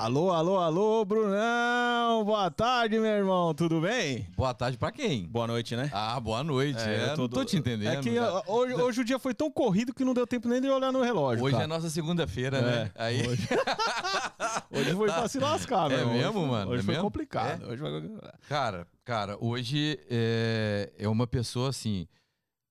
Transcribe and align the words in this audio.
Alô, 0.00 0.30
alô, 0.32 0.58
alô, 0.60 1.04
Brunão! 1.04 2.24
Boa 2.24 2.48
tarde, 2.52 3.00
meu 3.00 3.10
irmão, 3.10 3.52
tudo 3.52 3.80
bem? 3.80 4.28
Boa 4.36 4.54
tarde 4.54 4.78
pra 4.78 4.92
quem? 4.92 5.26
Boa 5.26 5.48
noite, 5.48 5.74
né? 5.74 5.90
Ah, 5.92 6.20
boa 6.20 6.44
noite. 6.44 6.78
É, 6.80 7.10
eu 7.12 7.16
não 7.16 7.28
tô 7.28 7.44
te 7.44 7.56
entendendo. 7.56 7.88
É 7.92 8.00
que 8.00 8.14
cara. 8.14 8.44
hoje, 8.46 8.74
hoje 8.74 9.00
o 9.00 9.04
dia 9.04 9.18
foi 9.18 9.34
tão 9.34 9.50
corrido 9.50 9.92
que 9.92 10.04
não 10.04 10.14
deu 10.14 10.24
tempo 10.24 10.48
nem 10.48 10.60
de 10.60 10.68
olhar 10.68 10.92
no 10.92 11.02
relógio. 11.02 11.42
Hoje 11.44 11.52
cara. 11.52 11.64
é 11.64 11.66
nossa 11.66 11.90
segunda-feira, 11.90 12.62
né? 12.62 12.92
É, 12.94 13.04
Aí... 13.04 13.26
Hoje, 13.26 13.48
hoje 14.70 14.94
foi 14.94 15.08
pra 15.08 15.26
se 15.28 15.40
lascar, 15.40 15.88
meu 15.88 15.98
É 15.98 16.04
mesmo, 16.04 16.38
Hoje- 16.42 16.48
mano? 16.50 16.70
Hoje 16.70 16.80
É 16.80 16.84
foi 16.84 16.94
mesmo? 16.94 17.04
complicado. 17.04 17.66
Hoje 17.68 17.78
foi... 17.82 18.18
Cara, 18.48 18.86
cara, 19.04 19.36
hoje 19.40 19.98
é, 20.08 20.92
é 20.96 21.08
uma 21.08 21.26
pessoa 21.26 21.70
assim. 21.70 22.06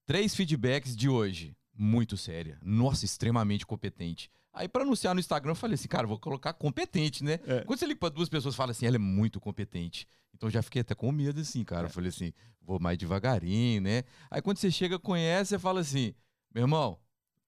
Três 0.06 0.34
feedbacks 0.34 0.96
de 0.96 1.10
hoje. 1.10 1.54
Muito 1.78 2.16
séria. 2.16 2.58
Nossa, 2.64 3.04
extremamente 3.04 3.66
competente. 3.66 4.32
Aí, 4.58 4.68
pra 4.68 4.84
anunciar 4.84 5.14
no 5.14 5.20
Instagram, 5.20 5.52
eu 5.52 5.56
falei 5.56 5.76
assim, 5.76 5.88
cara, 5.88 6.08
vou 6.08 6.18
colocar 6.20 6.52
competente, 6.54 7.24
né? 7.24 7.40
É. 7.46 7.62
Quando 7.64 7.80
você 7.80 7.86
liga 7.86 8.00
pra 8.00 8.10
duas 8.10 8.28
pessoas, 8.30 8.56
fala 8.56 8.72
assim, 8.72 8.86
ela 8.86 8.96
é 8.96 9.00
muito 9.00 9.40
competente. 9.40 10.08
Então 10.34 10.48
eu 10.48 10.52
já 10.54 10.62
fiquei 10.62 10.82
até 10.82 10.94
com 10.96 11.12
medo, 11.12 11.40
assim, 11.42 11.64
cara. 11.64 11.84
É. 11.84 11.86
Eu 11.86 11.90
falei 11.90 12.10
assim, 12.10 12.34
vou 12.62 12.80
mais 12.80 12.98
devagarinho, 12.98 13.82
né? 13.82 14.04
Aí 14.30 14.42
quando 14.42 14.58
você 14.58 14.70
chega, 14.72 14.98
conhece, 15.00 15.50
você 15.50 15.60
fala 15.60 15.80
assim, 15.82 16.14
meu 16.54 16.64
irmão, 16.64 16.98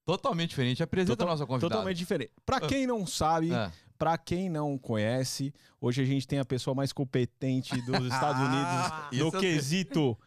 totalmente 0.06 0.50
diferente. 0.52 0.82
Apresenta 0.84 1.18
Total- 1.18 1.28
a 1.28 1.32
nossa 1.32 1.46
convidada. 1.46 1.74
Totalmente 1.76 1.98
diferente. 1.98 2.32
Pra 2.46 2.60
quem 2.62 2.88
não 2.88 3.06
sabe, 3.06 3.54
Ah. 3.54 3.72
pra 3.98 4.18
quem 4.18 4.50
não 4.50 4.78
conhece, 4.78 5.54
hoje 5.80 6.02
a 6.02 6.06
gente 6.06 6.28
tem 6.28 6.40
a 6.40 6.46
pessoa 6.46 6.74
mais 6.74 6.92
competente 6.94 7.76
dos 7.82 8.06
Estados 8.08 8.42
Ah, 8.42 9.10
Unidos 9.10 9.18
isso 9.18 9.26
no 9.26 9.32
quesito 9.42 10.18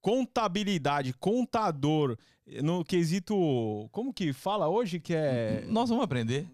contabilidade, 0.00 1.12
contador, 1.12 2.16
no 2.62 2.84
quesito. 2.84 3.88
Como 3.92 4.12
que 4.12 4.32
fala 4.32 4.68
hoje 4.68 4.98
que 5.00 5.14
é. 5.14 5.64
Nós 5.68 5.88
vamos 5.88 6.04
aprender. 6.04 6.46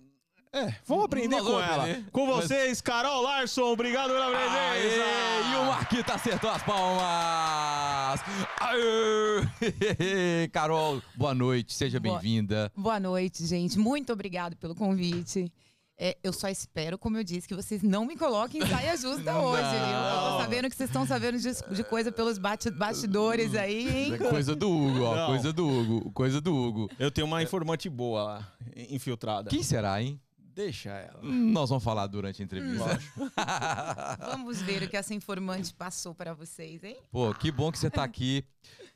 É, 0.53 0.75
vamos 0.87 1.05
aprender 1.05 1.37
Nós 1.37 1.45
com 1.45 1.53
vamos 1.53 1.67
ela. 1.69 1.83
aprender. 1.83 2.11
Com 2.11 2.27
vocês, 2.27 2.81
Carol 2.81 3.23
Larson, 3.23 3.65
obrigado 3.65 4.09
pela 4.09 4.31
presença. 4.31 4.59
Aê! 4.59 5.53
E 5.53 5.57
o 5.57 5.67
Marquita 5.67 6.15
acertou 6.15 6.49
as 6.49 6.63
palmas! 6.63 8.21
Aê! 8.61 10.49
Carol, 10.53 11.03
boa 11.15 11.35
noite, 11.35 11.75
seja 11.75 12.01
bem-vinda. 12.01 12.73
Boa 12.75 12.99
noite, 12.99 13.45
gente. 13.47 13.79
Muito 13.79 14.13
obrigado 14.15 14.57
pelo 14.57 14.75
convite. 14.75 15.53
É, 15.99 16.17
eu 16.23 16.31
só 16.33 16.49
espero, 16.49 16.99
como 16.99 17.17
eu 17.17 17.25
disse, 17.25 17.49
que 17.49 17.55
vocês 17.55 17.83
não 17.83 18.05
me 18.05 18.17
coloquem 18.17 18.63
em 18.63 18.67
saia 18.67 18.95
justa 18.99 19.39
hoje. 19.39 19.63
viu? 19.63 19.97
Eu 19.97 20.31
tô 20.31 20.39
sabendo 20.43 20.69
que 20.71 20.77
vocês 20.77 20.91
estão 20.91 21.07
sabendo 21.07 21.39
de, 21.39 21.75
de 21.75 21.85
coisa 21.85 22.13
pelos 22.13 22.37
bate- 22.37 22.71
bastidores 22.71 23.55
aí, 23.55 23.89
hein? 24.13 24.19
Coisa 24.19 24.55
do 24.55 24.71
Hugo, 24.71 25.03
ó, 25.05 25.17
Não. 25.17 25.27
coisa 25.29 25.53
do 25.55 25.67
Hugo, 25.67 26.11
coisa 26.13 26.41
do 26.41 26.55
Hugo. 26.55 26.91
Eu 26.99 27.11
tenho 27.11 27.27
uma 27.27 27.43
informante 27.43 27.89
boa 27.89 28.23
lá, 28.23 28.53
infiltrada. 28.91 29.49
Quem 29.49 29.63
será, 29.63 30.03
hein? 30.03 30.21
Deixa 30.39 30.91
ela. 30.91 31.21
Hum, 31.23 31.51
Nós 31.53 31.69
vamos 31.69 31.85
falar 31.85 32.07
durante 32.07 32.41
a 32.41 32.45
entrevista. 32.45 32.99
Vamos 34.31 34.61
ver 34.63 34.83
o 34.83 34.89
que 34.89 34.97
essa 34.97 35.13
informante 35.15 35.73
passou 35.75 36.15
para 36.15 36.33
vocês, 36.35 36.83
hein? 36.83 36.97
Pô, 37.11 37.33
que 37.35 37.51
bom 37.51 37.71
que 37.71 37.79
você 37.79 37.91
tá 37.91 38.03
aqui. 38.03 38.43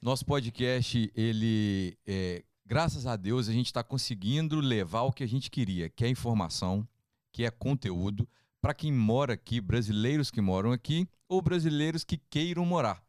Nosso 0.01 0.25
podcast, 0.25 1.13
ele, 1.15 1.99
é, 2.07 2.43
graças 2.65 3.07
a 3.07 3.15
Deus, 3.17 3.47
a 3.49 3.53
gente 3.53 3.67
está 3.67 3.83
conseguindo 3.83 4.59
levar 4.59 5.03
o 5.03 5.13
que 5.13 5.23
a 5.23 5.29
gente 5.29 5.51
queria, 5.51 5.91
que 5.91 6.03
é 6.05 6.09
informação, 6.09 6.89
que 7.33 7.45
é 7.45 7.51
conteúdo, 7.51 8.29
para 8.61 8.75
quem 8.75 8.93
mora 8.93 9.35
aqui, 9.35 9.61
brasileiros 9.61 10.31
que 10.31 10.41
moram 10.41 10.73
aqui 10.73 11.09
ou 11.29 11.41
brasileiros 11.41 12.05
que 12.05 12.19
queiram 12.31 12.65
morar. 12.65 13.03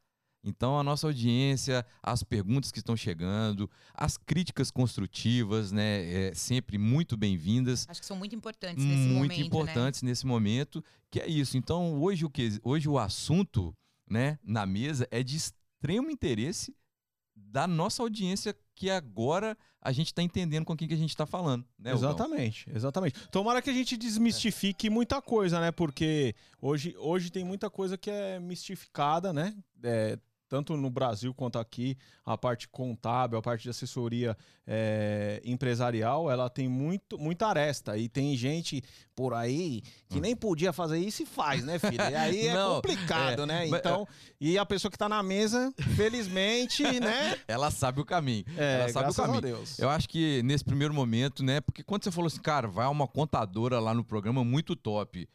Então, 0.44 0.80
a 0.80 0.84
nossa 0.84 1.06
audiência, 1.06 1.86
as 2.02 2.24
perguntas 2.24 2.72
que 2.72 2.80
estão 2.80 2.98
chegando, 2.98 3.70
as 3.94 4.18
críticas 4.18 4.72
construtivas, 4.72 5.72
né, 5.72 6.30
é 6.30 6.34
sempre 6.34 6.80
muito 6.80 7.16
bem-vindas 7.16 7.86
Acho 7.88 8.02
que 8.02 8.08
são 8.08 8.18
muito 8.18 8.36
importantes 8.36 8.84
nesse 8.84 9.08
muito 9.08 9.14
momento, 9.14 9.40
né? 9.40 9.46
importantes 9.46 10.02
nesse 10.02 10.26
momento, 10.26 10.84
que 11.12 11.20
é 11.20 11.28
isso. 11.28 11.58
Então, 11.58 12.02
hoje 12.02 12.26
o 12.26 12.30
que 12.30 12.60
hoje 12.64 12.90
o 12.90 12.98
assunto, 12.98 13.76
né, 14.10 14.40
na 14.44 14.66
mesa 14.66 15.08
é 15.12 15.22
de 15.22 15.38
extremo 15.38 16.10
interesse 16.10 16.76
da 17.52 17.68
nossa 17.68 18.02
audiência 18.02 18.56
que 18.74 18.90
agora 18.90 19.58
a 19.82 19.92
gente 19.92 20.08
está 20.08 20.24
entendendo 20.24 20.64
com 20.64 20.76
quem 20.76 20.88
que 20.88 20.94
a 20.94 20.98
gente 20.98 21.10
está 21.10 21.26
falando, 21.26 21.66
né? 21.78 21.92
Exatamente, 21.92 22.70
exatamente. 22.74 23.28
Tomara 23.30 23.62
que 23.62 23.70
a 23.70 23.74
gente 23.74 23.98
desmistifique 23.98 24.90
muita 24.90 25.22
coisa, 25.22 25.60
né? 25.60 25.72
Porque 25.72 26.34
hoje, 26.62 26.96
hoje 26.98 27.30
tem 27.30 27.44
muita 27.44 27.70
coisa 27.70 27.98
que 27.98 28.10
é 28.10 28.40
mistificada, 28.40 29.34
né? 29.34 29.54
É, 29.84 30.18
tanto 30.52 30.76
no 30.76 30.90
Brasil 30.90 31.34
quanto 31.34 31.58
aqui, 31.58 31.98
a 32.26 32.38
parte 32.38 32.68
contábil, 32.68 33.40
a 33.40 33.42
parte 33.42 33.64
de 33.64 33.70
assessoria 33.70 34.36
é, 34.68 35.42
empresarial, 35.46 36.30
ela 36.30 36.50
tem 36.50 36.68
muito, 36.68 37.18
muita 37.18 37.48
aresta. 37.48 37.98
E 37.98 38.10
tem 38.10 38.36
gente 38.36 38.84
por 39.16 39.34
aí 39.34 39.82
que 40.10 40.20
nem 40.20 40.36
podia 40.36 40.74
fazer 40.74 41.00
isso 41.00 41.24
e 41.24 41.26
faz, 41.26 41.64
né, 41.64 41.80
filho? 41.80 41.96
E 41.96 42.16
aí 42.16 42.48
é 42.50 42.54
Não, 42.54 42.76
complicado, 42.76 43.44
é, 43.44 43.46
né? 43.46 43.68
Então, 43.70 44.06
e 44.42 44.58
a 44.58 44.66
pessoa 44.66 44.92
que 44.92 44.98
tá 44.98 45.08
na 45.08 45.24
mesa, 45.24 45.74
felizmente, 45.96 46.84
né? 47.00 47.38
Ela 47.48 47.72
sabe 47.72 48.02
o 48.02 48.06
caminho. 48.06 48.44
É, 48.58 48.82
ela 48.82 48.90
sabe 48.90 49.10
o 49.10 49.14
caminho. 49.14 49.40
Deus. 49.40 49.80
Eu 49.80 49.90
acho 49.90 50.10
que 50.10 50.44
nesse 50.44 50.66
primeiro 50.66 50.94
momento, 50.94 51.46
né? 51.46 51.62
Porque 51.62 51.82
quando 51.82 52.04
você 52.04 52.12
falou 52.12 52.28
assim, 52.28 52.42
cara, 52.42 52.68
vai 52.68 52.86
uma 52.88 53.08
contadora 53.08 53.80
lá 53.80 53.94
no 53.94 54.04
programa 54.04 54.44
muito 54.44 54.76
top. 54.76 55.30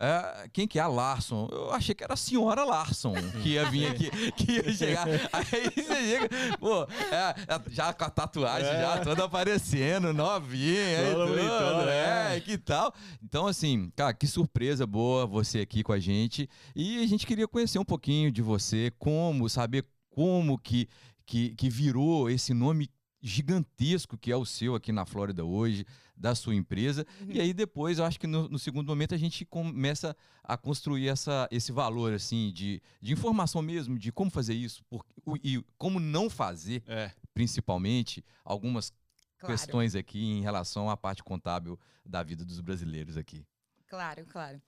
É, 0.00 0.48
quem 0.52 0.68
que 0.68 0.78
é 0.78 0.82
a 0.82 0.86
Larson? 0.86 1.48
Eu 1.50 1.72
achei 1.72 1.92
que 1.92 2.04
era 2.04 2.14
a 2.14 2.16
senhora 2.16 2.64
Larson 2.64 3.14
que 3.42 3.50
ia 3.50 3.68
vir 3.68 3.88
aqui, 3.88 4.32
que 4.32 4.52
ia 4.52 4.72
chegar. 4.72 5.06
Aí 5.32 5.70
você 5.74 5.82
chega, 5.82 6.28
pô, 6.58 6.84
é, 6.84 7.34
é, 7.48 7.62
já 7.70 7.92
com 7.92 8.04
a 8.04 8.10
tatuagem 8.10 8.68
É. 8.68 8.80
já 8.80 8.98
toda 9.00 9.24
aparecendo, 9.24 10.12
novinha, 10.12 11.12
Toda 11.12 11.26
tudo, 11.26 11.36
bonitona, 11.36 11.90
é, 11.90 12.36
é. 12.36 12.40
que 12.40 12.56
tal? 12.56 12.94
Então, 13.22 13.48
assim, 13.48 13.90
cara, 13.96 14.14
que 14.14 14.28
surpresa 14.28 14.86
boa 14.86 15.26
você 15.26 15.60
aqui 15.60 15.82
com 15.82 15.92
a 15.92 15.98
gente. 15.98 16.48
E 16.76 17.02
a 17.02 17.06
gente 17.06 17.26
queria 17.26 17.48
conhecer 17.48 17.80
um 17.80 17.84
pouquinho 17.84 18.30
de 18.30 18.40
você, 18.40 18.92
como, 18.98 19.48
saber 19.48 19.84
como 20.10 20.56
que, 20.58 20.88
que, 21.26 21.56
que 21.56 21.68
virou 21.68 22.30
esse 22.30 22.54
nome 22.54 22.88
gigantesco 23.20 24.16
que 24.16 24.30
é 24.30 24.36
o 24.36 24.46
seu 24.46 24.74
aqui 24.74 24.92
na 24.92 25.04
Flórida 25.04 25.44
hoje, 25.44 25.84
da 26.18 26.34
sua 26.34 26.54
empresa. 26.54 27.06
E 27.28 27.40
aí 27.40 27.52
depois, 27.54 27.98
eu 27.98 28.04
acho 28.04 28.18
que 28.18 28.26
no, 28.26 28.48
no 28.48 28.58
segundo 28.58 28.88
momento 28.88 29.14
a 29.14 29.18
gente 29.18 29.44
começa 29.44 30.16
a 30.42 30.56
construir 30.56 31.08
essa, 31.08 31.46
esse 31.50 31.70
valor 31.70 32.12
assim 32.12 32.50
de, 32.52 32.82
de 33.00 33.12
informação 33.12 33.62
mesmo, 33.62 33.98
de 33.98 34.10
como 34.10 34.30
fazer 34.30 34.54
isso 34.54 34.82
por, 34.86 35.04
e 35.44 35.62
como 35.76 36.00
não 36.00 36.28
fazer, 36.28 36.82
É. 36.86 37.12
principalmente 37.32 38.24
algumas 38.44 38.92
Claro, 39.38 39.54
questões 39.54 39.94
aqui 39.94 40.20
em 40.24 40.42
relação 40.42 40.90
à 40.90 40.96
parte 40.96 41.22
contábil 41.22 41.78
da 42.04 42.24
vida 42.24 42.44
dos 42.44 42.60
brasileiros 42.60 43.16
aqui. 43.16 43.46
claro, 43.86 44.26
claro. 44.26 44.60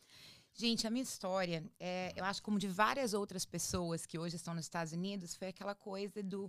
Gente, 0.54 0.86
a 0.86 0.90
minha 0.90 1.02
história, 1.02 1.64
é, 1.78 2.12
eu 2.14 2.24
acho 2.24 2.40
como 2.42 2.58
de 2.58 2.68
várias 2.68 3.12
outras 3.14 3.44
pessoas 3.44 4.06
que 4.06 4.16
hoje 4.18 4.36
estão 4.36 4.54
nos 4.54 4.64
Estados 4.66 4.92
Unidos, 4.92 5.34
foi 5.34 5.48
aquela 5.48 5.74
coisa 5.74 6.22
do 6.22 6.48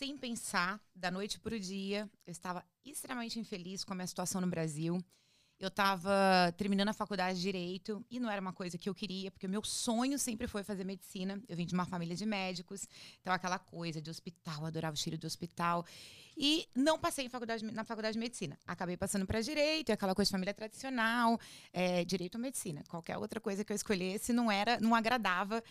sem 0.00 0.16
pensar, 0.16 0.80
da 0.96 1.10
noite 1.10 1.38
para 1.38 1.54
o 1.54 1.60
dia. 1.60 2.08
Eu 2.26 2.32
estava 2.32 2.64
extremamente 2.82 3.38
infeliz 3.38 3.84
com 3.84 3.92
a 3.92 3.96
minha 3.96 4.06
situação 4.06 4.40
no 4.40 4.46
Brasil. 4.46 4.98
Eu 5.58 5.68
estava 5.68 6.10
terminando 6.56 6.88
a 6.88 6.94
faculdade 6.94 7.36
de 7.36 7.42
Direito 7.42 8.02
e 8.10 8.18
não 8.18 8.30
era 8.30 8.40
uma 8.40 8.54
coisa 8.54 8.78
que 8.78 8.88
eu 8.88 8.94
queria, 8.94 9.30
porque 9.30 9.46
o 9.46 9.50
meu 9.50 9.62
sonho 9.62 10.18
sempre 10.18 10.46
foi 10.46 10.62
fazer 10.64 10.84
medicina. 10.84 11.38
Eu 11.46 11.54
vim 11.54 11.66
de 11.66 11.74
uma 11.74 11.84
família 11.84 12.16
de 12.16 12.24
médicos, 12.24 12.88
então 13.20 13.30
aquela 13.30 13.58
coisa 13.58 14.00
de 14.00 14.08
hospital, 14.08 14.64
adorava 14.64 14.94
o 14.94 14.96
cheiro 14.96 15.18
do 15.18 15.26
hospital. 15.26 15.84
E 16.34 16.66
não 16.74 16.98
passei 16.98 17.28
faculdade, 17.28 17.62
na 17.62 17.84
faculdade 17.84 18.14
de 18.14 18.20
medicina. 18.20 18.58
Acabei 18.66 18.96
passando 18.96 19.26
para 19.26 19.42
Direito, 19.42 19.90
e 19.90 19.92
aquela 19.92 20.14
coisa 20.14 20.30
de 20.30 20.32
família 20.32 20.54
tradicional, 20.54 21.38
é, 21.74 22.06
Direito 22.06 22.36
ou 22.36 22.40
Medicina. 22.40 22.82
Qualquer 22.88 23.18
outra 23.18 23.38
coisa 23.38 23.62
que 23.66 23.70
eu 23.70 23.76
escolhesse 23.76 24.32
não 24.32 24.50
era, 24.50 24.80
não 24.80 24.94
agradava 24.94 25.62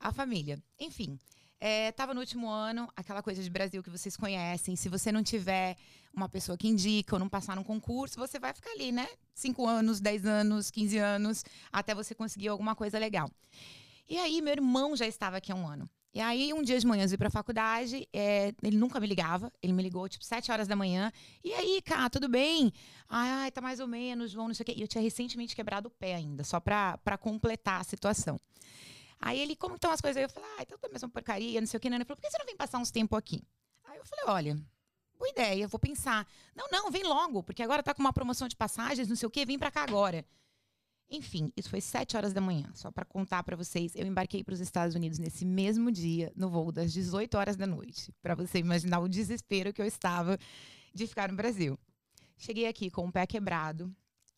a 0.00 0.12
família. 0.12 0.60
Enfim, 0.80 1.16
é, 1.60 1.90
tava 1.92 2.12
no 2.12 2.20
último 2.20 2.48
ano, 2.48 2.88
aquela 2.96 3.22
coisa 3.22 3.42
de 3.42 3.48
Brasil 3.48 3.82
que 3.82 3.90
vocês 3.90 4.16
conhecem. 4.16 4.76
Se 4.76 4.88
você 4.88 5.10
não 5.10 5.22
tiver 5.22 5.76
uma 6.14 6.28
pessoa 6.28 6.56
que 6.56 6.68
indica 6.68 7.14
ou 7.14 7.18
não 7.18 7.28
passar 7.28 7.56
num 7.56 7.64
concurso, 7.64 8.18
você 8.18 8.38
vai 8.38 8.52
ficar 8.52 8.70
ali, 8.70 8.92
né? 8.92 9.06
Cinco 9.34 9.66
anos, 9.66 10.00
10 10.00 10.26
anos, 10.26 10.70
15 10.70 10.98
anos, 10.98 11.44
até 11.72 11.94
você 11.94 12.14
conseguir 12.14 12.48
alguma 12.48 12.74
coisa 12.74 12.98
legal. 12.98 13.30
E 14.08 14.18
aí, 14.18 14.40
meu 14.40 14.52
irmão 14.52 14.96
já 14.96 15.06
estava 15.06 15.38
aqui 15.38 15.50
há 15.50 15.54
um 15.54 15.66
ano. 15.66 15.88
E 16.14 16.20
aí, 16.20 16.54
um 16.54 16.62
dia 16.62 16.78
de 16.78 16.86
manhã, 16.86 17.04
eu 17.04 17.08
fui 17.10 17.18
pra 17.18 17.28
faculdade, 17.28 18.08
é, 18.10 18.54
ele 18.62 18.78
nunca 18.78 18.98
me 18.98 19.06
ligava, 19.06 19.52
ele 19.62 19.74
me 19.74 19.82
ligou, 19.82 20.08
tipo, 20.08 20.24
sete 20.24 20.50
horas 20.50 20.66
da 20.66 20.74
manhã. 20.74 21.12
E 21.44 21.52
aí, 21.52 21.82
cara, 21.82 22.08
tudo 22.08 22.26
bem? 22.26 22.72
Ai, 23.06 23.50
tá 23.50 23.60
mais 23.60 23.80
ou 23.80 23.86
menos, 23.86 24.30
João, 24.30 24.48
não 24.48 24.54
sei 24.54 24.62
o 24.62 24.66
quê. 24.66 24.74
E 24.74 24.80
eu 24.80 24.88
tinha 24.88 25.02
recentemente 25.02 25.54
quebrado 25.54 25.88
o 25.88 25.90
pé 25.90 26.14
ainda, 26.14 26.42
só 26.42 26.58
pra, 26.58 26.96
pra 26.98 27.18
completar 27.18 27.82
a 27.82 27.84
situação. 27.84 28.40
Aí 29.20 29.38
ele, 29.38 29.56
como 29.56 29.76
estão 29.76 29.90
as 29.90 30.00
coisas? 30.00 30.16
Aí 30.16 30.24
eu 30.24 30.28
falei, 30.28 30.48
ah, 30.58 30.62
então 30.62 30.78
tá 30.78 30.88
a 30.88 30.90
mesma 30.90 31.08
porcaria, 31.08 31.60
não 31.60 31.66
sei 31.66 31.78
o 31.78 31.80
que. 31.80 31.88
Ele 31.88 32.04
falou, 32.04 32.16
por 32.16 32.22
que 32.22 32.30
você 32.30 32.38
não 32.38 32.46
vem 32.46 32.56
passar 32.56 32.78
uns 32.78 32.90
tempo 32.90 33.16
aqui? 33.16 33.42
Aí 33.84 33.96
eu 33.98 34.04
falei, 34.04 34.24
olha, 34.28 34.62
boa 35.18 35.30
ideia, 35.30 35.68
vou 35.68 35.78
pensar. 35.78 36.26
Não, 36.54 36.66
não, 36.70 36.90
vem 36.90 37.02
logo, 37.02 37.42
porque 37.42 37.62
agora 37.62 37.82
tá 37.82 37.94
com 37.94 38.00
uma 38.00 38.12
promoção 38.12 38.48
de 38.48 38.56
passagens, 38.56 39.08
não 39.08 39.16
sei 39.16 39.26
o 39.26 39.30
quê, 39.30 39.44
vem 39.44 39.58
pra 39.58 39.70
cá 39.70 39.82
agora. 39.82 40.24
Enfim, 41.08 41.52
isso 41.56 41.70
foi 41.70 41.80
sete 41.80 42.16
horas 42.16 42.32
da 42.32 42.40
manhã. 42.40 42.68
Só 42.74 42.90
pra 42.90 43.04
contar 43.04 43.42
pra 43.44 43.56
vocês, 43.56 43.94
eu 43.94 44.06
embarquei 44.06 44.42
para 44.42 44.54
os 44.54 44.60
Estados 44.60 44.94
Unidos 44.94 45.18
nesse 45.18 45.44
mesmo 45.44 45.90
dia, 45.92 46.32
no 46.34 46.50
voo 46.50 46.72
das 46.72 46.92
18 46.92 47.36
horas 47.38 47.56
da 47.56 47.66
noite. 47.66 48.12
Pra 48.20 48.34
você 48.34 48.58
imaginar 48.58 48.98
o 48.98 49.08
desespero 49.08 49.72
que 49.72 49.80
eu 49.80 49.86
estava 49.86 50.38
de 50.92 51.06
ficar 51.06 51.30
no 51.30 51.36
Brasil. 51.36 51.78
Cheguei 52.36 52.66
aqui 52.66 52.90
com 52.90 53.06
o 53.06 53.12
pé 53.12 53.26
quebrado, 53.26 53.94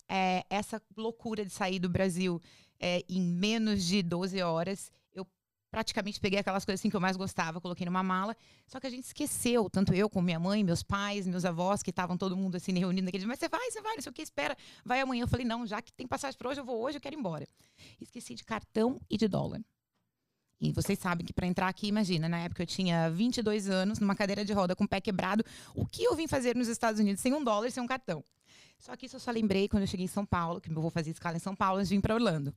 é, 0.07 0.45
essa 0.49 0.81
loucura 0.95 1.43
de 1.43 1.51
sair 1.51 1.79
do 1.79 1.89
Brasil 1.89 2.41
é, 2.79 3.03
em 3.09 3.21
menos 3.21 3.83
de 3.83 4.01
12 4.01 4.41
horas, 4.41 4.91
eu 5.13 5.27
praticamente 5.69 6.19
peguei 6.19 6.39
aquelas 6.39 6.65
coisas 6.65 6.79
assim 6.79 6.89
que 6.89 6.95
eu 6.95 7.01
mais 7.01 7.17
gostava, 7.17 7.59
coloquei 7.59 7.85
numa 7.85 8.01
mala. 8.01 8.35
Só 8.67 8.79
que 8.79 8.87
a 8.87 8.89
gente 8.89 9.05
esqueceu, 9.05 9.69
tanto 9.69 9.93
eu 9.93 10.09
como 10.09 10.25
minha 10.25 10.39
mãe, 10.39 10.63
meus 10.63 10.81
pais, 10.81 11.27
meus 11.27 11.45
avós, 11.45 11.83
que 11.83 11.89
estavam 11.89 12.17
todo 12.17 12.35
mundo 12.35 12.55
assim 12.55 12.77
reunindo 12.77 13.05
naquele 13.05 13.21
dia. 13.21 13.27
Mas 13.27 13.39
você 13.39 13.49
vai, 13.49 13.69
você 13.69 13.81
vai, 13.81 13.95
não 13.95 14.01
sei 14.01 14.09
o 14.09 14.13
que, 14.13 14.21
espera, 14.21 14.57
vai 14.85 15.01
amanhã. 15.01 15.23
Eu 15.23 15.27
falei, 15.27 15.45
não, 15.45 15.65
já 15.65 15.81
que 15.81 15.91
tem 15.93 16.07
passagem 16.07 16.37
para 16.37 16.49
hoje, 16.49 16.59
eu 16.61 16.65
vou 16.65 16.81
hoje, 16.81 16.97
eu 16.97 17.01
quero 17.01 17.15
ir 17.15 17.19
embora. 17.19 17.47
Esqueci 17.99 18.33
de 18.33 18.43
cartão 18.43 18.99
e 19.09 19.17
de 19.17 19.27
dólar. 19.27 19.61
E 20.61 20.73
vocês 20.73 20.99
sabem 20.99 21.25
que 21.25 21.31
para 21.31 21.47
entrar 21.47 21.69
aqui, 21.69 21.87
imagina, 21.87 22.27
na 22.27 22.39
época 22.39 22.63
eu 22.63 22.67
tinha 22.67 23.09
22 23.09 23.69
anos, 23.69 23.99
numa 23.99 24.13
cadeira 24.13 24.43
de 24.43 24.51
roda 24.51 24.75
com 24.75 24.83
o 24.83 24.87
pé 24.87 24.99
quebrado. 24.99 25.43
O 25.73 25.85
que 25.85 26.03
eu 26.03 26.15
vim 26.15 26.27
fazer 26.27 26.55
nos 26.55 26.67
Estados 26.67 26.99
Unidos 26.99 27.21
sem 27.21 27.33
um 27.33 27.43
dólar 27.43 27.71
sem 27.71 27.81
um 27.81 27.87
cartão? 27.87 28.23
Só 28.79 28.95
que 28.95 29.05
isso 29.05 29.17
eu 29.17 29.19
só 29.19 29.29
lembrei 29.29 29.67
quando 29.67 29.83
eu 29.83 29.87
cheguei 29.87 30.05
em 30.05 30.09
São 30.09 30.25
Paulo, 30.25 30.61
que 30.61 30.69
eu 30.69 30.81
vou 30.81 30.89
fazer 30.89 31.11
escala 31.11 31.35
em 31.35 31.39
São 31.39 31.55
Paulo 31.55 31.79
antes 31.79 31.89
de 31.89 31.95
vir 31.95 32.01
para 32.01 32.15
Orlando. 32.15 32.53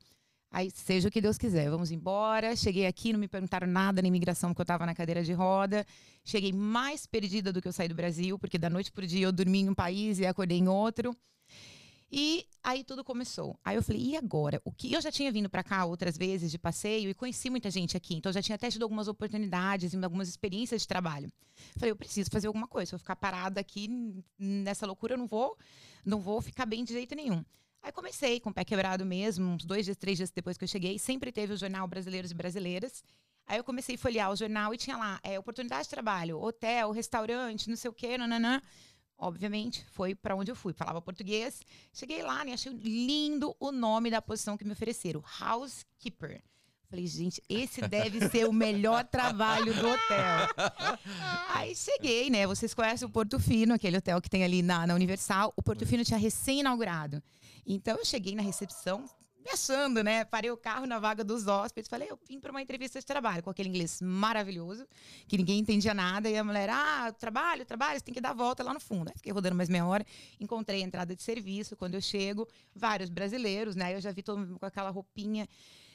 Aí, 0.50 0.70
seja 0.70 1.08
o 1.08 1.10
que 1.10 1.20
Deus 1.20 1.38
quiser, 1.38 1.70
vamos 1.70 1.90
embora. 1.90 2.54
Cheguei 2.54 2.86
aqui, 2.86 3.12
não 3.12 3.18
me 3.18 3.26
perguntaram 3.26 3.66
nada 3.66 4.02
na 4.02 4.08
imigração, 4.08 4.50
porque 4.50 4.60
eu 4.60 4.64
estava 4.64 4.84
na 4.84 4.94
cadeira 4.94 5.24
de 5.24 5.32
roda. 5.32 5.84
Cheguei 6.24 6.52
mais 6.52 7.06
perdida 7.06 7.52
do 7.52 7.60
que 7.60 7.66
eu 7.66 7.72
saí 7.72 7.88
do 7.88 7.94
Brasil, 7.94 8.38
porque 8.38 8.58
da 8.58 8.68
noite 8.68 8.92
para 8.92 9.02
o 9.02 9.06
dia 9.06 9.26
eu 9.26 9.32
dormi 9.32 9.60
em 9.60 9.70
um 9.70 9.74
país 9.74 10.18
e 10.18 10.26
acordei 10.26 10.58
em 10.58 10.68
outro. 10.68 11.16
E 12.14 12.46
aí 12.62 12.84
tudo 12.84 13.02
começou. 13.02 13.58
Aí 13.64 13.74
eu 13.74 13.82
falei, 13.82 14.02
e 14.02 14.16
agora? 14.18 14.60
O 14.66 14.70
que 14.70 14.92
eu 14.92 15.00
já 15.00 15.10
tinha 15.10 15.32
vindo 15.32 15.48
para 15.48 15.64
cá 15.64 15.86
outras 15.86 16.18
vezes 16.18 16.50
de 16.50 16.58
passeio 16.58 17.08
e 17.08 17.14
conheci 17.14 17.48
muita 17.48 17.70
gente 17.70 17.96
aqui, 17.96 18.14
então 18.14 18.28
eu 18.28 18.34
já 18.34 18.42
tinha 18.42 18.56
até 18.56 18.70
tido 18.70 18.82
algumas 18.82 19.08
oportunidades 19.08 19.94
e 19.94 20.04
algumas 20.04 20.28
experiências 20.28 20.82
de 20.82 20.88
trabalho. 20.88 21.32
Falei, 21.78 21.90
eu 21.90 21.96
preciso 21.96 22.30
fazer 22.30 22.48
alguma 22.48 22.68
coisa. 22.68 22.90
Se 22.90 22.94
eu 22.94 22.98
ficar 22.98 23.16
parada 23.16 23.58
aqui 23.58 23.88
nessa 24.38 24.84
loucura, 24.84 25.14
eu 25.14 25.18
não 25.18 25.26
vou, 25.26 25.56
não 26.04 26.20
vou 26.20 26.42
ficar 26.42 26.66
bem 26.66 26.84
de 26.84 26.92
jeito 26.92 27.14
nenhum. 27.14 27.42
Aí 27.82 27.90
comecei 27.90 28.38
com 28.38 28.50
o 28.50 28.54
pé 28.54 28.62
quebrado 28.62 29.06
mesmo, 29.06 29.46
uns 29.46 29.64
dois 29.64 29.86
dias, 29.86 29.96
três 29.96 30.18
dias 30.18 30.30
depois 30.30 30.58
que 30.58 30.64
eu 30.64 30.68
cheguei, 30.68 30.98
sempre 30.98 31.32
teve 31.32 31.54
o 31.54 31.56
jornal 31.56 31.88
Brasileiros 31.88 32.30
e 32.30 32.34
Brasileiras. 32.34 33.02
Aí 33.46 33.58
eu 33.58 33.64
comecei 33.64 33.94
a 33.94 33.98
folhear 33.98 34.30
o 34.30 34.36
jornal 34.36 34.74
e 34.74 34.76
tinha 34.76 34.96
lá 34.98 35.18
é, 35.22 35.38
oportunidade 35.38 35.84
de 35.84 35.90
trabalho, 35.90 36.38
hotel, 36.38 36.90
restaurante, 36.90 37.68
não 37.68 37.76
sei 37.76 37.90
o 37.90 37.94
quê, 37.94 38.16
nananã 38.18 38.60
obviamente, 39.22 39.86
foi 39.92 40.14
para 40.14 40.34
onde 40.34 40.50
eu 40.50 40.56
fui. 40.56 40.72
Falava 40.72 41.00
português. 41.00 41.62
Cheguei 41.92 42.22
lá 42.22 42.42
e 42.42 42.46
né, 42.46 42.52
achei 42.54 42.72
lindo 42.72 43.56
o 43.58 43.70
nome 43.70 44.10
da 44.10 44.20
posição 44.20 44.56
que 44.58 44.64
me 44.64 44.72
ofereceram: 44.72 45.22
Housekeeper. 45.40 46.42
Falei, 46.90 47.06
gente, 47.06 47.42
esse 47.48 47.80
deve 47.88 48.28
ser 48.28 48.46
o 48.46 48.52
melhor 48.52 49.02
trabalho 49.04 49.72
do 49.72 49.88
hotel. 49.88 50.98
Aí 51.48 51.74
cheguei, 51.74 52.28
né? 52.28 52.46
Vocês 52.46 52.74
conhecem 52.74 53.08
o 53.08 53.10
Porto 53.10 53.40
Fino, 53.40 53.72
aquele 53.72 53.96
hotel 53.96 54.20
que 54.20 54.28
tem 54.28 54.44
ali 54.44 54.60
na, 54.60 54.86
na 54.86 54.94
Universal. 54.94 55.54
O 55.56 55.62
Porto 55.62 55.86
Fino 55.86 56.04
tinha 56.04 56.18
recém-inaugurado. 56.18 57.22
Então 57.66 57.96
eu 57.96 58.04
cheguei 58.04 58.34
na 58.34 58.42
recepção, 58.42 59.08
me 59.44 59.50
achando, 59.50 60.02
né? 60.02 60.24
Parei 60.24 60.50
o 60.50 60.56
carro 60.56 60.86
na 60.86 60.98
vaga 60.98 61.24
dos 61.24 61.46
hóspedes. 61.46 61.88
Falei, 61.88 62.08
eu 62.10 62.18
vim 62.28 62.40
para 62.40 62.50
uma 62.50 62.62
entrevista 62.62 62.98
de 62.98 63.06
trabalho 63.06 63.42
com 63.42 63.50
aquele 63.50 63.68
inglês 63.68 64.00
maravilhoso, 64.00 64.86
que 65.26 65.36
ninguém 65.36 65.58
entendia 65.58 65.92
nada. 65.92 66.30
E 66.30 66.36
a 66.36 66.44
mulher, 66.44 66.70
ah, 66.70 67.12
trabalho, 67.12 67.64
trabalho, 67.64 67.98
você 67.98 68.04
tem 68.04 68.14
que 68.14 68.20
dar 68.20 68.30
a 68.30 68.34
volta 68.34 68.62
lá 68.62 68.72
no 68.72 68.80
fundo. 68.80 69.08
Aí 69.08 69.14
fiquei 69.16 69.32
rodando 69.32 69.56
mais 69.56 69.68
meia 69.68 69.84
hora, 69.84 70.06
encontrei 70.40 70.82
a 70.82 70.84
entrada 70.84 71.14
de 71.14 71.22
serviço. 71.22 71.76
Quando 71.76 71.94
eu 71.94 72.00
chego, 72.00 72.46
vários 72.74 73.10
brasileiros, 73.10 73.74
né? 73.74 73.94
Eu 73.94 74.00
já 74.00 74.12
vi 74.12 74.22
todo 74.22 74.38
mundo 74.38 74.58
com 74.58 74.66
aquela 74.66 74.90
roupinha. 74.90 75.48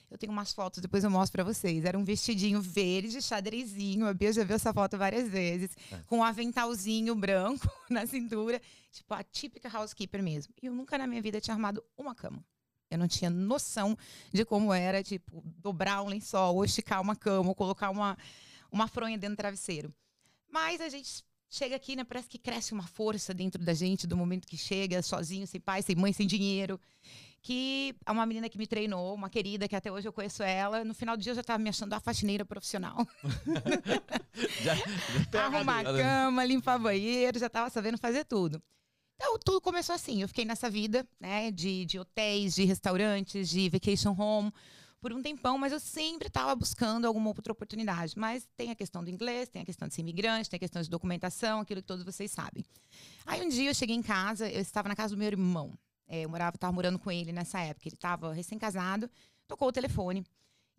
Eu 0.10 0.18
tenho 0.18 0.32
umas 0.32 0.54
fotos, 0.54 0.82
depois 0.82 1.04
eu 1.04 1.10
mostro 1.10 1.34
para 1.34 1.44
vocês. 1.44 1.84
Era 1.84 1.98
um 1.98 2.04
vestidinho 2.04 2.62
verde, 2.62 3.22
xadrezinho. 3.22 4.08
A 4.08 4.14
Bia 4.14 4.32
já 4.32 4.44
viu 4.44 4.56
essa 4.56 4.74
foto 4.74 4.98
várias 4.98 5.28
vezes. 5.28 5.72
É. 5.92 5.98
Com 6.06 6.20
um 6.20 6.24
aventalzinho 6.24 7.14
branco 7.14 7.70
na 7.90 8.06
cintura. 8.06 8.62
Tipo, 8.92 9.14
a 9.14 9.24
típica 9.24 9.70
housekeeper 9.70 10.24
mesmo. 10.24 10.54
E 10.62 10.68
eu 10.68 10.74
nunca 10.74 10.98
na 10.98 11.06
minha 11.06 11.22
vida 11.22 11.42
tinha 11.42 11.54
arrumado 11.54 11.84
uma 11.98 12.16
cama. 12.16 12.44
Eu 12.90 12.98
não 12.98 13.08
tinha 13.08 13.30
noção 13.30 13.98
de 14.32 14.46
como 14.46 14.74
era, 14.74 15.04
tipo, 15.04 15.44
dobrar 15.60 16.02
um 16.02 16.08
lençol, 16.08 16.56
ou 16.56 16.66
esticar 16.66 17.02
uma 17.02 17.16
cama, 17.16 17.50
ou 17.50 17.56
colocar 17.56 17.90
uma, 17.90 18.18
uma 18.72 18.88
fronha 18.88 19.18
dentro 19.18 19.36
do 19.36 19.40
travesseiro. 19.40 19.94
Mas 20.50 20.80
a 20.80 20.88
gente 20.88 21.24
chega 21.50 21.76
aqui, 21.76 21.96
né? 21.96 22.04
Parece 22.04 22.30
que 22.30 22.38
cresce 22.38 22.74
uma 22.74 22.88
força 22.88 23.34
dentro 23.34 23.64
da 23.64 23.74
gente 23.74 24.08
do 24.08 24.16
momento 24.16 24.48
que 24.48 24.58
chega, 24.58 25.02
sozinho, 25.02 25.46
sem 25.46 25.60
pai, 25.60 25.82
sem 25.82 25.96
mãe, 25.96 26.14
sem 26.14 26.26
dinheiro. 26.26 26.80
Que 27.42 27.96
é 28.06 28.12
uma 28.12 28.26
menina 28.26 28.50
que 28.50 28.58
me 28.58 28.66
treinou, 28.66 29.14
uma 29.14 29.30
querida 29.30 29.68
que 29.68 29.76
até 29.76 29.92
hoje 29.92 30.08
eu 30.08 30.14
conheço 30.14 30.42
ela. 30.44 30.84
No 30.84 30.94
final 30.94 31.16
do 31.16 31.24
dia 31.24 31.32
eu 31.32 31.36
já 31.36 31.42
estava 31.42 31.62
me 31.62 31.70
achando 31.70 31.94
a 31.94 32.00
faxineira 32.00 32.44
profissional. 32.44 33.08
já, 34.64 34.76
já 35.32 35.46
Arrumar 35.46 35.82
a 35.82 35.84
cama, 35.84 36.46
limpar 36.46 36.80
banheiro, 36.80 37.38
já 37.38 37.48
estava 37.48 37.70
sabendo 37.70 37.98
fazer 37.98 38.26
tudo. 38.26 38.62
Então, 39.18 39.38
tudo 39.40 39.60
começou 39.60 39.96
assim. 39.96 40.22
Eu 40.22 40.28
fiquei 40.28 40.46
nessa 40.46 40.70
vida, 40.70 41.06
né, 41.20 41.50
de, 41.52 41.86
de 41.86 42.00
hotéis, 42.00 42.54
de 42.54 42.64
restaurantes, 42.64 43.50
de 43.50 43.68
vacation 43.68 44.16
home, 44.18 44.54
por 45.02 45.12
um 45.12 45.22
tempão, 45.22 45.58
mas 45.58 45.74
eu 45.74 45.80
sempre 45.80 46.28
estava 46.28 46.56
buscando 46.56 47.06
alguma 47.06 47.30
outra 47.30 47.52
oportunidade. 47.52 48.14
Mas 48.16 48.48
tem 48.56 48.70
a 48.70 48.76
questão 48.76 49.04
do 49.04 49.10
inglês, 49.10 49.50
tem 49.50 49.62
a 49.62 49.66
questão 49.66 49.88
de 49.88 49.96
ser 49.96 50.02
imigrante, 50.02 50.50
tem 50.50 50.58
a 50.58 50.60
questão 50.60 50.82
de 50.82 50.90
documentação, 50.90 51.62
aquilo 51.62 51.82
que 51.82 51.88
todos 51.88 52.06
vocês 52.06 52.32
sabem. 52.32 52.64
Aí 53.26 53.42
um 53.42 53.50
dia 53.50 53.70
eu 53.70 53.74
cheguei 53.74 53.96
em 53.96 54.04
casa, 54.04 54.50
eu 54.50 54.62
estava 54.62 54.88
na 54.88 54.96
casa 54.96 55.16
do 55.16 55.18
meu 55.18 55.28
irmão. 55.28 55.74
É, 56.08 56.22
eu 56.22 56.30
morava, 56.30 56.56
estava 56.56 56.72
morando 56.72 57.00
com 57.00 57.12
ele 57.12 57.32
nessa 57.32 57.60
época. 57.60 57.88
Ele 57.88 57.96
estava 57.96 58.34
recém-casado, 58.34 59.10
tocou 59.48 59.68
o 59.68 59.72
telefone. 59.72 60.24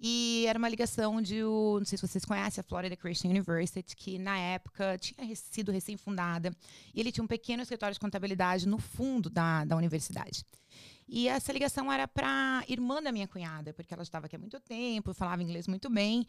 E 0.00 0.44
era 0.46 0.58
uma 0.58 0.68
ligação 0.68 1.20
de, 1.20 1.42
não 1.42 1.84
sei 1.84 1.98
se 1.98 2.06
vocês 2.06 2.24
conhecem, 2.24 2.60
a 2.60 2.64
Florida 2.64 2.96
Christian 2.96 3.30
University, 3.30 3.96
que 3.96 4.18
na 4.18 4.38
época 4.38 4.96
tinha 4.98 5.34
sido 5.34 5.72
recém-fundada. 5.72 6.54
E 6.94 7.00
ele 7.00 7.10
tinha 7.10 7.24
um 7.24 7.26
pequeno 7.26 7.62
escritório 7.62 7.94
de 7.94 8.00
contabilidade 8.00 8.68
no 8.68 8.78
fundo 8.78 9.28
da, 9.28 9.64
da 9.64 9.76
universidade. 9.76 10.44
E 11.08 11.26
essa 11.26 11.52
ligação 11.52 11.90
era 11.90 12.06
para 12.06 12.62
irmã 12.68 13.02
da 13.02 13.10
minha 13.10 13.26
cunhada, 13.26 13.72
porque 13.72 13.94
ela 13.94 14.02
estava 14.02 14.26
aqui 14.26 14.36
há 14.36 14.38
muito 14.38 14.60
tempo, 14.60 15.14
falava 15.14 15.42
inglês 15.42 15.66
muito 15.66 15.88
bem. 15.88 16.26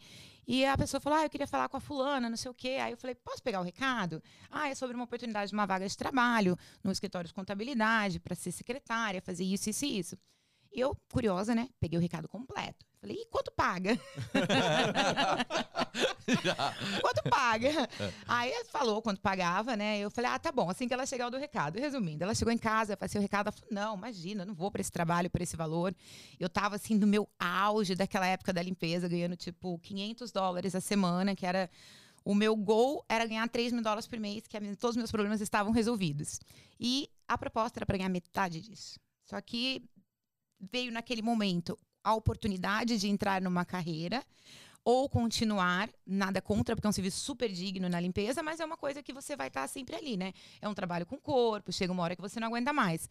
E 0.48 0.64
a 0.64 0.76
pessoa 0.76 1.00
falou: 1.00 1.18
Ah, 1.18 1.24
eu 1.24 1.30
queria 1.30 1.46
falar 1.46 1.68
com 1.68 1.76
a 1.76 1.80
fulana, 1.80 2.30
não 2.30 2.36
sei 2.36 2.50
o 2.50 2.54
quê. 2.54 2.78
Aí 2.80 2.92
eu 2.92 2.96
falei: 2.96 3.14
Posso 3.14 3.42
pegar 3.42 3.60
o 3.60 3.62
recado? 3.62 4.22
Ah, 4.50 4.70
é 4.70 4.74
sobre 4.74 4.96
uma 4.96 5.04
oportunidade 5.04 5.50
de 5.50 5.54
uma 5.54 5.66
vaga 5.66 5.86
de 5.86 5.96
trabalho 5.96 6.58
no 6.82 6.90
escritório 6.90 7.28
de 7.28 7.34
contabilidade, 7.34 8.18
para 8.18 8.34
ser 8.34 8.52
secretária, 8.52 9.20
fazer 9.20 9.44
isso, 9.44 9.68
isso 9.68 9.84
e 9.84 9.98
isso. 9.98 10.16
E 10.72 10.80
eu, 10.80 10.96
curiosa, 11.12 11.54
né? 11.54 11.68
Peguei 11.80 11.98
o 11.98 12.02
recado 12.02 12.28
completo. 12.28 12.86
Falei, 13.00 13.16
e 13.16 13.26
quanto 13.26 13.50
paga? 13.50 13.98
quanto 17.00 17.22
paga? 17.30 17.68
É. 17.68 18.12
Aí 18.28 18.52
ela 18.52 18.64
falou 18.66 19.02
quanto 19.02 19.20
pagava, 19.20 19.74
né? 19.74 19.98
Eu 19.98 20.10
falei, 20.10 20.30
ah, 20.30 20.38
tá 20.38 20.52
bom, 20.52 20.70
assim 20.70 20.86
que 20.86 20.94
ela 20.94 21.06
chegar 21.06 21.28
do 21.30 21.38
recado. 21.38 21.78
Resumindo, 21.78 22.22
ela 22.22 22.34
chegou 22.34 22.52
em 22.52 22.58
casa, 22.58 22.92
eu 22.92 22.96
passei 22.96 23.18
o 23.18 23.22
recado, 23.22 23.48
ela 23.48 23.52
falou, 23.52 23.68
não, 23.72 23.96
imagina, 23.96 24.44
não 24.44 24.54
vou 24.54 24.70
para 24.70 24.80
esse 24.80 24.92
trabalho, 24.92 25.30
por 25.30 25.40
esse 25.40 25.56
valor. 25.56 25.94
Eu 26.38 26.48
tava, 26.48 26.76
assim, 26.76 26.94
no 26.94 27.06
meu 27.06 27.28
auge 27.38 27.96
daquela 27.96 28.26
época 28.26 28.52
da 28.52 28.62
limpeza, 28.62 29.08
ganhando, 29.08 29.34
tipo, 29.34 29.78
500 29.78 30.30
dólares 30.30 30.74
a 30.74 30.80
semana, 30.80 31.34
que 31.34 31.46
era... 31.46 31.70
O 32.22 32.34
meu 32.34 32.54
gol 32.54 33.02
era 33.08 33.26
ganhar 33.26 33.48
3 33.48 33.72
mil 33.72 33.82
dólares 33.82 34.06
por 34.06 34.20
mês, 34.20 34.46
que 34.46 34.60
todos 34.76 34.90
os 34.90 34.96
meus 34.98 35.10
problemas 35.10 35.40
estavam 35.40 35.72
resolvidos. 35.72 36.38
E 36.78 37.08
a 37.26 37.38
proposta 37.38 37.78
era 37.78 37.86
para 37.86 37.96
ganhar 37.96 38.10
metade 38.10 38.60
disso. 38.60 39.00
Só 39.24 39.40
que 39.40 39.82
veio 40.60 40.92
naquele 40.92 41.22
momento 41.22 41.78
a 42.02 42.14
oportunidade 42.14 42.98
de 42.98 43.08
entrar 43.08 43.40
numa 43.40 43.64
carreira 43.64 44.24
ou 44.84 45.08
continuar, 45.08 45.90
nada 46.06 46.40
contra, 46.40 46.74
porque 46.74 46.86
é 46.86 46.90
um 46.90 46.92
serviço 46.92 47.20
super 47.20 47.50
digno 47.50 47.88
na 47.88 48.00
limpeza, 48.00 48.42
mas 48.42 48.60
é 48.60 48.64
uma 48.64 48.76
coisa 48.76 49.02
que 49.02 49.12
você 49.12 49.36
vai 49.36 49.48
estar 49.48 49.68
sempre 49.68 49.94
ali, 49.94 50.16
né? 50.16 50.32
É 50.60 50.68
um 50.68 50.74
trabalho 50.74 51.04
com 51.04 51.18
corpo, 51.18 51.70
chega 51.70 51.92
uma 51.92 52.02
hora 52.02 52.16
que 52.16 52.22
você 52.22 52.40
não 52.40 52.48
aguenta 52.48 52.72
mais. 52.72 53.08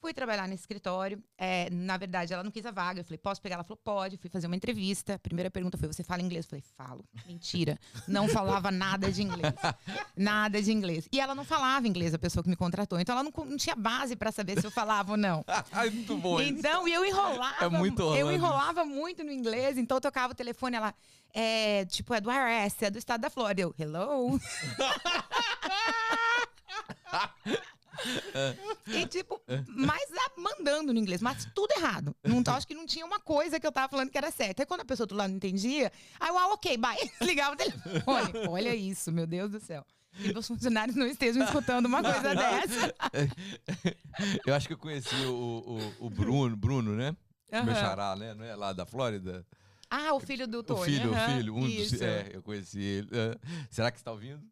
Fui 0.00 0.12
trabalhar 0.12 0.46
nesse 0.46 0.62
escritório. 0.62 1.22
É, 1.38 1.70
na 1.70 1.96
verdade, 1.96 2.32
ela 2.32 2.42
não 2.42 2.50
quis 2.50 2.66
a 2.66 2.70
vaga. 2.70 3.00
Eu 3.00 3.04
falei, 3.04 3.18
posso 3.18 3.40
pegar? 3.40 3.56
Ela 3.56 3.64
falou, 3.64 3.80
pode. 3.82 4.16
Fui 4.16 4.30
fazer 4.30 4.46
uma 4.46 4.56
entrevista. 4.56 5.14
A 5.14 5.18
primeira 5.18 5.50
pergunta 5.50 5.78
foi: 5.78 5.88
você 5.88 6.04
fala 6.04 6.22
inglês? 6.22 6.44
Eu 6.44 6.50
falei, 6.50 6.64
falo. 6.76 7.04
Mentira. 7.26 7.78
Não 8.06 8.28
falava 8.28 8.70
nada 8.70 9.10
de 9.10 9.22
inglês. 9.22 9.54
Nada 10.16 10.62
de 10.62 10.72
inglês. 10.72 11.08
E 11.12 11.20
ela 11.20 11.34
não 11.34 11.44
falava 11.44 11.88
inglês, 11.88 12.14
a 12.14 12.18
pessoa 12.18 12.42
que 12.42 12.48
me 12.48 12.56
contratou. 12.56 12.98
Então 12.98 13.18
ela 13.18 13.22
não, 13.22 13.32
não 13.44 13.56
tinha 13.56 13.76
base 13.76 14.16
para 14.16 14.32
saber 14.32 14.60
se 14.60 14.66
eu 14.66 14.70
falava 14.70 15.12
ou 15.12 15.16
não. 15.16 15.44
é 15.72 15.90
muito 15.90 16.16
bom. 16.16 16.40
Então, 16.40 16.88
eu 16.88 17.04
enrolava. 17.04 17.64
É 17.64 17.68
muito 17.68 18.02
Eu 18.14 18.32
enrolava 18.32 18.84
muito 18.84 19.22
no 19.24 19.30
inglês. 19.30 19.78
Então 19.78 19.96
eu 19.96 20.00
tocava 20.00 20.32
o 20.32 20.36
telefone, 20.36 20.76
ela. 20.76 20.94
É, 21.34 21.84
tipo, 21.86 22.14
é 22.14 22.20
do 22.20 22.30
IRS, 22.30 22.84
é 22.84 22.90
do 22.90 22.98
estado 22.98 23.20
da 23.20 23.30
Flórida. 23.30 23.62
Eu, 23.62 23.74
hello? 23.78 24.40
E 28.86 29.06
tipo, 29.06 29.40
mas 29.66 30.10
mandando 30.36 30.92
no 30.92 30.98
inglês, 30.98 31.20
mas 31.20 31.46
tudo 31.54 31.72
errado. 31.72 32.14
Não, 32.22 32.42
acho 32.54 32.66
que 32.66 32.74
não 32.74 32.86
tinha 32.86 33.04
uma 33.04 33.20
coisa 33.20 33.58
que 33.58 33.66
eu 33.66 33.72
tava 33.72 33.88
falando 33.88 34.10
que 34.10 34.18
era 34.18 34.30
certa. 34.30 34.62
Aí 34.62 34.66
quando 34.66 34.80
a 34.80 34.84
pessoa 34.84 35.06
do 35.06 35.14
lado 35.14 35.30
não 35.30 35.36
entendia, 35.36 35.90
aí 36.20 36.28
eu, 36.28 36.38
ah, 36.38 36.52
ok, 36.52 36.76
bye. 36.76 36.96
Ligava 37.22 37.54
o 37.54 37.56
telefone. 37.56 38.32
Olha 38.48 38.74
isso, 38.74 39.10
meu 39.10 39.26
Deus 39.26 39.50
do 39.50 39.60
céu. 39.60 39.84
E 40.18 40.32
meus 40.32 40.46
funcionários 40.46 40.96
não 40.96 41.06
estejam 41.06 41.44
escutando 41.44 41.86
uma 41.86 42.02
coisa 42.02 42.34
dessa. 42.34 42.94
Eu 44.46 44.54
acho 44.54 44.66
que 44.66 44.72
eu 44.72 44.78
conheci 44.78 45.14
o, 45.26 45.92
o, 46.00 46.06
o 46.06 46.10
Bruno, 46.10 46.56
Bruno, 46.56 46.96
né? 46.96 47.14
Uhum. 47.52 47.64
Meu 47.64 47.74
xará, 47.74 48.16
né? 48.16 48.32
Não 48.32 48.44
é 48.44 48.56
lá 48.56 48.72
da 48.72 48.86
Flórida? 48.86 49.46
Ah, 49.90 50.14
o 50.14 50.20
filho 50.20 50.48
do 50.48 50.62
Tony. 50.62 50.80
O 50.80 50.84
filho, 50.84 51.12
uhum. 51.12 51.16
o 51.16 51.36
filho. 51.36 51.54
Um 51.54 51.68
dos, 51.68 52.00
é, 52.00 52.30
eu 52.32 52.42
conheci 52.42 52.80
ele. 52.80 53.10
Será 53.70 53.90
que 53.90 53.98
está 53.98 54.10
ouvindo? 54.10 54.42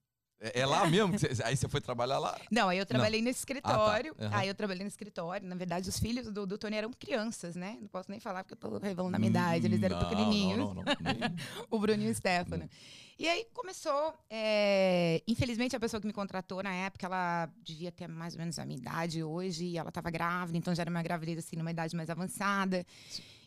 É, 0.40 0.60
é 0.60 0.66
lá 0.66 0.86
mesmo? 0.90 1.18
você- 1.18 1.42
aí 1.44 1.56
você 1.56 1.68
foi 1.68 1.80
trabalhar 1.80 2.18
lá? 2.18 2.38
Não, 2.50 2.68
aí 2.68 2.78
eu 2.78 2.84
trabalhei 2.86 3.22
nesse 3.22 3.38
escritório. 3.40 4.14
Aham. 4.18 4.36
Aí 4.36 4.48
eu 4.48 4.54
trabalhei 4.54 4.82
no 4.82 4.88
escritório. 4.88 5.46
Na 5.48 5.54
verdade, 5.56 5.88
os 5.88 5.98
filhos 5.98 6.30
do, 6.30 6.46
do 6.46 6.58
Tony 6.58 6.76
eram 6.76 6.92
crianças, 6.92 7.56
né? 7.56 7.78
Não 7.80 7.88
posso 7.88 8.10
nem 8.10 8.20
falar 8.20 8.44
porque 8.44 8.54
eu 8.54 8.58
tô 8.70 8.78
revelando 8.78 9.16
a 9.16 9.18
minha 9.18 9.30
idade. 9.30 9.66
Eles 9.66 9.82
eram 9.82 9.96
Hum, 9.96 10.00
Não, 10.00 10.08
pequenininhos. 10.08 10.58
Não, 10.58 10.74
não, 10.74 10.82
não. 10.82 10.84
Nem- 11.00 11.36
o 11.70 11.78
Bruninho 11.78 12.08
e 12.08 12.12
o 12.12 12.14
Stefano. 12.14 12.68
E 13.18 13.28
aí 13.28 13.46
começou. 13.54 14.12
é, 14.28 15.22
Infelizmente, 15.26 15.76
a 15.76 15.80
pessoa 15.80 16.00
que 16.00 16.06
me 16.06 16.12
contratou 16.12 16.62
na 16.62 16.74
época, 16.74 17.06
ela 17.06 17.48
devia 17.62 17.92
ter 17.92 18.08
mais 18.08 18.34
ou 18.34 18.40
menos 18.40 18.58
a 18.58 18.64
minha 18.66 18.78
idade 18.78 19.22
hoje. 19.22 19.64
E 19.66 19.78
ela 19.78 19.88
estava 19.88 20.10
grávida, 20.10 20.58
então 20.58 20.74
já 20.74 20.82
era 20.82 20.90
uma 20.90 21.02
gravidez 21.02 21.38
assim, 21.38 21.56
numa 21.56 21.70
idade 21.70 21.94
mais 21.96 22.10
avançada. 22.10 22.84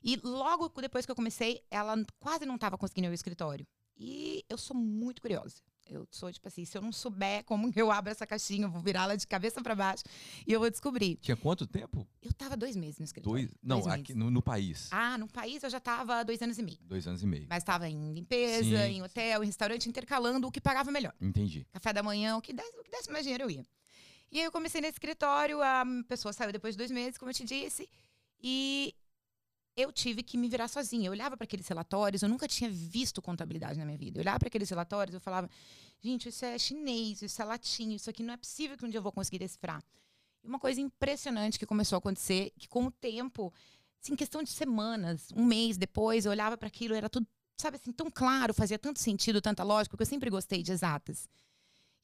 E 0.04 0.16
logo 0.24 0.70
depois 0.82 1.06
que 1.06 1.12
eu 1.12 1.16
comecei, 1.16 1.62
ela 1.70 1.96
quase 2.20 2.46
não 2.46 2.56
estava 2.56 2.78
conseguindo 2.78 3.08
ir 3.08 3.10
ao 3.10 3.14
escritório. 3.14 3.68
E 3.98 4.44
eu 4.50 4.58
sou 4.58 4.76
muito 4.78 5.22
curiosa. 5.22 5.56
Eu 5.90 6.08
sou, 6.12 6.32
tipo 6.32 6.48
assim, 6.48 6.66
se 6.66 6.78
eu 6.78 6.82
não 6.82 6.92
souber 6.92 7.44
como 7.46 7.72
eu 7.76 7.92
abro 7.92 8.12
essa 8.12 8.26
caixinha, 8.28 8.66
eu 8.66 8.70
vou 8.70 8.82
virá-la 8.82 9.16
de 9.16 9.26
cabeça 9.26 9.62
para 9.62 9.74
baixo 9.76 10.04
e 10.46 10.52
eu 10.52 10.60
vou 10.60 10.70
descobrir. 10.70 11.18
Tinha 11.22 11.38
quanto 11.38 11.66
tempo? 11.66 12.08
Eu 12.22 12.34
tava 12.34 12.58
dois 12.58 12.76
meses 12.76 13.00
no 13.00 13.06
escritório. 13.06 13.48
Dois? 13.48 13.58
Não, 13.64 13.82
Dois 13.82 13.94
aqui 13.94 14.14
no, 14.14 14.30
no 14.30 14.42
país. 14.42 14.90
Ah, 14.92 15.18
no 15.18 15.28
país 15.28 15.64
eu 15.64 15.70
já 15.70 15.80
tava 15.80 16.24
dois 16.24 16.42
anos 16.42 16.58
e 16.58 16.64
meio. 16.64 16.80
Dois 16.82 17.08
anos 17.08 17.24
e 17.24 17.26
meio. 17.28 17.48
Mas 17.50 17.60
estava 17.60 17.88
em 17.88 18.14
limpeza, 18.14 18.64
Sim. 18.64 18.94
em 18.94 19.02
hotel, 19.04 19.44
em 19.44 19.48
restaurante, 19.48 19.88
intercalando 19.88 20.48
o 20.48 20.52
que 20.52 20.60
pagava 20.60 20.92
melhor. 20.92 21.14
Entendi. 21.22 21.66
Café 21.72 21.94
da 21.94 22.04
manhã, 22.04 22.38
o 22.38 22.42
que 22.42 22.54
desse, 22.54 22.78
o 22.78 22.84
que 22.84 22.92
desse 22.92 23.12
mais 23.12 23.24
dinheiro 23.24 23.46
eu 23.46 23.50
ia. 23.52 23.66
E 24.32 24.40
aí 24.40 24.46
eu 24.46 24.52
comecei 24.52 24.82
nesse 24.82 24.94
escritório, 24.96 25.62
a 25.62 25.84
pessoa 26.08 26.34
saiu 26.34 26.52
depois 26.52 26.74
de 26.74 26.78
dois 26.78 26.92
meses, 26.92 27.18
como 27.18 27.32
eu 27.32 27.34
te 27.34 27.46
disse, 27.46 27.90
e 28.44 28.94
eu 29.78 29.92
tive 29.92 30.24
que 30.24 30.38
me 30.38 30.50
virar 30.50 30.68
sozinha. 30.68 31.08
Eu 31.08 31.12
olhava 31.12 31.38
para 31.38 31.46
aqueles 31.46 31.68
relatórios, 31.68 32.24
eu 32.24 32.28
nunca 32.28 32.48
tinha 32.48 32.68
visto 32.70 33.22
contabilidade 33.22 33.78
na 33.78 33.86
minha 33.86 33.98
vida. 33.98 34.18
Eu 34.18 34.22
olhava 34.24 34.40
para 34.40 34.48
aqueles 34.48 34.68
relatórios, 34.68 35.14
eu 35.14 35.22
falava, 35.22 35.48
gente, 36.02 36.30
isso 36.30 36.44
é 36.44 36.58
chinês, 36.58 37.22
isso 37.22 37.40
é 37.40 37.46
latim, 37.46 37.94
isso 37.94 38.10
aqui 38.10 38.24
não 38.24 38.34
é 38.34 38.38
possível 38.38 38.76
que 38.76 38.84
um 38.84 38.90
dia 38.90 38.98
eu 38.98 39.04
vou 39.04 39.12
conseguir 39.12 39.38
decifrar. 39.38 39.84
E 40.44 40.48
uma 40.48 40.58
coisa 40.58 40.82
impressionante 40.82 41.60
que 41.60 41.66
começou 41.66 41.96
a 41.98 42.00
acontecer, 42.00 42.52
que 42.58 42.68
com 42.68 42.88
o 42.88 42.92
tempo, 42.92 43.54
assim, 44.04 44.16
questão 44.16 44.42
de 44.42 44.50
semanas, 44.50 45.28
um 45.36 45.46
mês 45.46 45.78
depois, 45.78 46.26
eu 46.26 46.32
olhava 46.32 46.58
para 46.58 46.68
aquilo, 46.68 46.96
era 46.96 47.08
tudo, 47.08 47.28
sabe 47.56 47.78
assim, 47.78 47.92
tão 47.92 48.10
claro, 48.10 48.56
fazia 48.56 48.80
tanto 48.80 49.00
sentido, 49.00 49.40
tanta 49.40 49.64
lógica, 49.64 49.92
porque 49.92 50.04
eu 50.04 50.08
sempre 50.08 50.32
gostei 50.32 50.64
de 50.64 50.72
exatas. 50.72 51.30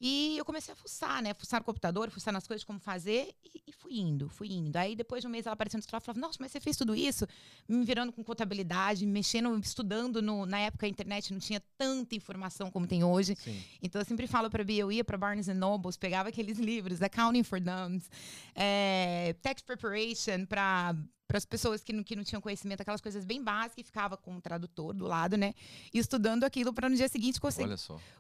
E 0.06 0.38
eu 0.38 0.44
comecei 0.44 0.74
a 0.74 0.76
fuçar, 0.76 1.24
né? 1.24 1.34
Fuçar 1.34 1.62
no 1.62 1.64
computador, 1.64 2.12
fuçar 2.12 2.34
nas 2.34 2.46
coisas, 2.46 2.62
como 2.66 2.78
fazer, 2.78 3.34
e, 3.42 3.64
e 3.68 3.72
fui 3.72 4.00
indo, 4.00 4.28
fui 4.28 4.52
indo. 4.52 4.76
Aí 4.76 4.98
depois 4.98 5.22
de 5.22 5.28
um 5.30 5.32
mês 5.32 5.46
ela 5.46 5.54
apareceu 5.54 5.78
no 5.78 5.80
escritório 5.80 6.04
e 6.04 6.06
falava, 6.06 6.20
nossa, 6.20 6.40
mas 6.42 6.52
você 6.52 6.60
fez 6.60 6.76
tudo 6.76 6.94
isso? 6.94 7.26
Me 7.70 7.86
virando 7.86 8.12
com 8.12 8.22
contabilidade, 8.22 9.06
mexendo, 9.06 9.58
estudando. 9.60 10.22
No, 10.22 10.46
na 10.46 10.60
época 10.60 10.86
a 10.86 10.90
internet 10.90 11.32
não 11.32 11.40
tinha 11.40 11.64
tanta 11.78 12.16
informação 12.16 12.70
como 12.70 12.86
tem 12.86 13.02
hoje. 13.02 13.38
Sim. 13.38 13.64
Então 13.82 14.02
eu 14.02 14.06
sempre 14.06 14.28
falo 14.28 14.50
para 14.50 14.62
Bia, 14.62 14.82
eu 14.82 14.92
ia 14.92 15.06
para 15.06 15.18
Barnes 15.18 15.48
Nobles, 15.48 15.96
pegava 15.96 16.28
aqueles 16.28 16.60
livros, 16.60 17.02
Accounting 17.02 17.44
for 17.44 17.62
Dummies, 17.62 18.12
é, 18.54 19.38
Tax 19.42 19.62
Preparation 19.62 20.46
para 20.46 20.98
para 21.28 21.38
as 21.38 21.46
pessoas 21.46 21.84
que 21.84 21.92
não, 21.94 22.04
que 22.04 22.16
não 22.16 22.24
tinham 22.24 22.42
conhecimento, 22.42 22.82
aquelas 22.82 23.02
coisas 23.02 23.24
bem 23.26 23.42
básicas, 23.44 23.78
e 23.80 23.84
ficava 23.84 24.16
com 24.18 24.36
o 24.38 24.42
tradutor 24.42 24.94
do 24.94 25.06
lado, 25.06 25.38
né? 25.38 25.54
E 25.94 25.98
estudando 26.00 26.44
aquilo 26.44 26.74
para 26.74 26.90
no 26.90 26.96
dia 26.96 27.08
seguinte 27.08 27.40
conseguir, 27.40 27.76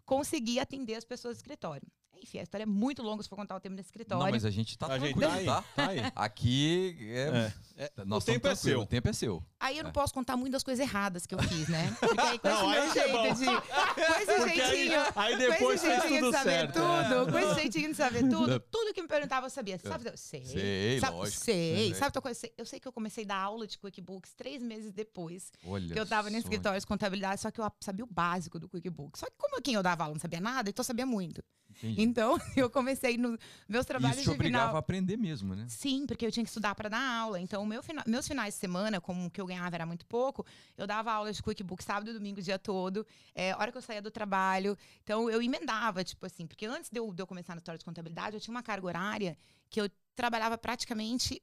conseguir 0.05 0.59
atender 0.59 0.95
as 0.95 1.03
pessoas 1.03 1.35
do 1.37 1.39
escritório. 1.39 1.85
Enfim, 2.21 2.39
a 2.39 2.43
história 2.43 2.63
é 2.63 2.65
muito 2.65 3.01
longa 3.03 3.21
se 3.21 3.27
for 3.27 3.35
contar 3.35 3.53
o 3.53 3.59
tempo 3.59 3.75
desse 3.75 3.87
escritório. 3.89 4.23
Não, 4.23 4.31
mas 4.31 4.45
a 4.45 4.49
gente 4.49 4.77
tá 4.77 4.85
A 4.87 4.97
gente 4.97 5.13
tranquilo, 5.17 5.29
tá 5.29 5.35
aí. 5.37 5.45
tá? 5.45 5.61
Tá 5.75 5.87
aí. 5.89 5.99
Aqui 6.15 6.95
é. 7.01 7.51
É. 7.75 7.91
Nós 8.05 8.23
O 8.23 8.25
tempo 8.25 8.47
é 8.47 8.55
seu. 8.55 8.79
O 8.79 8.85
tempo 8.85 9.09
é 9.09 9.13
seu. 9.13 9.43
Aí 9.59 9.77
eu 9.77 9.83
não 9.83 9.89
É. 9.89 9.93
posso 9.93 10.13
contar 10.13 10.37
muitas 10.37 10.63
coisas 10.63 10.81
erradas 10.87 11.25
que 11.25 11.35
eu 11.35 11.39
fiz, 11.43 11.67
né? 11.67 11.93
Porque 11.99 12.21
aí 12.21 12.39
com 12.39 12.47
Não, 12.47 12.73
esse 12.85 12.97
aí 12.99 13.11
meu 13.11 13.19
é 13.19 13.35
jeito 13.35 13.39
de. 13.39 13.45
Com 13.45 14.13
esse 14.15 14.25
Porque 14.37 14.61
aí, 14.61 14.69
jeitinho. 14.77 15.01
aí 15.17 15.33
Com 15.33 15.37
depois 15.39 15.75
esse 15.83 15.85
fez 15.85 15.99
jeitinho 16.01 16.19
tudo 16.21 16.31
de 16.31 16.37
saber 16.37 16.49
certo. 16.51 16.73
tudo, 16.75 17.31
com 17.33 17.37
É. 17.37 17.43
esse 17.43 17.55
jeitinho 17.55 17.89
de 17.89 17.95
saber 17.95 18.29
tudo, 18.29 18.59
tudo 18.71 18.93
que 18.93 19.01
me 19.01 19.07
perguntava 19.09 19.45
eu 19.47 19.49
sabia. 19.49 19.77
Sabe, 19.79 20.07
eu 20.09 20.15
sei. 20.17 20.45
Sei, 20.45 20.99
sabe, 21.01 21.17
lógico. 21.17 21.43
Sei. 21.43 21.75
Sei. 21.75 21.93
Sabe 21.95 22.05
outra 22.05 22.21
coisa? 22.21 22.49
Eu 22.57 22.65
sei 22.65 22.79
que 22.79 22.87
eu 22.87 22.92
comecei 22.93 23.23
a 23.25 23.27
dar 23.27 23.37
aula 23.37 23.67
de 23.67 23.77
QuickBooks 23.77 24.33
três 24.33 24.61
meses 24.61 24.91
depois 24.93 25.51
Olha. 25.65 25.93
que 25.93 25.99
eu 25.99 26.05
tava 26.05 26.29
no 26.29 26.37
escritório 26.37 26.79
de 26.79 26.85
contabilidade, 26.87 27.41
só 27.41 27.51
que 27.51 27.59
eu 27.59 27.69
sabia 27.81 28.05
o 28.05 28.07
básico 28.07 28.59
do 28.59 28.69
QuickBooks. 28.69 29.19
Só 29.19 29.25
que 29.25 29.35
como 29.37 29.61
quem 29.61 29.73
eu 29.73 29.83
dava 29.83 30.03
aula 30.03 30.13
não 30.15 30.21
sabia 30.21 30.39
nada, 30.39 30.69
então 30.69 30.81
eu 30.81 30.85
sabia 30.85 31.05
muito. 31.05 31.43
Entendi. 31.75 32.03
Então, 32.03 32.37
eu 32.55 32.69
comecei 32.69 33.17
nos 33.17 33.37
meus 33.67 33.83
trabalhos 33.85 34.17
Isso 34.17 34.29
te 34.29 34.35
obrigava 34.35 34.65
final. 34.65 34.75
a 34.75 34.79
aprender 34.79 35.17
mesmo, 35.17 35.55
né? 35.55 35.65
Sim, 35.67 36.05
porque 36.05 36.23
eu 36.23 36.31
tinha 36.31 36.43
que 36.43 36.49
estudar 36.49 36.75
para 36.75 36.87
dar 36.87 37.01
aula. 37.21 37.39
Então, 37.41 37.65
meu 37.65 37.81
fina- 37.81 38.03
meus 38.05 38.27
finais 38.27 38.53
de 38.53 38.59
semana, 38.59 39.01
como 39.01 39.25
o 39.25 39.31
que 39.31 39.41
eu 39.41 39.45
ganhava 39.47 39.75
era 39.75 39.85
muito 39.85 40.05
pouco, 40.05 40.45
eu 40.77 40.85
dava 40.85 41.11
aula 41.11 41.33
de 41.33 41.41
QuickBooks 41.41 41.83
sábado 41.83 42.11
e 42.11 42.13
domingo 42.13 42.39
o 42.39 42.43
dia 42.43 42.59
todo, 42.59 43.05
é, 43.33 43.55
hora 43.55 43.71
que 43.71 43.77
eu 43.79 43.81
saía 43.81 44.03
do 44.03 44.11
trabalho. 44.11 44.77
Então, 45.03 45.29
eu 45.31 45.41
emendava, 45.41 46.03
tipo 46.03 46.23
assim, 46.27 46.45
porque 46.45 46.65
antes 46.67 46.91
de 46.91 46.99
eu, 46.99 47.11
de 47.11 47.21
eu 47.23 47.25
começar 47.25 47.55
na 47.55 47.59
história 47.59 47.79
de 47.79 47.85
contabilidade, 47.85 48.35
eu 48.35 48.39
tinha 48.39 48.53
uma 48.53 48.61
carga 48.63 48.85
horária 48.85 49.35
que 49.67 49.81
eu 49.81 49.89
trabalhava 50.15 50.55
praticamente 50.59 51.41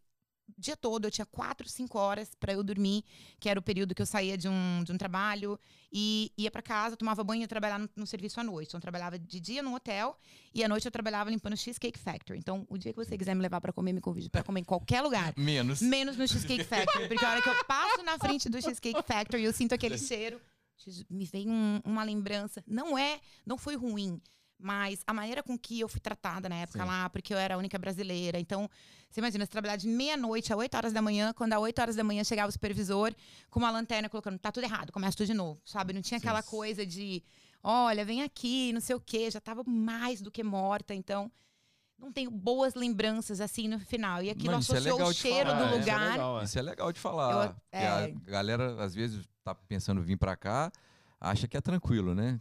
dia 0.58 0.76
todo. 0.76 1.04
Eu 1.06 1.10
tinha 1.10 1.26
quatro, 1.26 1.68
cinco 1.68 1.98
horas 1.98 2.30
para 2.38 2.52
eu 2.52 2.62
dormir, 2.62 3.04
que 3.38 3.48
era 3.48 3.58
o 3.58 3.62
período 3.62 3.94
que 3.94 4.02
eu 4.02 4.06
saía 4.06 4.36
de 4.36 4.48
um, 4.48 4.82
de 4.84 4.92
um 4.92 4.98
trabalho 4.98 5.58
e 5.92 6.32
ia 6.38 6.50
para 6.50 6.62
casa, 6.62 6.96
tomava 6.96 7.24
banho 7.24 7.40
e 7.40 7.42
ia 7.42 7.48
trabalhar 7.48 7.78
no, 7.78 7.88
no 7.96 8.06
serviço 8.06 8.38
à 8.40 8.44
noite. 8.44 8.68
Então, 8.68 8.78
eu 8.78 8.82
trabalhava 8.82 9.18
de 9.18 9.40
dia 9.40 9.62
num 9.62 9.74
hotel 9.74 10.16
e 10.54 10.62
à 10.62 10.68
noite 10.68 10.84
eu 10.86 10.90
trabalhava 10.92 11.30
limpando 11.30 11.54
o 11.54 11.56
Cheesecake 11.56 11.98
Factory. 11.98 12.38
Então, 12.38 12.66
o 12.68 12.78
dia 12.78 12.92
que 12.92 12.98
você 13.04 13.16
quiser 13.18 13.34
me 13.34 13.42
levar 13.42 13.60
para 13.60 13.72
comer, 13.72 13.92
me 13.92 14.00
convide 14.00 14.28
para 14.30 14.42
comer 14.44 14.60
em 14.60 14.64
qualquer 14.64 15.00
lugar. 15.02 15.34
Menos. 15.36 15.80
Menos 15.82 16.16
no 16.16 16.26
Cheesecake 16.28 16.64
Factory. 16.64 17.08
Porque 17.08 17.24
a 17.24 17.30
hora 17.30 17.42
que 17.42 17.48
eu 17.48 17.64
passo 17.64 18.02
na 18.02 18.18
frente 18.18 18.48
do 18.48 18.60
Cheesecake 18.62 19.02
Factory, 19.06 19.42
eu 19.44 19.52
sinto 19.52 19.74
aquele 19.74 19.98
cheiro. 19.98 20.40
Me 21.10 21.26
vem 21.26 21.50
um- 21.50 21.80
uma 21.84 22.02
lembrança. 22.04 22.64
Não 22.66 22.96
é, 22.96 23.20
não 23.44 23.58
foi 23.58 23.76
ruim. 23.76 24.20
Mas 24.62 25.02
a 25.06 25.14
maneira 25.14 25.42
com 25.42 25.58
que 25.58 25.80
eu 25.80 25.88
fui 25.88 26.00
tratada 26.00 26.48
na 26.48 26.56
época 26.56 26.80
Sim. 26.80 26.86
lá, 26.86 27.08
porque 27.08 27.32
eu 27.32 27.38
era 27.38 27.54
a 27.54 27.58
única 27.58 27.78
brasileira. 27.78 28.38
Então, 28.38 28.68
você 29.10 29.20
imagina, 29.20 29.44
você 29.44 29.50
trabalhar 29.50 29.76
de 29.76 29.88
meia-noite 29.88 30.52
a 30.52 30.56
8 30.56 30.76
horas 30.76 30.92
da 30.92 31.00
manhã, 31.00 31.32
quando 31.32 31.54
às 31.54 31.60
8 31.60 31.78
horas 31.80 31.96
da 31.96 32.04
manhã 32.04 32.22
chegava 32.22 32.48
o 32.48 32.52
supervisor 32.52 33.14
com 33.48 33.58
uma 33.58 33.70
lanterna 33.70 34.08
colocando, 34.08 34.38
tá 34.38 34.52
tudo 34.52 34.64
errado, 34.64 34.92
começa 34.92 35.16
tudo 35.16 35.26
de 35.26 35.34
novo, 35.34 35.60
sabe? 35.64 35.92
Não 35.92 36.02
tinha 36.02 36.20
Sim. 36.20 36.26
aquela 36.26 36.42
coisa 36.42 36.84
de, 36.84 37.22
olha, 37.62 38.04
vem 38.04 38.22
aqui, 38.22 38.72
não 38.72 38.80
sei 38.80 38.94
o 38.94 39.00
quê. 39.00 39.30
Já 39.30 39.40
tava 39.40 39.62
mais 39.66 40.20
do 40.20 40.30
que 40.30 40.42
morta. 40.44 40.94
Então, 40.94 41.32
não 41.98 42.12
tenho 42.12 42.30
boas 42.30 42.74
lembranças 42.74 43.40
assim 43.40 43.68
no 43.68 43.78
final. 43.78 44.22
E 44.22 44.30
aquilo 44.30 44.52
Não, 44.52 44.58
é 44.58 44.60
associou 44.60 44.94
legal 44.94 45.08
o 45.08 45.12
de 45.12 45.18
cheiro 45.18 45.50
falar, 45.50 45.58
do 45.58 45.62
é. 45.64 45.66
Isso 45.68 45.74
é 45.74 45.78
lugar. 45.94 46.10
legal, 46.12 46.40
é. 46.40 46.44
Isso 46.44 46.58
é 46.58 46.62
legal 46.62 46.92
de 46.92 47.00
falar. 47.00 47.46
Eu- 47.46 47.54
porque 47.54 47.76
a 47.76 48.00
é. 48.02 48.14
galera, 48.26 48.82
às 48.82 48.94
vezes, 48.94 49.26
tá 49.42 49.54
pensando 49.54 50.00
em 50.00 50.04
vir 50.04 50.16
pra 50.16 50.36
cá, 50.36 50.70
acha 51.20 51.46
que 51.48 51.56
é 51.56 51.60
tranquilo, 51.60 52.14
né? 52.14 52.40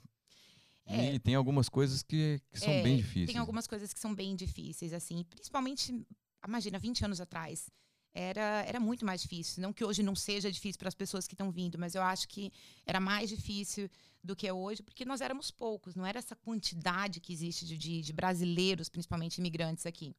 É. 0.89 1.13
E 1.13 1.19
tem 1.19 1.36
algumas 1.36 1.69
coisas 1.69 2.01
que, 2.01 2.41
que 2.51 2.60
são 2.60 2.74
É, 2.74 2.81
bem 2.81 2.98
difíceis. 2.98 3.27
Tem 3.27 3.38
algumas 3.38 3.67
coisas 3.67 3.93
que 3.93 4.00
são 4.00 4.13
bem 4.13 4.36
difíceis, 4.36 4.91
assim. 4.91 5.24
Principalmente, 5.24 6.05
imagina, 6.46 6.79
20 6.79 7.05
anos 7.05 7.22
atrás. 7.22 7.69
Era, 8.12 8.63
era 8.67 8.79
muito 8.79 9.05
mais 9.05 9.22
difícil. 9.22 9.62
Não 9.62 9.72
que 9.72 9.86
hoje 9.86 10.01
não 10.01 10.15
seja 10.15 10.51
difícil 10.51 10.79
para 10.79 10.88
as 10.88 10.96
pessoas 10.96 11.27
que 11.27 11.36
estão 11.36 11.51
vindo, 11.51 11.77
mas 11.77 11.93
eu 11.93 12.01
acho 12.01 12.27
que 12.27 12.51
era 12.86 13.00
mais 13.00 13.29
difícil 13.29 13.88
do 14.24 14.36
que 14.36 14.48
é 14.48 14.53
hoje, 14.53 14.81
porque 14.81 15.05
nós 15.05 15.22
éramos 15.22 15.51
poucos. 15.51 15.96
Não 15.96 16.05
era 16.05 16.17
essa 16.17 16.36
quantidade 16.36 17.19
que 17.19 17.31
existe 17.31 17.65
de, 17.65 17.77
de, 17.77 18.01
de 18.01 18.12
brasileiros, 18.13 18.89
principalmente 18.89 19.38
imigrantes 19.38 19.86
aqui. 19.86 20.15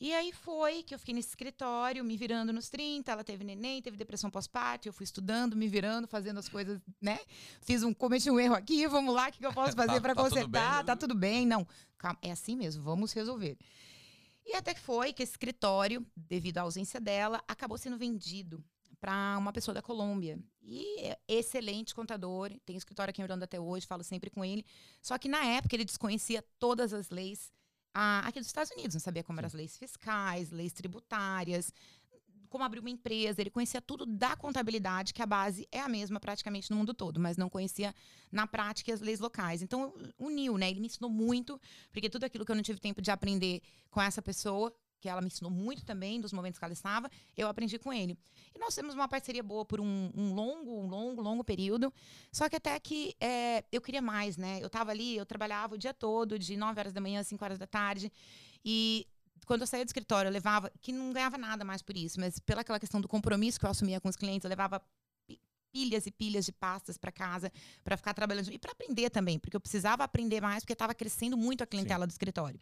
E 0.00 0.12
aí 0.12 0.32
foi 0.32 0.82
que 0.82 0.94
eu 0.94 0.98
fiquei 0.98 1.14
nesse 1.14 1.28
escritório, 1.28 2.04
me 2.04 2.16
virando 2.16 2.52
nos 2.52 2.68
30, 2.68 3.10
ela 3.12 3.24
teve 3.24 3.44
neném, 3.44 3.80
teve 3.80 3.96
depressão 3.96 4.30
pós-parto, 4.30 4.88
eu 4.88 4.92
fui 4.92 5.04
estudando, 5.04 5.56
me 5.56 5.68
virando, 5.68 6.08
fazendo 6.08 6.38
as 6.38 6.48
coisas, 6.48 6.80
né? 7.00 7.18
Fiz 7.62 7.82
um, 7.82 7.94
cometi 7.94 8.30
um 8.30 8.38
erro 8.38 8.54
aqui, 8.54 8.86
vamos 8.88 9.14
lá, 9.14 9.28
o 9.28 9.32
que, 9.32 9.38
que 9.38 9.46
eu 9.46 9.52
posso 9.52 9.74
fazer 9.76 9.94
Tá- 9.94 10.00
para 10.00 10.14
tá 10.14 10.22
tudo 10.22 10.34
consertar? 10.34 10.84
tá 10.84 10.94
né? 10.94 10.98
tudo 10.98 11.14
bem? 11.14 11.46
Não, 11.46 11.66
calma, 11.96 12.18
é 12.22 12.32
assim 12.32 12.56
mesmo, 12.56 12.82
vamos 12.82 13.12
resolver. 13.12 13.56
E 14.44 14.54
até 14.54 14.74
que 14.74 14.80
foi 14.80 15.12
que 15.12 15.22
esse 15.22 15.32
escritório, 15.32 16.04
devido 16.16 16.58
à 16.58 16.62
ausência 16.62 17.00
dela, 17.00 17.42
acabou 17.48 17.78
sendo 17.78 17.96
vendido 17.96 18.62
para 19.00 19.36
uma 19.38 19.52
pessoa 19.52 19.74
da 19.74 19.80
Colômbia. 19.80 20.38
E 20.62 20.98
é 21.00 21.18
excelente 21.28 21.94
contador, 21.94 22.50
tem 22.64 22.76
escritório 22.76 23.10
aqui 23.10 23.20
em 23.20 23.24
Orlando 23.24 23.44
até 23.44 23.60
hoje, 23.60 23.86
falo 23.86 24.02
sempre 24.02 24.28
com 24.28 24.44
ele. 24.44 24.64
Só 25.00 25.16
que 25.18 25.28
na 25.28 25.44
época 25.44 25.76
ele 25.76 25.84
desconhecia 25.84 26.42
todas 26.58 26.92
as 26.92 27.10
leis 27.10 27.52
ah, 27.94 28.22
aqui 28.26 28.40
dos 28.40 28.48
Estados 28.48 28.72
Unidos, 28.72 28.94
não 28.94 29.00
sabia 29.00 29.22
como 29.22 29.38
eram 29.38 29.46
as 29.46 29.52
leis 29.52 29.76
fiscais, 29.76 30.50
leis 30.50 30.72
tributárias, 30.72 31.72
como 32.54 32.62
abrir 32.62 32.78
uma 32.78 32.90
empresa, 32.90 33.40
ele 33.40 33.50
conhecia 33.50 33.82
tudo 33.82 34.06
da 34.06 34.36
contabilidade, 34.36 35.12
que 35.12 35.20
a 35.20 35.26
base 35.26 35.66
é 35.72 35.80
a 35.80 35.88
mesma 35.88 36.20
praticamente 36.20 36.70
no 36.70 36.76
mundo 36.76 36.94
todo, 36.94 37.18
mas 37.18 37.36
não 37.36 37.50
conhecia 37.50 37.92
na 38.30 38.46
prática 38.46 38.94
as 38.94 39.00
leis 39.00 39.18
locais. 39.18 39.60
Então, 39.60 39.92
uniu, 40.16 40.56
né? 40.56 40.70
Ele 40.70 40.78
me 40.78 40.86
ensinou 40.86 41.10
muito, 41.10 41.60
porque 41.92 42.08
tudo 42.08 42.22
aquilo 42.22 42.44
que 42.44 42.52
eu 42.52 42.54
não 42.54 42.62
tive 42.62 42.78
tempo 42.78 43.02
de 43.02 43.10
aprender 43.10 43.60
com 43.90 44.00
essa 44.00 44.22
pessoa, 44.22 44.72
que 45.04 45.08
ela 45.10 45.20
me 45.20 45.26
ensinou 45.26 45.50
muito 45.50 45.84
também, 45.84 46.18
dos 46.18 46.32
momentos 46.32 46.58
que 46.58 46.64
ela 46.64 46.72
estava, 46.72 47.10
eu 47.36 47.46
aprendi 47.46 47.78
com 47.78 47.92
ele. 47.92 48.16
E 48.54 48.58
nós 48.58 48.74
temos 48.74 48.94
uma 48.94 49.06
parceria 49.06 49.42
boa 49.42 49.62
por 49.62 49.78
um, 49.78 50.10
um 50.16 50.32
longo, 50.32 50.80
um 50.80 50.86
longo, 50.86 51.20
longo 51.20 51.44
período. 51.44 51.92
Só 52.32 52.48
que 52.48 52.56
até 52.56 52.80
que 52.80 53.14
é, 53.20 53.62
eu 53.70 53.82
queria 53.82 54.00
mais, 54.00 54.38
né? 54.38 54.60
Eu 54.62 54.68
estava 54.68 54.92
ali, 54.92 55.14
eu 55.14 55.26
trabalhava 55.26 55.74
o 55.74 55.78
dia 55.78 55.92
todo, 55.92 56.38
de 56.38 56.56
9 56.56 56.80
horas 56.80 56.92
da 56.94 57.02
manhã 57.02 57.20
às 57.20 57.26
5 57.26 57.44
horas 57.44 57.58
da 57.58 57.66
tarde. 57.66 58.10
E 58.64 59.06
quando 59.44 59.60
eu 59.60 59.66
saía 59.66 59.84
do 59.84 59.88
escritório, 59.88 60.28
eu 60.28 60.32
levava, 60.32 60.72
que 60.80 60.90
não 60.90 61.12
ganhava 61.12 61.36
nada 61.36 61.66
mais 61.66 61.82
por 61.82 61.94
isso, 61.94 62.18
mas 62.18 62.38
pela 62.38 62.62
aquela 62.62 62.80
questão 62.80 62.98
do 62.98 63.06
compromisso 63.06 63.60
que 63.60 63.66
eu 63.66 63.70
assumia 63.70 64.00
com 64.00 64.08
os 64.08 64.16
clientes, 64.16 64.44
eu 64.44 64.48
levava 64.48 64.80
pi- 65.26 65.38
pilhas 65.70 66.06
e 66.06 66.10
pilhas 66.10 66.46
de 66.46 66.52
pastas 66.52 66.96
para 66.96 67.12
casa, 67.12 67.52
para 67.82 67.94
ficar 67.98 68.14
trabalhando 68.14 68.50
e 68.50 68.58
para 68.58 68.72
aprender 68.72 69.10
também, 69.10 69.38
porque 69.38 69.54
eu 69.54 69.60
precisava 69.60 70.02
aprender 70.02 70.40
mais, 70.40 70.62
porque 70.62 70.72
estava 70.72 70.94
crescendo 70.94 71.36
muito 71.36 71.62
a 71.62 71.66
clientela 71.66 72.04
Sim. 72.04 72.08
do 72.08 72.10
escritório. 72.12 72.58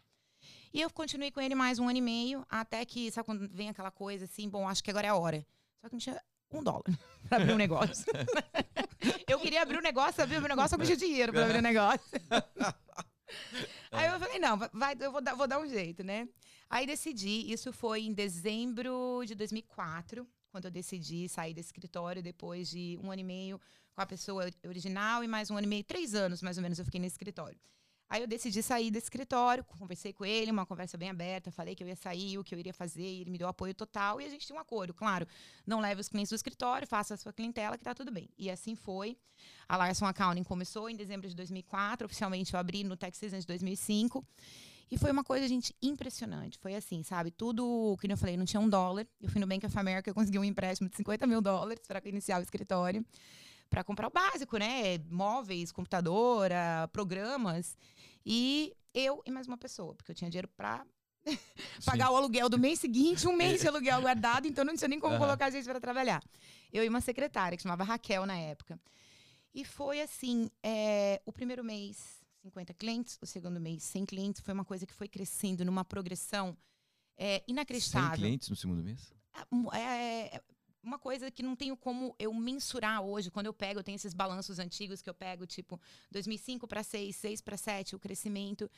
E 0.73 0.81
eu 0.81 0.89
continuei 0.89 1.29
com 1.29 1.39
ele 1.39 1.53
mais 1.53 1.77
um 1.77 1.87
ano 1.87 1.99
e 1.99 2.01
meio, 2.01 2.43
até 2.49 2.83
que, 2.83 3.11
sabe 3.11 3.27
quando 3.27 3.47
vem 3.47 3.69
aquela 3.69 3.91
coisa 3.91 4.25
assim, 4.25 4.49
bom, 4.49 4.67
acho 4.67 4.83
que 4.83 4.89
agora 4.89 5.05
é 5.05 5.09
a 5.11 5.15
hora. 5.15 5.45
Só 5.79 5.87
que 5.87 5.93
não 5.93 5.99
tinha 5.99 6.19
um 6.51 6.63
dólar 6.63 6.83
para 7.29 7.37
abrir 7.37 7.53
um 7.53 7.57
negócio. 7.57 8.05
eu 9.29 9.39
queria 9.39 9.61
abrir 9.61 9.77
um 9.77 9.83
negócio, 9.83 10.23
abrir 10.23 10.39
um 10.39 10.47
negócio, 10.47 10.75
eu 10.75 10.83
tinha 10.83 10.97
dinheiro 10.97 11.31
para 11.31 11.45
abrir 11.45 11.59
um 11.59 11.61
negócio. 11.61 12.01
Aí 13.91 14.07
eu 14.07 14.19
falei, 14.19 14.39
não, 14.39 14.57
vai, 14.73 14.97
eu 14.99 15.11
vou 15.11 15.21
dar, 15.21 15.35
vou 15.35 15.47
dar 15.47 15.59
um 15.59 15.67
jeito, 15.67 16.03
né? 16.03 16.27
Aí 16.67 16.87
decidi, 16.87 17.51
isso 17.53 17.71
foi 17.71 18.01
em 18.01 18.13
dezembro 18.13 19.21
de 19.27 19.35
2004, 19.35 20.27
quando 20.49 20.65
eu 20.65 20.71
decidi 20.71 21.29
sair 21.29 21.53
do 21.53 21.59
escritório 21.59 22.23
depois 22.23 22.67
de 22.67 22.99
um 23.03 23.11
ano 23.11 23.21
e 23.21 23.23
meio 23.23 23.61
com 23.93 24.01
a 24.01 24.07
pessoa 24.07 24.49
original 24.65 25.23
e 25.23 25.27
mais 25.27 25.51
um 25.51 25.57
ano 25.57 25.67
e 25.67 25.69
meio, 25.69 25.83
três 25.83 26.15
anos 26.15 26.41
mais 26.41 26.57
ou 26.57 26.63
menos 26.63 26.79
eu 26.79 26.85
fiquei 26.85 26.99
no 26.99 27.05
escritório. 27.05 27.59
Aí 28.13 28.21
eu 28.21 28.27
decidi 28.27 28.61
sair 28.61 28.91
do 28.91 28.97
escritório, 28.99 29.63
conversei 29.63 30.13
com 30.13 30.23
ele, 30.23 30.51
uma 30.51 30.67
conversa 30.67 30.95
bem 30.95 31.09
aberta, 31.09 31.49
falei 31.49 31.73
que 31.73 31.83
eu 31.83 31.87
ia 31.87 31.95
sair, 31.95 32.37
o 32.37 32.43
que 32.43 32.53
eu 32.53 32.59
iria 32.59 32.71
fazer, 32.71 33.01
ele 33.01 33.31
me 33.31 33.39
deu 33.39 33.47
apoio 33.47 33.73
total 33.73 34.21
e 34.21 34.25
a 34.25 34.29
gente 34.29 34.45
tinha 34.45 34.55
um 34.55 34.59
acordo, 34.59 34.93
claro. 34.93 35.27
Não 35.65 35.79
leve 35.79 35.99
os 35.99 36.07
clientes 36.07 36.29
do 36.29 36.35
escritório, 36.35 36.87
faça 36.87 37.15
a 37.15 37.17
sua 37.17 37.33
clientela 37.33 37.75
que 37.75 37.83
tá 37.83 37.95
tudo 37.95 38.11
bem. 38.11 38.29
E 38.37 38.51
assim 38.51 38.75
foi. 38.75 39.17
A 39.67 39.75
Larson 39.77 40.05
Accounting 40.05 40.43
começou 40.43 40.87
em 40.91 40.95
dezembro 40.95 41.27
de 41.27 41.35
2004, 41.35 42.05
oficialmente 42.05 42.53
eu 42.53 42.59
abri 42.59 42.83
no 42.83 42.95
Texas 42.95 43.31
de 43.31 43.47
2005. 43.47 44.23
E 44.91 44.97
foi 44.99 45.09
uma 45.09 45.23
coisa, 45.23 45.47
gente, 45.47 45.75
impressionante. 45.81 46.59
Foi 46.59 46.75
assim, 46.75 47.01
sabe? 47.01 47.31
Tudo, 47.31 47.97
que 47.99 48.05
eu 48.11 48.15
falei, 48.15 48.37
não 48.37 48.45
tinha 48.45 48.59
um 48.59 48.69
dólar. 48.69 49.07
Eu 49.19 49.27
fui 49.27 49.41
no 49.41 49.47
Bank 49.47 49.65
of 49.65 49.79
America, 49.79 50.07
eu 50.07 50.13
consegui 50.13 50.37
um 50.37 50.43
empréstimo 50.43 50.87
de 50.87 50.95
50 50.97 51.25
mil 51.25 51.41
dólares 51.41 51.81
para 51.87 51.99
iniciar 52.07 52.39
o 52.39 52.43
escritório 52.43 53.03
para 53.73 53.83
comprar 53.83 54.07
o 54.07 54.11
básico, 54.11 54.55
né? 54.57 54.99
Móveis, 55.09 55.71
computadora, 55.71 56.87
programas. 56.93 57.75
E 58.23 58.71
eu 58.93 59.23
e 59.25 59.31
mais 59.31 59.47
uma 59.47 59.57
pessoa, 59.57 59.95
porque 59.95 60.11
eu 60.11 60.15
tinha 60.15 60.29
dinheiro 60.29 60.47
para 60.55 60.85
pagar 61.83 62.11
o 62.11 62.15
aluguel 62.15 62.47
do 62.49 62.59
mês 62.59 62.77
seguinte, 62.77 63.27
um 63.27 63.35
mês 63.35 63.61
de 63.61 63.67
aluguel 63.67 63.99
guardado, 63.99 64.45
então 64.45 64.63
não 64.63 64.75
tinha 64.75 64.87
nem 64.87 64.99
como 64.99 65.15
uhum. 65.15 65.19
colocar 65.19 65.47
a 65.47 65.49
gente 65.49 65.65
para 65.65 65.81
trabalhar. 65.81 66.23
Eu 66.71 66.83
e 66.83 66.87
uma 66.87 67.01
secretária 67.01 67.57
que 67.57 67.63
chamava 67.63 67.83
Raquel 67.83 68.27
na 68.27 68.37
época. 68.37 68.79
E 69.55 69.65
foi 69.65 70.01
assim: 70.01 70.51
é, 70.61 71.19
o 71.25 71.33
primeiro 71.33 71.63
mês, 71.63 72.23
50 72.43 72.75
clientes, 72.75 73.17
o 73.19 73.25
segundo 73.25 73.59
mês, 73.59 73.81
100 73.81 74.05
clientes. 74.05 74.41
Foi 74.43 74.53
uma 74.53 74.65
coisa 74.65 74.85
que 74.85 74.93
foi 74.93 75.07
crescendo 75.07 75.65
numa 75.65 75.83
progressão 75.83 76.55
é, 77.17 77.43
inacreditável. 77.47 78.09
100 78.09 78.17
clientes 78.19 78.49
no 78.49 78.55
segundo 78.55 78.83
mês? 78.83 79.11
É, 79.33 79.79
é, 79.79 80.35
é 80.35 80.41
uma 80.83 80.99
coisa 80.99 81.31
que 81.31 81.41
não 81.41 81.55
tenho 81.55 81.77
como 81.77 82.15
eu 82.19 82.33
mensurar 82.33 83.01
hoje. 83.01 83.31
Quando 83.31 83.45
eu 83.45 83.53
pego, 83.53 83.79
eu 83.79 83.83
tenho 83.83 83.95
esses 83.95 84.13
balanços 84.13 84.59
antigos 84.59 85.01
que 85.01 85.09
eu 85.09 85.13
pego, 85.13 85.45
tipo, 85.45 85.79
2005 86.11 86.67
para 86.67 86.83
6, 86.83 87.15
6 87.15 87.41
para 87.41 87.57
7, 87.57 87.95
o 87.95 87.99
crescimento 87.99 88.69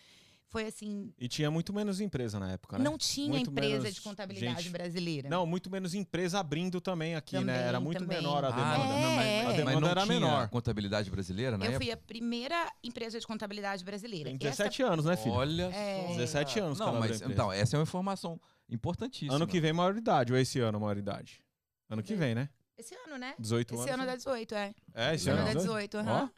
foi 0.47 0.65
assim. 0.65 1.11
E 1.19 1.27
tinha 1.27 1.49
muito 1.49 1.73
menos 1.73 1.99
empresa 1.99 2.39
na 2.39 2.51
época, 2.51 2.77
né? 2.77 2.83
Não 2.83 2.97
tinha 2.97 3.29
muito 3.29 3.49
empresa 3.49 3.91
de 3.91 3.99
contabilidade 3.99 4.63
gente... 4.63 4.71
brasileira. 4.71 5.27
Não, 5.27 5.45
muito 5.45 5.69
menos 5.69 5.93
empresa 5.93 6.39
abrindo 6.39 6.79
também 6.79 7.15
aqui, 7.15 7.35
né? 7.35 7.41
também, 7.41 7.55
né? 7.55 7.67
Era 7.67 7.79
muito 7.79 7.99
também. 7.99 8.17
menor 8.17 8.45
a 8.45 8.51
demanda. 8.51 8.75
Ah, 8.75 9.01
não, 9.01 9.15
mas, 9.15 9.25
é. 9.25 9.45
a 9.45 9.51
demanda 9.51 9.81
mas 9.81 9.89
era 9.89 10.05
menor. 10.05 10.49
contabilidade 10.49 11.09
brasileira, 11.09 11.57
né? 11.57 11.67
Eu 11.67 11.73
fui 11.73 11.91
a 11.91 11.97
primeira 11.97 12.71
empresa 12.83 13.19
de 13.19 13.25
contabilidade 13.25 13.83
brasileira. 13.83 14.29
Tem 14.29 14.37
17 14.37 14.81
Essa... 14.81 14.93
anos, 14.93 15.05
né, 15.05 15.17
filho? 15.17 15.33
Olha 15.33 15.69
é... 15.73 16.07
só. 16.07 16.13
17 16.13 16.59
anos. 16.59 16.79
Não, 16.79 16.99
mas 16.99 17.21
então, 17.21 17.51
essa 17.51 17.75
é 17.75 17.79
uma 17.79 17.83
informação 17.83 18.39
importantíssima. 18.69 19.35
Ano 19.35 19.47
que 19.47 19.59
vem, 19.59 19.73
maioridade, 19.73 20.31
ou 20.31 20.39
esse 20.39 20.59
ano, 20.59 20.79
maioridade? 20.79 21.41
Ano 21.89 22.03
que 22.03 22.15
vem, 22.15 22.35
né? 22.35 22.49
Esse 22.77 22.95
ano, 22.95 23.17
né? 23.17 23.35
18 23.39 23.67
esse 23.67 23.73
anos. 23.73 23.85
Esse 23.85 23.93
ano 23.93 24.05
dá 24.05 24.15
18, 24.15 24.55
é. 24.55 24.75
É, 24.93 25.05
esse, 25.07 25.15
esse 25.15 25.29
ano, 25.29 25.41
ano 25.41 25.53
dá 25.53 25.59
18, 25.59 25.97
aham. 25.97 26.23
Uhum. 26.23 26.29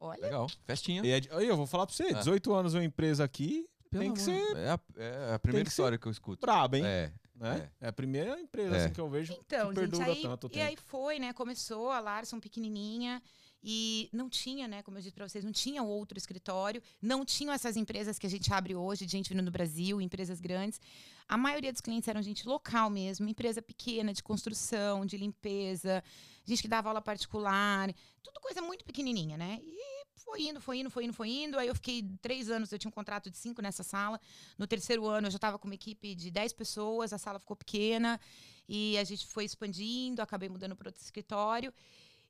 Olha. 0.00 0.20
Legal. 0.20 0.48
Festinha. 0.64 1.02
E 1.04 1.10
é, 1.10 1.20
eu 1.30 1.56
vou 1.56 1.66
falar 1.66 1.86
pra 1.86 1.94
você, 1.94 2.12
18 2.12 2.52
é. 2.52 2.58
anos 2.58 2.74
uma 2.74 2.84
empresa 2.84 3.24
aqui, 3.24 3.66
Pelo 3.90 4.04
tem 4.04 4.12
que 4.12 4.20
amor. 4.20 4.46
ser... 4.46 4.56
É 4.56 4.70
a, 4.70 4.80
é 4.96 5.34
a 5.34 5.38
primeira 5.38 5.64
que 5.64 5.70
história 5.70 5.98
que 5.98 6.06
eu 6.06 6.12
escuto. 6.12 6.40
Braba, 6.40 6.76
hein? 6.76 6.84
É. 6.84 7.12
Né? 7.34 7.70
É. 7.80 7.86
é. 7.86 7.88
a 7.88 7.92
primeira 7.92 8.38
empresa 8.38 8.76
é. 8.76 8.84
assim, 8.84 8.94
que 8.94 9.00
eu 9.00 9.08
vejo 9.08 9.32
então, 9.32 9.70
que 9.70 9.74
perdura 9.74 10.04
gente, 10.04 10.16
aí, 10.18 10.22
tanto 10.22 10.48
tempo. 10.48 10.58
E 10.58 10.62
aí 10.62 10.76
foi, 10.76 11.18
né? 11.18 11.32
Começou 11.32 11.90
a 11.90 11.98
Larson 11.98 12.38
pequenininha 12.38 13.20
e 13.62 14.08
não 14.12 14.28
tinha, 14.28 14.68
né? 14.68 14.82
Como 14.82 14.98
eu 14.98 15.02
disse 15.02 15.14
para 15.14 15.28
vocês, 15.28 15.44
não 15.44 15.52
tinha 15.52 15.82
outro 15.82 16.16
escritório, 16.16 16.82
não 17.02 17.24
tinham 17.24 17.52
essas 17.52 17.76
empresas 17.76 18.18
que 18.18 18.26
a 18.26 18.30
gente 18.30 18.52
abre 18.52 18.74
hoje, 18.74 19.06
de 19.06 19.12
gente 19.12 19.30
vindo 19.30 19.42
do 19.42 19.50
Brasil, 19.50 20.00
empresas 20.00 20.40
grandes. 20.40 20.80
A 21.28 21.36
maioria 21.36 21.72
dos 21.72 21.80
clientes 21.80 22.08
eram 22.08 22.20
gente 22.22 22.46
local 22.46 22.90
mesmo, 22.90 23.28
empresa 23.28 23.62
pequena 23.62 24.12
de 24.12 24.22
construção, 24.22 25.06
de 25.06 25.16
limpeza, 25.16 26.04
gente 26.44 26.60
que 26.60 26.68
dava 26.68 26.88
aula 26.88 27.00
particular, 27.00 27.92
tudo 28.22 28.40
coisa 28.40 28.60
muito 28.60 28.84
pequenininha, 28.84 29.36
né? 29.36 29.58
E 29.62 30.04
foi 30.16 30.42
indo, 30.42 30.60
foi 30.60 30.78
indo, 30.78 30.90
foi 30.90 31.04
indo, 31.04 31.12
foi 31.12 31.28
indo. 31.28 31.58
Aí 31.58 31.68
eu 31.68 31.74
fiquei 31.74 32.02
três 32.20 32.50
anos, 32.50 32.72
eu 32.72 32.78
tinha 32.78 32.88
um 32.88 32.92
contrato 32.92 33.30
de 33.30 33.36
cinco 33.36 33.62
nessa 33.62 33.82
sala. 33.82 34.20
No 34.58 34.66
terceiro 34.66 35.06
ano 35.06 35.26
eu 35.26 35.30
já 35.30 35.36
estava 35.36 35.58
com 35.58 35.66
uma 35.66 35.74
equipe 35.74 36.14
de 36.14 36.30
dez 36.30 36.52
pessoas, 36.52 37.12
a 37.12 37.18
sala 37.18 37.38
ficou 37.38 37.56
pequena 37.56 38.20
e 38.68 38.96
a 38.98 39.04
gente 39.04 39.26
foi 39.26 39.44
expandindo, 39.44 40.22
acabei 40.22 40.48
mudando 40.48 40.74
para 40.76 40.88
outro 40.88 41.02
escritório. 41.02 41.72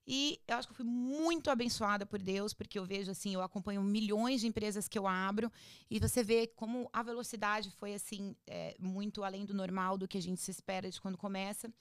E 0.07 0.39
eu 0.47 0.57
acho 0.57 0.67
que 0.67 0.71
eu 0.71 0.75
fui 0.75 0.85
muito 0.85 1.49
abençoada 1.49 2.05
por 2.05 2.21
Deus, 2.21 2.53
porque 2.53 2.77
eu 2.77 2.85
vejo 2.85 3.09
assim, 3.09 3.33
eu 3.33 3.41
acompanho 3.41 3.81
milhões 3.81 4.41
de 4.41 4.47
empresas 4.47 4.87
que 4.87 4.99
eu 4.99 5.07
abro, 5.07 5.51
e 5.89 5.99
você 5.99 6.23
vê 6.23 6.45
como 6.45 6.87
a 6.93 7.01
velocidade 7.01 7.71
foi 7.71 7.95
assim, 7.95 8.35
é, 8.45 8.75
muito 8.79 9.23
além 9.23 9.45
do 9.45 9.53
normal, 9.53 9.97
do 9.97 10.07
que 10.07 10.17
a 10.17 10.21
gente 10.21 10.39
se 10.41 10.51
espera 10.51 10.91
de 10.91 11.01
quando 11.01 11.17
começa. 11.17 11.73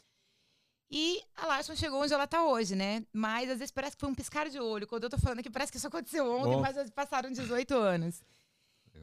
E 0.91 1.23
a 1.37 1.47
Larson 1.47 1.75
chegou 1.75 2.03
onde 2.03 2.15
ela 2.15 2.25
está 2.25 2.45
hoje, 2.47 2.75
né? 2.75 3.05
Mas 3.13 3.51
às 3.51 3.59
vezes 3.59 3.73
parece 3.73 3.97
que 3.97 4.01
foi 4.01 4.09
um 4.09 4.15
piscar 4.15 4.49
de 4.49 4.61
olho. 4.61 4.87
Quando 4.87 5.05
eu 5.05 5.11
tô 5.11 5.19
falando 5.19 5.41
aqui, 5.41 5.51
parece 5.51 5.73
que 5.73 5.79
isso 5.79 5.87
aconteceu 5.87 6.31
ontem, 6.31 6.61
mas 6.61 6.91
passaram 6.91 7.31
18 7.31 7.75
anos. 7.75 8.23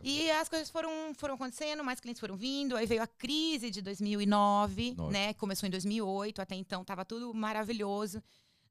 E 0.04 0.32
as 0.32 0.48
coisas 0.48 0.70
foram, 0.70 1.14
foram 1.14 1.36
acontecendo, 1.36 1.84
mais 1.84 2.00
clientes 2.00 2.20
foram 2.20 2.36
vindo. 2.36 2.76
Aí 2.76 2.86
veio 2.86 3.04
a 3.04 3.08
crise 3.08 3.70
de 3.70 3.82
2009, 3.82 4.96
Nossa. 4.96 5.12
né? 5.12 5.34
Começou 5.34 5.68
em 5.68 5.70
2008, 5.70 6.42
até 6.42 6.56
então 6.56 6.82
estava 6.82 7.04
tudo 7.04 7.34
maravilhoso. 7.34 8.24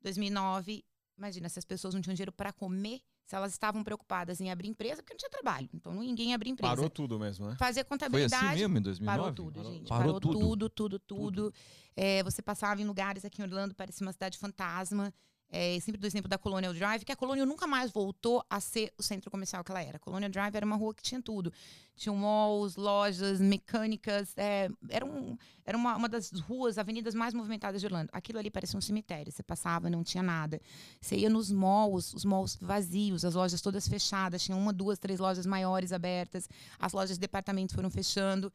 2009, 0.03 0.85
imagina, 1.17 1.49
se 1.49 1.59
as 1.59 1.65
pessoas 1.65 1.95
não 1.95 2.01
tinham 2.01 2.15
dinheiro 2.15 2.33
para 2.33 2.53
comer, 2.53 3.01
se 3.25 3.37
elas 3.37 3.53
estavam 3.53 3.85
preocupadas 3.85 4.41
em 4.41 4.51
abrir 4.51 4.69
empresa, 4.69 5.03
porque 5.03 5.15
não 5.15 5.19
tinha 5.19 5.31
trabalho. 5.31 5.69
Então 5.73 5.93
ninguém 5.95 6.35
abria 6.35 6.53
empresa. 6.53 6.75
Parou 6.75 6.91
tudo 6.91 7.19
mesmo, 7.19 7.47
né? 7.47 7.57
Fazer 7.59 7.85
contabilidade. 7.85 8.43
Foi 8.43 8.49
assim 8.49 8.59
mesmo 8.59 8.79
em 8.79 8.83
2009? 8.83 9.19
Parou 9.19 9.35
tudo, 9.35 9.55
parou, 9.55 9.73
gente. 9.73 9.89
Parou, 9.89 10.05
parou 10.05 10.21
tudo. 10.21 10.39
tudo, 10.39 10.69
tudo, 10.69 10.99
tudo. 10.99 11.43
tudo. 11.51 11.55
É, 11.95 12.23
você 12.25 12.43
passava 12.43 12.81
em 12.83 12.85
lugares 12.85 13.25
aqui 13.25 13.41
em 13.41 13.45
Orlando, 13.45 13.75
parecia 13.75 14.05
uma 14.05 14.13
cidade 14.13 14.37
fantasma. 14.37 15.15
É, 15.51 15.79
sempre 15.81 16.01
do 16.01 16.07
exemplo 16.07 16.29
da 16.29 16.39
Colonial 16.39 16.73
Drive, 16.73 17.05
que 17.05 17.11
a 17.11 17.17
Colonial 17.17 17.45
nunca 17.45 17.67
mais 17.67 17.91
voltou 17.91 18.45
a 18.49 18.61
ser 18.61 18.93
o 18.97 19.03
centro 19.03 19.31
comercial 19.31 19.65
que 19.65 19.73
ela 19.73 19.83
era. 19.83 19.97
A 19.97 20.01
Colonial 20.01 20.31
Drive 20.31 20.55
era 20.55 20.65
uma 20.65 20.77
rua 20.77 20.95
que 20.95 21.03
tinha 21.03 21.21
tudo. 21.21 21.53
Tinha 21.97 22.15
malls, 22.15 22.77
lojas, 22.77 23.41
mecânicas. 23.41 24.33
É, 24.37 24.69
era 24.89 25.05
um, 25.05 25.37
era 25.65 25.77
uma, 25.77 25.97
uma 25.97 26.09
das 26.09 26.31
ruas, 26.31 26.79
avenidas 26.79 27.15
mais 27.15 27.35
movimentadas 27.35 27.81
de 27.81 27.87
Orlando. 27.87 28.11
Aquilo 28.13 28.39
ali 28.39 28.51
parecia 28.51 28.79
um 28.79 28.81
cemitério. 28.81 29.33
Você 29.33 29.43
passava, 29.43 29.91
não 29.91 30.05
tinha 30.05 30.23
nada. 30.23 30.61
Você 31.01 31.17
ia 31.17 31.29
nos 31.29 31.51
malls, 31.51 32.15
os 32.15 32.25
malls 32.25 32.57
vazios, 32.61 33.25
as 33.25 33.35
lojas 33.35 33.61
todas 33.61 33.89
fechadas. 33.89 34.45
Tinha 34.45 34.57
uma, 34.57 34.73
duas, 34.73 35.01
três 35.01 35.19
lojas 35.19 35.47
maiores 35.47 35.93
abertas. 35.93 36.49
As 36.79 36.93
lojas 36.93 37.17
de 37.17 37.21
departamento 37.21 37.75
foram 37.75 37.91
fechando. 37.91 38.53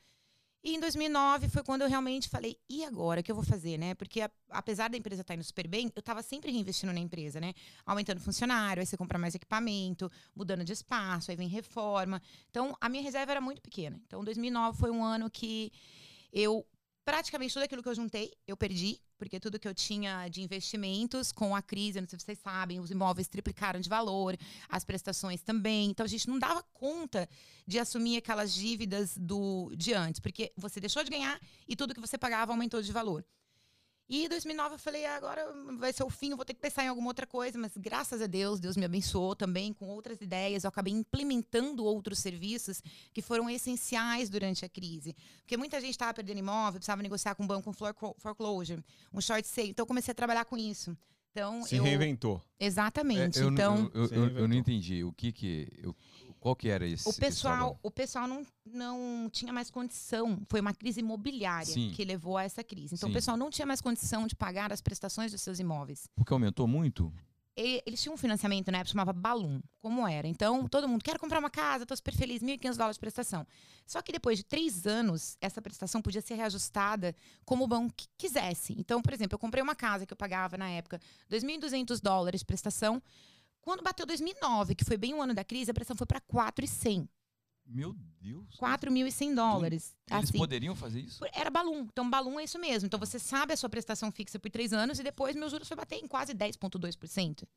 E 0.65 0.73
em 0.73 0.79
2009 0.79 1.47
foi 1.47 1.61
quando 1.61 1.83
eu 1.83 1.87
realmente 1.87 2.27
falei, 2.27 2.57
e 2.67 2.83
agora? 2.83 3.21
O 3.21 3.23
que 3.23 3.31
eu 3.31 3.35
vou 3.35 3.43
fazer, 3.43 3.77
né? 3.77 3.93
Porque 3.93 4.19
a, 4.19 4.31
apesar 4.49 4.89
da 4.89 4.97
empresa 4.97 5.21
estar 5.21 5.35
indo 5.35 5.43
super 5.43 5.67
bem, 5.67 5.91
eu 5.95 5.99
estava 5.99 6.23
sempre 6.23 6.51
reinvestindo 6.51 6.91
na 6.91 6.99
empresa, 6.99 7.39
né? 7.39 7.53
Aumentando 7.85 8.19
funcionário, 8.19 8.81
aí 8.81 8.85
você 8.87 8.97
compra 8.97 9.19
mais 9.19 9.35
equipamento, 9.35 10.11
mudando 10.35 10.63
de 10.63 10.73
espaço, 10.73 11.29
aí 11.29 11.37
vem 11.37 11.47
reforma. 11.47 12.19
Então, 12.49 12.75
a 12.81 12.89
minha 12.89 13.03
reserva 13.03 13.31
era 13.33 13.39
muito 13.39 13.61
pequena. 13.61 14.01
Então, 14.07 14.23
2009 14.23 14.79
foi 14.79 14.89
um 14.89 15.03
ano 15.03 15.29
que 15.29 15.71
eu 16.33 16.65
praticamente 17.05 17.53
tudo 17.53 17.63
aquilo 17.63 17.83
que 17.83 17.87
eu 17.87 17.95
juntei, 17.95 18.33
eu 18.47 18.57
perdi, 18.57 18.99
porque 19.17 19.39
tudo 19.39 19.59
que 19.59 19.67
eu 19.67 19.73
tinha 19.75 20.27
de 20.27 20.41
investimentos 20.41 21.31
com 21.31 21.55
a 21.55 21.61
crise, 21.61 22.01
não 22.01 22.09
sei 22.09 22.17
se 22.17 22.25
vocês 22.25 22.39
sabem, 22.39 22.79
os 22.79 22.89
imóveis 22.89 23.27
triplicaram 23.27 23.79
de 23.79 23.87
valor, 23.87 24.35
as 24.67 24.83
prestações 24.83 25.41
também. 25.41 25.91
Então 25.91 26.03
a 26.03 26.09
gente 26.09 26.27
não 26.27 26.39
dava 26.39 26.63
conta 26.73 27.29
de 27.67 27.77
assumir 27.77 28.17
aquelas 28.17 28.53
dívidas 28.53 29.15
do 29.15 29.71
de 29.77 29.93
antes, 29.93 30.19
porque 30.19 30.51
você 30.57 30.79
deixou 30.79 31.03
de 31.03 31.11
ganhar 31.11 31.39
e 31.67 31.75
tudo 31.75 31.93
que 31.93 32.01
você 32.01 32.17
pagava 32.17 32.51
aumentou 32.51 32.81
de 32.81 32.91
valor. 32.91 33.23
E 34.07 34.23
em 34.23 34.29
2009 34.29 34.75
eu 34.75 34.79
falei, 34.79 35.05
ah, 35.05 35.15
agora 35.15 35.51
vai 35.77 35.91
ser 35.91 36.03
o 36.03 36.09
fim, 36.09 36.29
eu 36.29 36.35
vou 36.35 36.45
ter 36.45 36.53
que 36.53 36.59
pensar 36.59 36.83
em 36.83 36.87
alguma 36.87 37.07
outra 37.07 37.25
coisa, 37.25 37.57
mas 37.57 37.71
graças 37.75 38.21
a 38.21 38.27
Deus, 38.27 38.59
Deus 38.59 38.77
me 38.77 38.85
abençoou 38.85 39.35
também 39.35 39.73
com 39.73 39.87
outras 39.87 40.21
ideias. 40.21 40.63
Eu 40.63 40.67
acabei 40.67 40.93
implementando 40.93 41.83
outros 41.83 42.19
serviços 42.19 42.83
que 43.11 43.21
foram 43.21 43.49
essenciais 43.49 44.29
durante 44.29 44.63
a 44.63 44.69
crise. 44.69 45.15
Porque 45.41 45.57
muita 45.57 45.81
gente 45.81 45.91
estava 45.91 46.13
perdendo 46.13 46.37
imóvel, 46.37 46.79
precisava 46.79 47.01
negociar 47.01 47.33
com 47.33 47.43
um 47.43 47.47
banco 47.47 47.69
um 47.69 47.73
foreclosure, 47.73 48.83
um 49.11 49.19
short 49.19 49.47
sale. 49.47 49.69
Então 49.69 49.83
eu 49.83 49.87
comecei 49.87 50.11
a 50.11 50.15
trabalhar 50.15 50.45
com 50.45 50.55
isso. 50.55 50.95
Então, 51.35 51.63
Se 51.63 51.75
eu... 51.75 51.83
reinventou. 51.83 52.41
Exatamente. 52.57 53.39
É, 53.39 53.43
eu, 53.43 53.51
então, 53.51 53.91
eu, 53.93 54.05
eu, 54.05 54.37
eu, 54.37 54.47
não 54.47 54.55
entendi 54.55 55.03
o 55.03 55.11
que 55.11 55.33
que. 55.33 55.67
Qual 56.45 56.55
que 56.55 56.69
era 56.69 56.85
esse? 56.87 57.09
O 57.09 57.13
pessoal, 57.13 57.79
o 57.81 57.89
pessoal 57.89 58.27
não, 58.27 58.45
não 58.67 59.27
tinha 59.31 59.51
mais 59.51 59.71
condição. 59.71 60.39
Foi 60.47 60.61
uma 60.61 60.75
crise 60.75 60.99
imobiliária 60.99 61.65
Sim. 61.65 61.91
que 61.95 62.05
levou 62.05 62.37
a 62.37 62.43
essa 62.43 62.63
crise. 62.63 62.93
Então, 62.93 63.09
Sim. 63.09 63.13
o 63.13 63.15
pessoal 63.15 63.35
não 63.35 63.49
tinha 63.49 63.65
mais 63.65 63.81
condição 63.81 64.27
de 64.27 64.35
pagar 64.35 64.71
as 64.71 64.79
prestações 64.79 65.31
dos 65.31 65.41
seus 65.41 65.59
imóveis. 65.59 66.07
Porque 66.15 66.31
aumentou 66.31 66.67
muito? 66.67 67.11
Eles 67.57 67.99
tinham 68.03 68.13
um 68.13 68.17
financiamento 68.17 68.69
na 68.69 68.79
época 68.79 68.91
chamava 68.91 69.11
Balloon, 69.13 69.59
como 69.79 70.05
era. 70.07 70.27
Então, 70.27 70.67
todo 70.67 70.87
mundo 70.87 71.01
quer 71.01 71.17
comprar 71.17 71.39
uma 71.39 71.49
casa, 71.49 71.83
tô 71.85 71.95
super 71.95 72.13
feliz, 72.13 72.43
1.500 72.43 72.75
dólares 72.77 72.97
de 72.97 72.99
prestação. 72.99 73.47
Só 73.87 74.01
que 74.03 74.11
depois 74.11 74.37
de 74.37 74.43
três 74.43 74.85
anos, 74.85 75.37
essa 75.41 75.61
prestação 75.63 75.99
podia 75.99 76.21
ser 76.21 76.35
reajustada 76.35 77.15
como 77.43 77.63
o 77.63 77.67
banco 77.67 77.91
qui- 77.95 78.07
quisesse. 78.17 78.75
Então, 78.77 79.01
por 79.01 79.13
exemplo, 79.13 79.33
eu 79.35 79.39
comprei 79.39 79.63
uma 79.63 79.73
casa 79.73 80.05
que 80.05 80.13
eu 80.13 80.17
pagava 80.17 80.57
na 80.57 80.69
época 80.69 80.99
2.200 81.27 81.99
dólares 82.01 82.41
de 82.41 82.45
prestação. 82.45 83.01
Quando 83.65 83.81
bateu 83.81 84.05
2009, 84.05 84.75
que 84.75 84.85
foi 84.85 84.95
bem 84.95 85.15
o 85.15 85.21
ano 85.21 85.33
da 85.33 85.43
crise, 85.43 85.71
a 85.71 85.73
prestação 85.73 85.97
foi 85.97 86.05
para 86.05 86.21
4.100. 86.21 87.09
Meu 87.65 87.93
Deus. 88.21 88.55
4.100 88.59 89.33
dólares. 89.33 89.97
Eles 90.07 90.29
assim. 90.29 90.37
poderiam 90.37 90.75
fazer 90.75 90.99
isso? 90.99 91.25
Era 91.33 91.49
balum. 91.49 91.79
Então, 91.91 92.07
balum 92.07 92.39
é 92.39 92.43
isso 92.43 92.59
mesmo. 92.59 92.85
Então, 92.85 92.99
você 92.99 93.17
sabe 93.17 93.53
a 93.53 93.57
sua 93.57 93.67
prestação 93.67 94.11
fixa 94.11 94.37
por 94.37 94.51
três 94.51 94.71
anos 94.71 94.99
e 94.99 95.03
depois 95.03 95.35
meus 95.35 95.49
juros 95.49 95.67
foi 95.67 95.75
bater 95.75 95.95
em 95.95 96.07
quase 96.07 96.35
10,2%. 96.35 97.47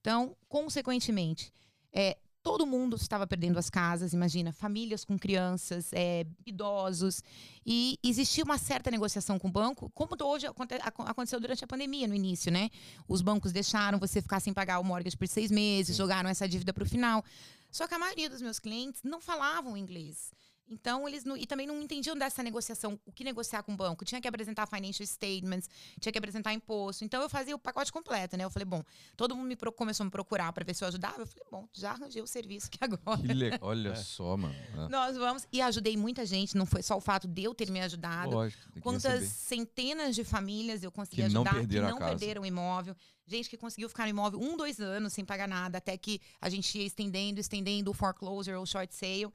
Então, 0.00 0.36
consequentemente, 0.48 1.54
é, 1.92 2.18
todo 2.44 2.66
mundo 2.66 2.94
estava 2.94 3.26
perdendo 3.26 3.58
as 3.58 3.70
casas, 3.70 4.12
imagina, 4.12 4.52
famílias 4.52 5.02
com 5.02 5.18
crianças, 5.18 5.90
é, 5.94 6.26
idosos. 6.44 7.22
E 7.64 7.98
existia 8.04 8.44
uma 8.44 8.58
certa 8.58 8.90
negociação 8.90 9.38
com 9.38 9.48
o 9.48 9.50
banco, 9.50 9.90
como 9.94 10.14
hoje 10.22 10.46
aconte- 10.46 10.74
aco- 10.74 11.02
aconteceu 11.02 11.40
durante 11.40 11.64
a 11.64 11.66
pandemia, 11.66 12.06
no 12.06 12.14
início, 12.14 12.52
né? 12.52 12.68
Os 13.08 13.22
bancos 13.22 13.50
deixaram 13.50 13.98
você 13.98 14.20
ficar 14.20 14.40
sem 14.40 14.52
pagar 14.52 14.78
o 14.78 14.84
mortgage 14.84 15.16
por 15.16 15.26
seis 15.26 15.50
meses, 15.50 15.96
jogaram 15.96 16.28
essa 16.28 16.46
dívida 16.46 16.72
para 16.72 16.84
o 16.84 16.86
final. 16.86 17.24
Só 17.70 17.88
que 17.88 17.94
a 17.94 17.98
maioria 17.98 18.28
dos 18.28 18.42
meus 18.42 18.58
clientes 18.58 19.02
não 19.02 19.20
falavam 19.22 19.74
inglês. 19.76 20.30
Então, 20.68 21.06
eles 21.06 21.24
não, 21.24 21.36
e 21.36 21.46
também 21.46 21.66
não 21.66 21.80
entendiam 21.82 22.16
dessa 22.16 22.42
negociação, 22.42 22.98
o 23.04 23.12
que 23.12 23.22
negociar 23.22 23.62
com 23.62 23.72
o 23.74 23.76
banco. 23.76 24.04
Tinha 24.04 24.20
que 24.20 24.26
apresentar 24.26 24.66
financial 24.66 25.06
statements, 25.06 25.68
tinha 26.00 26.10
que 26.10 26.18
apresentar 26.18 26.52
imposto. 26.54 27.04
Então, 27.04 27.20
eu 27.22 27.28
fazia 27.28 27.54
o 27.54 27.58
pacote 27.58 27.92
completo, 27.92 28.36
né? 28.36 28.44
Eu 28.44 28.50
falei, 28.50 28.64
bom, 28.64 28.82
todo 29.16 29.36
mundo 29.36 29.46
me 29.46 29.56
pro- 29.56 29.70
começou 29.72 30.04
a 30.04 30.06
me 30.06 30.10
procurar 30.10 30.52
para 30.52 30.64
ver 30.64 30.74
se 30.74 30.82
eu 30.82 30.88
ajudava. 30.88 31.20
Eu 31.20 31.26
falei, 31.26 31.44
bom, 31.50 31.68
já 31.72 31.90
arranjei 31.92 32.22
o 32.22 32.26
serviço 32.26 32.70
que 32.70 32.78
agora. 32.84 33.20
Que 33.20 33.34
legal. 33.34 33.58
Olha 33.62 33.90
É. 33.90 33.94
só, 33.96 34.36
mano. 34.36 34.54
É. 34.54 34.88
Nós 34.88 35.16
vamos. 35.16 35.46
E 35.52 35.60
ajudei 35.60 35.96
muita 35.96 36.24
gente, 36.24 36.56
não 36.56 36.64
foi 36.66 36.82
só 36.82 36.96
o 36.96 37.00
fato 37.00 37.28
de 37.28 37.44
eu 37.44 37.54
ter 37.54 37.70
me 37.70 37.80
ajudado. 37.82 38.30
Lógico. 38.30 38.80
Quantas 38.80 39.28
centenas 39.28 40.14
de 40.14 40.24
famílias 40.24 40.82
eu 40.82 40.90
consegui 40.90 41.22
Que 41.22 41.28
não 41.28 41.42
ajudar 41.42 41.54
perderam 41.58 41.84
a 41.84 41.88
que 41.88 41.92
não 41.92 41.98
casa. 41.98 42.10
perderam 42.18 42.42
o 42.42 42.46
imóvel. 42.46 42.96
Gente 43.26 43.48
que 43.50 43.56
conseguiu 43.56 43.88
ficar 43.88 44.04
no 44.04 44.10
imóvel 44.10 44.40
um, 44.40 44.56
dois 44.56 44.80
anos 44.80 45.12
sem 45.12 45.24
pagar 45.24 45.46
nada, 45.48 45.78
até 45.78 45.96
que 45.96 46.20
a 46.40 46.48
gente 46.48 46.76
ia 46.78 46.84
estendendo, 46.86 47.38
estendendo 47.40 47.90
o 47.90 47.94
foreclosure 47.94 48.56
ou 48.56 48.66
short 48.66 48.94
sale. 48.94 49.28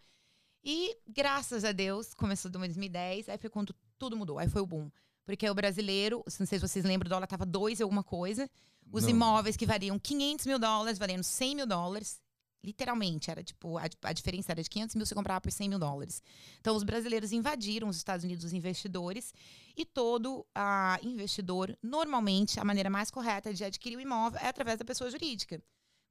E 0.63 0.97
graças 1.07 1.63
a 1.63 1.71
Deus, 1.71 2.13
começou 2.13 2.49
em 2.49 2.51
2010, 2.51 3.29
aí 3.29 3.37
foi 3.37 3.49
quando 3.49 3.73
tudo 3.97 4.17
mudou, 4.17 4.39
aí 4.39 4.49
foi 4.49 4.61
o 4.61 4.65
boom. 4.65 4.89
Porque 5.25 5.47
o 5.49 5.53
brasileiro, 5.53 6.23
não 6.39 6.45
sei 6.47 6.59
se 6.59 6.67
vocês 6.67 6.83
lembram, 6.83 7.07
o 7.07 7.09
dólar 7.09 7.27
tava 7.27 7.45
dois 7.45 7.79
e 7.79 7.83
alguma 7.83 8.03
coisa. 8.03 8.49
Os 8.91 9.03
Não. 9.03 9.11
imóveis 9.11 9.55
que 9.55 9.65
variam 9.65 9.99
500 9.99 10.47
mil 10.47 10.57
dólares, 10.57 10.97
valendo 10.97 11.23
100 11.23 11.55
mil 11.55 11.67
dólares. 11.67 12.19
Literalmente, 12.63 13.31
era 13.31 13.41
tipo, 13.41 13.77
a, 13.77 13.83
a 14.03 14.11
diferença 14.11 14.51
era 14.51 14.61
de 14.61 14.69
500 14.69 14.95
mil 14.95 15.05
você 15.05 15.15
comprava 15.15 15.39
por 15.39 15.51
100 15.51 15.69
mil 15.69 15.79
dólares. 15.79 16.21
Então, 16.59 16.75
os 16.75 16.83
brasileiros 16.83 17.31
invadiram 17.31 17.87
os 17.87 17.95
Estados 17.95 18.25
Unidos, 18.25 18.43
os 18.43 18.53
investidores, 18.53 19.33
e 19.77 19.85
todo 19.85 20.45
ah, 20.53 20.99
investidor, 21.03 21.77
normalmente, 21.81 22.59
a 22.59 22.65
maneira 22.65 22.89
mais 22.89 23.09
correta 23.09 23.53
de 23.53 23.63
adquirir 23.63 23.95
o 23.97 24.01
imóvel 24.01 24.39
é 24.41 24.47
através 24.47 24.77
da 24.77 24.83
pessoa 24.83 25.09
jurídica. 25.09 25.61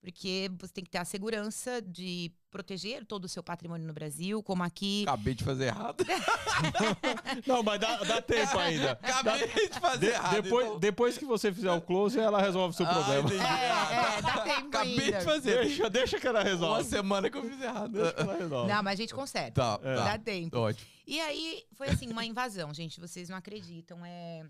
Porque 0.00 0.48
você 0.60 0.72
tem 0.72 0.84
que 0.84 0.90
ter 0.90 0.98
a 0.98 1.04
segurança 1.04 1.82
de 1.82 2.32
proteger 2.50 3.04
todo 3.04 3.24
o 3.24 3.28
seu 3.28 3.42
patrimônio 3.42 3.86
no 3.86 3.92
Brasil, 3.92 4.40
como 4.44 4.62
aqui. 4.62 5.02
Acabei 5.06 5.34
de 5.34 5.42
fazer 5.44 5.64
errado. 5.66 6.04
Não, 7.46 7.62
mas 7.62 7.80
dá, 7.80 7.96
dá 8.04 8.22
tempo 8.22 8.58
ainda. 8.58 8.92
Acabei 8.92 9.48
de 9.68 9.80
fazer 9.80 9.98
De- 10.06 10.12
errado. 10.12 10.42
depois, 10.42 10.66
então- 10.66 10.78
depois 10.78 11.18
que 11.18 11.24
você 11.24 11.52
fizer 11.52 11.72
o 11.72 11.80
close, 11.80 12.18
ela 12.18 12.40
resolve 12.40 12.74
o 12.74 12.76
seu 12.76 12.86
Ah, 12.86 12.94
problema. 12.94 13.28
entendi. 13.28 13.44
É, 13.44 14.18
é, 14.18 14.22
dá 14.22 14.40
tempo 14.44 14.68
Acabei 14.68 14.98
ainda. 15.04 15.18
de 15.18 15.24
fazer. 15.24 15.64
Deixa, 15.64 15.90
deixa 15.90 16.20
que 16.20 16.26
ela 16.26 16.40
Uma 16.40 16.48
resolve. 16.48 16.84
semana 16.84 17.28
que 17.30 17.36
eu 17.38 17.42
fiz 17.42 17.60
errado. 17.60 17.92
Deixa 17.92 18.12
que 18.12 18.20
ela 18.22 18.36
resolve. 18.36 18.72
Não, 18.72 18.82
mas 18.82 18.92
a 18.98 19.02
gente 19.02 19.14
consegue. 19.14 19.54
Tá, 19.56 19.80
É. 19.82 19.94
tá. 19.96 20.04
Dá 20.04 20.18
tempo. 20.18 20.56
Ótimo. 20.58 20.88
E 21.06 21.20
aí 21.20 21.64
foi 21.74 21.88
assim, 21.88 22.08
uma 22.10 22.24
invasão, 22.24 22.72
gente. 22.72 23.00
Vocês 23.00 23.28
não 23.28 23.36
acreditam. 23.36 23.98
É 24.06 24.42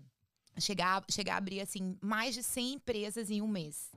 chegar, 0.59 1.03
chegar 1.09 1.35
a 1.35 1.37
abrir 1.37 1.61
assim 1.61 1.97
mais 2.01 2.33
de 2.35 2.43
100 2.43 2.73
empresas 2.73 3.29
em 3.31 3.41
um 3.41 3.47
mês 3.47 3.91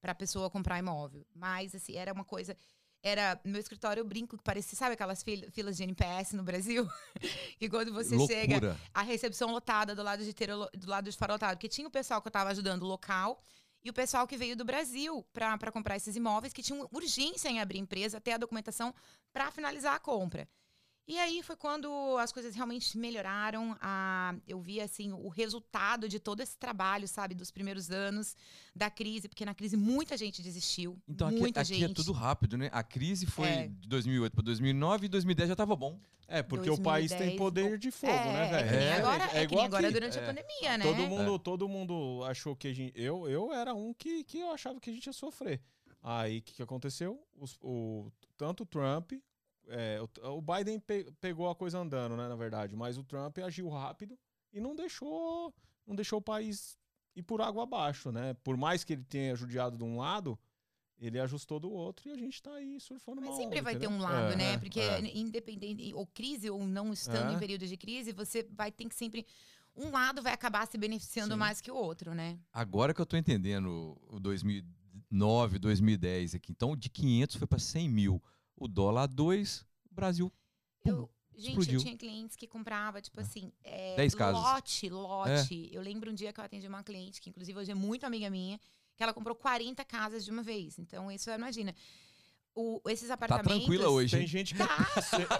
para 0.00 0.12
a 0.12 0.14
pessoa 0.14 0.48
comprar 0.50 0.78
imóvel. 0.78 1.26
Mas 1.34 1.74
assim, 1.74 1.96
era 1.96 2.12
uma 2.12 2.24
coisa. 2.24 2.56
Era 3.02 3.40
meu 3.44 3.60
escritório, 3.60 4.00
eu 4.00 4.04
brinco 4.04 4.36
que 4.36 4.42
parecia, 4.42 4.76
sabe 4.76 4.94
aquelas 4.94 5.22
fil- 5.22 5.48
filas 5.52 5.76
de 5.76 5.84
NPS 5.84 6.32
no 6.32 6.42
Brasil? 6.42 6.88
que 7.58 7.68
quando 7.68 7.92
você 7.92 8.18
chega, 8.26 8.54
Loucura. 8.54 8.80
a 8.92 9.02
recepção 9.02 9.52
lotada 9.52 9.94
do 9.94 10.02
lado 10.02 10.24
de 10.24 10.32
ter, 10.32 10.48
do 10.48 10.88
lado 10.88 11.08
de 11.08 11.16
fora 11.16 11.34
lotado, 11.34 11.56
porque 11.56 11.68
tinha 11.68 11.86
o 11.86 11.90
pessoal 11.92 12.20
que 12.20 12.26
eu 12.26 12.30
estava 12.30 12.50
ajudando 12.50 12.84
local 12.84 13.40
e 13.84 13.88
o 13.90 13.92
pessoal 13.92 14.26
que 14.26 14.36
veio 14.36 14.56
do 14.56 14.64
Brasil 14.64 15.24
para 15.32 15.70
comprar 15.70 15.96
esses 15.96 16.16
imóveis 16.16 16.52
que 16.52 16.60
tinham 16.62 16.88
urgência 16.92 17.48
em 17.48 17.60
abrir 17.60 17.78
empresa, 17.78 18.20
ter 18.20 18.32
a 18.32 18.36
documentação 18.36 18.92
para 19.32 19.48
finalizar 19.52 19.94
a 19.94 20.00
compra. 20.00 20.48
E 21.08 21.18
aí 21.18 21.42
foi 21.42 21.56
quando 21.56 21.88
as 22.18 22.30
coisas 22.30 22.54
realmente 22.54 22.98
melhoraram. 22.98 23.74
A, 23.80 24.34
eu 24.46 24.60
vi 24.60 24.78
assim 24.78 25.10
o 25.10 25.28
resultado 25.28 26.06
de 26.06 26.20
todo 26.20 26.42
esse 26.42 26.58
trabalho, 26.58 27.08
sabe, 27.08 27.34
dos 27.34 27.50
primeiros 27.50 27.90
anos 27.90 28.36
da 28.76 28.90
crise, 28.90 29.26
porque 29.26 29.42
na 29.46 29.54
crise 29.54 29.74
muita 29.74 30.18
gente 30.18 30.42
desistiu, 30.42 31.00
Então 31.08 31.28
aqui, 31.28 31.38
muita 31.38 31.60
aqui 31.62 31.74
gente. 31.74 31.92
é 31.92 31.94
tudo 31.94 32.12
rápido, 32.12 32.58
né? 32.58 32.68
A 32.72 32.82
crise 32.82 33.24
foi 33.24 33.48
É. 33.48 33.68
de 33.68 33.88
2008 33.88 34.34
para 34.34 34.44
2009 34.44 35.06
e 35.06 35.08
2010 35.08 35.48
já 35.48 35.56
tava 35.56 35.74
bom. 35.74 35.98
É, 36.30 36.42
porque 36.42 36.68
o 36.68 36.78
país 36.78 37.08
tem 37.10 37.36
2010, 37.36 37.38
poder 37.38 37.78
de 37.78 37.90
fogo, 37.90 38.12
é, 38.12 38.32
né, 38.34 38.50
velho? 38.50 38.68
É 38.68 38.78
nem 38.78 38.86
É, 38.88 38.92
agora, 38.98 39.24
é, 39.24 39.28
que 39.28 39.34
nem 39.34 39.44
igual 39.44 39.64
agora 39.64 39.90
durante 39.90 40.18
É. 40.18 40.22
a 40.22 40.26
pandemia, 40.26 40.76
né? 40.78 40.84
Todo 40.84 41.06
mundo, 41.08 41.38
todo 41.38 41.66
mundo 41.68 42.22
achou 42.26 42.54
que 42.54 42.68
a 42.68 42.72
gente. 42.74 42.92
Eu, 42.94 43.26
eu 43.30 43.50
era 43.50 43.72
um 43.72 43.94
que, 43.94 44.22
que 44.24 44.38
eu 44.40 44.50
achava 44.50 44.78
que 44.78 44.90
a 44.90 44.92
gente 44.92 45.06
ia 45.06 45.12
sofrer. 45.14 45.58
Aí 46.02 46.38
o 46.38 46.42
que, 46.42 46.52
que 46.52 46.62
aconteceu? 46.62 47.18
Os- 47.34 47.58
o, 47.62 48.12
tanto 48.36 48.62
o 48.64 48.66
Trump. 48.66 49.12
É, 49.68 49.98
o, 50.22 50.40
Biden 50.42 50.80
pe- 50.80 51.10
pegou 51.20 51.48
a 51.48 51.54
coisa 51.54 51.78
andando, 51.78 52.16
né, 52.16 52.28
na 52.28 52.36
verdade. 52.36 52.74
Mas 52.76 52.96
o 52.98 53.04
Trump 53.04 53.38
agiu 53.38 53.68
rápido 53.68 54.18
e 54.52 54.60
não 54.60 54.74
deixou, 54.74 55.54
não 55.86 55.94
deixou 55.94 56.18
o 56.18 56.22
país 56.22 56.76
ir 57.14 57.22
por 57.22 57.40
água 57.40 57.62
abaixo, 57.64 58.10
né? 58.12 58.34
Por 58.44 58.56
mais 58.56 58.84
que 58.84 58.92
ele 58.94 59.04
tenha 59.04 59.34
judiado 59.36 59.76
de 59.76 59.84
um 59.84 59.96
lado, 59.98 60.38
ele 60.98 61.18
ajustou 61.20 61.60
do 61.60 61.70
outro 61.70 62.08
e 62.08 62.12
a 62.12 62.16
gente 62.16 62.42
tá 62.42 62.52
aí 62.54 62.80
surfando 62.80 63.20
Mas 63.20 63.30
uma 63.30 63.36
sempre 63.36 63.60
vai 63.60 63.74
ter 63.76 63.86
entendeu? 63.86 63.98
um 63.98 64.02
lado, 64.02 64.32
É, 64.32 64.36
né? 64.36 64.52
é, 64.54 64.58
Porque 64.58 64.80
é. 64.80 65.00
independente, 65.16 65.92
ou 65.94 66.06
crise 66.06 66.50
ou 66.50 66.66
não 66.66 66.92
estando 66.92 67.30
É. 67.32 67.34
em 67.34 67.38
período 67.38 67.66
de 67.66 67.76
crise, 67.76 68.12
você 68.12 68.42
vai 68.50 68.72
ter 68.72 68.88
que 68.88 68.94
sempre. 68.94 69.24
Um 69.76 69.90
lado 69.92 70.20
vai 70.22 70.32
acabar 70.32 70.66
se 70.66 70.76
beneficiando 70.76 71.34
Sim. 71.34 71.38
mais 71.38 71.60
que 71.60 71.70
o 71.70 71.74
outro, 71.76 72.12
né? 72.14 72.36
Agora 72.52 72.92
que 72.92 73.00
eu 73.00 73.06
tô 73.06 73.16
entendendo 73.16 73.96
o 74.08 74.18
2009, 74.18 75.58
2010 75.58 76.34
aqui. 76.34 76.52
Então 76.52 76.76
de 76.76 76.88
500 76.88 77.36
foi 77.36 77.46
para 77.46 77.58
100 77.58 77.88
mil. 77.88 78.22
O 78.58 78.66
dólar 78.68 79.02
a 79.02 79.06
2, 79.06 79.64
o 79.90 79.94
Brasil. 79.94 80.32
pum, 80.82 80.90
Eu, 80.90 81.10
gente, 81.36 81.48
explodiu. 81.50 81.78
eu 81.78 81.84
tinha 81.84 81.96
clientes 81.96 82.36
que 82.36 82.46
comprava, 82.46 83.00
tipo 83.00 83.20
assim, 83.20 83.52
é, 83.64 83.94
Dez 83.96 84.14
casas. 84.14 84.40
lote, 84.42 84.88
lote. 84.90 85.68
Eu 85.72 85.80
lembro 85.82 86.10
um 86.10 86.14
dia 86.14 86.32
que 86.32 86.40
eu 86.40 86.44
atendi 86.44 86.66
uma 86.66 86.82
cliente, 86.82 87.20
que 87.20 87.30
inclusive 87.30 87.58
hoje 87.58 87.70
é 87.70 87.74
muito 87.74 88.04
amiga 88.04 88.28
minha, 88.30 88.58
que 88.96 89.02
ela 89.02 89.14
comprou 89.14 89.36
40 89.36 89.84
casas 89.84 90.24
de 90.24 90.30
uma 90.30 90.42
vez. 90.42 90.78
Então, 90.78 91.10
isso, 91.10 91.30
imagina. 91.30 91.74
O, 92.60 92.80
esses 92.88 93.06
Tá 93.06 93.14
apartamentos... 93.14 93.52
tranquila 93.52 93.88
hoje. 93.88 94.10
Tem 94.10 94.22
hein? 94.22 94.26
gente 94.26 94.52
que. 94.52 94.58
Tá, 94.66 94.76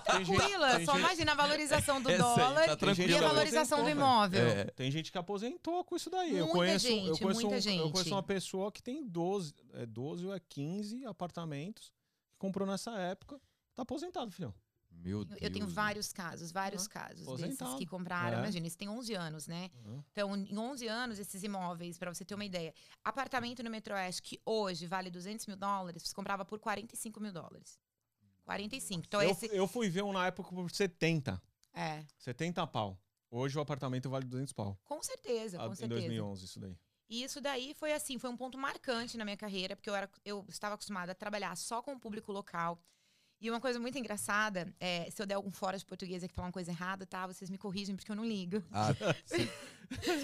tem 0.16 0.24
gente- 0.24 0.36
tranquila. 0.38 0.76
tem 0.76 0.86
Só 0.86 0.92
gente- 0.92 1.00
imagina 1.00 1.32
a 1.32 1.34
valorização 1.34 2.00
do 2.00 2.08
Essa 2.10 2.24
aí, 2.24 2.36
dólar 2.38 2.76
tá 2.76 2.86
e 3.08 3.14
a 3.16 3.20
valorização 3.20 3.78
do 3.78 3.88
Aposentou, 3.88 3.90
imóvel. 4.06 4.46
É. 4.46 4.64
Tem 4.66 4.88
gente 4.92 5.10
que 5.10 5.18
aposentou 5.18 5.82
com 5.84 5.96
isso 5.96 6.08
daí. 6.08 6.30
eu 6.36 6.44
Muita 6.44 6.52
conheço, 6.52 6.86
eu 6.86 6.90
gente, 6.92 7.02
conheço, 7.20 7.24
muita 7.40 7.48
um- 7.48 7.54
eu 7.54 7.60
gente. 7.60 7.90
conheço 7.92 8.14
uma 8.14 8.22
pessoa 8.22 8.70
que 8.70 8.80
tem 8.80 9.04
12, 9.04 9.52
é 9.72 9.84
12 9.84 10.26
ou 10.26 10.32
é 10.32 10.38
15 10.38 11.04
apartamentos 11.06 11.92
comprou 12.38 12.66
nessa 12.66 12.92
época. 12.98 13.40
Tá 13.74 13.82
aposentado, 13.82 14.30
filhão. 14.30 14.54
Meu 14.90 15.24
Deus. 15.24 15.40
Eu 15.40 15.52
tenho 15.52 15.66
vários 15.68 16.12
casos, 16.12 16.50
vários 16.50 16.88
casos 16.88 17.18
desses 17.18 17.28
Aposentado. 17.28 17.76
que 17.76 17.86
compraram. 17.86 18.38
É. 18.38 18.40
Imagina, 18.40 18.66
isso 18.66 18.76
tem 18.78 18.88
11 18.88 19.14
anos, 19.14 19.46
né? 19.46 19.70
Uhum. 19.84 20.02
Então, 20.10 20.36
em 20.36 20.58
11 20.58 20.88
anos, 20.88 21.18
esses 21.18 21.42
imóveis, 21.44 21.98
para 21.98 22.12
você 22.12 22.24
ter 22.24 22.34
uma 22.34 22.44
ideia, 22.44 22.74
apartamento 23.04 23.62
no 23.62 23.70
Metro 23.70 23.94
Oeste, 23.94 24.22
que 24.22 24.40
hoje 24.44 24.86
vale 24.86 25.10
200 25.10 25.46
mil 25.46 25.56
dólares, 25.56 26.02
você 26.02 26.14
comprava 26.14 26.44
por 26.44 26.58
45 26.58 27.20
mil 27.20 27.32
dólares. 27.32 27.78
45. 28.44 29.04
Então, 29.06 29.22
eu, 29.22 29.30
esse. 29.30 29.46
eu 29.54 29.68
fui 29.68 29.88
ver 29.88 30.02
um 30.02 30.12
na 30.12 30.26
época 30.26 30.50
por 30.50 30.70
70. 30.70 31.40
É, 31.74 32.04
70 32.18 32.66
pau. 32.66 32.98
Hoje 33.30 33.58
o 33.58 33.60
apartamento 33.60 34.08
vale 34.08 34.24
200 34.24 34.52
pau. 34.54 34.76
com 34.84 35.02
certeza, 35.02 35.58
Ah, 35.62 35.66
com 35.66 35.72
em 35.74 35.76
certeza. 35.76 36.00
2011, 36.00 36.44
isso 36.46 36.58
daí. 36.58 36.76
E 37.08 37.22
isso 37.22 37.40
daí 37.40 37.74
foi 37.74 37.92
assim, 37.92 38.18
foi 38.18 38.28
um 38.28 38.36
ponto 38.36 38.58
marcante 38.58 39.16
na 39.16 39.24
minha 39.24 39.36
carreira, 39.36 39.74
porque 39.74 39.88
eu, 39.88 39.94
era, 39.94 40.10
eu 40.24 40.44
estava 40.48 40.74
acostumada 40.74 41.12
a 41.12 41.14
trabalhar 41.14 41.56
só 41.56 41.80
com 41.80 41.92
o 41.94 41.98
público 41.98 42.30
local. 42.30 42.78
E 43.40 43.48
uma 43.48 43.60
coisa 43.60 43.78
muito 43.78 43.96
engraçada, 43.96 44.74
é, 44.80 45.08
se 45.10 45.22
eu 45.22 45.26
der 45.26 45.36
algum 45.36 45.52
fora 45.52 45.78
de 45.78 45.86
português 45.86 46.24
aqui 46.24 46.34
falar 46.34 46.48
uma 46.48 46.52
coisa 46.52 46.72
errada, 46.72 47.06
tá? 47.06 47.24
Vocês 47.26 47.48
me 47.48 47.56
corrigem 47.56 47.94
porque 47.94 48.10
eu 48.10 48.16
não 48.16 48.24
ligo. 48.24 48.62
Ah, 48.72 48.88
você, 49.24 49.48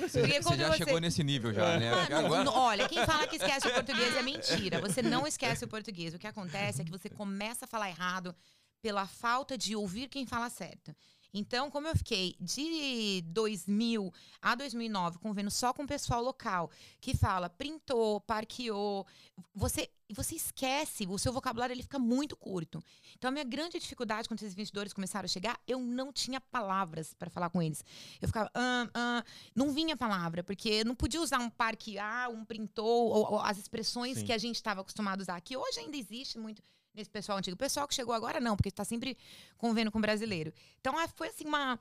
você 0.09 0.27
já 0.27 0.43
você- 0.43 0.77
chegou 0.79 0.99
nesse 0.99 1.23
nível 1.23 1.55
já, 1.55 1.79
né? 1.79 1.93
Ah, 1.93 2.09
não, 2.11 2.27
agora... 2.27 2.51
olha, 2.51 2.89
quem 2.89 3.05
fala 3.07 3.27
que 3.29 3.37
esquece 3.37 3.69
o 3.69 3.73
português 3.73 4.17
é 4.17 4.23
mentira. 4.23 4.81
Você 4.81 5.01
não 5.01 5.27
esquece 5.27 5.65
o 5.65 5.69
português. 5.69 6.13
O 6.13 6.19
que 6.19 6.27
acontece 6.27 6.83
é 6.83 6.85
que 6.85 6.91
você 6.91 7.09
começa 7.09 7.67
a 7.67 7.69
falar 7.69 7.89
errado 7.89 8.35
pela 8.83 9.07
falta 9.07 9.57
de 9.57 9.77
ouvir 9.77 10.09
quem 10.09 10.27
fala 10.27 10.51
certo. 10.51 10.95
Então, 11.35 11.69
como 11.69 11.89
eu 11.89 11.97
fiquei 11.97 12.37
de 12.39 13.23
2000 13.27 14.15
a 14.41 14.55
2009 14.55 15.19
convivendo 15.19 15.51
só 15.51 15.73
com 15.73 15.83
o 15.83 15.87
pessoal 15.87 16.23
local, 16.23 16.71
que 17.01 17.17
fala 17.17 17.51
printou, 17.51 18.21
parqueou, 18.21 19.05
você, 19.53 19.91
você 20.13 20.37
esquece, 20.37 21.09
o 21.09 21.19
seu 21.19 21.33
vocabulário 21.33 21.75
ele 21.75 21.83
fica 21.83 21.99
muito 21.99 22.37
curto. 22.37 22.83
Então, 23.17 23.29
a 23.29 23.33
minha 23.33 23.45
grande 23.45 23.81
dificuldade 23.81 24.29
quando 24.29 24.39
esses 24.39 24.53
investidores 24.53 24.93
começaram 24.93 25.25
a 25.25 25.29
chegar, 25.29 25.59
eu 25.67 25.81
não 25.81 26.13
tinha 26.13 26.41
palavras 26.41 27.13
para 27.15 27.29
falar 27.29 27.51
com 27.51 27.61
eles. 27.61 27.85
Eu 28.23 28.29
ficava, 28.29 28.49
ah, 28.55 28.89
ah, 28.95 29.25
não 29.57 29.73
vinha 29.73 29.97
palavra, 29.97 30.45
porque 30.45 30.69
eu 30.69 30.85
não 30.85 30.95
podia 30.95 31.21
usar 31.21 31.41
um 31.41 31.51
parquear, 31.51 32.31
um 32.31 32.45
printou, 32.45 33.09
ou, 33.09 33.33
ou 33.33 33.41
as 33.41 33.59
expressões 33.59 34.19
Sim. 34.19 34.27
que 34.27 34.33
a 34.33 34.39
gente 34.39 34.57
estava 34.57 34.83
acostumado 34.83 35.21
a 35.21 35.23
usar, 35.23 35.41
que 35.41 35.57
hoje 35.57 35.81
ainda 35.81 35.97
existe 35.97 36.39
muito 36.39 36.63
nesse 36.95 37.11
pessoal 37.11 37.39
antigo. 37.39 37.55
O 37.55 37.59
pessoal 37.59 37.87
que 37.89 37.95
chegou 37.95 38.15
agora 38.15 38.41
não, 38.41 38.57
porque 38.57 38.69
está 38.69 38.85
sempre 38.85 39.17
convendo 39.59 39.91
com 39.91 39.99
o 39.99 40.03
brasileiro. 40.03 40.53
Então, 40.81 40.97
ah, 40.99 41.09
foi 41.09 41.29
assim 41.29 41.45
uma, 41.45 41.79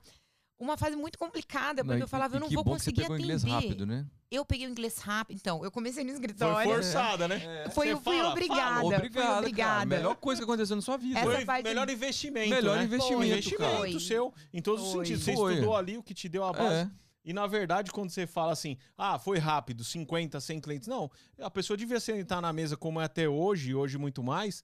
uma 0.58 0.76
fase 0.76 0.96
muito 0.96 1.18
complicada, 1.18 1.82
porque 1.84 1.92
Não, 1.94 1.98
e- 1.98 2.02
eu 2.02 2.08
falava, 2.08 2.36
eu 2.36 2.40
não 2.40 2.48
que 2.48 2.54
vou 2.54 2.64
bom 2.64 2.72
que 2.74 2.80
você 2.82 2.90
conseguir 2.90 3.02
pegou 3.02 3.14
atender. 3.16 3.34
inglês 3.34 3.42
rápido, 3.44 3.86
né? 3.86 4.06
Eu 4.30 4.44
peguei 4.44 4.66
o 4.66 4.70
inglês 4.70 4.98
rápido. 4.98 5.36
Então, 5.36 5.64
eu 5.64 5.70
comecei 5.70 6.02
no 6.02 6.10
Foi 6.10 6.20
escritório. 6.20 6.72
forçada, 6.72 7.28
né? 7.28 7.68
Foi, 7.72 7.86
Você 7.86 7.92
eu 7.92 8.00
fui 8.00 8.16
fala, 8.16 8.30
obrigada. 8.30 8.60
fala. 8.62 8.80
fui 8.80 8.94
Obrigado, 8.96 9.24
cara. 9.26 9.38
obrigada. 9.38 9.86
Melhor 9.86 10.16
coisa 10.16 10.40
que 10.40 10.44
aconteceu 10.44 10.74
na 10.74 10.82
sua 10.82 10.96
vida. 10.96 11.20
Foi 11.22 11.44
parte- 11.44 11.64
melhor 11.64 11.88
investimento, 11.88 12.50
Melhor 12.50 12.76
né? 12.78 12.84
investimento, 12.84 13.16
Foi 13.18 13.26
investimento 13.28 13.86
cara. 13.86 14.00
seu, 14.00 14.34
em 14.52 14.60
todos 14.60 14.84
os 14.84 14.92
Foi. 14.92 15.04
sentidos. 15.06 15.24
Você 15.24 15.34
Foi. 15.36 15.52
estudou 15.54 15.76
ali 15.76 15.96
o 15.96 16.02
que 16.02 16.12
te 16.14 16.28
deu 16.28 16.44
a 16.44 16.52
base. 16.52 16.74
É. 16.74 16.90
E 17.26 17.32
na 17.32 17.46
verdade, 17.46 17.90
quando 17.92 18.10
você 18.10 18.26
fala 18.26 18.52
assim, 18.52 18.76
ah, 18.98 19.18
foi 19.18 19.38
rápido, 19.38 19.82
50, 19.84 20.40
100 20.40 20.60
clientes. 20.60 20.88
Não, 20.88 21.10
a 21.40 21.50
pessoa 21.50 21.74
devia 21.76 21.98
sentar 22.00 22.42
na 22.42 22.52
mesa 22.52 22.76
como 22.76 23.00
é 23.00 23.04
até 23.04 23.26
hoje, 23.28 23.70
e 23.70 23.74
hoje 23.74 23.96
muito 23.96 24.22
mais, 24.22 24.62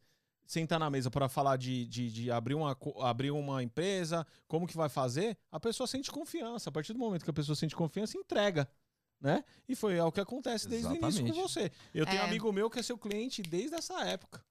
sentar 0.50 0.80
na 0.80 0.90
mesa 0.90 1.08
para 1.10 1.28
falar 1.28 1.56
de, 1.56 1.86
de, 1.86 2.10
de 2.10 2.30
abrir, 2.30 2.54
uma, 2.54 2.76
abrir 3.02 3.30
uma 3.30 3.62
empresa, 3.62 4.26
como 4.48 4.66
que 4.66 4.76
vai 4.76 4.88
fazer, 4.88 5.38
a 5.50 5.60
pessoa 5.60 5.86
sente 5.86 6.10
confiança. 6.10 6.70
A 6.70 6.72
partir 6.72 6.92
do 6.92 6.98
momento 6.98 7.22
que 7.22 7.30
a 7.30 7.32
pessoa 7.32 7.54
sente 7.54 7.76
confiança, 7.76 8.18
entrega. 8.18 8.68
Né? 9.20 9.44
E 9.68 9.76
foi 9.76 9.94
é 9.96 10.02
o 10.02 10.10
que 10.10 10.18
acontece 10.20 10.66
desde 10.66 10.88
o 10.88 10.96
início 10.96 11.20
com 11.22 11.28
Exatamente. 11.28 11.40
você. 11.40 11.70
Eu 11.94 12.04
tenho 12.04 12.22
É. 12.22 12.24
amigo 12.24 12.52
meu 12.52 12.68
que 12.68 12.80
é 12.80 12.82
seu 12.82 12.98
cliente 12.98 13.42
desde 13.42 13.76
essa 13.76 14.02
época. 14.04 14.44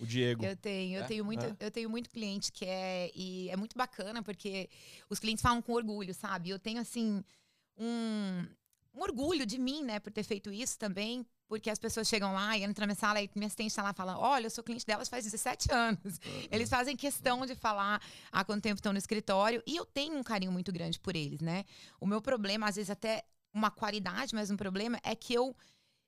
O 0.00 0.04
Diego. 0.04 0.44
Eu 0.44 0.56
tenho, 0.56 0.98
eu 0.98 1.04
É? 1.04 1.06
tenho 1.06 1.24
muito, 1.24 1.44
É. 1.44 1.56
eu 1.60 1.70
tenho 1.70 1.88
muito 1.88 2.10
cliente 2.10 2.50
que 2.50 2.64
é 2.64 3.10
e 3.14 3.48
é 3.48 3.56
muito 3.56 3.76
bacana 3.78 4.22
porque 4.22 4.68
os 5.08 5.20
clientes 5.20 5.42
falam 5.42 5.62
com 5.62 5.72
orgulho, 5.74 6.12
sabe? 6.12 6.50
Eu 6.50 6.58
tenho 6.58 6.80
assim 6.80 7.22
um, 7.78 8.46
um 8.94 9.00
orgulho 9.00 9.46
de 9.46 9.58
mim, 9.58 9.84
né, 9.84 10.00
por 10.00 10.10
ter 10.12 10.22
feito 10.24 10.50
isso 10.50 10.76
também, 10.78 11.24
porque 11.48 11.70
as 11.70 11.78
pessoas 11.78 12.08
chegam 12.08 12.32
lá 12.34 12.56
e 12.56 12.64
entram 12.64 12.82
na 12.82 12.86
minha 12.88 12.96
sala 12.96 13.20
e 13.22 13.30
minha 13.34 13.46
assistente 13.46 13.68
está 13.68 13.82
lá 13.82 13.90
e 13.90 13.94
fala: 13.94 14.18
"Olha, 14.18 14.46
eu 14.46 14.50
sou 14.50 14.64
cliente 14.64 14.86
delas 14.86 15.08
faz 15.08 15.24
17 15.24 15.72
anos". 15.72 16.20
Eles 16.50 16.68
fazem 16.68 16.96
questão 16.96 17.44
de 17.46 17.54
falar 17.54 18.00
há 18.30 18.44
quanto 18.44 18.62
tempo 18.62 18.76
estão 18.76 18.92
no 18.92 18.98
escritório 18.98 19.62
e 19.66 19.76
eu 19.76 19.84
tenho 19.84 20.16
um 20.16 20.22
carinho 20.22 20.52
muito 20.52 20.72
grande 20.72 20.98
por 20.98 21.14
eles, 21.14 21.40
né? 21.40 21.64
O 22.00 22.06
meu 22.06 22.20
problema, 22.20 22.68
às 22.68 22.76
vezes 22.76 22.90
até 22.90 23.24
uma 23.52 23.70
qualidade, 23.70 24.34
mas 24.34 24.50
um 24.50 24.56
problema 24.56 25.00
é 25.02 25.14
que 25.14 25.32
eu 25.32 25.56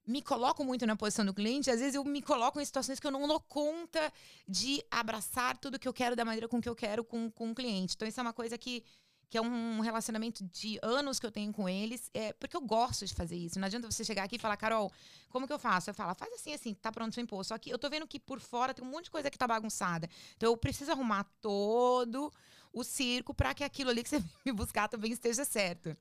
me 0.08 0.22
coloco 0.22 0.64
muito 0.64 0.86
na 0.86 0.96
posição 0.96 1.24
do 1.24 1.34
cliente, 1.34 1.70
às 1.70 1.80
vezes 1.80 1.94
eu 1.94 2.02
me 2.02 2.22
coloco 2.22 2.58
em 2.58 2.64
situações 2.64 2.98
que 2.98 3.06
eu 3.06 3.10
não 3.10 3.28
dou 3.28 3.38
conta 3.40 4.10
de 4.48 4.82
abraçar 4.90 5.58
tudo 5.58 5.78
que 5.78 5.86
eu 5.86 5.92
quero 5.92 6.16
da 6.16 6.24
maneira 6.24 6.48
com 6.48 6.62
que 6.62 6.68
eu 6.68 6.74
quero 6.74 7.04
com, 7.04 7.30
com 7.30 7.50
o 7.50 7.54
cliente. 7.54 7.94
Então, 7.94 8.08
isso 8.08 8.18
é 8.18 8.22
uma 8.22 8.32
coisa 8.32 8.56
que, 8.56 8.82
que 9.30 9.36
é 9.36 9.42
um 9.42 9.80
relacionamento 9.80 10.42
de 10.44 10.78
anos 10.82 11.20
que 11.20 11.26
eu 11.26 11.30
tenho 11.30 11.52
com 11.52 11.68
eles, 11.68 12.10
é, 12.14 12.32
porque 12.32 12.56
eu 12.56 12.62
gosto 12.62 13.04
de 13.06 13.12
fazer 13.14 13.36
isso. 13.36 13.58
Não 13.60 13.66
adianta 13.66 13.90
você 13.90 14.02
chegar 14.02 14.22
aqui 14.24 14.36
e 14.36 14.38
falar, 14.38 14.56
Carol, 14.56 14.90
como 15.28 15.46
que 15.46 15.52
eu 15.52 15.58
faço? 15.58 15.90
Eu 15.90 15.94
falo, 15.94 16.14
faz 16.14 16.32
assim, 16.32 16.54
assim, 16.54 16.72
tá 16.74 16.90
pronto 16.90 17.10
o 17.10 17.14
seu 17.14 17.22
imposto. 17.22 17.48
Só 17.52 17.58
que 17.58 17.68
eu 17.70 17.78
tô 17.78 17.90
vendo 17.90 18.06
que 18.06 18.18
por 18.18 18.40
fora 18.40 18.72
tem 18.72 18.82
um 18.84 18.90
monte 18.90 19.04
de 19.04 19.10
coisa 19.10 19.30
que 19.30 19.36
tá 19.36 19.46
bagunçada. 19.46 20.08
Então, 20.36 20.50
eu 20.50 20.56
preciso 20.56 20.92
arrumar 20.92 21.24
todo 21.42 22.32
o 22.72 22.82
circo 22.82 23.34
para 23.34 23.52
que 23.54 23.62
aquilo 23.64 23.90
ali 23.90 24.02
que 24.02 24.08
você 24.08 24.22
me 24.46 24.52
buscar 24.52 24.88
também 24.88 25.12
esteja 25.12 25.44
certo. 25.44 25.94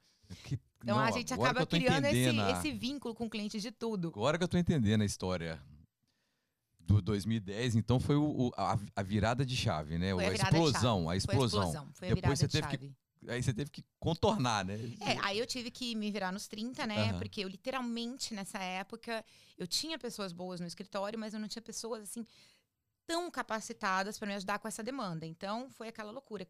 Que- 0.43 0.57
Então, 0.83 0.95
não, 0.95 1.03
a 1.03 1.11
gente 1.11 1.33
acaba 1.33 1.65
que 1.65 1.79
criando 1.79 2.05
esse, 2.05 2.39
a- 2.39 2.51
esse 2.51 2.71
vínculo 2.71 3.13
com 3.13 3.25
o 3.25 3.29
cliente 3.29 3.59
de 3.59 3.71
tudo. 3.71 4.07
Agora 4.09 4.37
que 4.37 4.43
eu 4.43 4.47
tô 4.47 4.57
entendendo 4.57 5.01
a 5.01 5.05
história 5.05 5.61
do 6.79 7.01
2010, 7.01 7.75
então 7.75 7.99
foi 7.99 8.15
o, 8.15 8.23
o- 8.47 8.51
a, 8.55 8.77
a 8.95 9.03
virada 9.03 9.45
de 9.45 9.55
chave, 9.57 9.97
né? 9.97 10.13
Foi 10.13 10.25
a, 10.25 10.29
a 10.29 10.33
explosão, 10.33 10.99
a 11.01 11.03
Foi 11.05 11.13
a 11.13 11.17
explosão. 11.17 11.61
explosão, 11.63 11.89
foi 11.93 12.11
a 12.11 12.13
Depois 12.13 12.39
você 12.39 12.47
de 12.47 12.51
teve 12.53 12.67
que- 12.67 12.77
chave. 12.77 12.95
Aí 13.27 13.43
você 13.43 13.53
teve 13.53 13.69
que 13.69 13.83
contornar, 13.99 14.63
né? 14.63 14.75
É, 15.01 15.17
aí 15.23 15.37
eu 15.37 15.45
tive 15.45 15.69
que 15.69 15.93
me 15.95 16.09
virar 16.09 16.31
nos 16.31 16.47
30, 16.47 16.87
né? 16.87 17.09
Aham. 17.09 17.19
Porque 17.19 17.43
eu 17.43 17.47
literalmente, 17.47 18.33
nessa 18.33 18.59
época, 18.59 19.23
eu 19.57 19.67
tinha 19.67 19.99
pessoas 19.99 20.31
boas 20.31 20.59
no 20.59 20.67
escritório, 20.67 21.19
mas 21.19 21.33
eu 21.33 21.39
não 21.39 21.47
tinha 21.47 21.61
pessoas, 21.61 22.03
assim, 22.03 22.25
tão 23.05 23.29
capacitadas 23.29 24.17
para 24.17 24.27
me 24.27 24.35
ajudar 24.35 24.59
com 24.59 24.67
essa 24.67 24.83
demanda. 24.83 25.25
Então, 25.25 25.69
foi 25.71 25.89
aquela 25.89 26.11
loucura. 26.11 26.47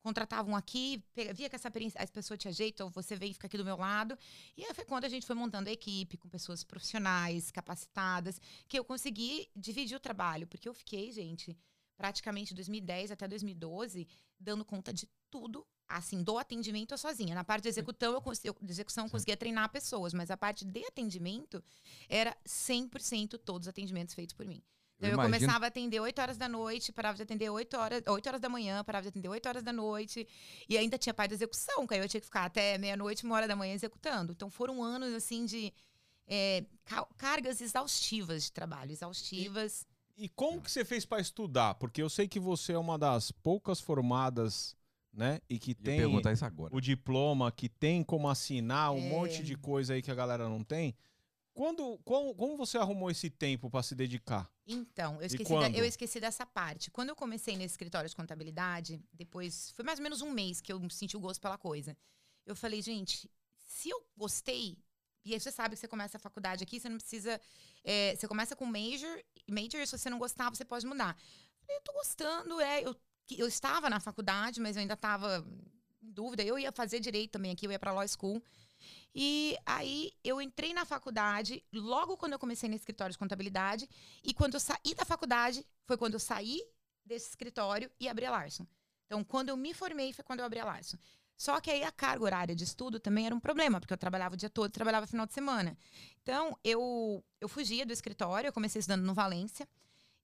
Contratavam 0.00 0.54
aqui, 0.54 1.02
via 1.34 1.50
que 1.50 1.56
essa 1.56 1.70
as 1.96 2.10
pessoas 2.10 2.38
tinha 2.38 2.52
jeito, 2.52 2.74
então 2.74 2.90
você 2.90 3.16
vem 3.16 3.30
e 3.30 3.34
fica 3.34 3.46
aqui 3.46 3.58
do 3.58 3.64
meu 3.64 3.76
lado. 3.76 4.16
E 4.56 4.64
aí 4.64 4.72
foi 4.72 4.84
quando 4.84 5.04
a 5.04 5.08
gente 5.08 5.26
foi 5.26 5.34
montando 5.34 5.68
a 5.68 5.72
equipe 5.72 6.16
com 6.16 6.28
pessoas 6.28 6.62
profissionais, 6.62 7.50
capacitadas, 7.50 8.40
que 8.68 8.78
eu 8.78 8.84
consegui 8.84 9.48
dividir 9.56 9.96
o 9.96 10.00
trabalho. 10.00 10.46
Porque 10.46 10.68
eu 10.68 10.74
fiquei, 10.74 11.10
gente, 11.10 11.56
praticamente 11.96 12.54
2010 12.54 13.10
até 13.10 13.26
2012, 13.26 14.06
dando 14.38 14.64
conta 14.64 14.92
de 14.92 15.08
tudo. 15.30 15.66
Assim, 15.88 16.22
do 16.22 16.36
atendimento 16.36 16.92
eu 16.92 16.98
sozinha. 16.98 17.34
Na 17.34 17.42
parte 17.44 17.62
de 17.62 17.68
execução, 17.70 18.12
eu, 18.12 18.20
cons- 18.20 18.44
eu- 18.44 18.54
de 18.60 18.70
execução, 18.70 19.06
eu 19.06 19.10
conseguia 19.10 19.36
treinar 19.36 19.70
pessoas, 19.70 20.12
mas 20.12 20.30
a 20.30 20.36
parte 20.36 20.64
de 20.64 20.84
atendimento 20.84 21.64
era 22.08 22.36
100% 22.44 23.38
todos 23.38 23.66
os 23.66 23.68
atendimentos 23.68 24.14
feitos 24.14 24.34
por 24.34 24.44
mim. 24.46 24.62
Então, 24.98 25.08
eu, 25.10 25.14
imagino- 25.14 25.38
começava 25.38 25.64
a 25.64 25.68
atender 25.68 26.00
8 26.00 26.20
horas 26.20 26.36
da 26.36 26.48
noite, 26.48 26.92
parava 26.92 27.16
de 27.16 27.22
atender 27.22 27.48
8 27.48 27.76
horas, 27.76 28.02
8 28.06 28.26
horas 28.26 28.40
da 28.40 28.48
manhã, 28.48 28.82
parava 28.84 29.02
de 29.04 29.08
atender 29.08 29.28
8 29.28 29.48
horas 29.48 29.62
da 29.62 29.72
noite. 29.72 30.26
E 30.68 30.76
ainda 30.76 30.98
tinha 30.98 31.14
parte 31.14 31.30
de 31.30 31.36
execução, 31.36 31.86
que 31.86 31.94
aí 31.94 32.00
eu 32.00 32.08
tinha 32.08 32.20
que 32.20 32.26
ficar 32.26 32.44
até 32.44 32.76
meia-noite, 32.76 33.24
uma 33.24 33.36
hora 33.36 33.46
da 33.48 33.54
manhã 33.56 33.72
executando. 33.74 34.32
Então 34.32 34.50
foram 34.50 34.82
anos, 34.82 35.14
assim, 35.14 35.44
de 35.46 35.72
é, 36.26 36.64
ca- 36.84 37.06
cargas 37.16 37.60
exaustivas 37.62 38.44
de 38.44 38.52
trabalho, 38.52 38.90
exaustivas. 38.92 39.86
E 40.16 40.28
como 40.28 40.60
que 40.60 40.70
você 40.70 40.84
fez 40.84 41.06
pra 41.06 41.20
estudar? 41.20 41.76
Porque 41.76 42.02
eu 42.02 42.10
sei 42.10 42.26
que 42.28 42.40
você 42.40 42.72
é 42.72 42.78
uma 42.78 42.98
das 42.98 43.30
poucas 43.30 43.80
formadas, 43.80 44.76
né? 45.18 45.40
E 45.50 45.58
que 45.58 45.74
tem 45.74 45.98
perguntar 45.98 46.32
isso 46.32 46.44
agora. 46.44 46.74
o 46.74 46.80
diploma, 46.80 47.50
que 47.50 47.68
tem 47.68 48.02
como 48.04 48.28
assinar 48.28 48.92
um 48.92 48.98
É. 48.98 49.08
monte 49.10 49.42
de 49.42 49.56
coisa 49.56 49.94
aí 49.94 50.00
que 50.00 50.10
a 50.10 50.14
galera 50.14 50.48
não 50.48 50.62
tem. 50.62 50.94
Quando, 51.52 51.98
como, 52.04 52.32
como 52.36 52.56
você 52.56 52.78
arrumou 52.78 53.10
esse 53.10 53.28
tempo 53.28 53.68
pra 53.68 53.82
se 53.82 53.94
dedicar? 53.96 54.48
Então, 54.64 55.16
eu 55.20 55.26
esqueci, 55.26 55.52
da- 55.52 55.70
eu 55.70 55.84
esqueci 55.84 56.20
dessa 56.20 56.46
parte. 56.46 56.88
Quando 56.90 57.08
eu 57.08 57.16
comecei 57.16 57.56
nesse 57.56 57.72
escritório 57.72 58.08
de 58.08 58.14
contabilidade, 58.14 59.02
depois, 59.12 59.72
foi 59.72 59.84
mais 59.84 59.98
ou 59.98 60.04
menos 60.04 60.22
um 60.22 60.30
mês 60.30 60.60
que 60.60 60.72
eu 60.72 60.80
senti 60.88 61.16
o 61.16 61.20
gosto 61.20 61.40
pela 61.40 61.58
coisa. 61.58 61.96
Eu 62.46 62.54
falei, 62.54 62.80
gente, 62.80 63.28
se 63.58 63.90
eu 63.90 64.00
gostei, 64.16 64.78
e 65.24 65.34
aí 65.34 65.40
você 65.40 65.50
sabe 65.50 65.74
que 65.74 65.80
você 65.80 65.88
começa 65.88 66.16
a 66.16 66.20
faculdade 66.20 66.62
aqui, 66.62 66.78
você 66.78 66.88
não 66.88 66.98
precisa. 66.98 67.40
é, 67.82 68.14
você 68.14 68.28
começa 68.28 68.54
com 68.54 68.64
major, 68.66 69.18
e 69.46 69.52
major, 69.52 69.84
se 69.86 69.98
você 69.98 70.08
não 70.10 70.18
gostar, 70.18 70.50
você 70.50 70.64
pode 70.64 70.86
mudar. 70.86 71.16
Eu 71.18 71.60
falei, 71.66 71.76
eu 71.76 71.82
tô 71.82 71.92
gostando, 71.94 72.60
é. 72.60 72.84
Eu, 72.84 72.94
que- 73.28 73.38
eu 73.38 73.46
estava 73.46 73.88
na 73.88 74.00
faculdade, 74.00 74.60
mas 74.60 74.74
eu 74.74 74.80
ainda 74.80 74.94
estava 74.94 75.46
em 76.02 76.10
dúvida. 76.10 76.42
Eu 76.42 76.58
ia 76.58 76.72
fazer 76.72 76.98
direito 76.98 77.32
também 77.32 77.52
aqui, 77.52 77.66
eu 77.66 77.70
ia 77.72 77.78
pra 77.78 77.92
law 77.92 78.06
school. 78.08 78.42
E 79.14 79.56
aí 79.66 80.12
eu 80.24 80.40
entrei 80.40 80.72
na 80.72 80.84
faculdade, 80.84 81.62
logo 81.72 82.16
quando 82.16 82.32
eu 82.32 82.38
comecei 82.38 82.68
no 82.68 82.74
escritório 82.74 83.12
de 83.12 83.18
contabilidade, 83.18 83.88
e 84.24 84.32
quando 84.32 84.54
eu 84.54 84.60
saí 84.60 84.94
da 84.96 85.04
faculdade, 85.04 85.64
foi 85.84 85.96
quando 85.96 86.14
eu 86.14 86.20
saí 86.20 86.60
desse 87.04 87.28
escritório 87.28 87.90
e 88.00 88.08
abri 88.08 88.26
a 88.26 88.30
Larson. 88.30 88.66
Então, 89.06 89.22
quando 89.24 89.48
eu 89.50 89.56
me 89.56 89.72
formei, 89.74 90.12
foi 90.12 90.24
quando 90.24 90.40
eu 90.40 90.46
abri 90.46 90.60
a 90.60 90.64
Larson. 90.64 90.96
Só 91.36 91.60
que 91.60 91.70
aí 91.70 91.84
a 91.84 91.92
carga 91.92 92.24
horária 92.24 92.54
de 92.54 92.64
estudo 92.64 92.98
também 92.98 93.26
era 93.26 93.34
um 93.34 93.40
problema, 93.40 93.80
porque 93.80 93.92
eu 93.92 93.98
trabalhava 93.98 94.34
o 94.34 94.36
dia 94.36 94.50
todo, 94.50 94.70
trabalhava 94.70 95.06
final 95.06 95.26
de 95.26 95.32
semana. 95.32 95.76
Então, 96.22 96.58
eu, 96.64 97.24
eu 97.40 97.48
fugia 97.48 97.86
do 97.86 97.92
escritório, 97.92 98.48
eu 98.48 98.52
comecei 98.52 98.80
estudando 98.80 99.04
no 99.04 99.14
Valência. 99.14 99.66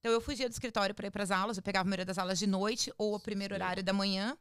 Então, 0.05 0.13
eu 0.13 0.21
fugia 0.21 0.47
do 0.47 0.53
escritório 0.53 0.95
para 0.95 1.07
ir 1.07 1.11
para 1.11 1.23
as 1.23 1.31
aulas, 1.31 1.57
eu 1.57 1.63
pegava 1.63 1.89
a 1.89 1.89
maioria 1.89 2.05
das 2.05 2.19
aulas 2.19 2.39
de 2.39 2.47
noite 2.47 2.93
ou 2.99 3.15
o 3.15 3.19
primeiro 3.19 3.55
horário 3.55 3.83
da 3.83 3.91
manhã. 3.91 4.37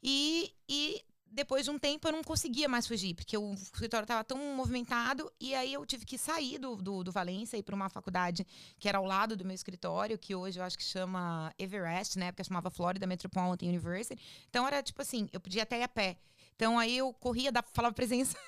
E, 0.00 0.54
e 0.68 1.02
depois 1.32 1.64
de 1.64 1.72
um 1.72 1.80
tempo 1.80 2.06
eu 2.06 2.12
não 2.12 2.22
conseguia 2.22 2.68
mais 2.68 2.86
fugir, 2.86 3.12
porque 3.12 3.36
o 3.36 3.54
escritório 3.54 4.04
estava 4.04 4.22
tão 4.22 4.38
movimentado, 4.54 5.28
e 5.40 5.52
aí 5.52 5.72
eu 5.72 5.84
tive 5.84 6.06
que 6.06 6.16
sair 6.16 6.58
do, 6.58 6.76
do, 6.76 7.02
do 7.02 7.10
Valência 7.10 7.56
e 7.56 7.58
ir 7.58 7.64
para 7.64 7.74
uma 7.74 7.88
faculdade 7.88 8.46
que 8.78 8.88
era 8.88 8.98
ao 8.98 9.04
lado 9.04 9.36
do 9.36 9.44
meu 9.44 9.56
escritório, 9.56 10.16
que 10.16 10.32
hoje 10.32 10.60
eu 10.60 10.64
acho 10.64 10.78
que 10.78 10.84
chama 10.84 11.52
Everest, 11.58 12.16
né? 12.16 12.30
Porque 12.30 12.44
chamava 12.44 12.70
Florida 12.70 13.04
Metropolitan 13.04 13.66
University. 13.66 14.22
Então 14.48 14.64
era 14.64 14.80
tipo 14.80 15.02
assim, 15.02 15.28
eu 15.32 15.40
podia 15.40 15.64
até 15.64 15.80
ir 15.80 15.82
a 15.82 15.88
pé. 15.88 16.16
Então 16.54 16.78
aí 16.78 16.98
eu 16.98 17.12
corria, 17.14 17.50
falava 17.72 17.92
presença 17.92 18.38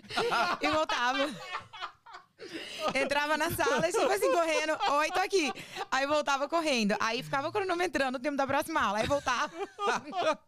e 0.62 0.70
voltava. 0.70 1.28
Entrava 2.94 3.36
na 3.36 3.50
sala 3.50 3.88
e 3.88 3.92
tipo 3.92 4.04
assim, 4.10 4.32
correndo. 4.32 4.78
Oi, 4.98 5.08
tô 5.10 5.20
aqui. 5.20 5.52
Aí 5.90 6.06
voltava 6.06 6.48
correndo. 6.48 6.96
Aí 7.00 7.22
ficava 7.22 7.50
cronometrando 7.52 8.18
o 8.18 8.20
tempo 8.20 8.36
da 8.36 8.46
próxima 8.46 8.80
aula. 8.80 8.98
Aí 8.98 9.06
voltava. 9.06 9.52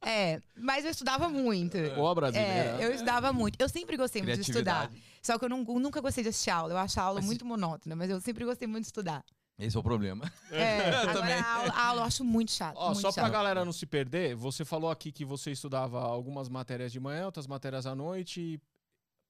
É, 0.00 0.40
mas 0.56 0.84
eu 0.84 0.92
estudava 0.92 1.28
muito. 1.28 1.76
Boa 1.96 2.14
brasileira. 2.14 2.80
É, 2.80 2.84
eu 2.84 2.92
estudava 2.92 3.32
muito. 3.32 3.60
Eu 3.60 3.68
sempre 3.68 3.96
gostei 3.96 4.22
muito 4.22 4.36
de 4.36 4.42
estudar. 4.48 4.90
Só 5.20 5.36
que 5.38 5.44
eu 5.44 5.48
não- 5.48 5.64
nunca 5.64 6.00
gostei 6.00 6.22
de 6.22 6.30
assistir 6.30 6.50
aula. 6.50 6.72
Eu 6.72 6.78
acho 6.78 7.00
a 7.00 7.02
aula 7.02 7.20
muito 7.20 7.44
monótona, 7.44 7.96
mas 7.96 8.08
eu 8.08 8.20
sempre 8.20 8.44
gostei 8.44 8.68
muito 8.68 8.82
de 8.82 8.88
estudar. 8.88 9.24
Esse 9.58 9.76
é 9.76 9.80
o 9.80 9.82
problema. 9.82 10.30
É, 10.52 10.88
agora 11.02 11.12
também. 11.14 11.34
a 11.34 11.52
aula, 11.52 11.72
a 11.72 11.86
aula 11.88 12.00
eu 12.02 12.04
acho 12.04 12.24
muito 12.24 12.52
chato. 12.52 12.76
Ó, 12.76 12.86
muito 12.90 13.00
só 13.00 13.10
pra 13.12 13.24
chato. 13.24 13.32
galera 13.32 13.64
não 13.64 13.72
se 13.72 13.86
perder, 13.86 14.36
você 14.36 14.64
falou 14.64 14.88
aqui 14.88 15.10
que 15.10 15.24
você 15.24 15.50
estudava 15.50 16.00
algumas 16.00 16.48
matérias 16.48 16.92
de 16.92 17.00
manhã, 17.00 17.26
outras 17.26 17.48
matérias 17.48 17.84
à 17.84 17.92
noite, 17.94 18.60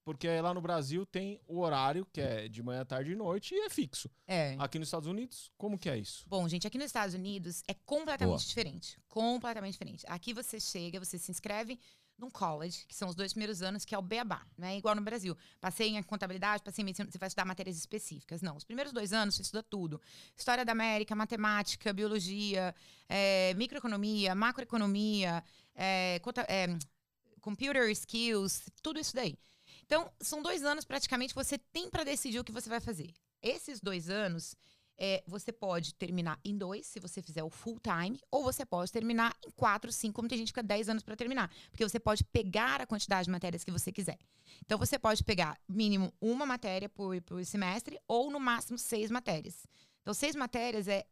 porque 0.03 0.27
lá 0.41 0.53
no 0.53 0.61
Brasil 0.61 1.05
tem 1.05 1.39
o 1.47 1.59
horário, 1.59 2.05
que 2.11 2.21
é 2.21 2.47
de 2.47 2.63
manhã, 2.63 2.83
tarde 2.85 3.11
e 3.11 3.15
noite, 3.15 3.53
e 3.53 3.59
é 3.65 3.69
fixo. 3.69 4.09
É. 4.27 4.55
Aqui 4.59 4.79
nos 4.79 4.87
Estados 4.87 5.07
Unidos, 5.07 5.51
como 5.57 5.77
que 5.77 5.89
é 5.89 5.97
isso? 5.97 6.25
Bom, 6.27 6.47
gente, 6.47 6.65
aqui 6.65 6.77
nos 6.77 6.87
Estados 6.87 7.13
Unidos 7.13 7.63
é 7.67 7.73
completamente 7.73 8.39
Boa. 8.39 8.47
diferente. 8.47 8.97
Completamente 9.07 9.73
diferente. 9.73 10.05
Aqui 10.07 10.33
você 10.33 10.59
chega, 10.59 10.99
você 10.99 11.17
se 11.17 11.29
inscreve 11.31 11.79
num 12.17 12.29
college, 12.29 12.85
que 12.85 12.93
são 12.93 13.07
os 13.07 13.15
dois 13.15 13.31
primeiros 13.31 13.61
anos, 13.61 13.85
que 13.85 13.95
é 13.95 13.97
o 13.97 14.01
Beabá, 14.01 14.45
né? 14.57 14.75
Igual 14.77 14.93
no 14.93 15.01
Brasil. 15.01 15.37
Passei 15.61 15.87
em 15.95 16.03
contabilidade, 16.03 16.61
passei 16.61 16.81
em 16.81 16.85
medicina, 16.85 17.09
você 17.09 17.17
vai 17.17 17.27
estudar 17.27 17.45
matérias 17.45 17.77
específicas. 17.77 18.41
Não, 18.41 18.57
os 18.57 18.65
primeiros 18.65 18.91
dois 18.91 19.13
anos 19.13 19.35
você 19.35 19.41
estuda 19.41 19.63
tudo. 19.63 20.01
História 20.35 20.65
da 20.65 20.73
América, 20.73 21.15
matemática, 21.15 21.93
biologia, 21.93 22.75
é, 23.07 23.53
microeconomia, 23.53 24.35
macroeconomia, 24.35 25.41
é, 25.73 26.19
conta- 26.21 26.45
é, 26.49 26.67
computer 27.39 27.89
skills, 27.91 28.63
tudo 28.83 28.99
isso 28.99 29.15
daí. 29.15 29.37
Então, 29.89 30.07
são 30.21 30.43
dois 30.43 30.63
anos 30.63 30.85
praticamente 30.85 31.33
você 31.33 31.57
tem 31.57 31.89
para 31.89 32.03
decidir 32.03 32.37
o 32.37 32.43
que 32.43 32.51
você 32.51 32.69
vai 32.69 32.79
fazer. 32.79 33.11
Esses 33.41 33.81
dois 33.81 34.07
anos, 34.07 34.55
é, 34.95 35.23
você 35.25 35.51
pode 35.51 35.95
terminar 35.95 36.39
em 36.45 36.55
dois, 36.55 36.85
se 36.85 36.99
você 36.99 37.23
fizer 37.23 37.41
o 37.41 37.49
full 37.49 37.79
time, 37.79 38.21
ou 38.29 38.43
você 38.43 38.63
pode 38.63 38.91
terminar 38.91 39.35
em 39.43 39.49
quatro, 39.49 39.91
cinco, 39.91 40.13
como 40.13 40.27
tem 40.27 40.37
gente 40.37 40.49
que 40.49 40.51
fica 40.51 40.61
10 40.61 40.89
anos 40.89 41.01
para 41.01 41.15
terminar. 41.15 41.51
Porque 41.71 41.83
você 41.83 41.99
pode 41.99 42.23
pegar 42.25 42.79
a 42.79 42.85
quantidade 42.85 43.25
de 43.25 43.31
matérias 43.31 43.63
que 43.63 43.71
você 43.71 43.91
quiser. 43.91 44.19
Então, 44.63 44.77
você 44.77 44.99
pode 44.99 45.23
pegar 45.23 45.59
mínimo 45.67 46.13
uma 46.21 46.45
matéria 46.45 46.87
por, 46.87 47.19
por 47.23 47.43
semestre, 47.43 47.99
ou 48.07 48.29
no 48.29 48.39
máximo 48.39 48.77
seis 48.77 49.09
matérias. 49.09 49.65
Então, 50.03 50.13
seis 50.13 50.35
matérias 50.35 50.87
é 50.87 51.03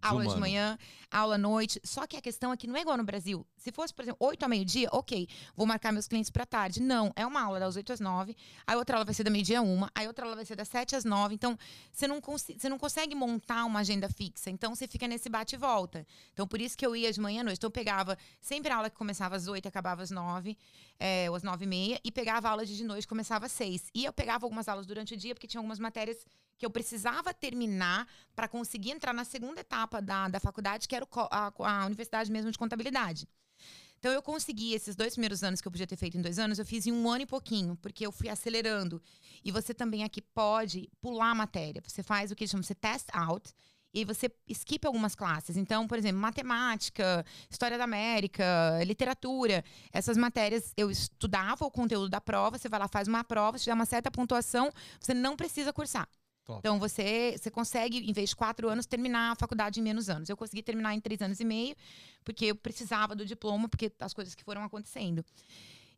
aula 0.00 0.20
de 0.20 0.28
Desumano. 0.28 0.40
manhã, 0.40 0.78
aula 1.10 1.34
à 1.36 1.38
noite. 1.38 1.80
Só 1.84 2.06
que 2.06 2.16
a 2.16 2.20
questão 2.20 2.52
é 2.52 2.56
que 2.56 2.66
não 2.66 2.76
é 2.76 2.80
igual 2.80 2.96
no 2.96 3.04
Brasil. 3.04 3.46
Se 3.56 3.72
fosse, 3.72 3.94
por 3.94 4.02
exemplo, 4.02 4.26
8 4.26 4.44
a 4.44 4.48
meio-dia, 4.48 4.88
ok, 4.92 5.28
vou 5.56 5.66
marcar 5.66 5.92
meus 5.92 6.06
clientes 6.06 6.30
para 6.30 6.44
tarde. 6.44 6.80
Não, 6.82 7.12
é 7.16 7.24
uma 7.26 7.42
aula 7.42 7.58
das 7.58 7.76
8 7.76 7.92
às 7.92 8.00
9, 8.00 8.36
aí 8.66 8.76
outra 8.76 8.96
aula 8.96 9.04
vai 9.04 9.14
ser 9.14 9.24
da 9.24 9.30
meio-dia 9.30 9.60
a 9.60 9.62
1, 9.62 9.86
aí 9.94 10.06
outra 10.06 10.26
aula 10.26 10.36
vai 10.36 10.44
ser 10.44 10.56
das 10.56 10.68
7 10.68 10.96
às 10.96 11.04
9. 11.04 11.34
Então, 11.34 11.58
você 11.92 12.06
não, 12.06 12.20
você 12.20 12.68
não 12.68 12.78
consegue 12.78 13.14
montar 13.14 13.64
uma 13.64 13.80
agenda 13.80 14.08
fixa. 14.08 14.50
Então, 14.50 14.74
você 14.74 14.86
fica 14.86 15.08
nesse 15.08 15.28
bate 15.28 15.54
e 15.54 15.58
volta. 15.58 16.06
Então, 16.32 16.46
por 16.46 16.60
isso 16.60 16.76
que 16.76 16.84
eu 16.84 16.94
ia 16.94 17.12
de 17.12 17.20
manhã 17.20 17.40
à 17.40 17.44
noite. 17.44 17.58
Então, 17.58 17.68
eu 17.68 17.72
pegava 17.72 18.18
sempre 18.40 18.72
a 18.72 18.76
aula 18.76 18.90
que 18.90 18.96
começava 18.96 19.36
às 19.36 19.46
8 19.46 19.64
e 19.64 19.68
acabava 19.68 20.02
às 20.02 20.10
9, 20.10 20.56
é, 20.98 21.28
ou 21.28 21.36
às 21.36 21.42
9 21.42 21.64
e 21.64 21.68
meia, 21.68 22.00
e 22.04 22.10
pegava 22.10 22.48
aula 22.48 22.64
de 22.64 22.84
noite 22.84 23.06
começava 23.06 23.46
às 23.46 23.52
6. 23.52 23.90
E 23.94 24.04
eu 24.04 24.12
pegava 24.12 24.46
algumas 24.46 24.68
aulas 24.68 24.86
durante 24.86 25.14
o 25.14 25.16
dia, 25.16 25.34
porque 25.34 25.46
tinha 25.46 25.58
algumas 25.58 25.78
matérias 25.78 26.26
que 26.56 26.64
eu 26.64 26.70
precisava 26.70 27.34
terminar 27.34 28.06
para 28.34 28.48
conseguir 28.48 28.90
entrar 28.90 29.12
na 29.12 29.24
segunda 29.24 29.60
etapa 29.60 30.00
da, 30.00 30.28
da 30.28 30.40
faculdade, 30.40 30.86
que 30.88 30.94
era 30.94 31.06
a, 31.30 31.52
a 31.58 31.86
universidade 31.86 32.30
mesmo 32.30 32.50
de 32.50 32.58
contabilidade. 32.58 33.28
Então 33.98 34.12
eu 34.12 34.20
consegui 34.20 34.74
esses 34.74 34.94
dois 34.94 35.14
primeiros 35.14 35.42
anos 35.42 35.62
que 35.62 35.66
eu 35.66 35.72
podia 35.72 35.86
ter 35.86 35.96
feito 35.96 36.18
em 36.18 36.20
dois 36.20 36.38
anos, 36.38 36.58
eu 36.58 36.66
fiz 36.66 36.86
em 36.86 36.92
um 36.92 37.08
ano 37.08 37.22
e 37.22 37.26
pouquinho, 37.26 37.74
porque 37.76 38.06
eu 38.06 38.12
fui 38.12 38.28
acelerando. 38.28 39.00
E 39.42 39.50
você 39.50 39.72
também 39.72 40.04
aqui 40.04 40.20
pode 40.20 40.90
pular 41.00 41.30
a 41.30 41.34
matéria. 41.34 41.82
Você 41.86 42.02
faz 42.02 42.30
o 42.30 42.36
que 42.36 42.46
chama 42.46 42.62
se 42.62 42.74
test 42.74 43.08
out 43.14 43.50
e 43.94 44.04
você 44.04 44.30
skip 44.48 44.84
algumas 44.86 45.14
classes. 45.14 45.56
Então, 45.56 45.86
por 45.86 45.96
exemplo, 45.96 46.20
matemática, 46.20 47.24
história 47.48 47.78
da 47.78 47.84
América, 47.84 48.44
literatura, 48.84 49.64
essas 49.92 50.16
matérias 50.16 50.72
eu 50.76 50.90
estudava 50.90 51.64
o 51.64 51.70
conteúdo 51.70 52.08
da 52.08 52.20
prova, 52.20 52.58
você 52.58 52.68
vai 52.68 52.80
lá 52.80 52.88
faz 52.88 53.06
uma 53.06 53.22
prova, 53.22 53.56
se 53.56 53.64
tiver 53.64 53.74
uma 53.74 53.86
certa 53.86 54.10
pontuação, 54.10 54.72
você 55.00 55.14
não 55.14 55.36
precisa 55.36 55.72
cursar. 55.72 56.08
Top. 56.44 56.58
Então 56.58 56.78
você, 56.78 57.36
você 57.38 57.50
consegue, 57.50 57.98
em 57.98 58.12
vez 58.12 58.30
de 58.30 58.36
quatro 58.36 58.68
anos, 58.68 58.84
terminar 58.84 59.32
a 59.32 59.34
faculdade 59.34 59.80
em 59.80 59.82
menos 59.82 60.10
anos. 60.10 60.28
Eu 60.28 60.36
consegui 60.36 60.62
terminar 60.62 60.94
em 60.94 61.00
três 61.00 61.22
anos 61.22 61.40
e 61.40 61.44
meio, 61.44 61.74
porque 62.22 62.46
eu 62.46 62.54
precisava 62.54 63.14
do 63.14 63.24
diploma, 63.24 63.66
porque 63.66 63.90
as 63.98 64.12
coisas 64.12 64.34
que 64.34 64.44
foram 64.44 64.62
acontecendo. 64.62 65.24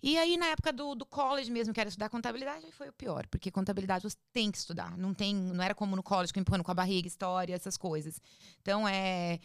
E 0.03 0.17
aí, 0.19 0.37
na 0.37 0.47
época 0.47 0.73
do, 0.73 0.95
do 0.95 1.07
college 1.07 1.51
mesmo, 1.51 1.73
que 1.73 1.81
era 1.81 1.89
estudar 1.89 2.09
contabilidade, 2.09 2.71
foi 2.73 2.89
o 2.89 2.93
pior, 2.93 3.27
porque 3.29 3.51
contabilidade 3.51 4.05
você 4.05 4.17
tem 4.33 4.51
que 4.51 4.59
estudar. 4.59 4.97
Não 4.97 5.15
tem, 5.15 5.35
não 5.35 5.63
era 5.65 5.75
como 5.75 5.97
no 5.97 6.03
college, 6.03 6.33
que 6.33 6.39
empurrando 6.39 6.63
com 6.65 6.71
a 6.71 6.75
barriga, 6.75 7.09
história, 7.09 7.55
essas 7.55 7.77
coisas. 7.77 8.21
Então 8.61 8.87
é 8.87 9.41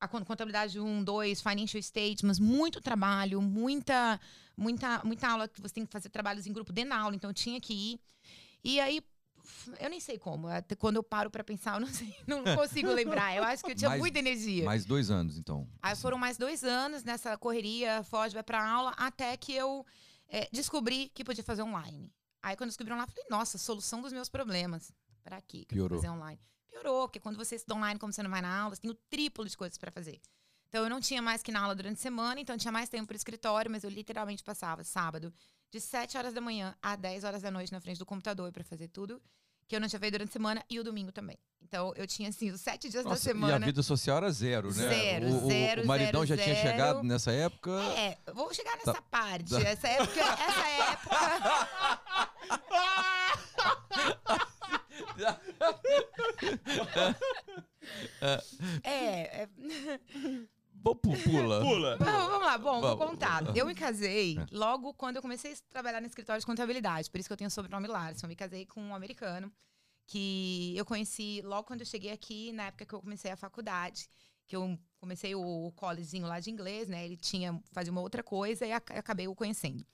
a 0.00 0.06
con- 0.06 0.24
contabilidade 0.24 0.78
1, 0.78 1.04
2, 1.04 1.40
financial 1.40 1.82
statements, 1.82 2.38
muito 2.38 2.80
trabalho, 2.80 3.40
muita, 3.40 4.20
muita, 4.56 5.02
muita 5.04 5.28
aula 5.28 5.48
que 5.48 5.60
você 5.60 5.74
tem 5.74 5.86
que 5.86 5.92
fazer 5.92 6.08
trabalhos 6.08 6.46
em 6.46 6.52
grupo 6.52 6.72
dentro 6.72 6.90
da 6.90 6.98
aula, 6.98 7.16
então 7.16 7.32
tinha 7.32 7.60
que 7.60 7.72
ir. 7.72 8.00
E 8.62 8.80
aí, 8.80 9.02
eu 9.78 9.90
nem 9.90 10.00
sei 10.00 10.18
como. 10.18 10.48
Até 10.48 10.74
quando 10.74 10.96
eu 10.96 11.02
paro 11.02 11.30
pra 11.30 11.42
pensar, 11.44 11.74
eu 11.76 11.80
não 11.80 11.88
sei, 11.88 12.14
não 12.26 12.42
consigo 12.56 12.90
lembrar. 12.92 13.34
Eu 13.36 13.44
acho 13.44 13.64
que 13.64 13.72
eu 13.72 13.76
tinha 13.76 13.90
Mas- 13.90 13.98
muita 14.00 14.18
energia. 14.18 14.64
Mais 14.64 14.84
dois 14.84 15.10
anos, 15.10 15.36
então. 15.38 15.68
Aí 15.82 15.94
foram 15.96 16.18
mais 16.18 16.36
dois 16.36 16.64
anos 16.64 17.04
nessa 17.04 17.36
correria, 17.36 18.02
foge, 18.04 18.34
vai 18.34 18.42
pra 18.42 18.64
aula, 18.66 18.94
até 18.96 19.36
que 19.36 19.52
eu 19.52 19.84
é, 20.28 20.48
descobri 20.52 21.10
que 21.14 21.24
podia 21.24 21.44
fazer 21.44 21.62
online. 21.62 22.12
Aí 22.42 22.56
quando 22.56 22.68
descobri 22.70 22.92
online, 22.92 23.10
falei, 23.10 23.26
nossa, 23.30 23.58
solução 23.58 24.00
dos 24.00 24.12
meus 24.12 24.28
problemas. 24.28 24.92
Pra 25.22 25.40
quê? 25.42 25.64
que 25.66 25.74
Piorou. 25.74 25.98
Fazer 25.98 26.10
online. 26.10 26.40
Piorou, 26.70 27.08
porque 27.08 27.18
quando 27.20 27.36
você 27.36 27.56
estuda 27.56 27.74
online, 27.74 27.98
como 27.98 28.12
você 28.12 28.22
não 28.22 28.30
vai 28.30 28.40
na 28.40 28.60
aula, 28.62 28.74
você 28.74 28.80
tem 28.82 28.90
o 28.90 28.94
triplo 29.10 29.44
de 29.48 29.56
coisas 29.56 29.76
pra 29.76 29.90
fazer. 29.90 30.20
Então 30.68 30.84
eu 30.84 30.90
não 30.90 31.00
tinha 31.00 31.20
mais 31.22 31.42
que 31.42 31.50
ir 31.50 31.54
na 31.54 31.60
aula 31.62 31.74
durante 31.74 31.96
a 31.98 32.00
semana, 32.02 32.40
então 32.40 32.54
eu 32.54 32.58
tinha 32.60 32.70
mais 32.70 32.88
tempo 32.88 33.06
pro 33.06 33.16
escritório, 33.16 33.70
mas 33.70 33.84
eu 33.84 33.90
literalmente 33.90 34.44
passava 34.44 34.84
sábado 34.84 35.32
de 35.70 35.80
7 35.80 36.16
horas 36.16 36.32
da 36.32 36.40
manhã 36.40 36.74
a 36.82 36.96
10 36.96 37.24
horas 37.24 37.42
da 37.42 37.50
noite 37.50 37.72
na 37.72 37.80
frente 37.80 37.98
do 37.98 38.06
computador 38.06 38.50
pra 38.52 38.64
fazer 38.64 38.88
tudo 38.88 39.20
que 39.66 39.76
eu 39.76 39.80
não 39.80 39.86
tinha 39.88 40.00
feito 40.00 40.12
durante 40.12 40.30
a 40.30 40.32
semana 40.32 40.64
e 40.70 40.80
o 40.80 40.84
domingo 40.84 41.12
também. 41.12 41.36
Então 41.60 41.92
eu 41.94 42.06
tinha 42.06 42.30
assim 42.30 42.50
os 42.50 42.58
sete 42.60 42.88
dias 42.88 43.04
da 43.04 43.10
Nossa, 43.10 43.22
semana. 43.22 43.52
E 43.58 43.62
a 43.62 43.66
vida 43.66 43.82
social 43.82 44.16
era 44.16 44.30
zero, 44.30 44.68
né? 44.68 44.88
Zero, 44.88 45.26
o, 45.26 45.46
zero, 45.46 45.82
O 45.82 45.86
maridão 45.86 46.24
zero, 46.24 46.36
já 46.38 46.42
tinha 46.42 46.54
zero. 46.56 46.68
chegado 46.70 47.02
nessa 47.02 47.30
época. 47.32 47.70
É, 47.98 48.16
vou 48.32 48.52
chegar 48.54 48.78
Tá. 48.78 48.92
nessa 48.92 49.02
parte. 49.02 49.54
Essa 49.56 49.88
época, 49.88 50.20
essa 50.20 50.68
época. 50.92 51.18
é, 58.84 59.42
é, 59.42 59.48
Pu- 60.82 60.94
Pula. 60.96 61.60
Pula. 61.64 61.96
vamos, 61.98 62.28
vamos 62.28 62.46
lá, 62.46 62.58
bom, 62.58 62.80
vou 62.80 62.96
Vamos. 62.96 63.06
contar. 63.06 63.42
Eu 63.56 63.66
me 63.66 63.74
casei 63.74 64.38
É. 64.38 64.46
logo 64.52 64.94
quando 64.94 65.16
eu 65.16 65.22
comecei 65.22 65.52
a 65.52 65.56
trabalhar 65.68 66.00
no 66.00 66.06
escritório 66.06 66.40
de 66.40 66.46
contabilidade, 66.46 67.10
por 67.10 67.18
isso 67.18 67.28
que 67.28 67.32
eu 67.32 67.36
tenho 67.36 67.48
o 67.48 67.50
sobrenome 67.50 67.86
Larson. 67.88 68.26
Eu 68.26 68.28
me 68.28 68.36
casei 68.36 68.64
com 68.66 68.80
um 68.82 68.94
americano 68.94 69.52
que 70.06 70.72
eu 70.76 70.84
conheci 70.84 71.42
logo 71.44 71.64
quando 71.64 71.80
eu 71.80 71.86
cheguei 71.86 72.10
aqui, 72.12 72.50
na 72.52 72.64
época 72.68 72.86
que 72.86 72.94
eu 72.94 73.00
comecei 73.00 73.30
a 73.30 73.36
faculdade, 73.36 74.08
que 74.46 74.56
eu 74.56 74.78
comecei 74.98 75.34
o, 75.34 75.66
o 75.66 75.72
collegezinho 75.72 76.26
lá 76.26 76.40
de 76.40 76.50
inglês, 76.50 76.88
né? 76.88 77.04
Ele 77.04 77.16
tinha 77.16 77.60
fazia 77.72 77.92
uma 77.92 78.00
outra 78.00 78.22
coisa 78.22 78.64
e 78.66 78.72
ac- 78.72 78.92
acabei 78.92 79.28
o 79.28 79.34
conhecendo. 79.34 79.84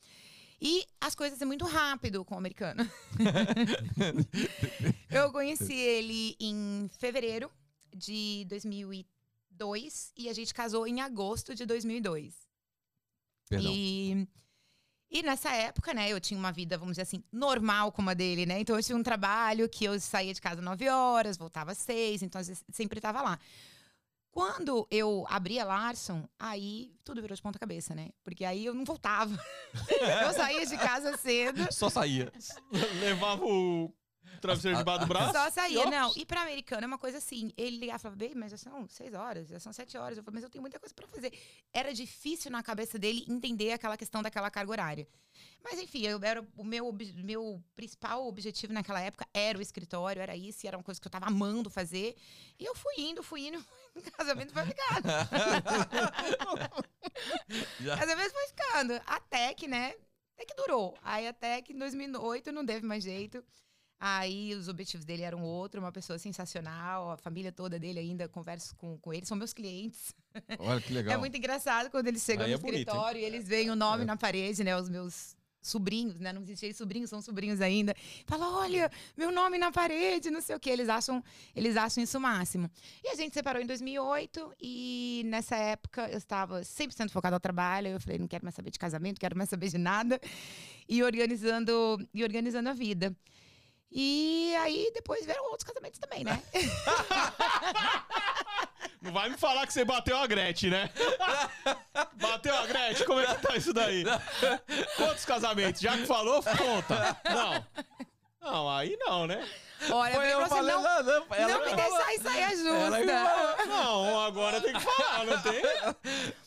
E 0.60 0.84
as 1.00 1.14
coisas 1.16 1.42
é 1.42 1.44
muito 1.44 1.64
rápido 1.66 2.24
com 2.24 2.36
o 2.36 2.38
americano. 2.38 2.88
eu 5.10 5.32
conheci 5.32 5.74
ele 5.74 6.36
em 6.40 6.88
fevereiro 6.98 7.50
de 7.94 8.44
2002 9.58 10.12
e 10.16 10.28
a 10.28 10.32
gente 10.32 10.52
casou 10.52 10.86
em 10.86 11.00
agosto 11.00 11.54
de 11.54 11.64
2002. 11.64 12.34
Perdão. 13.48 13.72
E, 13.72 14.28
e 15.10 15.22
nessa 15.22 15.52
época, 15.52 15.94
né, 15.94 16.10
eu 16.10 16.20
tinha 16.20 16.38
uma 16.38 16.52
vida, 16.52 16.76
vamos 16.76 16.92
dizer 16.92 17.02
assim, 17.02 17.22
normal 17.32 17.92
como 17.92 18.10
a 18.10 18.14
dele, 18.14 18.46
né? 18.46 18.60
Então 18.60 18.76
eu 18.76 18.82
tinha 18.82 18.96
um 18.96 19.02
trabalho 19.02 19.68
que 19.68 19.84
eu 19.84 19.98
saía 20.00 20.34
de 20.34 20.40
casa 20.40 20.60
9 20.60 20.88
horas, 20.88 21.36
voltava 21.36 21.72
às 21.72 21.78
6, 21.78 22.22
então 22.22 22.40
às 22.40 22.48
vezes 22.48 22.64
sempre 22.72 22.98
estava 22.98 23.22
lá. 23.22 23.38
Quando 24.30 24.84
eu 24.90 25.24
abri 25.28 25.60
a 25.60 25.64
Larson, 25.64 26.28
aí 26.36 26.92
tudo 27.04 27.22
virou 27.22 27.36
de 27.36 27.42
ponta 27.42 27.56
cabeça, 27.56 27.94
né? 27.94 28.10
Porque 28.24 28.44
aí 28.44 28.64
eu 28.64 28.74
não 28.74 28.84
voltava. 28.84 29.38
eu 30.26 30.32
saía 30.32 30.66
de 30.66 30.76
casa 30.76 31.16
cedo, 31.16 31.72
Só 31.72 31.88
saía. 31.88 32.32
Levava 32.98 33.44
o 33.44 33.94
travesseiro 34.40 34.78
debaixo 34.78 35.00
do 35.00 35.06
braço. 35.06 35.32
Só 35.32 35.50
saía, 35.50 35.86
e 35.86 35.90
não. 35.90 36.12
E 36.16 36.24
pra 36.24 36.42
americano 36.42 36.84
é 36.84 36.86
uma 36.86 36.98
coisa 36.98 37.18
assim. 37.18 37.52
Ele 37.56 37.78
ligava 37.78 37.98
e 37.98 38.02
falava, 38.02 38.18
bem, 38.18 38.34
mas 38.34 38.50
já 38.50 38.56
são 38.56 38.88
seis 38.88 39.14
horas, 39.14 39.48
já 39.48 39.58
são 39.58 39.72
sete 39.72 39.96
horas. 39.96 40.18
Eu 40.18 40.24
falei, 40.24 40.36
mas 40.36 40.44
eu 40.44 40.50
tenho 40.50 40.62
muita 40.62 40.78
coisa 40.78 40.94
pra 40.94 41.06
fazer. 41.08 41.32
Era 41.72 41.92
difícil 41.92 42.50
na 42.50 42.62
cabeça 42.62 42.98
dele 42.98 43.24
entender 43.28 43.72
aquela 43.72 43.96
questão 43.96 44.22
daquela 44.22 44.50
carga 44.50 44.70
horária. 44.70 45.08
Mas 45.62 45.80
enfim, 45.80 46.06
eu 46.06 46.20
era, 46.22 46.46
o 46.56 46.62
meu, 46.62 46.92
meu 47.16 47.62
principal 47.74 48.26
objetivo 48.26 48.72
naquela 48.72 49.00
época 49.00 49.26
era 49.32 49.58
o 49.58 49.62
escritório, 49.62 50.20
era 50.20 50.36
isso, 50.36 50.64
e 50.64 50.68
era 50.68 50.76
uma 50.76 50.82
coisa 50.82 51.00
que 51.00 51.06
eu 51.06 51.10
tava 51.10 51.26
amando 51.26 51.70
fazer. 51.70 52.14
E 52.58 52.64
eu 52.64 52.74
fui 52.74 52.94
indo, 52.98 53.22
fui 53.22 53.48
indo, 53.48 53.64
o 53.96 54.02
casamento 54.12 54.52
foi 54.52 54.64
ficando. 54.66 55.08
Casamento 57.98 58.32
foi 58.32 58.46
ficando. 58.48 59.00
Até 59.06 59.54
que, 59.54 59.66
né? 59.66 59.94
Até 60.34 60.44
que 60.44 60.54
durou. 60.54 60.96
Aí 61.02 61.26
até 61.26 61.62
que 61.62 61.72
em 61.72 61.78
2008 61.78 62.52
não 62.52 62.66
teve 62.66 62.86
mais 62.86 63.02
jeito. 63.02 63.42
Aí 63.98 64.54
os 64.54 64.68
objetivos 64.68 65.04
dele 65.06 65.22
eram 65.22 65.42
outro, 65.42 65.80
uma 65.80 65.92
pessoa 65.92 66.18
sensacional, 66.18 67.10
a 67.12 67.16
família 67.16 67.50
toda 67.52 67.78
dele 67.78 67.98
ainda, 68.00 68.28
converso 68.28 68.74
com, 68.76 68.98
com 68.98 69.12
ele, 69.14 69.24
são 69.24 69.36
meus 69.36 69.52
clientes. 69.52 70.14
Olha 70.58 70.80
que 70.80 70.92
legal. 70.92 71.14
É 71.14 71.16
muito 71.16 71.36
engraçado 71.36 71.90
quando 71.90 72.08
eles 72.08 72.22
chegam 72.22 72.44
Aí 72.44 72.50
no 72.50 72.56
é 72.56 72.60
bonito, 72.60 72.78
escritório 72.80 73.20
e 73.20 73.24
eles 73.24 73.46
veem 73.48 73.70
o 73.70 73.76
nome 73.76 74.02
É. 74.02 74.06
na 74.06 74.16
parede, 74.16 74.62
né? 74.62 74.76
Os 74.76 74.88
meus 74.88 75.36
sobrinhos, 75.62 76.20
né? 76.20 76.30
Não 76.30 76.42
existia 76.42 76.74
sobrinhos, 76.74 77.08
são 77.08 77.22
sobrinhos 77.22 77.62
ainda. 77.62 77.94
Fala, 78.26 78.50
olha, 78.58 78.90
meu 79.16 79.32
nome 79.32 79.56
na 79.56 79.72
parede, 79.72 80.30
não 80.30 80.42
sei 80.42 80.54
o 80.54 80.60
quê. 80.60 80.68
Eles 80.68 80.90
acham, 80.90 81.24
eles 81.56 81.74
acham 81.74 82.04
isso 82.04 82.18
o 82.18 82.20
máximo. 82.20 82.70
E 83.02 83.08
a 83.08 83.14
gente 83.14 83.32
separou 83.32 83.62
em 83.62 83.66
2008 83.66 84.54
e 84.60 85.22
nessa 85.24 85.56
época 85.56 86.06
eu 86.10 86.18
estava 86.18 86.60
100% 86.60 87.08
focada 87.10 87.34
ao 87.36 87.40
trabalho. 87.40 87.88
Eu 87.88 88.00
falei, 88.00 88.18
não 88.18 88.28
quero 88.28 88.44
mais 88.44 88.54
saber 88.54 88.70
de 88.70 88.78
casamento, 88.78 89.18
quero 89.18 89.34
mais 89.38 89.48
saber 89.48 89.68
de 89.70 89.78
nada. 89.78 90.20
E 90.86 91.02
organizando, 91.02 91.98
e 92.12 92.22
organizando 92.22 92.68
a 92.68 92.74
vida. 92.74 93.16
E 93.96 94.52
aí 94.56 94.90
depois 94.92 95.24
vieram 95.24 95.44
outros 95.44 95.62
casamentos 95.62 96.00
também, 96.00 96.24
né? 96.24 96.42
Não 99.00 99.12
vai 99.12 99.28
me 99.28 99.36
falar 99.36 99.64
que 99.68 99.72
você 99.72 99.84
bateu 99.84 100.16
a 100.16 100.26
Gretchen, 100.26 100.70
né? 100.70 100.90
bateu 102.20 102.56
a 102.56 102.66
Gretchen? 102.66 103.06
Como 103.06 103.20
é 103.20 103.26
que 103.26 103.40
tá 103.40 103.54
isso 103.54 103.72
daí? 103.72 104.04
Quantos 104.96 105.24
casamentos? 105.24 105.80
Já 105.80 105.96
que 105.96 106.06
falou, 106.06 106.42
conta. 106.42 107.16
Não. 107.30 107.64
Não, 108.40 108.68
aí 108.68 108.96
não, 108.98 109.26
né? 109.26 109.48
Olha, 109.90 110.14
Foi 110.14 110.32
eu 110.32 110.48
falei, 110.48 110.74
não, 110.74 110.82
não, 110.82 111.02
não, 111.02 111.26
ela 111.34 111.58
não 111.58 111.64
me 111.64 111.76
deixar 111.76 112.14
em 112.14 112.18
saia 112.18 112.44
Ela 112.44 112.56
justa. 112.56 113.66
Não, 113.66 114.20
agora 114.20 114.60
tem 114.60 114.72
que 114.72 114.80
falar, 114.80 115.24
não 115.24 115.42
tem? 115.42 115.62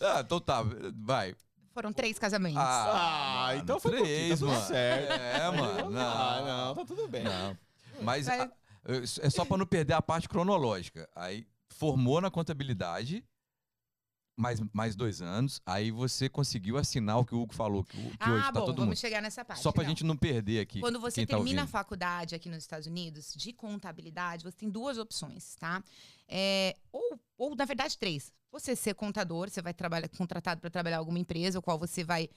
Ah, 0.02 0.20
então 0.20 0.40
tá, 0.40 0.64
vai. 0.96 1.36
Foram 1.78 1.94
três 1.94 2.18
casamentos. 2.18 2.58
Ah, 2.60 3.50
mano, 3.50 3.60
então 3.62 3.80
foi 3.80 3.92
pouquinho, 3.98 4.10
tá 4.10 4.18
três, 4.26 4.40
tudo 4.40 4.50
mano. 4.52 4.66
certo. 4.66 5.12
É, 5.12 5.52
mano. 5.52 5.90
Não, 5.92 6.02
Ah, 6.02 6.42
não, 6.66 6.76
tá 6.76 6.86
tudo 6.86 7.08
bem. 7.08 7.24
Não. 7.24 7.56
Mas 8.02 8.26
Vai- 8.26 8.40
a- 8.42 8.52
é 9.22 9.30
só 9.30 9.46
pra 9.46 9.58
não 9.58 9.66
perder 9.68 9.94
a 9.94 10.02
parte 10.02 10.28
cronológica. 10.28 11.08
Aí 11.16 11.46
formou 11.70 12.20
na 12.20 12.32
contabilidade, 12.32 13.24
mais, 14.36 14.60
mais 14.74 14.96
dois 14.96 15.22
anos. 15.22 15.62
Aí 15.68 15.92
você 15.92 16.28
conseguiu 16.28 16.78
assinar 16.80 17.20
o 17.20 17.26
que 17.26 17.36
o 17.36 17.42
Hugo 17.42 17.54
falou, 17.54 17.84
que, 17.84 17.96
que 17.96 18.16
ah, 18.22 18.32
hoje 18.32 18.44
tá 18.46 18.52
bom, 18.54 18.60
todo 18.62 18.76
vamos 18.78 18.86
mundo. 18.88 18.98
chegar 18.98 19.22
nessa 19.22 19.46
parte. 19.46 19.62
Só 19.62 19.72
pra 19.72 19.84
então. 19.84 19.90
gente 19.92 20.04
não 20.04 20.18
perder 20.18 20.62
aqui. 20.62 20.80
Quando 20.80 21.00
você 21.00 21.22
quem 21.22 21.28
tá 21.28 21.36
termina 21.36 21.62
a 21.62 21.64
ouvindo. 21.64 21.72
faculdade 21.72 22.34
aqui 22.34 22.50
nos 22.50 22.60
Estados 22.64 22.88
Unidos 22.88 23.36
de 23.36 23.54
contabilidade, 23.54 24.44
você 24.44 24.58
tem 24.58 24.70
duas 24.70 24.98
opções, 24.98 25.56
tá? 25.60 25.84
É, 26.28 26.76
ou, 26.92 27.20
ou, 27.38 27.56
na 27.56 27.66
verdade, 27.66 27.98
três. 27.98 28.32
Você 28.52 28.76
ser 28.76 28.94
contador, 28.96 29.50
você 29.50 29.62
vai 29.62 29.74
trabalhar 29.74 30.10
contratado 30.10 30.62
para 30.62 30.70
trabalhar 30.70 30.98
alguma 30.98 31.20
empresa, 31.20 31.60
o 31.60 31.62
qual 31.62 31.78
você 31.78 32.04
vai 32.04 32.30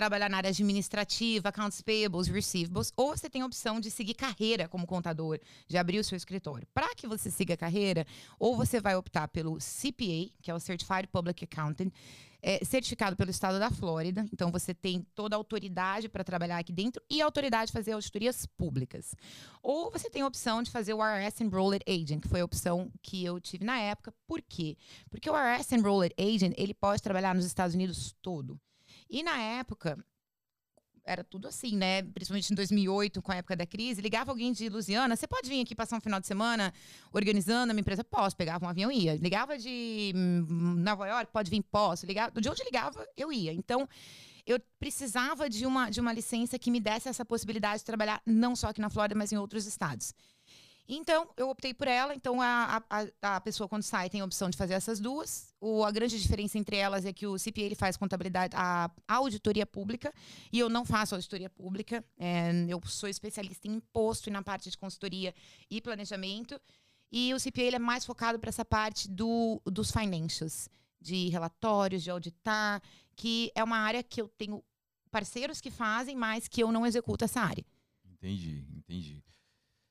trabalhar 0.00 0.30
na 0.30 0.38
área 0.38 0.48
administrativa, 0.48 1.50
accounts 1.50 1.82
payables, 1.82 2.26
receivables, 2.26 2.90
ou 2.96 3.14
você 3.14 3.28
tem 3.28 3.42
a 3.42 3.46
opção 3.46 3.78
de 3.78 3.90
seguir 3.90 4.14
carreira 4.14 4.66
como 4.66 4.86
contador, 4.86 5.38
de 5.68 5.76
abrir 5.76 5.98
o 5.98 6.04
seu 6.04 6.16
escritório. 6.16 6.66
Para 6.72 6.94
que 6.94 7.06
você 7.06 7.30
siga 7.30 7.54
carreira, 7.54 8.06
ou 8.38 8.56
você 8.56 8.80
vai 8.80 8.96
optar 8.96 9.28
pelo 9.28 9.58
CPA, 9.58 10.32
que 10.40 10.50
é 10.50 10.54
o 10.54 10.58
Certified 10.58 11.06
Public 11.08 11.44
Accountant, 11.44 11.92
é, 12.42 12.64
certificado 12.64 13.14
pelo 13.14 13.30
estado 13.30 13.58
da 13.58 13.70
Flórida. 13.70 14.24
Então, 14.32 14.50
você 14.50 14.72
tem 14.72 15.06
toda 15.14 15.36
a 15.36 15.38
autoridade 15.38 16.08
para 16.08 16.24
trabalhar 16.24 16.56
aqui 16.56 16.72
dentro 16.72 17.02
e 17.10 17.20
a 17.20 17.26
autoridade 17.26 17.66
de 17.66 17.72
fazer 17.74 17.92
auditorias 17.92 18.46
públicas. 18.46 19.14
Ou 19.62 19.90
você 19.90 20.08
tem 20.08 20.22
a 20.22 20.26
opção 20.26 20.62
de 20.62 20.70
fazer 20.70 20.94
o 20.94 21.04
IRS 21.04 21.44
Enrolled 21.44 21.84
Agent, 21.86 22.22
que 22.22 22.28
foi 22.28 22.40
a 22.40 22.44
opção 22.46 22.90
que 23.02 23.22
eu 23.22 23.38
tive 23.38 23.66
na 23.66 23.78
época. 23.78 24.14
Por 24.26 24.40
quê? 24.40 24.78
Porque 25.10 25.28
o 25.28 25.36
IRS 25.36 25.74
Enrolled 25.74 26.14
Agent, 26.18 26.54
ele 26.56 26.72
pode 26.72 27.02
trabalhar 27.02 27.34
nos 27.34 27.44
Estados 27.44 27.74
Unidos 27.74 28.16
todo. 28.22 28.58
E 29.10 29.22
na 29.24 29.36
época, 29.38 29.98
era 31.04 31.24
tudo 31.24 31.48
assim, 31.48 31.76
né? 31.76 32.02
Principalmente 32.02 32.52
em 32.52 32.54
2008, 32.54 33.20
com 33.20 33.32
a 33.32 33.36
época 33.36 33.56
da 33.56 33.66
crise, 33.66 34.00
ligava 34.00 34.30
alguém 34.30 34.52
de 34.52 34.68
Lusiana, 34.68 35.16
você 35.16 35.26
pode 35.26 35.48
vir 35.48 35.60
aqui 35.60 35.74
passar 35.74 35.96
um 35.96 36.00
final 36.00 36.20
de 36.20 36.26
semana 36.26 36.72
organizando 37.12 37.72
a 37.72 37.74
minha 37.74 37.80
empresa? 37.80 38.04
Posso. 38.04 38.36
Pegava 38.36 38.64
um 38.64 38.68
avião 38.68 38.90
e 38.90 39.04
ia. 39.04 39.16
Ligava 39.16 39.58
de 39.58 40.12
hum, 40.14 40.76
Nova 40.78 41.08
York, 41.08 41.32
pode 41.32 41.50
vir? 41.50 41.62
Posso. 41.62 42.06
Ligava, 42.06 42.40
de 42.40 42.48
onde 42.48 42.62
ligava, 42.62 43.04
eu 43.16 43.32
ia. 43.32 43.52
Então, 43.52 43.88
eu 44.46 44.60
precisava 44.78 45.50
de 45.50 45.66
uma, 45.66 45.90
de 45.90 46.00
uma 46.00 46.12
licença 46.12 46.58
que 46.58 46.70
me 46.70 46.80
desse 46.80 47.08
essa 47.08 47.24
possibilidade 47.24 47.80
de 47.80 47.84
trabalhar 47.84 48.22
não 48.24 48.54
só 48.54 48.68
aqui 48.68 48.80
na 48.80 48.90
Flórida, 48.90 49.18
mas 49.18 49.32
em 49.32 49.36
outros 49.36 49.66
estados. 49.66 50.14
Então, 50.92 51.28
eu 51.36 51.48
optei 51.48 51.72
por 51.72 51.86
ela. 51.86 52.12
Então, 52.12 52.42
a, 52.42 52.82
a, 52.90 53.36
a 53.36 53.40
pessoa, 53.40 53.68
quando 53.68 53.84
sai, 53.84 54.10
tem 54.10 54.20
a 54.20 54.24
opção 54.24 54.50
de 54.50 54.56
fazer 54.56 54.74
essas 54.74 54.98
duas. 54.98 55.54
O, 55.60 55.84
a 55.84 55.90
grande 55.92 56.20
diferença 56.20 56.58
entre 56.58 56.76
elas 56.76 57.04
é 57.04 57.12
que 57.12 57.28
o 57.28 57.36
CPA 57.36 57.60
ele 57.60 57.76
faz 57.76 57.96
contabilidade, 57.96 58.56
a, 58.56 58.90
a 59.06 59.14
auditoria 59.14 59.64
pública, 59.64 60.12
e 60.52 60.58
eu 60.58 60.68
não 60.68 60.84
faço 60.84 61.14
auditoria 61.14 61.48
pública. 61.48 62.04
É, 62.18 62.50
eu 62.68 62.80
sou 62.86 63.08
especialista 63.08 63.68
em 63.68 63.74
imposto 63.74 64.28
e 64.28 64.32
na 64.32 64.42
parte 64.42 64.68
de 64.68 64.76
consultoria 64.76 65.32
e 65.70 65.80
planejamento. 65.80 66.60
E 67.12 67.32
o 67.32 67.38
CPA 67.38 67.62
ele 67.62 67.76
é 67.76 67.78
mais 67.78 68.04
focado 68.04 68.40
para 68.40 68.48
essa 68.48 68.64
parte 68.64 69.08
do, 69.08 69.62
dos 69.66 69.92
financials, 69.92 70.68
de 71.00 71.28
relatórios, 71.28 72.02
de 72.02 72.10
auditar, 72.10 72.82
que 73.14 73.52
é 73.54 73.62
uma 73.62 73.78
área 73.78 74.02
que 74.02 74.20
eu 74.20 74.28
tenho 74.28 74.60
parceiros 75.08 75.60
que 75.60 75.70
fazem, 75.70 76.16
mas 76.16 76.48
que 76.48 76.60
eu 76.60 76.72
não 76.72 76.84
executo 76.84 77.24
essa 77.24 77.40
área. 77.40 77.64
Entendi, 78.04 78.64
entendi. 78.76 79.22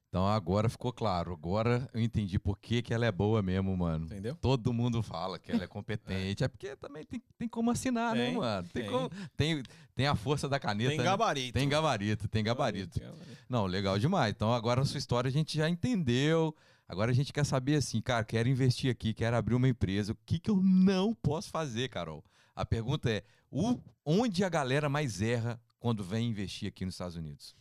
Então 0.09 0.25
agora 0.27 0.67
ficou 0.67 0.91
claro. 0.91 1.33
Agora 1.33 1.87
eu 1.93 2.01
entendi 2.01 2.39
por 2.39 2.57
que, 2.57 2.81
que 2.81 2.91
ela 2.93 3.05
é 3.05 3.11
boa 3.11 3.43
mesmo, 3.43 3.77
mano. 3.77 4.05
Entendeu? 4.07 4.35
Todo 4.41 4.73
mundo 4.73 5.03
fala 5.03 5.37
que 5.37 5.51
ela 5.51 5.63
é 5.63 5.67
competente. 5.67 6.43
é. 6.43 6.47
porque 6.47 6.75
também 6.75 7.03
tem, 7.05 7.21
tem 7.37 7.47
como 7.47 7.69
assinar, 7.69 8.15
né, 8.15 8.25
Tem, 8.25 8.35
mano? 8.37 8.67
Tem, 8.73 8.83
tem. 8.83 8.91
como- 8.91 9.09
tem, 9.37 9.63
tem 9.95 10.07
a 10.07 10.15
força 10.15 10.49
da 10.49 10.59
caneta. 10.59 10.89
Tem 10.89 10.97
né? 10.97 11.03
gabarito. 11.03 11.53
Tem 11.53 11.69
gabarito, 11.69 12.27
tem 12.27 12.43
gabarito. 12.43 12.99
Tem 12.99 13.07
gabarito. 13.07 13.37
Não, 13.47 13.67
legal 13.67 13.99
demais. 13.99 14.31
Então 14.35 14.51
agora 14.51 14.81
a 14.81 14.85
sua 14.85 14.97
história 14.97 15.27
a 15.27 15.31
gente 15.31 15.55
já 15.55 15.69
entendeu. 15.69 16.55
Agora 16.87 17.11
a 17.11 17.13
gente 17.13 17.31
quer 17.31 17.45
saber 17.45 17.75
assim, 17.75 18.01
cara, 18.01 18.25
quero 18.25 18.49
investir 18.49 18.89
aqui, 18.89 19.13
quero 19.13 19.35
abrir 19.37 19.53
uma 19.53 19.69
empresa. 19.69 20.13
O 20.13 20.17
que, 20.25 20.39
que 20.39 20.49
eu 20.49 20.59
não 20.59 21.13
posso 21.13 21.51
fazer, 21.51 21.87
Carol? 21.87 22.25
A 22.55 22.65
pergunta 22.65 23.11
é: 23.11 23.23
o- 23.51 23.77
onde 24.03 24.43
a 24.43 24.49
galera 24.49 24.89
mais 24.89 25.21
erra 25.21 25.61
quando 25.79 26.03
vem 26.03 26.27
investir 26.29 26.67
aqui 26.67 26.83
nos 26.83 26.95
Estados 26.95 27.15
Unidos? 27.15 27.55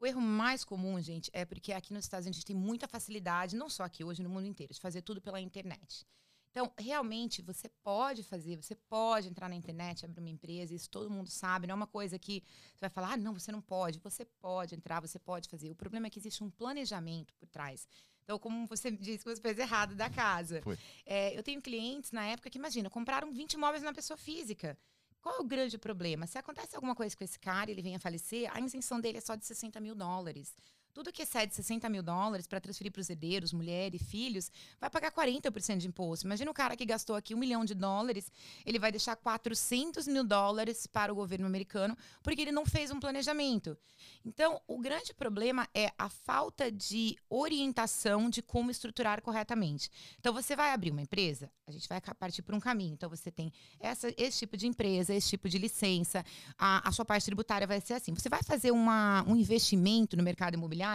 O 0.00 0.06
erro 0.06 0.20
mais 0.20 0.64
comum, 0.64 1.00
gente, 1.00 1.28
é 1.32 1.44
porque 1.44 1.72
aqui 1.72 1.92
nos 1.92 2.04
Estados 2.04 2.24
Unidos 2.24 2.38
a 2.38 2.40
gente 2.40 2.46
tem 2.46 2.56
muita 2.56 2.86
facilidade, 2.86 3.56
não 3.56 3.68
só 3.68 3.82
aqui, 3.82 4.04
hoje 4.04 4.22
no 4.22 4.30
mundo 4.30 4.46
inteiro, 4.46 4.72
de 4.72 4.80
fazer 4.80 5.02
tudo 5.02 5.20
pela 5.20 5.40
internet. 5.40 6.06
Então, 6.50 6.72
realmente, 6.78 7.42
você 7.42 7.68
pode 7.82 8.22
fazer, 8.22 8.56
você 8.56 8.74
pode 8.74 9.28
entrar 9.28 9.48
na 9.48 9.54
internet, 9.54 10.04
abrir 10.04 10.20
uma 10.20 10.30
empresa, 10.30 10.74
isso 10.74 10.88
todo 10.88 11.10
mundo 11.10 11.28
sabe, 11.28 11.66
não 11.66 11.72
é 11.72 11.76
uma 11.76 11.86
coisa 11.86 12.18
que 12.18 12.42
você 12.74 12.80
vai 12.80 12.90
falar, 12.90 13.12
ah, 13.12 13.16
não, 13.16 13.34
você 13.34 13.52
não 13.52 13.60
pode. 13.60 13.98
Você 13.98 14.24
pode 14.24 14.74
entrar, 14.74 15.00
você 15.00 15.18
pode 15.18 15.48
fazer. 15.48 15.70
O 15.70 15.74
problema 15.74 16.06
é 16.06 16.10
que 16.10 16.18
existe 16.18 16.42
um 16.42 16.50
planejamento 16.50 17.34
por 17.34 17.48
trás. 17.48 17.86
Então, 18.22 18.38
como 18.38 18.66
você 18.66 18.90
disse 18.90 19.24
que 19.24 19.34
você 19.34 19.40
fez 19.40 19.58
errado 19.58 19.94
da 19.94 20.10
casa. 20.10 20.60
É, 21.06 21.36
eu 21.36 21.42
tenho 21.42 21.62
clientes 21.62 22.12
na 22.12 22.24
época 22.24 22.50
que, 22.50 22.58
imagina, 22.58 22.90
compraram 22.90 23.32
20 23.32 23.54
imóveis 23.54 23.82
na 23.82 23.92
pessoa 23.92 24.16
física. 24.16 24.76
Qual 25.20 25.36
é 25.36 25.40
o 25.40 25.44
grande 25.44 25.76
problema? 25.78 26.26
Se 26.26 26.38
acontece 26.38 26.74
alguma 26.76 26.94
coisa 26.94 27.16
com 27.16 27.24
esse 27.24 27.38
cara 27.38 27.70
ele 27.70 27.82
vem 27.82 27.96
a 27.96 27.98
falecer, 27.98 28.50
a 28.54 28.60
isenção 28.60 29.00
dele 29.00 29.18
é 29.18 29.20
só 29.20 29.34
de 29.34 29.44
60 29.44 29.80
mil 29.80 29.94
dólares. 29.94 30.56
Tudo 30.98 31.12
que 31.12 31.22
excede 31.22 31.54
60 31.54 31.88
mil 31.88 32.02
dólares 32.02 32.44
para 32.48 32.60
transferir 32.60 32.90
para 32.90 32.98
os 32.98 33.08
herdeiros, 33.08 33.52
mulher 33.52 33.94
e 33.94 34.00
filhos, 34.00 34.50
vai 34.80 34.90
pagar 34.90 35.12
40% 35.12 35.76
de 35.76 35.86
imposto. 35.86 36.26
Imagina 36.26 36.50
o 36.50 36.54
cara 36.54 36.76
que 36.76 36.84
gastou 36.84 37.14
aqui 37.14 37.36
um 37.36 37.38
milhão 37.38 37.64
de 37.64 37.72
dólares, 37.72 38.32
ele 38.66 38.80
vai 38.80 38.90
deixar 38.90 39.14
400 39.14 40.08
mil 40.08 40.24
dólares 40.24 40.88
para 40.88 41.12
o 41.12 41.14
governo 41.14 41.46
americano 41.46 41.96
porque 42.20 42.42
ele 42.42 42.50
não 42.50 42.66
fez 42.66 42.90
um 42.90 42.98
planejamento. 42.98 43.78
Então, 44.24 44.60
o 44.66 44.76
grande 44.76 45.14
problema 45.14 45.68
é 45.72 45.92
a 45.96 46.08
falta 46.08 46.68
de 46.68 47.16
orientação 47.30 48.28
de 48.28 48.42
como 48.42 48.68
estruturar 48.68 49.22
corretamente. 49.22 49.88
Então, 50.18 50.34
você 50.34 50.56
vai 50.56 50.72
abrir 50.72 50.90
uma 50.90 51.02
empresa, 51.02 51.48
a 51.64 51.70
gente 51.70 51.88
vai 51.88 52.00
partir 52.00 52.42
por 52.42 52.56
um 52.56 52.60
caminho. 52.60 52.94
Então, 52.94 53.08
você 53.08 53.30
tem 53.30 53.52
essa, 53.78 54.12
esse 54.16 54.40
tipo 54.40 54.56
de 54.56 54.66
empresa, 54.66 55.14
esse 55.14 55.28
tipo 55.28 55.48
de 55.48 55.58
licença, 55.58 56.24
a, 56.58 56.88
a 56.88 56.90
sua 56.90 57.04
parte 57.04 57.26
tributária 57.26 57.68
vai 57.68 57.80
ser 57.80 57.94
assim. 57.94 58.12
Você 58.14 58.28
vai 58.28 58.42
fazer 58.42 58.72
uma, 58.72 59.22
um 59.28 59.36
investimento 59.36 60.16
no 60.16 60.24
mercado 60.24 60.54
imobiliário, 60.54 60.87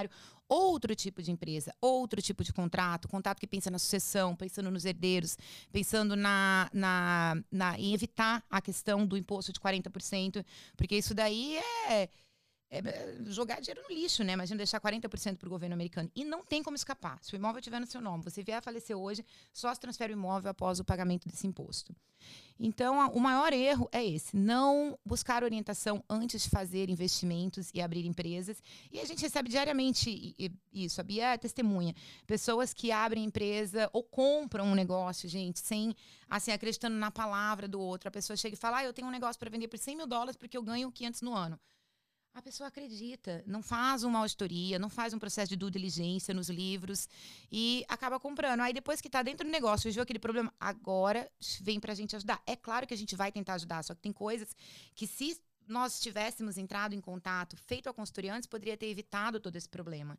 outro 0.47 0.95
tipo 0.95 1.21
de 1.21 1.31
empresa, 1.31 1.73
outro 1.81 2.21
tipo 2.21 2.43
de 2.43 2.53
contrato, 2.53 3.07
contrato 3.07 3.39
que 3.39 3.47
pensa 3.47 3.71
na 3.71 3.79
sucessão, 3.79 4.35
pensando 4.35 4.69
nos 4.69 4.85
herdeiros, 4.85 5.37
pensando 5.71 6.15
na, 6.15 6.69
na, 6.73 7.35
na, 7.51 7.79
em 7.79 7.93
evitar 7.93 8.43
a 8.49 8.61
questão 8.61 9.05
do 9.05 9.17
imposto 9.17 9.51
de 9.51 9.59
40%, 9.59 10.45
porque 10.77 10.95
isso 10.95 11.13
daí 11.13 11.57
é, 11.89 12.09
é 12.80 13.32
jogar 13.32 13.59
dinheiro 13.61 13.82
no 13.88 13.95
lixo, 13.95 14.24
né? 14.24 14.34
Imagina 14.34 14.57
deixar 14.57 14.80
40% 14.80 15.38
para 15.38 15.47
o 15.47 15.49
governo 15.49 15.74
americano. 15.74 16.09
E 16.15 16.24
não 16.24 16.43
tem 16.43 16.63
como 16.63 16.76
escapar. 16.76 17.19
Se 17.21 17.34
o 17.34 17.36
imóvel 17.36 17.59
estiver 17.59 17.80
no 17.80 17.86
seu 17.88 18.01
nome, 18.01 18.24
você 18.24 18.41
vier 18.43 18.57
a 18.57 18.61
falecer 18.61 18.97
hoje, 18.97 19.26
só 19.51 19.74
se 19.74 19.80
transfere 19.80 20.13
o 20.13 20.17
imóvel 20.17 20.51
após 20.51 20.80
o 20.80 20.84
pagamento 20.84 21.28
desse 21.28 21.45
imposto. 21.45 21.95
Então, 22.59 23.01
a- 23.01 23.07
o 23.09 23.19
maior 23.19 23.51
erro 23.51 23.89
é 23.91 24.05
esse: 24.05 24.36
não 24.38 24.97
buscar 25.05 25.43
orientação 25.43 26.03
antes 26.09 26.43
de 26.43 26.49
fazer 26.49 26.89
investimentos 26.89 27.69
e 27.74 27.82
abrir 27.82 28.05
empresas. 28.05 28.61
E 28.91 28.99
a 28.99 29.05
gente 29.05 29.21
recebe 29.21 29.49
diariamente 29.49 30.36
isso. 30.71 31.01
A 31.01 31.03
Bia 31.03 31.34
é 31.34 31.38
testemunha. 31.38 31.93
Pessoas 32.26 32.74
que 32.74 32.91
abrem 32.91 33.26
empresa 33.26 33.89
ou 33.91 34.03
compram 34.03 34.65
um 34.67 34.76
negócio, 34.76 35.28
gente, 35.28 35.59
sem 35.59 35.93
assim, 36.30 36.51
acreditando 36.51 36.95
na 36.95 37.11
palavra 37.11 37.67
do 37.67 37.80
outro. 37.80 38.07
A 38.07 38.11
pessoa 38.11 38.38
chega 38.38 38.55
e 38.55 38.57
fala: 38.57 38.78
ah, 38.78 38.84
eu 38.86 38.93
tenho 38.93 39.07
um 39.07 39.11
negócio 39.11 39.38
para 39.39 39.49
vender 39.49 39.67
por 39.67 39.78
100 39.78 39.97
mil 39.97 40.07
dólares 40.07 40.38
porque 40.38 40.55
eu 40.57 40.63
ganho 40.63 40.91
500 40.91 41.21
no 41.21 41.34
ano. 41.34 41.59
A 42.34 42.41
pessoa 42.41 42.67
acredita, 42.67 43.43
não 43.45 43.61
faz 43.61 44.03
uma 44.03 44.19
auditoria, 44.19 44.79
não 44.79 44.89
faz 44.89 45.13
um 45.13 45.19
processo 45.19 45.49
de 45.49 45.55
due 45.55 45.69
diligência 45.69 46.34
nos 46.34 46.49
livros 46.49 47.07
e 47.51 47.86
acaba 47.88 48.19
comprando. 48.19 48.61
Aí 48.61 48.73
depois 48.73 48.99
que 48.99 49.07
está 49.07 49.21
dentro 49.21 49.45
do 49.45 49.51
negócio, 49.51 49.91
viu 49.91 50.01
aquele 50.01 50.19
problema, 50.19 50.51
agora 50.59 51.29
vem 51.61 51.79
para 51.79 51.91
a 51.91 51.95
gente 51.95 52.15
ajudar. 52.15 52.41
É 52.47 52.55
claro 52.55 52.88
que 52.88 52.93
a 52.93 52.97
gente 52.97 53.15
vai 53.15 53.31
tentar 53.31 53.53
ajudar, 53.53 53.84
só 53.84 53.93
que 53.93 54.01
tem 54.01 54.11
coisas 54.11 54.55
que 54.95 55.05
se 55.05 55.39
nós 55.67 55.99
tivéssemos 55.99 56.57
entrado 56.57 56.93
em 56.93 57.01
contato, 57.01 57.55
feito 57.55 57.88
a 57.88 57.93
consultoria 57.93 58.34
antes, 58.34 58.47
poderia 58.47 58.75
ter 58.75 58.88
evitado 58.88 59.39
todo 59.39 59.55
esse 59.55 59.69
problema. 59.69 60.17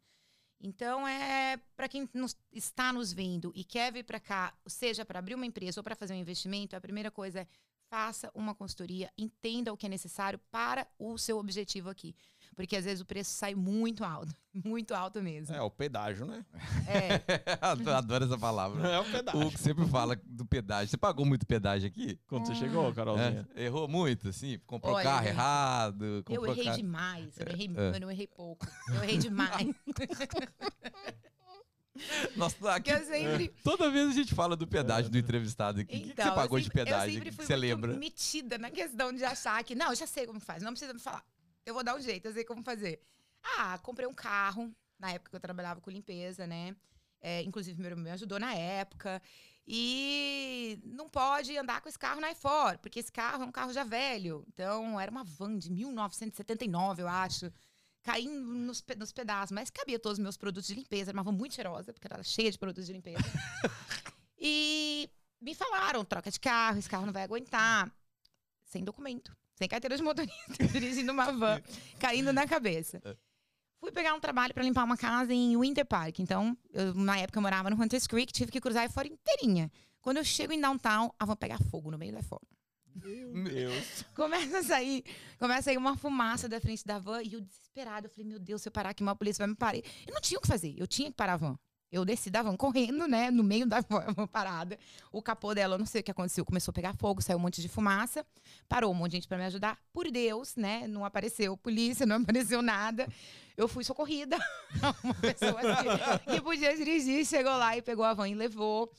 Então, 0.60 1.06
é 1.06 1.58
para 1.76 1.88
quem 1.88 2.08
nos, 2.14 2.36
está 2.52 2.92
nos 2.92 3.12
vendo 3.12 3.52
e 3.54 3.64
quer 3.64 3.92
vir 3.92 4.04
para 4.04 4.20
cá, 4.20 4.54
seja 4.66 5.04
para 5.04 5.18
abrir 5.18 5.34
uma 5.34 5.44
empresa 5.44 5.80
ou 5.80 5.84
para 5.84 5.94
fazer 5.94 6.14
um 6.14 6.18
investimento, 6.18 6.74
a 6.74 6.80
primeira 6.80 7.10
coisa 7.10 7.40
é 7.40 7.46
faça 7.90 8.30
uma 8.34 8.54
consultoria, 8.54 9.10
entenda 9.16 9.72
o 9.72 9.76
que 9.76 9.86
é 9.86 9.88
necessário 9.88 10.38
para 10.50 10.86
o 10.98 11.16
seu 11.18 11.38
objetivo 11.38 11.88
aqui. 11.90 12.14
Porque 12.56 12.76
às 12.76 12.84
vezes 12.84 13.00
o 13.00 13.04
preço 13.06 13.30
sai 13.32 13.54
muito 13.54 14.04
alto, 14.04 14.32
muito 14.64 14.94
alto 14.94 15.20
mesmo. 15.22 15.54
É, 15.54 15.60
o 15.60 15.70
pedágio, 15.70 16.24
né? 16.26 16.44
É. 16.86 17.20
Adoro 17.96 18.24
essa 18.24 18.38
palavra. 18.38 18.86
É 18.88 18.98
o 19.00 19.04
pedágio. 19.04 19.46
O 19.46 19.50
que 19.50 19.58
sempre 19.58 19.86
fala 19.88 20.14
do 20.24 20.44
pedágio. 20.46 20.88
Você 20.88 20.96
pagou 20.96 21.24
muito 21.26 21.46
pedágio 21.46 21.88
aqui? 21.88 22.18
Quando 22.28 22.46
você 22.46 22.54
chegou, 22.54 22.92
Carolzinha? 22.94 23.48
É? 23.56 23.64
Errou 23.64 23.88
muito, 23.88 24.28
assim? 24.28 24.58
Comprou 24.66 24.94
Olha, 24.94 25.04
carro 25.04 25.22
gente, 25.24 25.32
errado? 25.32 26.04
Eu 26.04 26.24
comprou 26.24 26.46
errei 26.52 26.64
carro- 26.64 26.76
demais. 26.76 27.38
Eu, 27.38 27.46
errei, 27.48 27.70
É. 27.76 27.96
eu 27.96 28.00
não 28.00 28.10
errei 28.10 28.26
pouco. 28.28 28.66
Eu 28.88 29.02
errei 29.02 29.18
demais. 29.18 29.66
Nossa, 32.36 32.74
aqui, 32.74 32.90
eu 32.90 33.04
sempre. 33.04 33.48
toda 33.62 33.90
vez 33.90 34.08
a 34.10 34.12
gente 34.12 34.34
fala 34.34 34.56
do 34.56 34.66
pedágio 34.66 35.10
do 35.10 35.18
entrevistado 35.18 35.80
aqui. 35.80 35.94
O 35.96 35.98
que 35.98 36.04
que, 36.06 36.10
Então, 36.12 36.24
você 36.24 36.30
eu 36.30 36.34
pagou 36.34 36.58
de 36.58 36.64
sempre- 36.64 36.80
Eu 36.80 36.84
pedágio? 36.86 37.12
sempre 37.14 37.30
que 37.30 37.36
fui 37.36 37.46
você 37.46 37.52
muito 37.56 37.66
lembra? 37.66 37.92
metida 37.96 38.58
na 38.58 38.70
questão 38.70 39.12
de 39.12 39.24
achar 39.24 39.62
que, 39.62 39.74
não, 39.74 39.90
eu 39.90 39.94
já 39.96 40.06
sei 40.06 40.26
como 40.26 40.40
faz, 40.40 40.62
não 40.62 40.72
precisa 40.72 40.92
me 40.92 40.98
falar. 41.00 41.24
Eu 41.64 41.72
vou 41.74 41.84
dar 41.84 41.94
um 41.96 42.00
jeito, 42.00 42.26
eu 42.26 42.32
sei 42.32 42.44
como 42.44 42.62
fazer. 42.62 43.00
Ah, 43.58 43.78
comprei 43.78 44.06
um 44.08 44.14
carro, 44.14 44.74
na 44.98 45.12
época 45.12 45.30
que 45.30 45.36
eu 45.36 45.40
trabalhava 45.40 45.80
com 45.80 45.90
limpeza, 45.90 46.46
né? 46.46 46.74
É, 47.20 47.42
inclusive, 47.42 47.80
meu 47.80 47.90
irmão 47.90 48.04
me 48.04 48.10
ajudou 48.10 48.38
na 48.40 48.54
época. 48.54 49.22
E 49.66 50.78
não 50.84 51.08
pode 51.08 51.56
andar 51.56 51.80
com 51.80 51.88
esse 51.88 51.98
carro 51.98 52.20
na 52.20 52.30
iFor, 52.32 52.76
porque 52.78 52.98
esse 53.00 53.10
carro 53.10 53.44
é 53.44 53.46
um 53.46 53.52
carro 53.52 53.72
já 53.72 53.82
velho. 53.82 54.44
Então, 54.48 55.00
era 55.00 55.10
uma 55.10 55.24
van 55.24 55.56
de 55.56 55.70
1979, 55.70 57.02
eu 57.02 57.08
acho. 57.08 57.50
Caindo 58.04 58.38
nos, 58.54 58.80
pe- 58.80 58.94
nos 58.94 59.12
pedaços. 59.12 59.50
Mas 59.50 59.70
cabia 59.70 59.98
todos 59.98 60.18
os 60.18 60.22
meus 60.22 60.36
produtos 60.36 60.68
de 60.68 60.74
limpeza. 60.74 61.10
Era 61.10 61.16
uma 61.18 61.24
van 61.24 61.32
muito 61.32 61.54
cheirosa, 61.54 61.92
porque 61.92 62.06
era 62.06 62.22
cheia 62.22 62.50
de 62.52 62.58
produtos 62.58 62.86
de 62.86 62.92
limpeza. 62.92 63.18
e 64.38 65.10
me 65.40 65.54
falaram, 65.54 66.04
troca 66.04 66.30
de 66.30 66.38
carro, 66.38 66.78
esse 66.78 66.88
carro 66.88 67.06
não 67.06 67.12
vai 67.12 67.22
aguentar. 67.22 67.92
Sem 68.66 68.84
documento. 68.84 69.34
Sem 69.56 69.68
carteira 69.68 69.96
de 69.96 70.02
motorista, 70.02 70.66
dirigindo 70.72 71.12
uma 71.12 71.30
van, 71.32 71.62
caindo 72.00 72.32
na 72.32 72.46
cabeça. 72.46 73.00
Fui 73.78 73.92
pegar 73.92 74.14
um 74.14 74.20
trabalho 74.20 74.52
para 74.52 74.62
limpar 74.64 74.82
uma 74.84 74.96
casa 74.96 75.32
em 75.32 75.56
Winter 75.56 75.86
Park. 75.86 76.18
Então, 76.18 76.56
eu, 76.72 76.92
na 76.94 77.18
época 77.18 77.38
eu 77.38 77.42
morava 77.42 77.70
no 77.70 77.80
Hunters 77.80 78.06
Creek, 78.06 78.32
tive 78.32 78.50
que 78.50 78.60
cruzar 78.60 78.84
a 78.84 78.90
fora 78.90 79.06
inteirinha. 79.06 79.70
Quando 80.00 80.16
eu 80.16 80.24
chego 80.24 80.52
em 80.52 80.60
downtown, 80.60 81.10
a 81.18 81.24
van 81.24 81.36
pega 81.36 81.56
fogo 81.70 81.90
no 81.90 81.96
meio 81.98 82.12
da 82.12 82.22
fora. 82.22 82.42
Meu 82.94 83.32
Deus. 83.32 84.04
Começa 84.14 84.58
a 84.58 84.62
sair, 84.62 85.04
começa 85.38 85.60
a 85.60 85.62
sair 85.62 85.76
uma 85.76 85.96
fumaça 85.96 86.48
da 86.48 86.60
frente 86.60 86.86
da 86.86 86.98
van 86.98 87.22
e 87.22 87.34
eu 87.34 87.40
desesperada, 87.40 88.06
eu 88.06 88.10
falei, 88.10 88.26
meu 88.26 88.38
Deus, 88.38 88.62
se 88.62 88.68
eu 88.68 88.72
parar 88.72 88.90
aqui, 88.90 89.02
uma 89.02 89.16
polícia 89.16 89.42
vai 89.42 89.48
me 89.48 89.56
parar. 89.56 89.78
Eu 89.78 90.14
não 90.14 90.20
tinha 90.20 90.38
o 90.38 90.40
que 90.40 90.48
fazer, 90.48 90.74
eu 90.78 90.86
tinha 90.86 91.10
que 91.10 91.16
parar 91.16 91.34
a 91.34 91.36
van. 91.36 91.58
Eu 91.94 92.04
desci 92.04 92.28
da 92.28 92.42
van 92.42 92.56
correndo, 92.56 93.06
né, 93.06 93.30
no 93.30 93.44
meio 93.44 93.66
da 93.66 93.80
van 93.88 94.26
parada. 94.26 94.76
O 95.12 95.22
capô 95.22 95.54
dela, 95.54 95.74
eu 95.74 95.78
não 95.78 95.86
sei 95.86 96.00
o 96.00 96.04
que 96.04 96.10
aconteceu, 96.10 96.44
começou 96.44 96.72
a 96.72 96.74
pegar 96.74 96.92
fogo, 96.94 97.22
saiu 97.22 97.38
um 97.38 97.40
monte 97.40 97.62
de 97.62 97.68
fumaça. 97.68 98.26
Parou 98.68 98.90
um 98.90 98.94
monte 98.94 99.12
de 99.12 99.16
gente 99.18 99.28
para 99.28 99.38
me 99.38 99.44
ajudar. 99.44 99.78
Por 99.92 100.10
Deus, 100.10 100.56
né, 100.56 100.88
não 100.88 101.04
apareceu 101.04 101.56
polícia, 101.56 102.04
não 102.04 102.16
apareceu 102.22 102.60
nada. 102.62 103.06
Eu 103.56 103.68
fui 103.68 103.84
socorrida. 103.84 104.36
uma 105.04 105.14
pessoa 105.14 105.60
que, 105.60 106.32
que 106.32 106.40
podia 106.40 106.76
dirigir 106.76 107.24
chegou 107.24 107.56
lá 107.56 107.76
e 107.76 107.82
pegou 107.82 108.04
a 108.04 108.12
van 108.12 108.28
e 108.28 108.34
levou. 108.34 108.92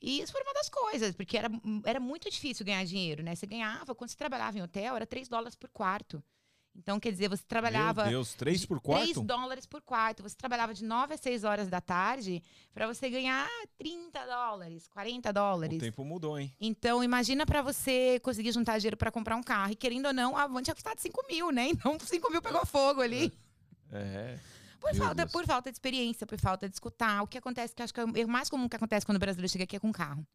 E 0.00 0.20
isso 0.20 0.32
foi 0.32 0.42
uma 0.42 0.54
das 0.54 0.68
coisas, 0.68 1.14
porque 1.14 1.36
era, 1.36 1.50
era 1.84 2.00
muito 2.00 2.30
difícil 2.30 2.64
ganhar 2.64 2.84
dinheiro, 2.84 3.22
né? 3.22 3.34
Você 3.34 3.46
ganhava, 3.46 3.94
quando 3.94 4.10
você 4.10 4.16
trabalhava 4.16 4.58
em 4.58 4.62
hotel, 4.62 4.96
era 4.96 5.06
3 5.06 5.28
dólares 5.28 5.54
por 5.54 5.68
quarto. 5.68 6.22
Então, 6.74 7.00
quer 7.00 7.10
dizer, 7.10 7.28
você 7.28 7.42
trabalhava. 7.46 8.02
Meu 8.04 8.12
Deus, 8.12 8.32
três 8.34 8.64
por 8.64 8.80
3 8.80 9.12
quarto? 9.12 9.20
dólares 9.26 9.66
por 9.66 9.82
quarto. 9.82 10.22
Você 10.22 10.36
trabalhava 10.36 10.72
de 10.72 10.84
9 10.84 11.14
a 11.14 11.18
6 11.18 11.42
horas 11.44 11.68
da 11.68 11.80
tarde 11.80 12.42
para 12.72 12.86
você 12.86 13.10
ganhar 13.10 13.48
30 13.76 14.24
dólares, 14.24 14.86
40 14.88 15.28
O 15.28 15.32
dólares. 15.32 15.78
tempo 15.80 16.04
mudou, 16.04 16.38
hein? 16.38 16.50
Então, 16.60 17.02
imagina 17.02 17.44
para 17.44 17.60
você 17.60 18.20
conseguir 18.20 18.52
juntar 18.52 18.78
dinheiro 18.78 18.96
para 18.96 19.10
comprar 19.10 19.36
um 19.36 19.42
carro. 19.42 19.72
E 19.72 19.76
querendo 19.76 20.06
ou 20.06 20.12
não, 20.14 20.36
a 20.36 20.46
van 20.46 20.62
tinha 20.62 20.74
custado 20.74 21.00
5 21.00 21.26
mil, 21.28 21.50
né? 21.50 21.68
Então, 21.68 21.98
5 21.98 22.30
mil 22.30 22.40
pegou 22.40 22.64
fogo 22.64 23.00
ali. 23.02 23.32
É. 23.92 24.38
Por 24.80 24.94
falta, 24.94 25.26
por 25.26 25.46
falta 25.46 25.70
de 25.70 25.76
experiência, 25.76 26.26
por 26.26 26.40
falta 26.40 26.68
de 26.68 26.74
escutar. 26.74 27.22
O 27.22 27.26
que 27.26 27.38
acontece, 27.38 27.74
que 27.74 27.82
acho 27.82 27.92
que 27.92 28.00
é 28.00 28.24
o 28.24 28.28
mais 28.28 28.48
comum 28.48 28.68
que 28.68 28.76
acontece 28.76 29.04
quando 29.04 29.16
o 29.16 29.20
brasileiro 29.20 29.50
chega 29.50 29.64
aqui 29.64 29.76
é 29.76 29.78
com 29.78 29.92
carro. 29.92 30.26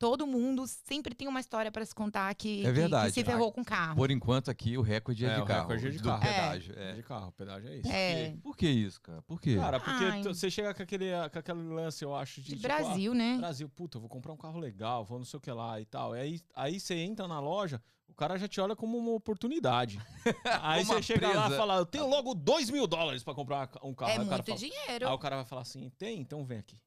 Todo 0.00 0.26
mundo 0.26 0.66
sempre 0.66 1.14
tem 1.14 1.28
uma 1.28 1.40
história 1.40 1.70
para 1.70 1.84
se 1.84 1.94
contar 1.94 2.34
que, 2.34 2.64
É 2.66 2.72
verdade. 2.72 3.08
que 3.12 3.20
se 3.20 3.22
ferrou 3.22 3.52
com 3.52 3.62
carro. 3.62 3.96
Por 3.96 4.10
enquanto 4.10 4.50
aqui 4.50 4.78
o 4.78 4.80
recorde 4.80 5.26
é, 5.26 5.28
É, 5.28 5.34
de 5.34 5.40
o 5.42 5.44
carro. 5.44 5.60
recorde 5.68 5.86
é 5.86 5.90
de 5.90 5.98
carro. 5.98 6.22
pedágio. 6.22 6.74
É. 6.78 6.90
É. 6.90 6.94
De 6.94 7.02
carro, 7.02 7.32
pedágio 7.32 7.68
é 7.68 7.76
isso. 7.76 7.88
É, 7.92 8.34
Por 8.42 8.56
que 8.56 8.66
isso, 8.66 8.98
cara? 8.98 9.20
Por 9.20 9.38
quê? 9.38 9.56
Cara, 9.56 9.78
porque 9.78 10.22
você 10.22 10.50
chega 10.50 10.72
com 10.72 10.82
aquele, 10.82 11.10
com 11.30 11.38
aquele 11.38 11.62
lance, 11.74 12.02
eu 12.02 12.14
acho, 12.14 12.40
de, 12.40 12.46
de 12.46 12.56
tipo, 12.56 12.62
Brasil, 12.62 13.12
ah, 13.12 13.14
né? 13.14 13.36
Brasil, 13.36 13.68
puta, 13.68 13.98
eu 13.98 14.00
vou 14.00 14.08
comprar 14.08 14.32
um 14.32 14.38
carro 14.38 14.58
legal, 14.58 15.04
vou 15.04 15.18
não 15.18 15.24
sei 15.26 15.36
o 15.36 15.40
que 15.40 15.52
lá 15.52 15.78
e 15.78 15.84
tal. 15.84 16.16
E 16.16 16.20
aí, 16.20 16.40
aí 16.56 16.80
você 16.80 16.94
entra 16.94 17.28
na 17.28 17.38
loja, 17.38 17.78
o 18.08 18.14
cara 18.14 18.38
já 18.38 18.48
te 18.48 18.58
olha 18.58 18.74
como 18.74 18.96
uma 18.96 19.10
oportunidade. 19.12 20.00
aí 20.62 20.82
Uma 20.82 20.94
você 20.94 21.02
chega 21.02 21.28
lá 21.28 21.34
e 21.34 21.40
presa. 21.44 21.56
fala, 21.58 21.76
eu 21.76 21.84
tenho 21.84 22.08
logo 22.08 22.32
dois 22.34 22.70
mil 22.70 22.86
dólares 22.86 23.22
pra 23.22 23.34
comprar 23.34 23.68
um 23.82 23.92
carro. 23.92 24.12
É 24.12 24.14
aí, 24.16 24.20
o 24.20 24.24
cara 24.30 24.36
muito 24.36 24.46
fala, 24.46 24.58
dinheiro. 24.58 25.08
aí 25.08 25.12
o 25.14 25.18
cara 25.18 25.36
vai 25.36 25.44
falar 25.44 25.60
assim, 25.60 25.90
tem? 25.98 26.18
Então 26.22 26.42
vem 26.42 26.58
aqui. 26.58 26.78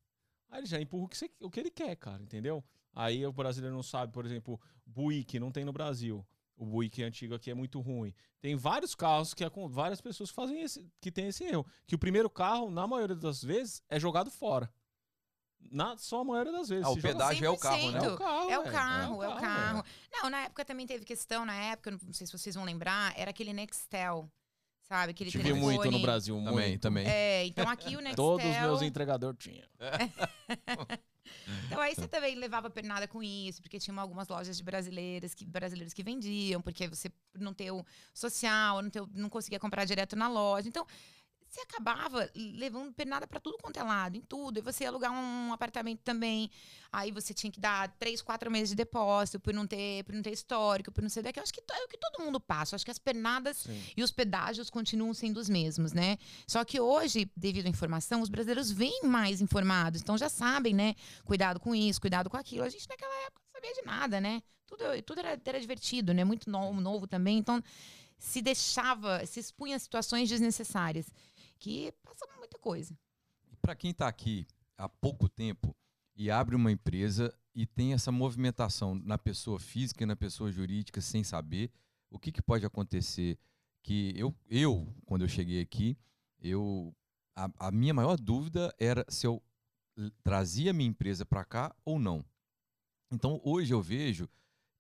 Aí 0.50 0.62
ele 0.62 0.66
já 0.66 0.82
empurra 0.82 1.06
o 1.06 1.08
que, 1.08 1.16
você- 1.18 1.30
o 1.40 1.52
que 1.52 1.60
ele 1.60 1.70
quer, 1.70 1.96
cara, 1.96 2.24
entendeu? 2.24 2.64
Aí 2.94 3.26
o 3.26 3.32
brasileiro 3.34 3.76
não 3.76 3.84
sabe, 3.84 4.12
por 4.14 4.26
exemplo, 4.26 4.60
Buick 4.86 5.40
não 5.40 5.52
tem 5.52 5.66
no 5.66 5.74
Brasil. 5.74 6.26
O 6.56 6.66
Buick 6.66 7.02
antigo 7.04 7.34
aqui 7.34 7.50
é 7.50 7.54
muito 7.54 7.82
ruim. 7.82 8.14
Tem 8.40 8.56
vários 8.56 8.94
carros 8.94 9.34
que 9.34 9.44
acon- 9.44 9.68
várias 9.68 10.00
pessoas 10.00 10.30
que 10.30 10.36
fazem 10.36 10.62
esse, 10.62 10.88
que 11.02 11.12
tem 11.12 11.28
esse 11.28 11.44
erro, 11.44 11.66
que 11.88 11.96
o 11.96 12.00
primeiro 12.00 12.30
carro, 12.30 12.70
na 12.70 12.86
maioria 12.86 13.16
das 13.16 13.44
vezes, 13.44 13.82
é 13.90 14.00
jogado 14.00 14.30
fora. 14.30 14.72
Na, 15.72 15.98
só 15.98 16.22
a 16.22 16.24
maioria 16.26 16.52
das 16.52 16.70
vezes. 16.70 16.86
Ah, 16.86 16.90
o 16.92 17.02
pedágio 17.02 17.46
é 17.46 17.50
o 17.50 17.58
carro, 17.58 17.92
né? 17.92 18.00
É 18.06 18.10
o 18.12 18.18
carro, 18.18 18.50
É 18.52 18.60
o 18.60 18.64
velho. 18.64 18.74
carro, 18.76 19.24
é 19.24 19.28
o 19.30 19.36
carro. 19.40 19.82
velho. 19.82 19.96
Não, 20.12 20.30
na 20.30 20.42
época 20.42 20.66
também 20.66 20.86
teve 20.86 21.06
questão, 21.06 21.46
na 21.46 21.56
época, 21.56 21.92
não 21.92 22.14
sei 22.14 22.28
se 22.28 22.34
vocês 22.38 22.54
vão 22.54 22.66
lembrar, 22.66 23.18
era 23.18 23.32
aquele 23.32 23.54
Nextel, 23.54 24.30
sabe? 24.94 25.12
Aquele 25.12 25.32
Tive 25.32 25.44
telefone. 25.44 25.78
muito 25.78 25.92
no 25.92 26.00
Brasil, 26.00 26.36
Também, 26.36 26.70
muito. 26.70 26.82
também. 26.82 27.08
É, 27.08 27.46
então 27.46 27.68
aqui 27.68 27.96
o 27.96 28.00
Nextel... 28.02 28.16
Todos 28.16 28.46
os 28.46 28.58
meus 28.60 28.82
entregadores 28.84 29.40
tinham. 29.40 29.68
Então 31.68 31.80
aí 31.80 31.96
você 31.96 32.08
também 32.08 32.36
levava 32.36 32.70
pernada 32.70 33.08
com 33.08 33.24
isso, 33.24 33.62
porque 33.62 33.80
tinha 33.80 33.98
algumas 33.98 34.28
lojas 34.28 34.58
de 34.58 34.64
brasileiras 34.64 35.34
que, 35.34 35.46
brasileiros 35.46 35.94
que 35.94 36.04
vendiam, 36.04 36.62
porque 36.62 36.88
você 36.88 37.10
não 37.40 37.54
ter 37.54 37.72
o 37.72 37.84
social, 38.14 38.82
não, 38.82 38.90
ter, 38.90 39.02
não 39.14 39.30
conseguia 39.30 39.60
comprar 39.60 39.86
direto 39.86 40.16
na 40.18 40.28
loja. 40.28 40.68
Então, 40.68 40.86
você 41.54 41.62
acabava 41.62 42.28
levando 42.36 42.92
pernada 42.94 43.28
para 43.28 43.40
tudo 43.40 43.60
quanto 43.62 43.78
é 43.78 43.84
lado, 43.84 44.18
em 44.18 44.22
tudo. 44.22 44.58
E 44.58 44.62
você 44.62 44.86
ia 44.86 44.90
alugar 44.90 45.12
um 45.12 45.54
apartamento 45.54 46.00
também. 46.00 46.50
Aí 46.92 47.12
você 47.12 47.32
tinha 47.32 47.52
que 47.52 47.60
dar 47.60 47.90
três, 48.00 48.24
quatro 48.24 48.50
meses 48.50 48.70
de 48.70 48.76
depósito 48.76 49.40
por 49.40 49.54
não 49.54 49.68
ter, 49.68 50.04
por 50.04 50.16
não 50.16 50.24
ter 50.24 50.32
histórico, 50.32 50.92
por 50.92 51.04
não 51.04 51.10
ser 51.10 51.22
daqui. 51.22 51.40
Eu 51.40 51.44
acho 51.44 51.54
que 51.54 51.62
é 51.62 51.84
o 51.84 51.88
que 51.88 51.98
todo 51.98 52.24
mundo 52.24 52.40
passa. 52.40 52.74
Eu 52.74 52.78
acho 52.78 52.86
que 52.86 52.90
as 52.90 52.98
pernadas 52.98 53.58
Sim. 53.58 53.84
e 53.96 54.02
os 54.02 54.12
pedágios 54.12 54.72
continuam 54.72 55.14
sendo 55.14 55.38
os 55.38 55.48
mesmos, 55.48 55.94
né? 55.94 56.18
Só 56.48 56.66
que 56.66 56.80
hoje, 56.80 57.30
devido 57.38 57.68
à 57.68 57.70
informação, 57.70 58.22
os 58.22 58.30
brasileiros 58.30 58.72
vêm 58.72 59.02
mais 59.04 59.40
informados, 59.40 60.02
então 60.02 60.18
já 60.18 60.30
sabem, 60.30 60.74
né? 60.74 60.96
Cuidado 61.24 61.60
com 61.60 61.76
isso, 61.76 62.02
cuidado 62.02 62.32
com 62.32 62.38
aquilo. 62.38 62.64
A 62.64 62.70
gente 62.70 62.90
naquela 62.90 63.16
época 63.28 63.42
não 63.46 63.62
sabia 63.62 63.74
de 63.80 63.86
nada, 63.86 64.20
né? 64.20 64.42
Tudo, 64.66 64.84
tudo 65.06 65.20
era, 65.20 65.40
era 65.46 65.60
divertido, 65.60 66.16
né? 66.16 66.24
Muito 66.24 66.50
novo, 66.50 66.82
novo 66.82 67.06
também. 67.06 67.38
Então, 67.38 67.62
se 68.24 68.42
deixava, 68.42 69.26
se 69.26 69.40
expunha 69.40 69.76
a 69.76 69.80
situações 69.80 70.30
desnecessárias, 70.30 71.08
que 71.64 71.94
passam 72.04 72.28
muita 72.38 72.60
coisa. 72.60 72.94
Para 73.62 73.74
quem 73.74 73.92
está 73.92 74.06
aqui 74.06 74.46
há 74.78 74.90
pouco 74.90 75.30
tempo 75.30 75.74
e 76.14 76.30
abre 76.30 76.58
uma 76.58 76.70
empresa 76.70 77.34
e 77.56 77.66
tem 77.66 77.94
essa 77.94 78.12
movimentação 78.12 78.94
na 78.94 79.18
pessoa 79.18 79.58
física 79.58 80.04
e 80.04 80.06
na 80.06 80.16
pessoa 80.16 80.52
jurídica 80.52 81.00
sem 81.00 81.24
saber, 81.24 81.72
o 82.12 82.20
que, 82.20 82.34
que 82.34 82.42
pode 82.42 82.66
acontecer? 82.66 83.40
Que 83.82 84.14
eu, 84.18 84.36
eu, 84.50 84.94
quando 85.06 85.22
eu 85.22 85.30
cheguei 85.30 85.62
aqui, 85.62 85.98
eu 86.38 86.94
a, 87.34 87.50
a 87.68 87.72
minha 87.72 87.94
maior 87.94 88.18
dúvida 88.18 88.76
era 88.78 89.06
se 89.08 89.26
eu 89.26 89.42
trazia 90.22 90.74
minha 90.74 90.90
empresa 90.90 91.26
para 91.26 91.46
cá 91.46 91.74
ou 91.86 91.98
não. 91.98 92.26
Então 93.10 93.40
hoje 93.42 93.74
eu 93.74 93.82
vejo 93.82 94.28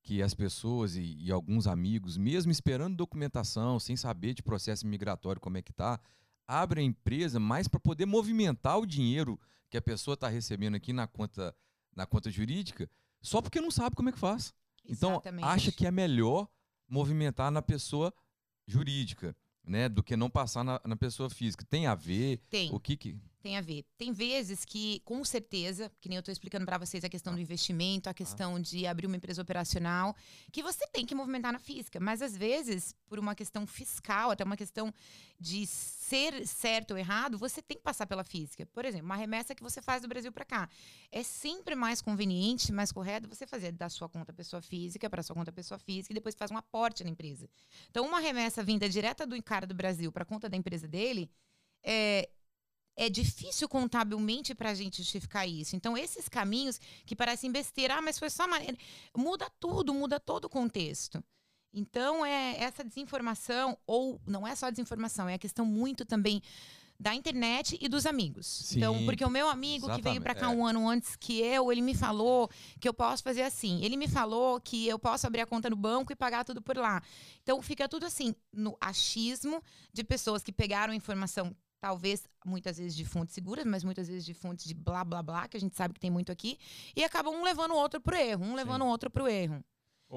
que 0.01 0.21
as 0.21 0.33
pessoas 0.33 0.97
e, 0.97 1.15
e 1.17 1.31
alguns 1.31 1.65
amigos, 1.65 2.17
mesmo 2.17 2.51
esperando 2.51 2.97
documentação, 2.97 3.79
sem 3.79 3.95
saber 3.95 4.33
de 4.33 4.43
processo 4.43 4.85
migratório 4.85 5.39
como 5.39 5.57
é 5.57 5.61
que 5.61 5.71
tá, 5.71 5.97
abrem 6.47 6.85
a 6.85 6.89
empresa 6.89 7.39
mais 7.39 7.67
para 7.67 7.79
poder 7.79 8.05
movimentar 8.05 8.79
o 8.79 8.85
dinheiro 8.85 9.39
que 9.69 9.77
a 9.77 9.81
pessoa 9.81 10.13
está 10.13 10.27
recebendo 10.27 10.75
aqui 10.75 10.93
na 10.93 11.07
conta, 11.07 11.55
na 11.95 12.05
conta 12.05 12.29
jurídica, 12.29 12.89
só 13.21 13.41
porque 13.41 13.59
não 13.61 13.71
sabe 13.71 13.95
como 13.95 14.09
é 14.09 14.11
que 14.11 14.19
faz. 14.19 14.53
Então, 14.85 15.11
Exatamente. 15.11 15.45
acha 15.45 15.71
que 15.71 15.87
é 15.87 15.91
melhor 15.91 16.47
movimentar 16.87 17.49
na 17.51 17.61
pessoa 17.61 18.13
jurídica. 18.67 19.35
né? 19.65 19.87
Do 19.87 20.03
que 20.03 20.17
não 20.17 20.29
passar 20.29 20.63
na, 20.63 20.81
na 20.85 20.95
pessoa 20.95 21.29
física. 21.29 21.65
Tem 21.65 21.87
a 21.87 21.95
ver? 21.95 22.41
Tem. 22.49 22.69
O 22.73 22.79
que 22.79 22.97
que. 22.97 23.17
Tem 23.43 23.57
a 23.57 23.61
ver. 23.61 23.83
Tem 23.97 24.13
vezes 24.13 24.63
que, 24.63 25.01
com 25.03 25.21
certeza, 25.25 25.91
que 25.99 26.07
nem 26.07 26.15
eu 26.15 26.21
estou 26.21 26.31
explicando 26.31 26.65
para 26.65 26.77
vocês 26.77 27.03
a 27.03 27.09
questão 27.09 27.33
do 27.33 27.41
investimento, 27.41 28.09
a 28.09 28.13
questão 28.13 28.57
de 28.57 28.87
abrir 28.87 29.05
uma 29.05 29.17
empresa 29.17 29.41
operacional, 29.41 30.15
que 30.49 30.63
você 30.63 30.87
tem 30.87 31.05
que 31.05 31.13
movimentar 31.13 31.51
na 31.51 31.59
física. 31.59 31.99
Mas 31.99 32.21
às 32.21 32.37
vezes, 32.37 32.95
por 33.05 33.19
uma 33.19 33.35
questão 33.35 33.67
fiscal, 33.67 34.31
até 34.31 34.45
uma 34.45 34.55
questão 34.55 34.93
de 35.37 35.67
ser 35.67 36.47
certo 36.47 36.91
ou 36.91 36.97
errado, 36.97 37.37
você 37.37 37.61
tem 37.61 37.75
que 37.75 37.83
passar 37.83 38.07
pela 38.07 38.23
física. 38.23 38.65
Por 38.67 38.85
exemplo, 38.85 39.07
uma 39.07 39.17
remessa 39.17 39.53
que 39.53 39.61
você 39.61 39.81
faz 39.81 40.01
do 40.01 40.07
Brasil 40.07 40.31
para 40.31 40.45
cá. 40.45 40.69
É 41.11 41.21
sempre 41.21 41.75
mais 41.75 42.01
conveniente, 42.01 42.71
mais 42.71 42.93
correto 42.93 43.27
você 43.27 43.45
fazer 43.45 43.73
da 43.73 43.89
sua 43.89 44.07
conta 44.07 44.31
pessoa 44.31 44.61
física 44.61 45.09
para 45.09 45.21
sua 45.21 45.35
conta 45.35 45.51
pessoa 45.51 45.77
física 45.77 46.13
e 46.13 46.15
depois 46.15 46.33
faz 46.33 46.49
um 46.49 46.55
aporte 46.55 47.03
na 47.03 47.09
empresa. 47.09 47.49
Então, 47.89 48.07
uma 48.07 48.21
remessa 48.21 48.63
vinda 48.63 48.87
direta 48.87 49.27
do 49.27 49.43
cara 49.43 49.67
do 49.67 49.73
Brasil 49.75 50.13
para 50.13 50.23
a 50.23 50.25
conta 50.25 50.47
da 50.47 50.55
empresa 50.55 50.87
dele, 50.87 51.29
é, 51.83 52.29
é 52.95 53.09
difícil 53.09 53.67
contabilmente 53.67 54.53
para 54.53 54.69
a 54.69 54.73
gente 54.73 55.01
justificar 55.01 55.47
isso. 55.47 55.75
Então, 55.75 55.97
esses 55.97 56.29
caminhos 56.29 56.79
que 57.05 57.15
parecem 57.15 57.51
besteira, 57.51 57.95
ah, 57.95 58.01
mas 58.01 58.19
foi 58.19 58.29
só 58.29 58.47
maneira. 58.47 58.77
Muda 59.15 59.49
tudo, 59.59 59.93
muda 59.93 60.19
todo 60.19 60.45
o 60.45 60.49
contexto. 60.49 61.23
Então, 61.73 62.23
é 62.25 62.55
essa 62.59 62.83
desinformação, 62.83 63.77
ou 63.87 64.21
não 64.27 64.47
é 64.47 64.55
só 64.55 64.69
desinformação, 64.69 65.27
é 65.27 65.33
a 65.33 65.39
questão 65.39 65.65
muito 65.65 66.05
também 66.05 66.41
da 66.99 67.15
internet 67.15 67.77
e 67.81 67.89
dos 67.89 68.05
amigos. 68.05 68.45
Sim, 68.45 68.77
então, 68.77 69.03
porque 69.05 69.25
o 69.25 69.29
meu 69.29 69.49
amigo 69.49 69.93
que 69.93 70.01
veio 70.01 70.21
para 70.21 70.35
cá 70.35 70.41
exatamente, 70.41 70.61
um 70.61 70.65
ano 70.65 70.87
antes 70.87 71.15
que 71.15 71.41
eu, 71.41 71.71
ele 71.71 71.81
me 71.81 71.95
falou 71.95 72.49
que 72.79 72.87
eu 72.87 72.93
posso 72.93 73.23
fazer 73.23 73.41
assim. 73.41 73.83
Ele 73.83 73.97
me 73.97 74.07
falou 74.07 74.61
que 74.61 74.87
eu 74.87 74.99
posso 74.99 75.25
abrir 75.25 75.41
a 75.41 75.45
conta 75.45 75.69
no 75.69 75.75
banco 75.75 76.13
e 76.13 76.15
pagar 76.15 76.45
tudo 76.45 76.61
por 76.61 76.77
lá. 76.77 77.01
Então, 77.41 77.61
fica 77.61 77.89
tudo 77.89 78.05
assim, 78.05 78.35
no 78.53 78.77
achismo 78.79 79.61
de 79.91 80.03
pessoas 80.03 80.43
que 80.43 80.51
pegaram 80.51 80.93
informação 80.93 81.53
talvez 81.83 82.23
muitas 82.45 82.77
vezes 82.77 82.95
de 82.95 83.03
fontes 83.03 83.35
seguras, 83.35 83.65
mas 83.65 83.83
muitas 83.83 84.07
vezes 84.07 84.23
de 84.23 84.33
fontes 84.33 84.65
de 84.65 84.73
blá 84.73 85.03
blá 85.03 85.21
blá, 85.21 85.49
que 85.49 85.57
a 85.57 85.59
gente 85.59 85.75
sabe 85.75 85.93
que 85.93 85.99
tem 85.99 86.09
muito 86.09 86.31
aqui, 86.31 86.57
e 86.95 87.03
acabam 87.03 87.33
um 87.35 87.43
levando 87.43 87.71
o 87.71 87.75
outro 87.75 87.99
pro 87.99 88.15
erro, 88.15 88.41
um 88.45 88.55
levando 88.55 88.83
o 88.83 88.87
outro 88.87 89.09
pro 89.09 89.27
erro. 89.27 89.61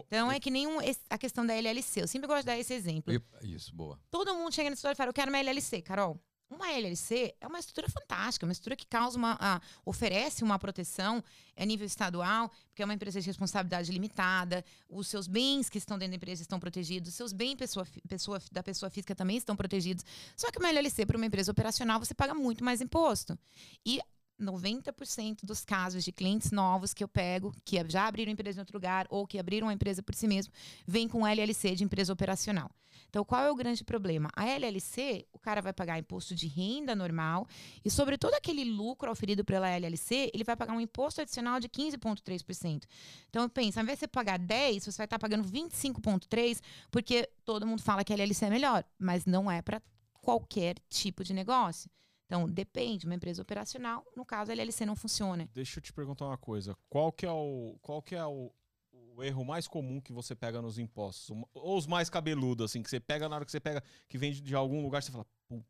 Então 0.07 0.31
é 0.31 0.39
que 0.39 0.49
nem 0.49 0.64
um- 0.69 0.79
a 1.11 1.19
questão 1.19 1.45
da 1.45 1.55
LLC. 1.55 2.03
Eu 2.03 2.07
sempre 2.07 2.29
gosto 2.29 2.43
de 2.43 2.47
dar 2.47 2.57
esse 2.59 2.73
exemplo. 2.73 3.12
Isso, 3.43 3.75
boa. 3.75 3.99
Todo 4.12 4.33
mundo 4.37 4.53
chega 4.55 4.71
na 4.71 4.75
história 4.75 4.95
e 4.95 4.97
fala: 4.97 5.09
Eu 5.11 5.14
quero 5.14 5.29
uma 5.29 5.39
LLC, 5.39 5.83
Carol. 5.83 6.21
Uma 6.49 6.71
LLC 6.71 7.35
é 7.41 7.47
uma 7.47 7.59
estrutura 7.59 7.89
fantástica, 7.89 8.47
uma 8.47 8.53
estrutura 8.53 8.77
que 8.77 8.87
causa 8.87 9.19
uma, 9.19 9.37
a- 9.41 9.61
oferece 9.85 10.45
uma 10.45 10.59
proteção 10.59 11.23
a 11.57 11.65
nível 11.65 11.85
estadual, 11.87 12.51
porque 12.69 12.83
é 12.83 12.85
uma 12.85 12.95
empresa 12.95 13.21
de 13.21 13.27
responsabilidade 13.27 13.91
limitada, 13.91 14.65
os 14.89 15.09
seus 15.09 15.27
bens 15.27 15.69
que 15.69 15.79
estão 15.79 15.99
dentro 15.99 16.13
da 16.13 16.17
empresa 16.17 16.43
estão 16.43 16.61
protegidos, 16.61 17.09
os 17.11 17.15
seus 17.17 17.33
bens 17.33 17.57
pessoa, 17.57 17.85
pessoa, 18.09 18.41
da 18.53 18.63
pessoa 18.63 18.89
física 18.91 19.13
também 19.15 19.37
estão 19.37 19.57
protegidos. 19.57 20.05
Só 20.37 20.51
que 20.53 20.59
uma 20.61 20.69
LLC 20.69 21.05
para 21.05 21.17
uma 21.17 21.27
empresa 21.27 21.51
operacional 21.51 21.99
você 21.99 22.15
paga 22.15 22.35
muito 22.35 22.63
mais 22.63 22.81
imposto. 22.81 23.37
E 23.85 24.01
90% 24.41 25.45
dos 25.45 25.64
casos 25.64 26.05
de 26.05 26.12
clientes 26.12 26.51
novos 26.51 26.93
que 26.93 27.03
eu 27.03 27.09
pego, 27.09 27.55
que 27.64 27.82
já 27.89 28.07
abriram 28.07 28.32
empresa 28.32 28.59
em 28.59 28.62
outro 28.62 28.76
lugar 28.76 29.07
ou 29.11 29.26
que 29.26 29.39
abriram 29.39 29.66
uma 29.66 29.72
empresa 29.72 30.03
por 30.03 30.14
si 30.14 30.26
mesmo, 30.28 30.53
vem 30.87 31.09
com 31.09 31.26
LLC 31.26 31.74
de 31.74 31.84
empresa 31.84 32.12
operacional. 32.12 32.70
Então, 33.09 33.24
qual 33.24 33.43
é 33.43 33.51
o 33.51 33.55
grande 33.55 33.84
problema? 33.84 34.30
A 34.34 34.47
LLC, 34.47 35.26
o 35.32 35.39
cara 35.39 35.62
vai 35.62 35.72
pagar 35.72 35.99
imposto 35.99 36.34
de 36.34 36.47
renda 36.47 36.95
normal 36.95 37.47
e 37.84 37.91
sobre 37.91 38.18
todo 38.18 38.34
aquele 38.34 38.64
lucro 38.64 39.11
oferido 39.11 39.45
pela 39.45 39.68
LLC, 39.70 40.30
ele 40.34 40.45
vai 40.45 40.57
pagar 40.57 40.74
um 40.74 40.80
imposto 40.80 41.20
adicional 41.20 41.61
de 41.61 41.68
15,3%. 41.68 42.84
Então, 43.30 43.49
pensa, 43.49 43.80
ao 43.80 43.84
invés 43.84 43.99
de 43.99 44.01
você 44.01 44.09
pagar 44.09 44.39
10, 44.39 44.84
você 44.84 44.97
vai 44.97 45.07
estar 45.07 45.18
pagando 45.18 45.49
25,3%, 45.49 46.61
porque 46.91 47.28
todo 47.45 47.66
mundo 47.66 47.80
fala 47.80 48.05
que 48.05 48.12
a 48.12 48.16
LLC 48.16 48.47
é 48.47 48.51
melhor, 48.51 48.84
mas 48.99 49.24
não 49.24 49.51
é 49.51 49.62
para 49.62 49.80
qualquer 50.20 50.76
tipo 50.91 51.22
de 51.22 51.32
negócio. 51.32 51.89
Então, 52.27 52.49
depende, 52.49 53.07
uma 53.07 53.14
empresa 53.14 53.41
operacional, 53.41 54.05
no 54.16 54.24
caso, 54.24 54.51
a 54.51 54.55
LLC 54.55 54.85
não 54.85 54.97
funciona. 54.97 55.49
Deixa 55.55 55.79
eu 55.79 55.83
te 55.83 55.93
perguntar 55.93 56.27
uma 56.27 56.37
coisa. 56.37 56.77
Qual 56.89 57.12
que 57.12 57.24
é 57.24 57.31
o, 57.31 57.79
qual 57.81 58.03
que 58.03 58.16
é 58.16 58.27
o, 58.27 58.53
o 58.93 59.22
erro 59.22 59.45
mais 59.45 59.68
comum 59.68 60.01
que 60.01 60.12
você 60.12 60.35
pega 60.35 60.61
nos 60.61 60.77
impostos? 60.79 61.31
Ou 61.55 61.79
os 61.79 61.87
mais 61.87 62.11
cabeludos, 62.11 62.64
assim, 62.70 62.83
que 62.83 62.91
você 62.91 62.99
pega 62.99 63.29
na 63.29 63.37
hora 63.37 63.45
que 63.45 63.53
você 63.53 63.61
pega, 63.61 63.83
que 64.09 64.18
vem 64.18 64.33
de, 64.33 64.55
algum 64.57 64.83
lugar, 64.83 65.03
você 65.05 65.12
fala, 65.12 65.24
pum, 65.49 65.62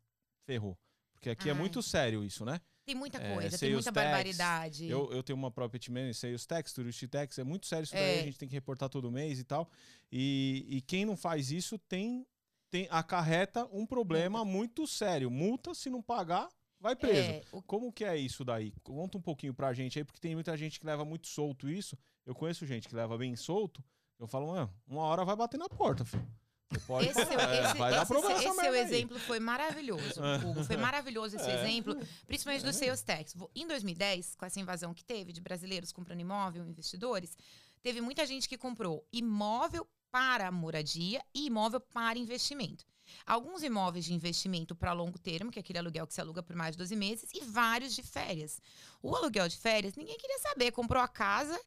ferrou. 0.47 0.75
Porque 1.13 1.29
aqui 1.29 1.47
é 1.49 1.51
Ai. 1.51 1.57
muito 1.57 1.81
sério 1.83 2.23
isso, 2.23 2.43
né? 2.43 2.59
Tem 2.85 2.95
muita 2.95 3.17
É, 3.17 3.33
coisa, 3.33 3.49
tem 3.49 3.57
sales 3.59 3.73
muita 3.75 3.91
tax, 3.91 4.05
barbaridade. 4.07 4.87
Eu, 4.89 5.11
eu 5.11 5.21
tenho 5.21 5.37
uma 5.37 5.51
property 5.51 5.91
manager, 5.91 6.15
sales 6.15 6.45
tax, 6.45 6.71
tourist 6.73 7.03
tax, 7.07 7.37
é 7.37 7.43
muito 7.43 7.67
sério 7.67 7.83
isso 7.83 7.93
daí, 7.93 8.17
É. 8.17 8.21
a 8.21 8.23
gente 8.23 8.37
tem 8.39 8.47
que 8.47 8.55
reportar 8.55 8.87
todo 8.89 9.11
mês 9.11 9.39
e 9.39 9.43
tal. 9.43 9.69
E, 10.11 10.65
e 10.69 10.81
quem 10.81 11.05
não 11.05 11.17
faz 11.17 11.51
isso 11.51 11.77
tem, 11.77 12.25
tem 12.69 12.87
acarreta 12.91 13.67
um 13.71 13.85
problema 13.85 14.43
muito 14.45 14.85
sério. 14.87 15.29
Multa, 15.31 15.73
se 15.73 15.89
não 15.89 16.01
pagar, 16.01 16.49
vai 16.79 16.95
preso. 16.95 17.29
É, 17.29 17.43
o 17.51 17.61
Como 17.61 17.91
que 17.91 18.03
é 18.03 18.17
isso 18.17 18.43
daí? 18.43 18.73
Conta 18.83 19.17
um 19.17 19.21
pouquinho 19.21 19.53
pra 19.53 19.73
gente 19.73 19.97
aí, 19.97 20.03
porque 20.05 20.19
tem 20.19 20.35
muita 20.35 20.55
gente 20.57 20.79
que 20.79 20.85
leva 20.85 21.03
muito 21.05 21.27
solto 21.27 21.69
isso. 21.69 21.97
Eu 22.25 22.35
conheço 22.35 22.65
gente 22.65 22.87
que 22.87 22.95
leva 22.95 23.17
bem 23.17 23.35
solto. 23.35 23.83
Eu 24.19 24.27
falo, 24.27 24.47
uma 24.87 25.03
hora 25.03 25.23
vai 25.23 25.35
bater 25.35 25.57
na 25.57 25.69
porta, 25.69 26.03
filho. 26.03 26.27
Você 26.69 26.79
pode, 26.81 27.07
Esse, 27.07 27.25
seu- 27.25 27.39
é, 27.39 27.63
esse- 27.63 27.77
vai 27.77 27.91
dar 27.91 27.97
esse 28.01 28.07
problema 28.07 28.39
seu- 28.41 28.49
essa 28.49 28.49
esse 28.49 28.59
seu 28.61 28.73
aí. 28.73 28.79
exemplo 28.81 29.17
foi 29.19 29.39
maravilhoso, 29.39 30.19
Hugo. 30.45 30.65
Foi 30.65 30.75
maravilhoso 30.75 31.37
esse 31.37 31.45
É. 31.49 31.63
exemplo, 31.63 31.95
principalmente 32.25 32.65
do 32.65 32.73
sales 32.73 33.01
tax. 33.01 33.33
Em 33.55 33.65
2010, 33.65 34.35
com 34.35 34.45
essa 34.45 34.59
invasão 34.59 34.93
que 34.93 35.01
teve 35.05 35.31
de 35.31 35.39
brasileiros 35.39 35.93
comprando 35.93 36.19
imóvel, 36.19 36.65
investidores, 36.67 37.37
teve 37.81 38.01
muita 38.01 38.25
gente 38.25 38.49
que 38.49 38.57
comprou 38.57 39.07
imóvel 39.13 39.87
para 40.11 40.51
moradia 40.51 41.23
e 41.33 41.47
imóvel 41.47 41.79
para 41.79 42.19
investimento. 42.19 42.85
Alguns 43.25 43.63
imóveis 43.63 44.05
de 44.05 44.13
investimento 44.13 44.75
para 44.75 44.93
longo 44.93 45.17
termo, 45.17 45.51
que 45.51 45.59
é 45.59 45.61
aquele 45.61 45.79
aluguel 45.79 46.07
que 46.07 46.13
se 46.13 46.21
aluga 46.21 46.43
por 46.43 46.55
mais 46.55 46.71
de 46.71 46.77
12 46.79 46.95
meses, 46.95 47.29
e 47.33 47.41
vários 47.41 47.95
de 47.95 48.03
férias. 48.03 48.61
O 49.01 49.15
aluguel 49.15 49.47
de 49.47 49.57
férias, 49.57 49.95
ninguém 49.95 50.17
queria 50.17 50.39
saber. 50.39 50.71
Comprou 50.71 51.01
a 51.01 51.07
casa, 51.07 51.59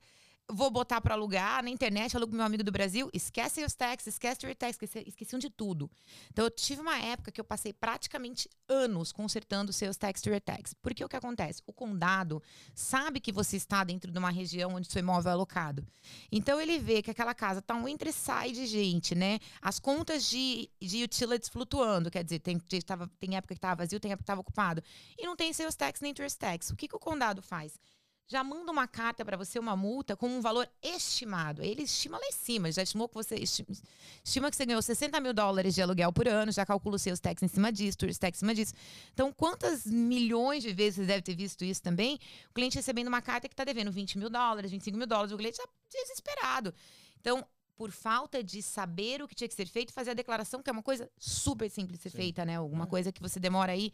vou 0.52 0.70
botar 0.70 1.00
para 1.00 1.14
alugar 1.14 1.62
na 1.62 1.70
internet, 1.70 2.16
alugo 2.16 2.34
meu 2.34 2.44
amigo 2.44 2.62
do 2.62 2.72
Brasil, 2.72 3.10
esquece 3.12 3.64
os 3.64 3.74
taxes, 3.74 4.14
esquece 4.14 4.46
o 4.46 4.54
tax, 4.54 4.78
esqueciam 5.06 5.38
de 5.38 5.50
tudo. 5.50 5.90
Então 6.30 6.44
eu 6.44 6.50
tive 6.50 6.80
uma 6.80 6.98
época 6.98 7.30
que 7.30 7.40
eu 7.40 7.44
passei 7.44 7.72
praticamente 7.72 8.48
anos 8.68 9.12
consertando 9.12 9.72
seus 9.72 9.96
tax 9.96 10.20
to 10.20 10.30
tax. 10.40 10.74
Porque 10.74 11.04
o 11.04 11.08
que 11.08 11.16
acontece? 11.16 11.62
O 11.66 11.72
condado 11.72 12.42
sabe 12.74 13.20
que 13.20 13.32
você 13.32 13.56
está 13.56 13.84
dentro 13.84 14.10
de 14.10 14.18
uma 14.18 14.30
região 14.30 14.74
onde 14.74 14.90
seu 14.90 15.00
imóvel 15.00 15.30
é 15.30 15.32
alocado. 15.32 15.86
Então 16.30 16.60
ele 16.60 16.78
vê 16.78 17.02
que 17.02 17.10
aquela 17.10 17.34
casa 17.34 17.60
tá 17.60 17.74
um 17.74 17.88
entre 17.88 18.12
sai 18.12 18.52
de 18.52 18.66
gente, 18.66 19.14
né? 19.14 19.38
As 19.60 19.78
contas 19.78 20.28
de, 20.28 20.70
de 20.80 21.02
utilities 21.02 21.48
flutuando, 21.48 22.10
quer 22.10 22.24
dizer, 22.24 22.40
tem, 22.40 22.58
tava, 22.84 23.10
tem 23.18 23.36
época 23.36 23.54
que 23.54 23.58
estava 23.58 23.76
vazio, 23.76 24.00
tem 24.00 24.12
época 24.12 24.22
que 24.22 24.24
estava 24.24 24.40
ocupado. 24.40 24.82
E 25.18 25.26
não 25.26 25.36
tem 25.36 25.52
seus 25.52 25.74
tax 25.74 26.00
nem 26.00 26.14
tourist 26.14 26.38
tax. 26.38 26.70
O 26.70 26.76
que, 26.76 26.88
que 26.88 26.96
o 26.96 26.98
condado 26.98 27.42
faz? 27.42 27.78
Já 28.30 28.44
manda 28.44 28.70
uma 28.70 28.86
carta 28.86 29.24
para 29.24 29.36
você, 29.36 29.58
uma 29.58 29.74
multa, 29.74 30.16
com 30.16 30.28
um 30.28 30.40
valor 30.40 30.70
estimado. 30.80 31.64
Ele 31.64 31.82
estima 31.82 32.16
lá 32.16 32.24
em 32.28 32.30
cima, 32.32 32.70
já 32.70 32.80
estimou 32.80 33.08
que 33.08 33.14
você 33.16 33.34
esti- 33.34 33.66
estima 34.22 34.48
que 34.48 34.56
você 34.56 34.64
ganhou 34.64 34.80
60 34.80 35.18
mil 35.20 35.34
dólares 35.34 35.74
de 35.74 35.82
aluguel 35.82 36.12
por 36.12 36.28
ano, 36.28 36.52
já 36.52 36.64
calcula 36.64 36.94
os 36.94 37.02
seus 37.02 37.18
taxas 37.18 37.42
em 37.50 37.52
cima 37.52 37.72
disso, 37.72 37.98
tourist 37.98 38.20
tax 38.20 38.38
em 38.38 38.40
cima 38.40 38.54
disso. 38.54 38.72
Então, 39.12 39.32
quantas 39.32 39.84
milhões 39.84 40.62
de 40.62 40.72
vezes 40.72 40.94
você 41.00 41.06
deve 41.06 41.22
ter 41.22 41.34
visto 41.34 41.64
isso 41.64 41.82
também? 41.82 42.20
O 42.48 42.54
cliente 42.54 42.76
recebendo 42.76 43.08
uma 43.08 43.20
carta 43.20 43.48
que 43.48 43.52
está 43.52 43.64
devendo 43.64 43.90
20 43.90 44.16
mil 44.16 44.30
dólares, 44.30 44.70
25 44.70 44.96
mil 44.96 45.08
dólares, 45.08 45.32
o 45.32 45.36
cliente 45.36 45.56
já 45.56 45.66
desesperado. 45.92 46.72
Então, 47.20 47.44
por 47.76 47.90
falta 47.90 48.44
de 48.44 48.62
saber 48.62 49.20
o 49.22 49.26
que 49.26 49.34
tinha 49.34 49.48
que 49.48 49.54
ser 49.56 49.66
feito, 49.66 49.92
fazer 49.92 50.12
a 50.12 50.14
declaração, 50.14 50.62
que 50.62 50.70
é 50.70 50.72
uma 50.72 50.84
coisa 50.84 51.10
super 51.18 51.68
simples 51.68 51.98
de 51.98 52.04
ser 52.04 52.10
Sim. 52.10 52.16
feita, 52.18 52.44
né? 52.44 52.54
Alguma 52.58 52.84
É. 52.84 52.86
coisa 52.86 53.10
que 53.10 53.20
você 53.20 53.40
demora 53.40 53.72
aí 53.72 53.92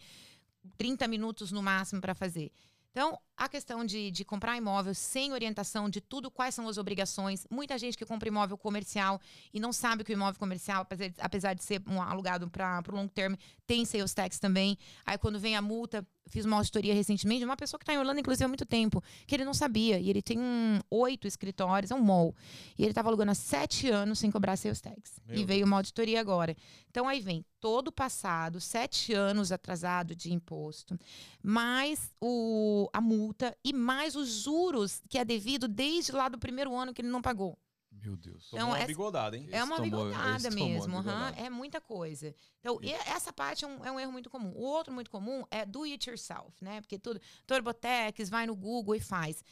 30 0.76 1.08
minutos 1.08 1.50
no 1.52 1.62
máximo 1.62 2.02
para 2.02 2.14
fazer. 2.14 2.52
Então, 2.96 3.18
a 3.36 3.46
questão 3.46 3.84
de, 3.84 4.10
de 4.10 4.24
comprar 4.24 4.56
imóvel 4.56 4.94
sem 4.94 5.34
orientação 5.34 5.86
de 5.86 6.00
tudo, 6.00 6.30
quais 6.30 6.54
são 6.54 6.66
as 6.66 6.78
obrigações. 6.78 7.46
Muita 7.50 7.76
gente 7.76 7.94
que 7.94 8.06
compra 8.06 8.28
imóvel 8.28 8.56
comercial 8.56 9.20
e 9.52 9.60
não 9.60 9.70
sabe 9.70 10.02
que 10.02 10.10
o 10.10 10.14
imóvel 10.14 10.38
comercial, 10.38 10.86
apesar 11.20 11.52
de, 11.52 11.62
ser 11.62 11.82
um 11.86 12.00
alugado 12.00 12.48
para 12.48 12.82
o 12.88 12.94
long 12.94 13.06
term, 13.06 13.34
tem 13.66 13.84
sales 13.84 14.14
tax 14.14 14.38
também. 14.38 14.78
Aí, 15.04 15.18
quando 15.18 15.38
vem 15.38 15.54
a 15.54 15.60
multa, 15.60 16.06
fiz 16.28 16.46
uma 16.46 16.56
auditoria 16.56 16.94
recentemente 16.94 17.40
de 17.40 17.44
uma 17.44 17.56
pessoa 17.56 17.78
que 17.78 17.82
está 17.82 17.92
em 17.92 17.98
Orlando, 17.98 18.20
inclusive, 18.20 18.44
há 18.44 18.48
muito 18.48 18.64
tempo, 18.64 19.02
que 19.26 19.34
ele 19.34 19.44
não 19.44 19.52
sabia. 19.52 19.98
E 19.98 20.08
ele 20.08 20.22
tem 20.22 20.38
um, 20.38 20.80
oito 20.90 21.26
escritórios, 21.26 21.90
é 21.90 21.94
um 21.94 22.00
mall. 22.00 22.34
E 22.78 22.82
ele 22.82 22.92
estava 22.92 23.10
alugando 23.10 23.32
há 23.32 23.34
sete 23.34 23.90
anos 23.90 24.18
sem 24.18 24.30
cobrar 24.30 24.56
sales 24.56 24.80
tax. 24.80 25.20
Meu 25.26 25.38
e 25.38 25.44
veio 25.44 25.66
uma 25.66 25.76
auditoria 25.76 26.18
agora. 26.18 26.56
Então, 26.90 27.06
aí 27.06 27.20
vem 27.20 27.44
todo 27.60 27.88
o 27.88 27.92
passado, 27.92 28.60
sete 28.60 29.12
anos 29.12 29.52
atrasado 29.52 30.14
de 30.14 30.32
imposto, 30.32 30.98
mais 31.42 32.12
o, 32.20 32.85
a 32.92 33.00
multa 33.00 33.56
e 33.64 33.72
mais 33.72 34.14
os 34.16 34.28
juros 34.42 35.02
que 35.08 35.18
é 35.18 35.24
devido 35.24 35.66
desde 35.68 36.12
lá 36.12 36.28
do 36.28 36.38
primeiro 36.38 36.74
ano 36.74 36.92
que 36.94 37.00
ele 37.02 37.08
não 37.08 37.22
pagou. 37.22 37.58
Meu 37.90 38.14
Deus. 38.16 38.50
Tomou 38.50 38.66
Então, 38.66 38.78
uma 38.78 38.86
bigodada, 38.86 39.36
hein? 39.36 39.48
É 39.50 39.64
uma 39.64 39.76
tomou- 39.76 40.04
bigodada 40.06 40.48
uma 40.48 40.54
mesmo, 40.54 40.96
aham, 40.98 41.02
bigodada. 41.02 41.40
é 41.40 41.48
muita 41.50 41.80
coisa. 41.80 42.34
Então, 42.60 42.78
e 42.82 42.92
essa 42.92 43.32
parte 43.32 43.64
é 43.64 43.68
um, 43.68 43.84
é 43.84 43.90
um 43.90 43.98
erro 43.98 44.12
muito 44.12 44.28
comum. 44.28 44.52
O 44.54 44.60
outro 44.62 44.92
muito 44.92 45.10
comum 45.10 45.44
é 45.50 45.64
do 45.64 45.82
it 45.84 46.08
yourself, 46.08 46.52
né? 46.62 46.80
Porque 46.82 46.98
tudo, 46.98 47.18
Turbotex, 47.46 48.28
vai 48.28 48.46
no 48.46 48.54
Google 48.54 48.94
e 48.94 49.00
faz. 49.00 49.42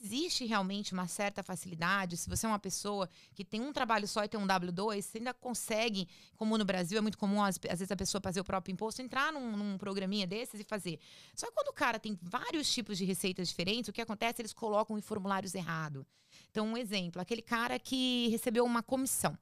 Existe 0.00 0.44
realmente 0.44 0.92
uma 0.92 1.06
certa 1.06 1.42
facilidade. 1.42 2.16
Se 2.16 2.28
você 2.28 2.46
é 2.46 2.48
uma 2.48 2.58
pessoa 2.58 3.08
que 3.34 3.44
tem 3.44 3.60
um 3.60 3.72
trabalho 3.72 4.06
só 4.06 4.24
e 4.24 4.28
tem 4.28 4.38
um 4.38 4.46
W2, 4.46 5.02
você 5.02 5.18
ainda 5.18 5.34
consegue, 5.34 6.08
como 6.36 6.56
no 6.56 6.64
Brasil 6.64 6.98
é 6.98 7.00
muito 7.00 7.18
comum, 7.18 7.42
às, 7.42 7.58
vezes 7.58 7.90
a 7.90 7.96
pessoa 7.96 8.20
fazer 8.20 8.40
o 8.40 8.44
próprio 8.44 8.72
imposto, 8.72 9.02
entrar 9.02 9.32
num, 9.32 9.56
num 9.56 9.78
programinha 9.78 10.26
desses 10.26 10.60
e 10.60 10.64
fazer. 10.64 10.98
Só 11.34 11.46
que 11.46 11.52
quando 11.52 11.68
o 11.68 11.72
cara 11.72 11.98
tem 11.98 12.18
vários 12.22 12.72
tipos 12.72 12.98
de 12.98 13.04
receitas 13.04 13.48
diferentes, 13.48 13.88
o 13.88 13.92
que 13.92 14.00
acontece? 14.00 14.40
Eles 14.40 14.52
colocam 14.52 14.96
em 14.98 15.02
formulários 15.02 15.54
errados. 15.54 16.04
Então, 16.50 16.66
um 16.66 16.76
exemplo: 16.76 17.20
aquele 17.20 17.42
cara 17.42 17.78
que 17.78 18.28
recebeu 18.28 18.64
uma 18.64 18.82
comissão 18.82 19.36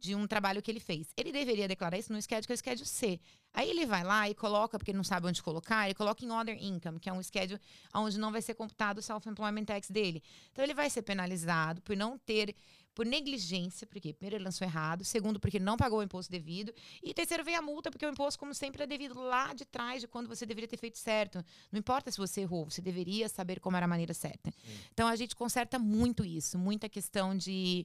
de 0.00 0.14
um 0.14 0.26
trabalho 0.26 0.62
que 0.62 0.70
ele 0.70 0.80
fez. 0.80 1.08
Ele 1.16 1.30
deveria 1.30 1.68
declarar 1.68 1.98
isso 1.98 2.12
no 2.12 2.20
schedule, 2.20 2.46
que 2.46 2.52
é 2.52 2.54
o 2.54 2.58
schedule 2.58 2.86
C. 2.86 3.20
Aí 3.52 3.68
ele 3.68 3.84
vai 3.84 4.02
lá 4.02 4.28
e 4.28 4.34
coloca, 4.34 4.78
porque 4.78 4.92
não 4.92 5.04
sabe 5.04 5.26
onde 5.26 5.42
colocar, 5.42 5.84
ele 5.86 5.94
coloca 5.94 6.24
em 6.24 6.30
Other 6.30 6.56
Income, 6.60 6.98
que 6.98 7.08
é 7.08 7.12
um 7.12 7.22
schedule 7.22 7.60
onde 7.94 8.18
não 8.18 8.32
vai 8.32 8.40
ser 8.40 8.54
computado 8.54 8.98
o 8.98 9.02
Self-Employment 9.02 9.64
Tax 9.64 9.90
dele. 9.90 10.22
Então 10.52 10.64
ele 10.64 10.74
vai 10.74 10.88
ser 10.88 11.02
penalizado 11.02 11.82
por 11.82 11.96
não 11.96 12.16
ter, 12.16 12.54
por 12.94 13.04
negligência, 13.04 13.86
porque 13.86 14.12
primeiro 14.12 14.36
ele 14.36 14.44
lançou 14.44 14.66
errado, 14.66 15.04
segundo 15.04 15.40
porque 15.40 15.56
ele 15.56 15.64
não 15.64 15.76
pagou 15.76 15.98
o 15.98 16.02
imposto 16.02 16.30
devido, 16.30 16.72
e 17.02 17.12
terceiro 17.12 17.44
vem 17.44 17.56
a 17.56 17.62
multa, 17.62 17.90
porque 17.90 18.06
o 18.06 18.10
imposto, 18.10 18.38
como 18.38 18.54
sempre, 18.54 18.84
é 18.84 18.86
devido 18.86 19.20
lá 19.20 19.52
de 19.52 19.64
trás 19.64 20.00
de 20.00 20.08
quando 20.08 20.28
você 20.28 20.46
deveria 20.46 20.68
ter 20.68 20.76
feito 20.76 20.98
certo. 20.98 21.44
Não 21.72 21.78
importa 21.78 22.10
se 22.10 22.18
você 22.18 22.42
errou, 22.42 22.70
você 22.70 22.80
deveria 22.80 23.28
saber 23.28 23.58
como 23.58 23.76
era 23.76 23.86
a 23.86 23.88
maneira 23.88 24.14
certa. 24.14 24.50
Sim. 24.50 24.78
Então 24.92 25.08
a 25.08 25.16
gente 25.16 25.34
conserta 25.34 25.78
muito 25.78 26.24
isso, 26.24 26.56
muita 26.56 26.88
questão 26.88 27.36
de. 27.36 27.84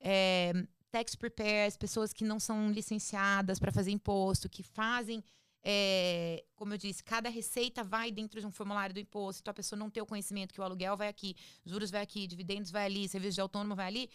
É, 0.00 0.52
tax 0.90 1.14
preparers, 1.14 1.76
pessoas 1.76 2.12
que 2.12 2.24
não 2.24 2.40
são 2.40 2.70
licenciadas 2.70 3.58
para 3.58 3.72
fazer 3.72 3.90
imposto, 3.90 4.48
que 4.48 4.62
fazem, 4.62 5.22
é, 5.62 6.44
como 6.56 6.74
eu 6.74 6.78
disse, 6.78 7.02
cada 7.02 7.28
receita 7.28 7.84
vai 7.84 8.10
dentro 8.10 8.40
de 8.40 8.46
um 8.46 8.50
formulário 8.50 8.94
do 8.94 9.00
imposto, 9.00 9.40
então 9.40 9.50
a 9.50 9.54
pessoa 9.54 9.78
não 9.78 9.90
tem 9.90 10.02
o 10.02 10.06
conhecimento 10.06 10.52
que 10.54 10.60
o 10.60 10.64
aluguel 10.64 10.96
vai 10.96 11.08
aqui, 11.08 11.36
juros 11.64 11.90
vai 11.90 12.02
aqui, 12.02 12.26
dividendos 12.26 12.70
vai 12.70 12.86
ali, 12.86 13.08
serviço 13.08 13.34
de 13.34 13.40
autônomo 13.40 13.74
vai 13.74 13.86
ali, 13.86 14.10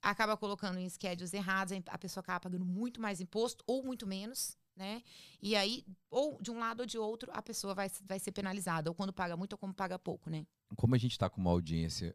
acaba 0.00 0.36
colocando 0.36 0.78
em 0.78 0.88
schedules 0.88 1.32
errados, 1.32 1.72
a 1.86 1.98
pessoa 1.98 2.22
acaba 2.22 2.40
pagando 2.40 2.64
muito 2.64 3.00
mais 3.00 3.20
imposto 3.20 3.64
ou 3.66 3.82
muito 3.82 4.06
menos, 4.06 4.56
né? 4.76 5.02
E 5.40 5.54
aí, 5.56 5.84
ou 6.10 6.40
de 6.42 6.50
um 6.50 6.58
lado 6.58 6.80
ou 6.80 6.86
de 6.86 6.98
outro, 6.98 7.30
a 7.32 7.40
pessoa 7.40 7.74
vai, 7.74 7.90
vai 8.04 8.18
ser 8.18 8.32
penalizada, 8.32 8.90
ou 8.90 8.94
quando 8.94 9.12
paga 9.12 9.36
muito 9.36 9.52
ou 9.52 9.58
como 9.58 9.72
paga 9.72 9.98
pouco, 9.98 10.28
né? 10.28 10.46
Como 10.76 10.94
a 10.94 10.98
gente 10.98 11.12
está 11.12 11.30
com 11.30 11.40
uma 11.40 11.50
audiência 11.50 12.14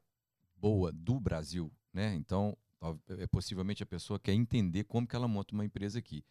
boa 0.55 0.91
do 0.91 1.19
Brasil, 1.19 1.71
né? 1.93 2.13
Então, 2.15 2.57
possivelmente 3.31 3.83
a 3.83 3.85
pessoa 3.85 4.19
quer 4.19 4.33
entender 4.33 4.83
como 4.85 5.07
que 5.07 5.15
ela 5.15 5.27
monta 5.27 5.53
uma 5.53 5.65
empresa 5.65 5.99
aqui. 5.99 6.23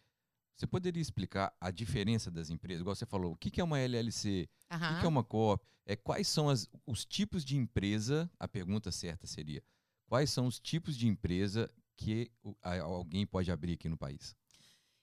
Você 0.55 0.67
poderia 0.67 1.01
explicar 1.01 1.55
a 1.59 1.71
diferença 1.71 2.29
das 2.29 2.49
empresas? 2.49 2.81
Igual 2.81 2.95
você 2.95 3.05
falou, 3.05 3.31
o 3.31 3.35
que 3.37 3.61
é 3.61 3.63
uma 3.63 3.79
LLC? 3.79 4.49
Uhum. 4.71 4.77
O 4.77 4.99
que 4.99 5.05
é 5.05 5.07
uma 5.07 5.23
COP? 5.23 5.65
É, 5.85 5.95
quais 5.95 6.27
são 6.27 6.49
as, 6.49 6.69
os 6.85 7.05
tipos 7.05 7.45
de 7.45 7.55
empresa? 7.55 8.29
A 8.37 8.47
pergunta 8.47 8.91
certa 8.91 9.25
seria: 9.25 9.63
quais 10.05 10.29
são 10.29 10.47
os 10.47 10.59
tipos 10.59 10.97
de 10.97 11.07
empresa 11.07 11.69
que 11.95 12.29
alguém 12.61 13.25
pode 13.25 13.49
abrir 13.51 13.73
aqui 13.73 13.87
no 13.87 13.97
país? 13.97 14.35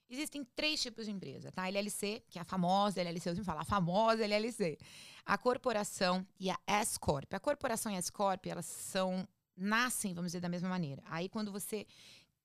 Existem 0.08 0.44
três 0.54 0.80
tipos 0.80 1.06
de 1.06 1.10
empresa, 1.10 1.50
tá? 1.50 1.62
A 1.62 1.68
LLC, 1.68 2.22
que 2.28 2.38
é 2.38 2.42
a 2.42 2.44
famosa 2.44 3.00
LLC, 3.00 3.30
eu 3.30 3.34
sempre 3.34 3.46
falo, 3.46 3.60
a 3.60 3.64
famosa 3.64 4.22
LLC. 4.22 4.78
A 5.24 5.36
corporação 5.36 6.24
e 6.38 6.48
a 6.48 6.58
S-Corp. 6.66 7.32
A 7.34 7.40
corporação 7.40 7.90
e 7.90 7.96
a 7.96 7.98
S-Corp, 7.98 8.46
elas 8.46 8.66
são 8.66 9.26
nascem, 9.56 10.14
vamos 10.14 10.30
dizer, 10.30 10.40
da 10.40 10.48
mesma 10.48 10.68
maneira. 10.68 11.02
Aí, 11.06 11.28
quando 11.28 11.50
você 11.50 11.86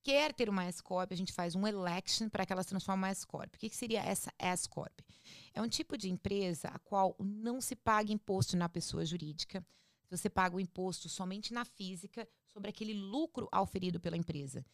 quer 0.03 0.33
ter 0.33 0.49
uma 0.49 0.65
S-Corp, 0.65 1.11
a 1.11 1.15
gente 1.15 1.33
faz 1.33 1.55
um 1.55 1.67
election 1.67 2.29
para 2.29 2.45
que 2.45 2.53
ela 2.53 2.63
se 2.63 2.69
transforme 2.69 3.07
em 3.07 3.11
S-Corp. 3.11 3.55
O 3.55 3.57
que, 3.57 3.69
que 3.69 3.75
seria 3.75 4.01
essa 4.01 4.33
S-Corp? 4.37 4.99
É 5.53 5.61
um 5.61 5.67
tipo 5.67 5.97
de 5.97 6.09
empresa 6.09 6.69
a 6.69 6.79
qual 6.79 7.15
não 7.19 7.61
se 7.61 7.75
paga 7.75 8.11
imposto 8.11 8.57
na 8.57 8.67
pessoa 8.67 9.05
jurídica, 9.05 9.65
você 10.09 10.29
paga 10.29 10.55
o 10.55 10.59
imposto 10.59 11.07
somente 11.07 11.53
na 11.53 11.63
física 11.63 12.27
sobre 12.53 12.69
aquele 12.69 12.93
lucro 12.93 13.47
auferido 13.51 13.99
pela 13.99 14.17
empresa. 14.17 14.65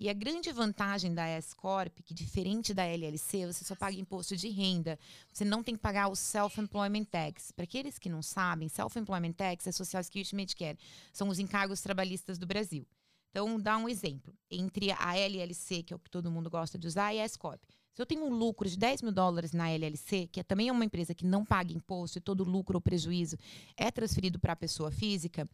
E 0.00 0.08
a 0.08 0.12
grande 0.12 0.50
vantagem 0.52 1.14
da 1.14 1.26
S-Corp, 1.26 1.98
que 2.02 2.14
diferente 2.14 2.72
da 2.72 2.84
LLC, 2.84 3.46
você 3.46 3.64
só 3.64 3.74
paga 3.74 3.98
imposto 3.98 4.36
de 4.36 4.48
renda. 4.48 4.98
Você 5.32 5.44
não 5.44 5.62
tem 5.62 5.74
que 5.74 5.80
pagar 5.80 6.08
o 6.08 6.16
Self-Employment 6.16 7.04
Tax. 7.04 7.52
Para 7.52 7.64
aqueles 7.64 7.98
que 7.98 8.08
não 8.08 8.22
sabem, 8.22 8.68
Self-Employment 8.68 9.32
Tax 9.32 9.66
é 9.66 9.72
Social 9.72 10.02
Security 10.02 10.34
Medicare. 10.34 10.78
São 11.12 11.28
os 11.28 11.38
encargos 11.38 11.80
trabalhistas 11.80 12.38
do 12.38 12.46
Brasil. 12.46 12.86
Então, 13.30 13.60
dá 13.60 13.76
um 13.76 13.88
exemplo. 13.88 14.34
Entre 14.50 14.90
a 14.92 15.16
LLC, 15.16 15.82
que 15.82 15.92
é 15.92 15.96
o 15.96 15.98
que 15.98 16.10
todo 16.10 16.30
mundo 16.30 16.48
gosta 16.48 16.78
de 16.78 16.86
usar, 16.86 17.14
e 17.14 17.20
a 17.20 17.24
S-Corp. 17.24 17.62
Se 17.96 18.02
eu 18.02 18.04
tenho 18.04 18.26
um 18.26 18.28
lucro 18.28 18.68
de 18.68 18.76
10 18.76 19.00
mil 19.00 19.10
dólares 19.10 19.52
na 19.52 19.70
LLC, 19.70 20.28
que 20.30 20.38
é 20.38 20.42
também 20.42 20.68
é 20.68 20.72
uma 20.72 20.84
empresa 20.84 21.14
que 21.14 21.24
não 21.24 21.46
paga 21.46 21.72
imposto 21.72 22.18
e 22.18 22.20
todo 22.20 22.44
lucro 22.44 22.76
ou 22.76 22.80
prejuízo 22.80 23.38
é 23.74 23.90
transferido 23.90 24.38
para 24.38 24.52
a 24.52 24.56
pessoa 24.56 24.90
física, 24.90 25.48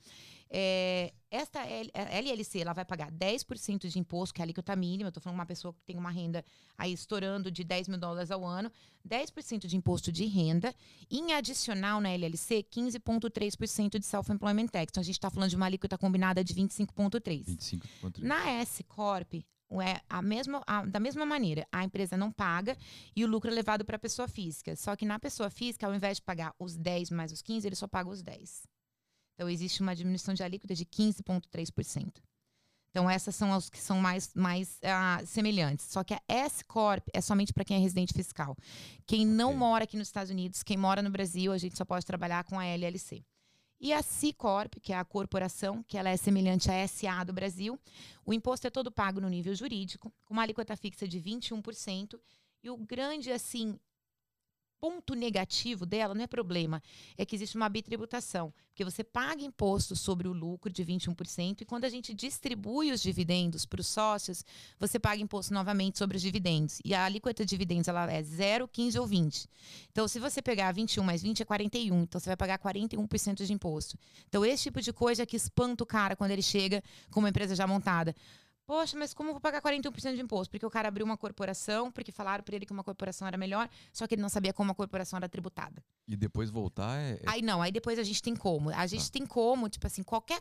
é, 0.51 1.13
esta 1.31 1.61
LLC 1.65 2.59
ela 2.59 2.73
vai 2.73 2.85
pagar 2.85 3.13
10% 3.13 3.87
de 3.87 3.97
imposto, 3.97 4.35
que 4.35 4.41
é 4.41 4.43
a 4.43 4.45
alíquota 4.45 4.75
mínima. 4.75 5.07
Eu 5.07 5.11
estou 5.11 5.23
falando 5.23 5.37
de 5.37 5.41
uma 5.41 5.47
pessoa 5.47 5.73
que 5.73 5.81
tem 5.87 5.97
uma 5.97 6.11
renda 6.11 6.45
aí 6.77 6.93
estourando 6.93 7.49
de 7.49 7.63
10 7.63 7.87
mil 7.87 7.99
dólares 7.99 8.33
ao 8.33 8.45
ano, 8.45 8.73
10% 9.09 9.69
de 9.69 9.77
imposto 9.77 10.11
de 10.11 10.27
renda. 10.27 10.75
Em 11.09 11.35
adicional 11.35 12.01
na 12.01 12.11
LLC, 12.11 12.65
15,3% 12.65 14.01
de 14.01 14.05
self-employment 14.05 14.67
tax. 14.67 14.91
Então 14.91 15.01
a 15.01 15.05
gente 15.05 15.15
está 15.15 15.31
falando 15.31 15.49
de 15.49 15.55
uma 15.55 15.67
alíquota 15.67 15.97
combinada 15.97 16.43
de 16.43 16.53
25,3%. 16.55 17.45
25,3%. 18.03 18.19
Na 18.19 18.51
S 18.51 18.83
Corp, 18.83 19.35
é 19.81 20.01
a 20.09 20.21
mesma, 20.21 20.63
a, 20.67 20.85
da 20.85 21.01
mesma 21.01 21.25
maneira, 21.25 21.67
a 21.71 21.85
empresa 21.85 22.17
não 22.17 22.31
paga 22.31 22.77
e 23.15 23.25
o 23.25 23.29
lucro 23.29 23.51
é 23.51 23.55
levado 23.55 23.85
para 23.85 23.97
a 23.97 23.99
pessoa 23.99 24.29
física. 24.29 24.75
Só 24.77 24.97
que 24.97 25.07
na 25.07 25.19
pessoa 25.19 25.49
física, 25.49 25.87
ao 25.87 25.95
invés 25.95 26.17
de 26.17 26.23
pagar 26.23 26.55
os 26.59 26.77
10 26.77 27.11
mais 27.11 27.33
os 27.33 27.41
15, 27.41 27.67
ele 27.67 27.77
só 27.77 27.87
paga 27.87 28.11
os 28.11 28.23
10. 28.23 28.63
Então, 29.35 29.49
existe 29.49 29.81
uma 29.81 29.97
diminuição 29.97 30.35
de 30.35 30.43
alíquota 30.43 30.75
de 30.75 30.85
15,3%. 30.85 32.21
Então, 32.91 33.09
essas 33.09 33.35
são 33.35 33.55
as 33.55 33.71
que 33.71 33.81
são 33.81 33.99
mais, 33.99 34.35
mais 34.35 34.79
uh, 34.83 35.27
semelhantes. 35.27 35.87
Só 35.87 36.05
que 36.05 36.13
a 36.13 36.21
S-Corp 36.29 37.09
é 37.15 37.23
somente 37.23 37.53
para 37.53 37.65
quem 37.65 37.79
é 37.79 37.81
residente 37.81 38.13
fiscal. 38.13 38.55
Quem 39.07 39.27
não 39.27 39.49
okay. 39.49 39.59
mora 39.59 39.85
aqui 39.85 39.97
nos 39.97 40.09
Estados 40.09 40.31
Unidos, 40.31 40.63
quem 40.63 40.77
mora 40.77 41.01
no 41.01 41.11
Brasil, 41.11 41.53
a 41.53 41.59
gente 41.59 41.77
só 41.77 41.87
pode 41.87 42.05
trabalhar 42.05 42.45
com 42.45 42.59
a 42.59 42.67
LLC. 42.67 43.25
E 43.85 43.93
a 43.93 44.01
C-Corp, 44.01 44.75
que 44.81 44.93
é 44.93 44.97
a 44.97 45.05
corporação, 45.05 45.83
que 45.83 45.99
ela 45.99 46.09
é 46.09 46.17
semelhante 46.17 46.71
à 46.71 46.87
SA 46.87 47.25
do 47.25 47.33
Brasil, 47.33 47.77
o 48.25 48.33
imposto 48.33 48.65
é 48.69 48.71
todo 48.71 48.93
pago 48.93 49.21
no 49.21 49.29
nível 49.29 49.53
jurídico, 49.57 50.13
com 50.25 50.35
uma 50.35 50.43
alíquota 50.45 50.77
fixa 50.77 51.09
de 51.09 51.21
21%. 51.21 52.17
E 52.63 52.71
o 52.71 52.77
grande, 52.77 53.33
assim, 53.33 53.77
ponto 54.83 55.15
negativo 55.15 55.87
dela 55.87 56.13
não 56.13 56.25
é 56.25 56.27
problema, 56.27 56.83
é 57.17 57.25
que 57.25 57.37
existe 57.37 57.55
uma 57.55 57.69
bitributação, 57.69 58.53
porque 58.67 58.85
você 58.85 59.05
paga 59.05 59.41
imposto 59.41 59.95
sobre 59.95 60.27
o 60.27 60.33
lucro 60.33 60.73
de 60.73 60.85
21% 60.85 61.61
e 61.61 61.65
quando 61.65 61.85
a 61.85 61.89
gente 61.89 62.13
distribui 62.13 62.91
os 62.91 63.01
dividendos 63.01 63.65
para 63.65 63.81
os 63.81 63.87
sócios, 63.87 64.45
você 64.81 64.99
paga 64.99 65.23
imposto 65.23 65.55
novamente 65.55 65.99
sobre 65.99 66.17
os 66.17 66.23
dividendos. 66.23 66.81
E 66.85 66.95
a 66.95 67.05
alíquota 67.05 67.45
de 67.45 67.51
dividendos 67.51 67.87
ela 67.87 68.11
é 68.11 68.21
0, 68.21 68.67
15 68.67 68.99
ou 68.99 69.07
20. 69.07 69.49
Então, 69.93 70.09
se 70.09 70.19
você 70.19 70.43
pegar 70.43 70.73
21 70.73 71.05
mais 71.05 71.23
20 71.23 71.43
é 71.43 71.45
41, 71.45 72.03
então 72.03 72.21
você 72.21 72.31
vai 72.31 72.37
pagar 72.37 72.59
41% 72.59 73.47
de 73.47 73.53
imposto. 73.53 73.97
Então, 74.29 74.45
esse 74.45 74.65
tipo 74.65 74.81
de 74.81 74.93
coisa 74.93 75.23
é 75.23 75.27
que 75.27 75.37
espanta 75.37 75.85
o 75.85 75.87
cara 75.87 76.17
quando 76.17 76.33
ele 76.33 76.43
chega 76.43 76.83
com 77.09 77.21
uma 77.21 77.29
empresa 77.29 77.55
já 77.55 77.69
montada. 77.69 78.17
Poxa, 78.73 78.99
mas 78.99 79.13
como 79.13 79.29
eu 79.29 79.35
vou 79.35 79.41
pagar 79.41 79.61
41% 79.61 80.15
de 80.15 80.23
imposto? 80.23 80.51
Porque 80.51 80.65
o 80.65 80.71
cara 80.71 80.89
abriu 80.89 81.05
uma 81.05 81.19
corporação, 81.19 81.93
porque 81.93 82.11
falaram 82.11 82.43
para 82.43 82.57
ele 82.57 82.65
que 82.65 82.73
uma 82.73 82.83
corporação 82.83 83.29
era 83.29 83.37
melhor, 83.37 83.69
só 83.93 84.07
que 84.07 84.15
ele 84.15 84.23
não 84.23 84.31
sabia 84.31 84.51
como 84.51 84.73
a 84.73 84.75
corporação 84.75 85.19
era 85.19 85.29
tributada. 85.29 85.85
E 86.09 86.17
depois 86.17 86.49
voltar 86.49 86.99
é. 86.99 87.17
é... 87.17 87.23
Aí 87.27 87.43
não, 87.43 87.61
aí 87.61 87.71
depois 87.71 87.99
a 87.99 88.03
gente 88.03 88.23
tem 88.23 88.35
como. 88.35 88.71
A 88.71 88.87
gente 88.87 89.05
ah. 89.09 89.13
tem 89.13 89.27
como, 89.27 89.69
tipo 89.69 89.87
assim, 89.87 90.03
qualquer 90.03 90.41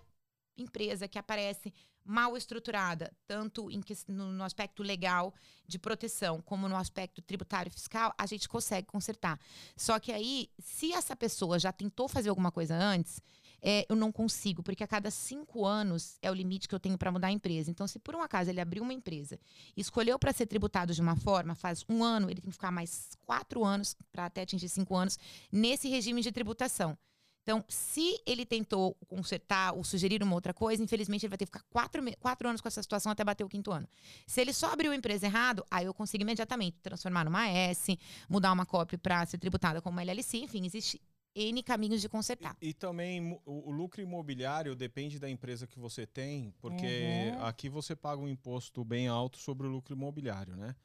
empresa 0.58 1.10
que 1.10 1.20
aparece 1.20 1.74
mal 2.06 2.38
estruturada, 2.38 3.12
tanto 3.28 3.70
em, 3.70 3.82
no, 4.08 4.32
no, 4.32 4.44
aspecto 4.46 4.82
legal 4.82 5.34
de 5.68 5.78
proteção, 5.78 6.42
como 6.42 6.70
no 6.70 6.78
aspecto 6.78 7.22
tributário 7.22 7.70
fiscal, 7.70 8.14
a 8.18 8.26
gente 8.26 8.48
consegue 8.48 8.88
consertar. 8.88 9.38
Só 9.76 10.00
que 10.00 10.10
aí, 10.10 10.50
se 10.58 10.94
essa 10.94 11.18
pessoa 11.18 11.60
já 11.60 11.74
tentou 11.74 12.08
fazer 12.08 12.30
alguma 12.30 12.50
coisa 12.52 12.76
antes, 12.76 13.22
é, 13.62 13.86
eu 13.88 13.96
não 13.96 14.12
consigo, 14.12 14.64
porque 14.64 14.84
a 14.84 14.88
cada 14.88 15.12
cinco 15.12 15.66
anos 15.66 16.18
é 16.22 16.32
o 16.32 16.34
limite 16.34 16.68
que 16.68 16.74
eu 16.74 16.80
tenho 16.80 16.98
para 16.98 17.12
mudar 17.12 17.28
a 17.28 17.32
empresa. 17.32 17.70
Então, 17.70 17.88
se 17.88 18.00
por 18.00 18.16
um 18.16 18.22
acaso 18.22 18.50
ele 18.50 18.60
abriu 18.60 18.82
uma 18.84 18.94
empresa 18.94 19.40
e 19.76 19.82
escolheu 19.82 20.18
para 20.18 20.34
ser 20.34 20.48
tributado 20.48 20.94
de 20.94 21.02
uma 21.02 21.16
forma, 21.16 21.54
faz 21.54 21.86
um 21.88 22.04
ano, 22.04 22.30
ele 22.30 22.42
tem 22.42 22.50
que 22.50 22.56
ficar 22.56 22.72
mais 22.72 23.12
quatro 23.26 23.64
anos, 23.64 23.96
para 24.12 24.26
até 24.26 24.42
atingir 24.42 24.70
cinco 24.70 24.96
anos, 24.96 25.20
nesse 25.52 25.88
regime 25.88 26.22
de 26.22 26.32
tributação. 26.32 26.98
Então, 27.44 27.64
se 27.68 28.22
ele 28.26 28.46
tentou 28.46 28.96
consertar 29.08 29.74
ou 29.74 29.84
sugerir 29.84 30.22
uma 30.22 30.36
outra 30.36 30.54
coisa, 30.54 30.84
infelizmente 30.84 31.26
ele 31.26 31.30
vai 31.30 31.38
ter 31.38 31.46
que 31.46 31.52
ficar 31.52 31.66
quatro, 31.72 32.04
quatro 32.20 32.48
anos 32.48 32.62
com 32.62 32.68
essa 32.68 32.82
situação 32.84 33.12
até 33.12 33.24
bater 33.24 33.44
o 33.44 33.50
quinto 33.50 33.72
ano. 33.72 33.88
Se 34.28 34.40
ele 34.40 34.54
só 34.54 34.72
abriu 34.72 34.92
a 34.92 34.96
empresa 34.96 35.26
errado, 35.26 35.66
aí 35.70 35.86
eu 35.86 35.94
consigo 35.94 36.22
imediatamente 36.22 36.78
transformar 36.82 37.26
numa 37.26 37.48
S, 37.48 37.98
mudar 38.30 38.52
uma 38.52 38.66
cópia 38.66 38.98
para 38.98 39.26
ser 39.26 39.40
tributada 39.40 39.82
como 39.82 39.96
uma 39.96 40.04
LLC, 40.04 40.38
enfim, 40.38 40.66
existe 40.66 41.02
N 41.34 41.64
caminhos 41.64 42.02
de 42.02 42.10
consertar. 42.10 42.58
E, 42.62 42.70
e 42.70 42.74
também 42.74 43.40
o, 43.46 43.70
o, 43.70 43.72
lucro 43.72 44.02
imobiliário 44.02 44.76
depende 44.76 45.18
da 45.18 45.30
empresa 45.30 45.66
que 45.66 45.80
você 45.80 46.06
tem, 46.06 46.52
porque 46.60 47.32
uhum. 47.34 47.46
aqui 47.46 47.70
você 47.70 47.96
paga 47.96 48.22
um 48.22 48.28
imposto 48.28 48.84
bem 48.84 49.08
alto 49.08 49.38
sobre 49.38 49.66
o 49.66 49.70
lucro 49.70 49.94
imobiliário, 49.94 50.56
né? 50.56 50.76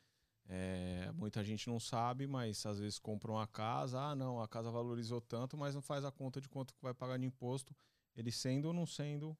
É, 0.48 1.10
muita 1.12 1.42
gente 1.42 1.68
não 1.68 1.80
sabe, 1.80 2.26
mas 2.26 2.64
às 2.64 2.78
vezes 2.78 2.98
compra 2.98 3.32
uma 3.32 3.46
casa, 3.48 4.00
ah 4.00 4.14
não, 4.14 4.40
a 4.40 4.46
casa 4.46 4.70
valorizou 4.70 5.20
tanto, 5.20 5.56
mas 5.56 5.74
não 5.74 5.82
faz 5.82 6.04
a 6.04 6.12
conta 6.12 6.40
de 6.40 6.48
quanto 6.48 6.72
vai 6.80 6.94
pagar 6.94 7.18
de 7.18 7.26
imposto. 7.26 7.74
ele 8.16 8.30
sendo 8.32 8.66
ou 8.66 8.72
não 8.72 8.86
sendo 8.86 9.36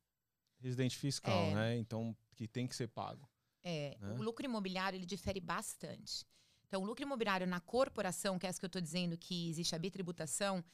residente 0.58 0.98
fiscal, 0.98 1.32
É. 1.32 1.54
né? 1.54 1.76
Então, 1.78 2.16
que 2.34 2.46
tem 2.46 2.66
que 2.66 2.74
ser 2.74 2.88
pago. 2.88 3.28
É, 3.62 3.96
né? 4.00 4.16
o 4.18 4.22
lucro 4.22 4.44
imobiliário 4.44 4.96
ele 4.96 5.06
difere 5.06 5.40
bastante. 5.40 6.26
Então, 6.66 6.82
o 6.82 6.84
lucro 6.86 7.02
imobiliário 7.02 7.46
na 7.46 7.60
corporação, 7.60 8.38
que 8.38 8.46
é 8.46 8.48
essa 8.48 8.58
que 8.58 8.64
eu 8.64 8.68
estou 8.68 8.82
dizendo 8.82 9.16
que 9.16 9.48
existe 9.48 9.74
a 9.74 9.78
bitributação, 9.78 10.64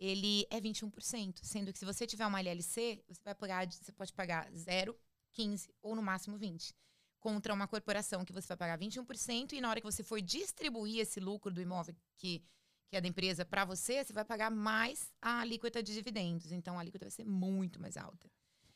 ele 0.00 0.46
é 0.50 0.58
21%. 0.60 1.40
Sendo 1.42 1.72
que 1.72 1.78
se 1.78 1.84
você 1.84 2.06
tiver 2.06 2.26
uma 2.26 2.40
LLC, 2.40 3.04
você 3.06 3.20
vai 3.24 3.34
pagar, 3.34 3.66
de- 3.66 3.76
você 3.76 3.92
pode 3.92 4.12
pagar 4.12 4.50
0, 4.52 4.96
15 5.32 5.68
ou 5.82 5.94
no 5.94 6.02
máximo 6.02 6.36
20. 6.38 6.74
Contra 7.20 7.52
uma 7.52 7.68
corporação 7.68 8.24
que 8.24 8.32
você 8.32 8.48
vai 8.48 8.56
pagar 8.56 8.78
21% 8.78 9.52
e 9.52 9.60
na 9.60 9.68
hora 9.68 9.80
que 9.80 9.86
você 9.86 10.02
for 10.02 10.20
distribuir 10.22 11.00
esse 11.00 11.20
lucro 11.20 11.52
do 11.52 11.60
imóvel 11.60 11.94
que, 12.16 12.42
que 12.88 12.96
é 12.96 13.00
da 13.00 13.06
empresa 13.06 13.44
para 13.44 13.64
você, 13.66 14.02
você 14.02 14.12
vai 14.12 14.24
pagar 14.24 14.50
mais 14.50 15.12
a 15.20 15.40
alíquota 15.40 15.82
de 15.82 15.92
dividendos. 15.92 16.50
Então, 16.50 16.78
a 16.78 16.80
alíquota 16.80 17.04
vai 17.04 17.10
ser 17.10 17.24
muito 17.26 17.78
mais 17.78 17.98
alta. 17.98 18.26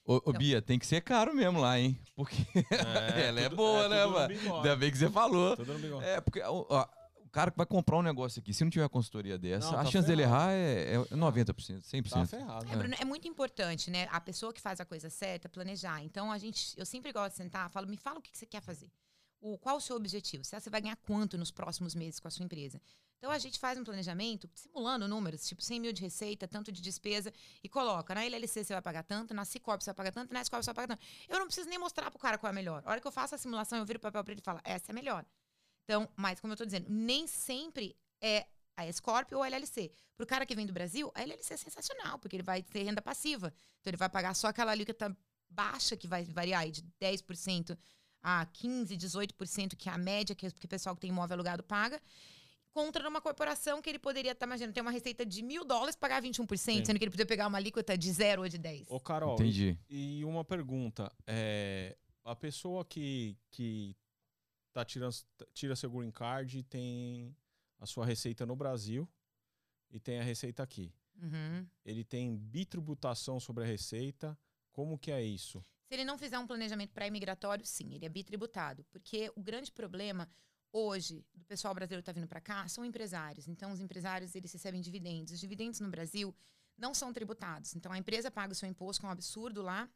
Ô, 0.04 0.16
ô, 0.16 0.16
Então. 0.18 0.32
Bia, 0.34 0.60
tem 0.60 0.78
que 0.78 0.86
ser 0.86 1.00
caro 1.00 1.34
mesmo 1.34 1.58
lá, 1.58 1.78
hein? 1.80 1.98
Porque 2.14 2.36
ela 3.26 3.40
é 3.40 3.48
boa, 3.48 3.88
né, 3.88 4.02
tudo 4.02 4.08
no 4.10 4.14
mano? 4.14 4.28
bigode. 4.28 4.56
Ainda 4.68 4.76
bem 4.76 4.90
que 4.90 4.98
você 4.98 5.08
falou. 5.10 5.56
Tudo 5.56 5.72
no 5.72 5.78
bigode. 5.78 6.04
É, 6.04 6.20
porque 6.20 6.42
ó, 6.42 6.86
cara 7.34 7.50
que 7.50 7.56
vai 7.56 7.66
comprar 7.66 7.98
um 7.98 8.02
negócio 8.02 8.38
aqui, 8.38 8.54
se 8.54 8.62
não 8.62 8.70
tiver 8.70 8.88
consultoria 8.88 9.36
dessa, 9.36 9.72
Não, 9.72 9.80
a 9.80 9.84
tá 9.84 9.90
chance 9.90 10.06
dele 10.06 10.22
ferrado. 10.22 10.52
errar 10.52 10.52
é, 10.52 10.94
é 10.94 11.16
90%, 11.16 11.82
100%. 11.82 12.10
Tá 12.10 12.26
ferrado. 12.26 12.72
É, 12.72 12.76
Bruno, 12.76 12.94
é 12.96 13.04
muito 13.04 13.26
importante, 13.26 13.90
né? 13.90 14.06
A 14.12 14.20
pessoa 14.20 14.52
que 14.52 14.60
faz 14.60 14.80
a 14.80 14.84
coisa 14.84 15.10
certa, 15.10 15.48
planejar. 15.48 16.00
Então, 16.04 16.30
a 16.30 16.38
gente, 16.38 16.78
eu 16.78 16.86
sempre 16.86 17.12
gosto 17.12 17.32
de 17.32 17.38
sentar, 17.38 17.68
falo, 17.70 17.88
me 17.88 17.96
fala 17.96 18.20
o 18.20 18.22
que 18.22 18.30
que 18.30 18.38
você 18.38 18.46
quer 18.46 18.62
fazer. 18.62 18.88
O, 19.40 19.58
qual 19.58 19.76
o 19.76 19.80
seu 19.80 19.96
objetivo? 19.96 20.44
Você 20.44 20.70
vai 20.70 20.80
ganhar 20.80 20.96
quanto 20.96 21.36
nos 21.36 21.50
próximos 21.50 21.94
meses 21.94 22.20
com 22.20 22.28
a 22.28 22.30
sua 22.30 22.44
empresa? 22.44 22.80
Então, 23.18 23.32
a 23.32 23.38
gente 23.38 23.58
faz 23.58 23.76
um 23.76 23.82
planejamento 23.82 24.48
simulando 24.54 25.08
números, 25.08 25.48
tipo 25.48 25.60
100 25.60 25.80
mil 25.80 25.92
de 25.92 26.02
receita, 26.02 26.46
tanto 26.46 26.70
de 26.70 26.80
despesa, 26.80 27.32
e 27.62 27.68
coloca. 27.68 28.14
Na 28.14 28.24
LLC 28.24 28.62
você 28.62 28.72
vai 28.72 28.82
pagar 28.82 29.02
tanto, 29.02 29.34
na 29.34 29.44
Cicorp 29.44 29.82
você 29.82 29.90
vai 29.90 29.94
pagar 29.94 30.12
tanto, 30.12 30.32
na 30.32 30.40
Escorp 30.40 30.62
você 30.62 30.72
vai 30.72 30.86
pagar 30.86 30.96
tanto. 30.96 31.06
Eu 31.28 31.38
não 31.40 31.46
preciso 31.46 31.68
nem 31.68 31.78
mostrar 31.78 32.10
pro 32.10 32.20
cara 32.20 32.38
qual 32.38 32.48
é 32.48 32.52
a 32.52 32.54
melhor. 32.54 32.82
A 32.86 32.90
hora 32.90 33.00
que 33.00 33.06
eu 33.06 33.12
faço 33.12 33.34
a 33.34 33.38
simulação, 33.38 33.78
eu 33.78 33.84
viro 33.84 33.98
o 33.98 34.00
papel 34.00 34.22
para 34.22 34.32
ele 34.32 34.40
e 34.40 34.44
falo, 34.44 34.60
essa 34.62 34.90
é 34.90 34.92
a 34.92 34.94
melhor. 34.94 35.24
Então, 35.84 36.08
mas 36.16 36.40
como 36.40 36.52
eu 36.52 36.56
tô 36.56 36.64
dizendo, 36.64 36.86
nem 36.88 37.26
sempre 37.26 37.96
é 38.20 38.46
a 38.76 38.86
Escorp 38.88 39.32
ou 39.32 39.42
a 39.42 39.46
LLC. 39.46 39.90
Pro 40.16 40.26
cara 40.26 40.46
que 40.46 40.54
vem 40.54 40.66
do 40.66 40.72
Brasil, 40.72 41.10
a 41.14 41.22
LLC 41.22 41.54
é 41.54 41.56
sensacional, 41.56 42.18
porque 42.18 42.36
ele 42.36 42.42
vai 42.42 42.62
ter 42.62 42.82
renda 42.82 43.02
passiva. 43.02 43.52
Então 43.80 43.90
ele 43.90 43.96
vai 43.96 44.08
pagar 44.08 44.34
só 44.34 44.48
aquela 44.48 44.72
alíquota 44.72 45.16
baixa, 45.48 45.96
que 45.96 46.08
vai 46.08 46.24
variar 46.24 46.62
aí 46.62 46.70
de 46.70 46.82
10% 47.00 47.76
a 48.22 48.46
15%, 48.46 48.96
18%, 48.96 49.76
que 49.76 49.88
é 49.88 49.92
a 49.92 49.98
média 49.98 50.34
que, 50.34 50.50
que 50.50 50.66
o 50.66 50.68
pessoal 50.68 50.94
que 50.94 51.02
tem 51.02 51.10
imóvel 51.10 51.34
alugado 51.34 51.62
paga. 51.62 52.00
Contra 52.72 53.08
uma 53.08 53.20
corporação 53.20 53.80
que 53.80 53.88
ele 53.88 54.00
poderia 54.00 54.32
estar, 54.32 54.46
imaginando, 54.46 54.72
ter 54.72 54.80
uma 54.80 54.90
receita 54.90 55.24
de 55.24 55.42
mil 55.42 55.64
dólares 55.64 55.94
pagar 55.94 56.20
21%, 56.20 56.56
Sim. 56.56 56.84
sendo 56.84 56.98
que 56.98 57.04
ele 57.04 57.10
podia 57.10 57.26
pegar 57.26 57.46
uma 57.46 57.58
alíquota 57.58 57.96
de 57.96 58.10
0 58.10 58.42
ou 58.42 58.48
de 58.48 58.58
10. 58.58 58.90
Ô, 58.90 58.98
Carol, 58.98 59.34
Entendi. 59.34 59.78
E 59.88 60.24
uma 60.24 60.44
pergunta, 60.44 61.12
é, 61.24 61.96
a 62.24 62.34
pessoa 62.34 62.84
que, 62.84 63.36
que 63.50 63.94
tá 64.74 64.84
tirando, 64.84 65.14
tira 65.52 65.76
seu 65.76 65.90
green 65.90 66.10
card 66.10 66.58
e 66.58 66.62
tem 66.62 67.34
a 67.78 67.86
sua 67.86 68.04
receita 68.04 68.44
no 68.44 68.56
Brasil 68.56 69.08
e 69.90 70.00
tem 70.00 70.20
a 70.20 70.24
receita 70.24 70.62
aqui. 70.62 70.92
Uhum. 71.22 71.66
Ele 71.84 72.04
tem 72.04 72.36
bitributação 72.36 73.38
sobre 73.38 73.62
a 73.62 73.66
receita. 73.66 74.36
Como 74.72 74.98
que 74.98 75.12
é 75.12 75.22
isso? 75.22 75.64
Se 75.86 75.94
ele 75.94 76.04
não 76.04 76.18
fizer 76.18 76.38
um 76.38 76.46
planejamento 76.46 76.92
pré-imigratório, 76.92 77.64
sim, 77.64 77.94
ele 77.94 78.04
é 78.04 78.08
bitributado. 78.08 78.84
Porque 78.90 79.30
o 79.36 79.42
grande 79.42 79.70
problema 79.70 80.28
hoje 80.72 81.24
do 81.32 81.44
pessoal 81.44 81.72
brasileiro 81.72 82.02
que 82.02 82.10
está 82.10 82.18
vindo 82.18 82.28
para 82.28 82.40
cá 82.40 82.66
são 82.66 82.84
empresários. 82.84 83.46
Então, 83.46 83.70
os 83.70 83.78
empresários 83.78 84.34
eles 84.34 84.52
recebem 84.52 84.80
dividendos. 84.80 85.32
Os 85.32 85.40
dividendos 85.40 85.78
no 85.78 85.88
Brasil 85.88 86.34
não 86.76 86.92
são 86.92 87.12
tributados. 87.12 87.76
Então, 87.76 87.92
a 87.92 87.98
empresa 87.98 88.28
paga 88.28 88.52
o 88.52 88.56
seu 88.56 88.68
imposto, 88.68 89.00
que 89.00 89.06
é 89.06 89.08
um 89.08 89.12
absurdo 89.12 89.62
lá, 89.62 89.88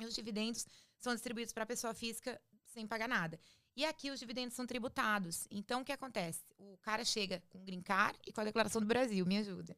e 0.00 0.04
os 0.04 0.14
dividendos 0.14 0.66
são 0.98 1.14
distribuídos 1.14 1.52
para 1.52 1.62
a 1.62 1.66
pessoa 1.66 1.94
física 1.94 2.40
sem 2.64 2.86
pagar 2.86 3.08
nada. 3.08 3.38
E 3.74 3.84
aqui 3.84 4.10
os 4.10 4.20
dividendos 4.20 4.54
são 4.54 4.66
tributados. 4.66 5.46
Então, 5.50 5.80
o 5.80 5.84
que 5.84 5.92
acontece? 5.92 6.40
O 6.58 6.76
cara 6.82 7.04
chega 7.04 7.42
com 7.48 7.58
o 7.58 7.62
Green 7.62 7.80
Card 7.80 8.18
e 8.26 8.32
com 8.32 8.40
a 8.40 8.44
declaração 8.44 8.80
do 8.80 8.86
Brasil, 8.86 9.24
me 9.24 9.38
ajuda. 9.38 9.76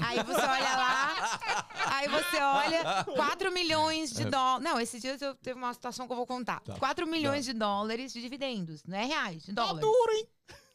Aí 0.00 0.22
você 0.24 0.40
olha 0.40 0.76
lá, 0.76 1.14
aí 1.94 2.08
você 2.08 2.36
olha 2.40 3.04
4 3.04 3.52
milhões 3.52 4.12
de 4.12 4.24
dólares. 4.24 4.64
Não, 4.64 4.80
esses 4.80 5.00
dias 5.00 5.22
eu 5.22 5.34
teve 5.36 5.56
uma 5.58 5.72
situação 5.72 6.06
que 6.06 6.12
eu 6.12 6.16
vou 6.16 6.26
contar. 6.26 6.60
Tá. 6.60 6.76
4 6.76 7.06
milhões 7.06 7.44
de 7.44 7.52
dólares 7.52 8.12
de 8.12 8.20
dividendos, 8.20 8.82
não 8.84 8.98
é 8.98 9.04
reais, 9.04 9.44
de 9.44 9.52
dólares. 9.52 9.80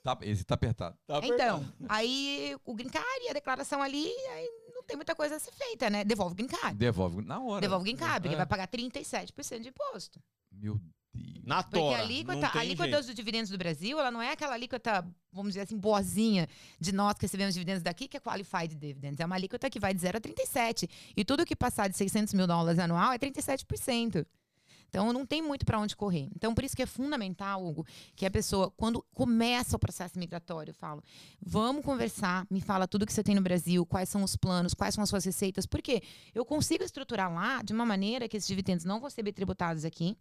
Tá, 0.04 0.18
esse 0.22 0.44
tá 0.46 0.56
apertado. 0.56 0.98
Tá 1.06 1.20
Então, 1.22 1.66
aí 1.90 2.56
o 2.64 2.74
green 2.74 2.90
card 2.90 3.26
e 3.26 3.30
a 3.30 3.34
declaração 3.34 3.82
ali, 3.84 4.08
aí 4.08 4.50
não 4.74 4.82
tem 4.84 4.96
muita 4.96 5.14
coisa 5.14 5.36
a 5.36 5.40
ser 5.40 5.52
feita, 5.52 5.90
né? 5.90 6.06
Devolve 6.06 6.32
o 6.32 6.36
green 6.36 6.48
card. 6.48 6.78
Devolve 6.78 7.22
na 7.22 7.42
hora. 7.42 7.60
Devolve 7.60 7.82
o 7.82 7.84
green 7.84 7.98
card, 7.98 8.22
porque 8.22 8.36
É. 8.36 8.38
vai 8.38 8.46
pagar 8.48 8.68
37% 8.70 9.60
de 9.62 9.70
imposto. 9.70 10.22
Meu 10.50 10.76
Deus. 10.76 10.94
Na 11.48 11.64
Porque 11.64 11.80
tora. 11.80 11.98
a 11.98 12.02
alíquota, 12.02 12.48
a 12.48 12.60
alíquota 12.60 12.98
dos 12.98 13.16
dividendos 13.16 13.50
do 13.50 13.58
Brasil, 13.58 13.98
ela 13.98 14.12
não 14.12 14.22
é 14.22 14.34
aquela 14.34 14.54
alíquota, 14.54 15.08
vamos 15.32 15.52
dizer 15.54 15.62
assim, 15.62 15.78
boazinha 15.78 16.46
de 16.78 16.92
nós 16.92 17.14
que 17.14 17.22
recebemos 17.22 17.54
dividendos 17.54 17.82
daqui, 17.82 18.06
que 18.06 18.18
é 18.18 18.20
qualified 18.20 18.76
dividends. 18.76 19.20
É 19.20 19.26
uma 19.26 19.36
alíquota 19.36 19.70
que 19.70 19.80
vai 19.80 19.94
de 19.94 20.02
0 20.02 20.18
a 20.18 20.20
37. 20.20 20.90
E 21.16 21.24
tudo 21.24 21.46
que 21.46 21.56
passar 21.56 21.88
de 21.88 21.96
600 21.96 22.34
mil 22.34 22.46
dólares 22.46 22.78
anual 22.80 23.14
é 23.14 23.18
37%. 23.18 24.26
Então, 24.90 25.12
não 25.14 25.26
tem 25.26 25.42
muito 25.42 25.66
para 25.66 25.80
onde 25.80 25.96
correr. 25.96 26.30
Então, 26.36 26.54
por 26.54 26.64
isso 26.64 26.76
que 26.76 26.82
é 26.82 26.86
fundamental, 26.86 27.66
Hugo, 27.66 27.86
que 28.16 28.26
a 28.26 28.32
pessoa, 28.32 28.72
quando 28.72 29.06
começa 29.14 29.76
o 29.76 29.80
processo 29.80 30.18
migratório, 30.18 30.72
eu 30.72 30.76
falo, 30.76 31.04
vamos 31.42 31.84
conversar, 31.84 32.46
me 32.50 32.62
fala 32.62 32.88
tudo 32.88 33.06
que 33.06 33.14
você 33.14 33.24
tem 33.24 33.36
no 33.36 33.42
Brasil, 33.42 33.86
quais 33.86 34.10
são 34.10 34.24
os 34.24 34.36
planos, 34.36 34.74
quais 34.74 34.96
são 34.96 35.04
as 35.04 35.10
suas 35.10 35.26
receitas, 35.26 35.66
porque 35.66 36.02
eu 36.34 36.46
consigo 36.46 36.84
estruturar 36.84 37.34
lá 37.34 37.62
de 37.62 37.74
uma 37.74 37.86
maneira 37.86 38.28
que 38.28 38.38
esses 38.38 38.48
dividendos 38.48 38.86
não 38.86 39.00
vão 39.00 39.10
ser 39.10 39.24
tributados 39.32 39.84
aqui 39.84 40.18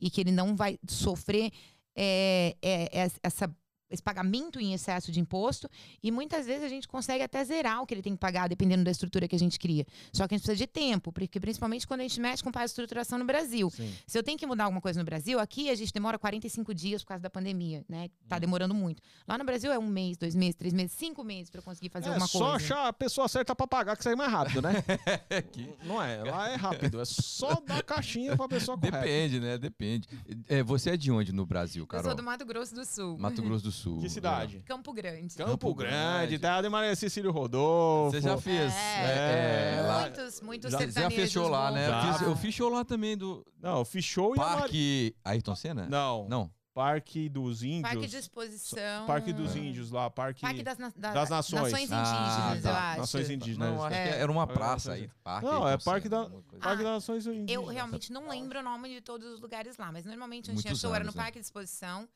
e 0.00 0.10
que 0.10 0.20
ele 0.20 0.32
não 0.32 0.54
vai 0.56 0.78
sofrer 0.86 1.50
é, 1.96 2.56
é, 2.62 3.08
essa, 3.22 3.54
esse 3.90 4.02
pagamento 4.02 4.60
em 4.60 4.74
excesso 4.74 5.10
de 5.10 5.20
imposto. 5.20 5.68
E 6.02 6.10
muitas 6.10 6.46
vezes 6.46 6.64
a 6.64 6.68
gente 6.68 6.86
consegue 6.86 7.22
até 7.22 7.42
zerar 7.44 7.82
o 7.82 7.86
que 7.86 7.94
ele 7.94 8.02
tem 8.02 8.12
que 8.14 8.18
pagar, 8.20 8.48
dependendo 8.48 8.84
da 8.84 8.90
estrutura 8.90 9.26
que 9.26 9.34
a 9.34 9.38
gente 9.38 9.58
cria. 9.58 9.86
Só 10.12 10.26
que 10.28 10.34
a 10.34 10.38
gente 10.38 10.44
precisa 10.44 10.56
de 10.64 10.66
tempo, 10.66 11.10
porque 11.12 11.40
principalmente 11.40 11.86
quando 11.86 12.00
a 12.00 12.02
gente 12.02 12.20
mexe 12.20 12.42
com 12.42 12.50
estruturação 12.68 13.18
no 13.18 13.24
Brasil. 13.24 13.70
Sim. 13.70 13.94
Se 14.06 14.18
eu 14.18 14.22
tenho 14.22 14.36
que 14.38 14.46
mudar 14.46 14.64
alguma 14.64 14.80
coisa 14.80 14.98
no 14.98 15.04
Brasil, 15.04 15.38
aqui 15.38 15.70
a 15.70 15.74
gente 15.74 15.92
demora 15.92 16.18
45 16.18 16.74
dias 16.74 17.02
por 17.02 17.08
causa 17.08 17.22
da 17.22 17.30
pandemia, 17.30 17.84
né? 17.88 18.08
Tá 18.28 18.36
Hum. 18.36 18.40
demorando 18.40 18.74
muito. 18.74 19.02
Lá 19.26 19.38
no 19.38 19.44
Brasil 19.44 19.72
é 19.72 19.78
um 19.78 19.86
mês, 19.86 20.16
dois 20.16 20.34
meses, 20.34 20.54
três 20.56 20.72
meses, 20.74 20.92
cinco 20.92 21.24
meses 21.24 21.50
para 21.50 21.62
conseguir 21.62 21.88
fazer 21.88 22.06
É 22.06 22.08
alguma 22.10 22.26
só 22.26 22.38
coisa. 22.38 22.54
achar 22.56 22.88
a 22.88 22.92
pessoa 22.92 23.28
certa 23.28 23.54
pra 23.54 23.66
pagar 23.66 23.96
que 23.96 24.04
sai 24.04 24.14
mais 24.14 24.30
rápido, 24.30 24.60
né? 24.62 24.72
Não 25.84 26.02
é, 26.02 26.22
lá 26.24 26.50
é 26.50 26.56
rápido. 26.56 27.00
É 27.00 27.04
só 27.04 27.60
dar 27.66 27.78
a 27.78 27.82
caixinha 27.82 28.36
pra 28.36 28.48
pessoa 28.48 28.76
correta. 28.78 28.98
Depende, 29.00 29.40
né? 29.40 29.58
Depende. 29.58 30.08
É, 30.48 30.62
você 30.62 30.90
é 30.90 30.96
de 30.96 31.10
onde 31.10 31.32
no 31.32 31.46
Brasil, 31.46 31.82
Eu 31.82 31.86
Carol? 31.86 32.04
sou 32.06 32.14
do 32.14 32.22
Mato 32.22 32.44
Grosso 32.44 32.74
do 32.74 32.84
Sul. 32.84 33.18
Mato 33.18 33.42
Grosso 33.42 33.64
do 33.64 33.72
Sul. 33.72 33.77
Que 34.00 34.08
cidade? 34.08 34.60
Campo 34.66 34.92
Grande. 34.92 35.36
Campo, 35.36 35.50
Campo 35.50 35.74
Grande, 35.74 35.94
Grande. 36.28 36.38
terra 36.38 36.62
de 36.62 36.68
Maria 36.68 36.94
Cecílio 36.96 37.30
Rodolfo. 37.30 38.12
Você 38.16 38.20
já 38.20 38.36
fez. 38.38 38.72
É, 38.74 39.76
é, 39.78 39.82
lá. 39.82 40.00
muitos, 40.02 40.40
muitos 40.40 40.70
Já- 40.72 40.86
Já 40.86 41.10
fechou 41.10 41.48
lá, 41.48 41.70
né? 41.70 41.88
Eu 41.88 42.12
fiz, 42.12 42.22
eu 42.22 42.36
fiz 42.36 42.54
show 42.54 42.68
lá 42.70 42.84
também 42.84 43.16
do 43.16 43.44
Não, 43.60 43.84
fiz 43.84 44.04
show 44.04 44.34
e. 44.34 44.36
Parque 44.36 45.16
Ayrton 45.24 45.54
Senna? 45.56 45.86
Não, 45.88 46.28
Não. 46.28 46.50
Parque 46.74 47.28
dos 47.28 47.64
Índios. 47.64 47.82
Parque 47.92 48.06
de 48.06 48.16
exposição. 48.16 49.04
Parque 49.04 49.32
dos 49.32 49.56
Índios 49.56 49.90
lá, 49.90 50.08
Parque, 50.08 50.42
Parque 50.42 50.62
das, 50.62 50.78
na- 50.78 50.92
da- 50.94 51.12
das 51.12 51.28
Nações. 51.28 51.72
Nações 51.72 51.90
Ah, 51.90 51.96
indígenas, 51.96 52.62
tá. 52.62 52.68
eu 52.70 52.76
acho. 52.76 53.00
Nações 53.00 53.30
Indígenas. 53.30 53.68
Não, 53.74 53.82
acho 53.84 53.96
É. 53.96 54.08
que 54.12 54.14
era 54.16 54.30
uma 54.30 54.44
É, 54.44 54.46
praça 54.46 54.92
aí. 54.92 55.10
Parque 55.24 55.44
Não, 55.46 55.68
é 55.68 55.76
Parque 55.76 56.08
da- 56.08 56.26
Parque 56.26 56.46
Ah, 56.60 56.74
das 56.76 56.84
Nações 56.84 57.26
Indígenas. 57.26 57.50
Eu 57.50 57.64
realmente 57.64 58.12
não 58.12 58.28
lembro 58.28 58.60
o 58.60 58.62
nome 58.62 58.90
de 58.90 59.00
todos 59.00 59.26
os 59.28 59.40
lugares 59.40 59.76
lá, 59.76 59.90
mas 59.90 60.04
normalmente 60.04 60.52
onde 60.52 60.60
tinha 60.60 60.70
Muitos 60.70 60.80
show 60.80 60.94
era 60.94 61.02
no 61.02 61.10
né? 61.10 61.16
Parque 61.16 61.40
de 61.40 61.44
Exposição. 61.44 62.08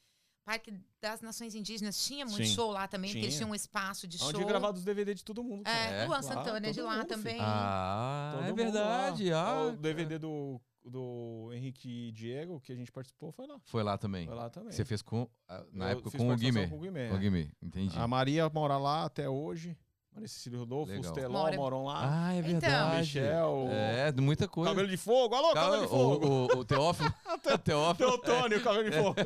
Parque 0.45 0.73
das 1.01 1.21
Nações 1.21 1.55
Indígenas 1.55 2.05
tinha 2.05 2.25
muito 2.27 2.45
Sim. 2.47 2.55
show 2.55 2.71
lá 2.73 2.89
também, 2.89 3.11
porque 3.11 3.21
eles 3.27 3.35
Tinha. 3.35 3.45
tinham 3.47 3.53
um 3.53 3.55
espaço 3.55 4.09
de 4.09 4.21
Onde 4.23 4.39
show. 4.39 4.47
gravado 4.47 4.77
os 4.77 4.85
DVD 4.85 5.15
de 5.15 5.25
todo 5.25 5.43
mundo. 5.45 5.63
cara. 5.65 5.79
É, 5.79 6.03
É, 6.03 6.07
Luan 6.07 6.21
Santana 6.23 6.67
é 6.67 6.73
de 6.73 6.81
lá 6.83 6.97
mundo, 6.97 7.07
também. 7.07 7.39
Ah, 7.41 8.33
Todo 8.35 8.49
é 8.49 8.53
verdade. 8.53 9.31
lá. 9.31 9.47
Ah, 9.47 9.63
o 9.67 9.77
DVD 9.77 10.19
do, 10.19 10.61
do 10.85 11.51
Henrique 11.53 12.09
e 12.09 12.13
Diego, 12.13 12.61
que 12.61 12.73
a 12.73 12.75
gente 12.77 12.91
participou, 12.91 13.31
foi 13.31 13.47
lá. 13.47 13.57
Foi 13.65 13.83
lá 13.85 13.97
também. 13.97 14.27
Foi 14.27 14.35
lá 14.35 14.51
também. 14.51 14.73
Você 14.73 14.85
fez 14.85 15.01
com, 15.01 15.29
ah, 15.49 15.65
na 15.73 15.87
Eu 15.87 15.99
época 15.99 16.17
com 16.19 16.29
o 16.33 16.37
Guimê. 16.37 16.67
Com 16.69 16.77
o 16.77 16.81
Guimê, 16.81 17.09
Com 17.09 17.15
o 17.15 17.19
é. 17.19 17.21
Guimê, 17.21 17.49
entendi. 17.63 17.97
A 17.97 18.09
Maria 18.09 18.49
mora 18.49 18.77
lá 18.79 19.05
até 19.05 19.29
hoje. 19.29 19.77
Maria 20.13 20.29
Cecília 20.29 20.59
Rodolfo, 20.59 20.93
Legal. 20.93 21.11
os 21.11 21.17
Teló 21.17 21.33
Mora- 21.45 21.57
moram 21.57 21.85
lá. 21.85 22.27
Ah, 22.27 22.35
é 22.35 22.39
Então. 22.41 22.51
verdade. 22.61 22.97
Michel. 22.99 23.69
É, 23.71 24.13
de 24.13 24.21
muita 24.21 24.47
coisa. 24.47 24.69
Cabelo 24.71 24.89
de 24.89 24.97
fogo, 24.99 25.35
alô, 25.35 25.55
Cara, 25.55 25.67
cabelo 25.67 25.83
de 25.85 25.89
fogo. 25.89 26.27
o, 26.27 26.57
o, 26.57 26.59
o 26.59 26.65
Teófilo. 26.67 27.15
o 27.27 27.39
Teófilo. 27.59 28.19
Teotônio, 28.19 28.63
cabelo 28.63 28.91
de 28.91 28.97
fogo. 28.99 29.17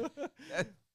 É, 0.50 0.66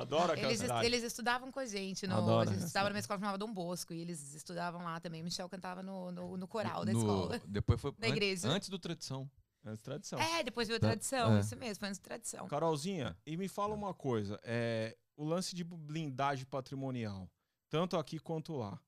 adoro 0.00 0.32
aquela 0.32 0.48
Eles, 0.48 0.60
cidade. 0.60 0.86
eles 0.86 1.02
estudavam 1.02 1.50
com 1.50 1.58
a 1.60 1.66
gente. 1.66 2.06
No, 2.06 2.16
Adoro 2.16 2.42
eles 2.50 2.56
essa 2.58 2.66
estudavam 2.66 2.90
numa 2.90 2.98
escola 3.00 3.18
que 3.18 3.22
chamava 3.24 3.38
Dom 3.38 3.52
Bosco. 3.52 3.92
E 3.92 4.00
eles 4.00 4.34
estudavam 4.34 4.82
lá 4.84 5.00
também. 5.00 5.22
Michel 5.22 5.48
cantava 5.48 5.82
no, 5.82 6.12
no, 6.12 6.36
no 6.36 6.48
coral 6.48 6.84
da 6.84 6.92
No- 6.92 6.98
escola. 7.00 7.40
Depois 7.46 7.80
foi 7.80 7.92
Da 7.98 8.06
an- 8.06 8.10
igreja. 8.10 8.48
antes 8.48 8.68
do 8.68 8.78
tradição. 8.78 9.30
Antes 9.64 9.82
tradição. 9.82 10.18
É, 10.18 10.42
depois 10.42 10.68
veio 10.68 10.78
a 10.78 10.80
tradição. 10.80 11.36
é. 11.36 11.40
Isso 11.40 11.56
mesmo, 11.56 11.80
foi 11.80 11.88
antes 11.88 12.00
da 12.00 12.04
tradição. 12.04 12.46
Carolzinha, 12.48 13.16
e 13.26 13.36
me 13.36 13.46
fala 13.48 13.74
uma 13.74 13.92
coisa. 13.92 14.38
É, 14.42 14.96
o 15.16 15.24
lance 15.24 15.54
de 15.54 15.62
blindagem 15.64 16.46
patrimonial, 16.46 17.28
tanto 17.68 17.96
aqui 17.98 18.18
quanto 18.18 18.54
lá. 18.56 18.80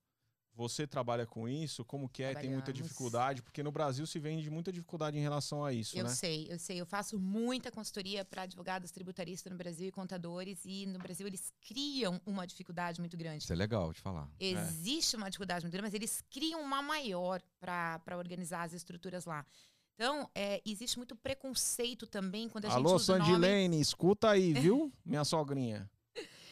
Você 0.55 0.87
trabalha 0.87 1.27
com 1.27 1.49
isso? 1.49 1.85
Como 1.85 2.09
que 2.09 2.23
é? 2.23 2.35
Tem 2.35 2.51
muita 2.51 2.73
dificuldade? 2.73 3.43
Porque 3.43 3.63
no 3.63 3.73
Brasil 3.73 4.07
se 4.07 4.19
vende 4.19 4.51
muita 4.51 4.71
dificuldade 4.71 5.17
em 5.17 5.21
relação 5.21 5.65
a 5.65 5.73
isso, 5.73 5.97
Eu 5.97 6.05
né? 6.05 6.11
sei, 6.11 6.47
eu 6.51 6.59
sei. 6.59 6.81
Eu 6.81 6.85
faço 6.85 7.19
muita 7.19 7.71
consultoria 7.71 8.25
para 8.25 8.43
advogados 8.43 8.91
tributaristas 8.91 9.51
no 9.51 9.57
Brasil 9.57 9.89
e 9.89 9.91
contadores. 9.91 10.61
E 10.65 10.87
no 10.87 10.99
Brasil 10.99 11.27
eles 11.27 11.53
criam 11.61 12.21
uma 12.27 12.47
dificuldade 12.47 13.01
muito 13.01 13.17
grande. 13.17 13.45
Isso 13.45 13.53
é 13.53 13.57
legal 13.57 13.93
de 13.93 14.01
falar. 14.01 14.29
Existe 14.39 15.17
uma 15.17 15.31
dificuldade 15.31 15.65
muito 15.65 15.73
grande, 15.73 15.87
mas 15.87 15.95
eles 15.95 16.23
criam 16.31 16.61
uma 16.61 16.83
maior 16.83 17.41
para 17.59 18.17
organizar 18.17 18.65
as 18.65 18.75
estruturas 18.75 19.25
lá. 19.25 19.47
Então, 19.95 20.29
é, 20.35 20.61
existe 20.67 20.97
muito 20.99 21.15
preconceito 21.15 22.07
também 22.07 22.49
quando 22.49 22.65
a 22.65 22.69
gente 22.69 22.77
Alô, 22.77 22.97
usa 22.97 23.15
o 23.15 23.19
nome... 23.19 23.31
Sandilene, 23.31 23.81
escuta 23.81 24.31
aí, 24.31 24.53
viu? 24.53 24.93
Minha 25.05 25.25
sogrinha. 25.25 25.89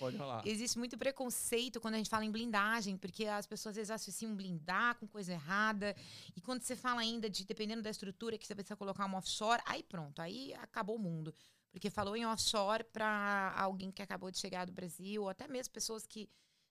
Pode 0.00 0.16
falar. 0.16 0.46
Existe 0.46 0.78
muito 0.78 0.96
preconceito 0.96 1.78
quando 1.78 1.94
a 1.94 1.98
gente 1.98 2.08
fala 2.08 2.24
em 2.24 2.30
blindagem, 2.30 2.96
porque 2.96 3.26
as 3.26 3.46
pessoas 3.46 3.72
às 3.72 3.76
vezes 3.76 3.90
associam 3.90 4.34
blindar 4.34 4.96
com 4.96 5.06
coisa 5.06 5.34
errada. 5.34 5.94
E 6.34 6.40
quando 6.40 6.62
você 6.62 6.74
fala 6.74 7.02
ainda 7.02 7.28
de, 7.28 7.44
dependendo 7.44 7.82
da 7.82 7.90
estrutura, 7.90 8.38
que 8.38 8.46
você 8.46 8.54
precisa 8.54 8.76
colocar 8.76 9.04
uma 9.04 9.18
offshore, 9.18 9.62
aí 9.66 9.82
pronto, 9.82 10.22
aí 10.22 10.54
acabou 10.54 10.96
o 10.96 10.98
mundo. 10.98 11.34
Porque 11.70 11.90
falou 11.90 12.16
em 12.16 12.24
offshore 12.24 12.82
para 12.84 13.54
alguém 13.58 13.92
que 13.92 14.00
acabou 14.00 14.30
de 14.30 14.38
chegar 14.38 14.64
do 14.64 14.72
Brasil, 14.72 15.22
ou 15.22 15.28
até 15.28 15.46
mesmo 15.46 15.72
pessoas 15.72 16.06
que 16.06 16.30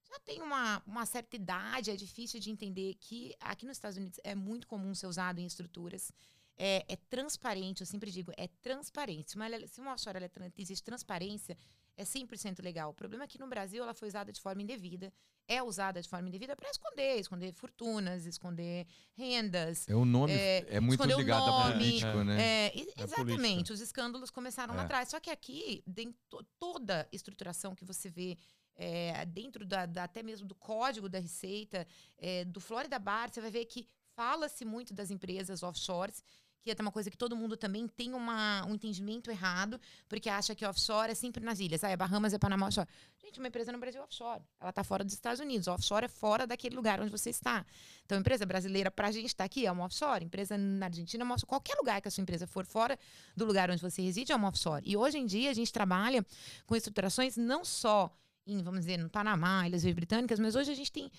já 0.09 0.19
têm 0.21 0.41
uma, 0.41 0.81
uma 0.87 1.05
certa 1.05 1.35
idade, 1.35 1.91
é 1.91 1.95
difícil 1.95 2.39
de 2.39 2.49
entender 2.49 2.95
que 2.95 3.35
aqui 3.39 3.63
nos 3.63 3.77
Estados 3.77 3.97
Unidos 3.97 4.19
é 4.23 4.33
muito 4.33 4.65
comum 4.65 4.95
ser 4.95 5.05
usado 5.05 5.37
em 5.39 5.45
estruturas. 5.45 6.11
É, 6.57 6.83
é 6.89 6.95
transparente, 6.95 7.81
eu 7.81 7.85
sempre 7.85 8.09
digo, 8.11 8.33
é 8.35 8.47
transparente. 8.61 9.31
Se 9.31 9.35
uma, 9.35 9.67
se 9.67 9.79
uma 9.79 9.93
offshore 9.93 10.17
existe 10.57 10.83
transparência, 10.83 11.55
é 11.99 12.03
100% 12.05 12.63
legal. 12.63 12.91
O 12.91 12.93
problema 12.93 13.25
é 13.25 13.27
que 13.27 13.37
no 13.37 13.47
Brasil 13.47 13.83
ela 13.83 13.93
foi 13.93 14.07
usada 14.07 14.31
de 14.31 14.39
forma 14.39 14.61
indevida, 14.61 15.11
é 15.47 15.61
usada 15.61 16.01
de 16.01 16.07
forma 16.07 16.27
indevida 16.29 16.55
para 16.55 16.69
esconder, 16.69 17.19
esconder 17.19 17.51
fortunas, 17.53 18.25
esconder 18.25 18.87
rendas. 19.13 19.87
É 19.89 19.95
o 19.95 20.05
nome 20.05 20.31
É, 20.31 20.65
é, 20.77 20.79
muito 20.79 21.03
ligado 21.03 21.45
nome, 21.45 21.63
a 21.63 21.71
político, 21.73 22.23
né? 22.23 22.41
É, 22.67 22.77
e- 22.77 22.93
É 22.95 23.03
exatamente, 23.03 23.73
os 23.73 23.81
escândalos 23.81 24.29
começaram 24.31 24.73
lá 24.73 24.83
É. 24.83 24.85
atrás. 24.85 25.09
Só 25.09 25.19
que 25.19 25.29
aqui, 25.29 25.83
dentro, 25.85 26.15
toda 26.57 27.05
estruturação 27.11 27.75
que 27.75 27.83
você 27.83 28.09
vê 28.09 28.37
é, 28.81 29.25
dentro 29.25 29.65
da, 29.65 29.85
da- 29.85 30.05
até 30.05 30.23
mesmo 30.23 30.47
do 30.47 30.55
código 30.55 31.09
da 31.09 31.19
Receita, 31.19 31.85
é, 32.17 32.45
do 32.45 32.61
Florida 32.61 32.97
Bar, 32.97 33.29
você 33.29 33.41
vai 33.41 33.51
ver 33.51 33.65
que 33.65 33.85
fala-se 34.15 34.63
muito 34.63 34.93
das 34.93 35.11
empresas 35.11 35.63
offshores, 35.63 36.23
que 36.63 36.71
é 36.71 36.75
uma 36.79 36.91
coisa 36.91 37.09
que 37.09 37.17
todo 37.17 37.35
mundo 37.35 37.55
também 37.55 37.87
tem 37.87 38.13
uma, 38.13 38.65
um 38.65 38.75
entendimento 38.75 39.31
errado, 39.31 39.79
porque 40.07 40.29
acha 40.29 40.53
que 40.53 40.65
offshore 40.65 41.11
é 41.11 41.15
sempre 41.15 41.43
nas 41.43 41.59
ilhas. 41.59 41.83
Ah, 41.83 41.89
é 41.89 41.97
Bahamas, 41.97 42.33
é 42.33 42.37
Panamá, 42.37 42.67
offshore. 42.67 42.87
Gente, 43.17 43.39
uma 43.39 43.47
empresa 43.47 43.71
no 43.71 43.79
Brasil 43.79 44.01
é 44.01 44.03
offshore. 44.03 44.41
Ela 44.59 44.69
está 44.69 44.83
fora 44.83 45.03
dos 45.03 45.13
Estados 45.13 45.39
Unidos. 45.39 45.67
Offshore 45.67 46.05
é 46.05 46.07
fora 46.07 46.45
daquele 46.45 46.75
lugar 46.75 46.99
onde 46.99 47.11
você 47.11 47.29
está. 47.29 47.65
Então, 48.05 48.17
empresa 48.17 48.45
brasileira, 48.45 48.91
para 48.91 49.07
a 49.07 49.11
gente 49.11 49.27
estar 49.27 49.43
aqui, 49.43 49.65
é 49.65 49.71
uma 49.71 49.85
offshore. 49.85 50.25
Empresa 50.25 50.57
na 50.57 50.87
Argentina 50.87 51.23
é 51.23 51.25
uma 51.25 51.35
offshore. 51.35 51.49
Qualquer 51.49 51.75
lugar 51.75 52.01
que 52.01 52.07
a 52.07 52.11
sua 52.11 52.21
empresa 52.21 52.45
for 52.45 52.65
fora 52.65 52.97
do 53.35 53.45
lugar 53.45 53.69
onde 53.71 53.81
você 53.81 54.01
reside 54.01 54.31
é 54.31 54.35
uma 54.35 54.49
offshore. 54.49 54.83
E 54.85 54.97
hoje 54.97 55.17
em 55.17 55.25
dia, 55.25 55.49
a 55.49 55.53
gente 55.53 55.71
trabalha 55.71 56.25
com 56.65 56.75
estruturações 56.75 57.37
não 57.37 57.63
só 57.63 58.11
em, 58.49 58.63
vamos 58.63 58.81
dizer, 58.81 58.97
no 58.97 59.09
Panamá, 59.09 59.67
Ilhas 59.67 59.83
Britânicas, 59.83 60.39
mas 60.39 60.55
hoje 60.55 60.71
a 60.71 60.75
gente 60.75 60.91
tem 60.91 61.11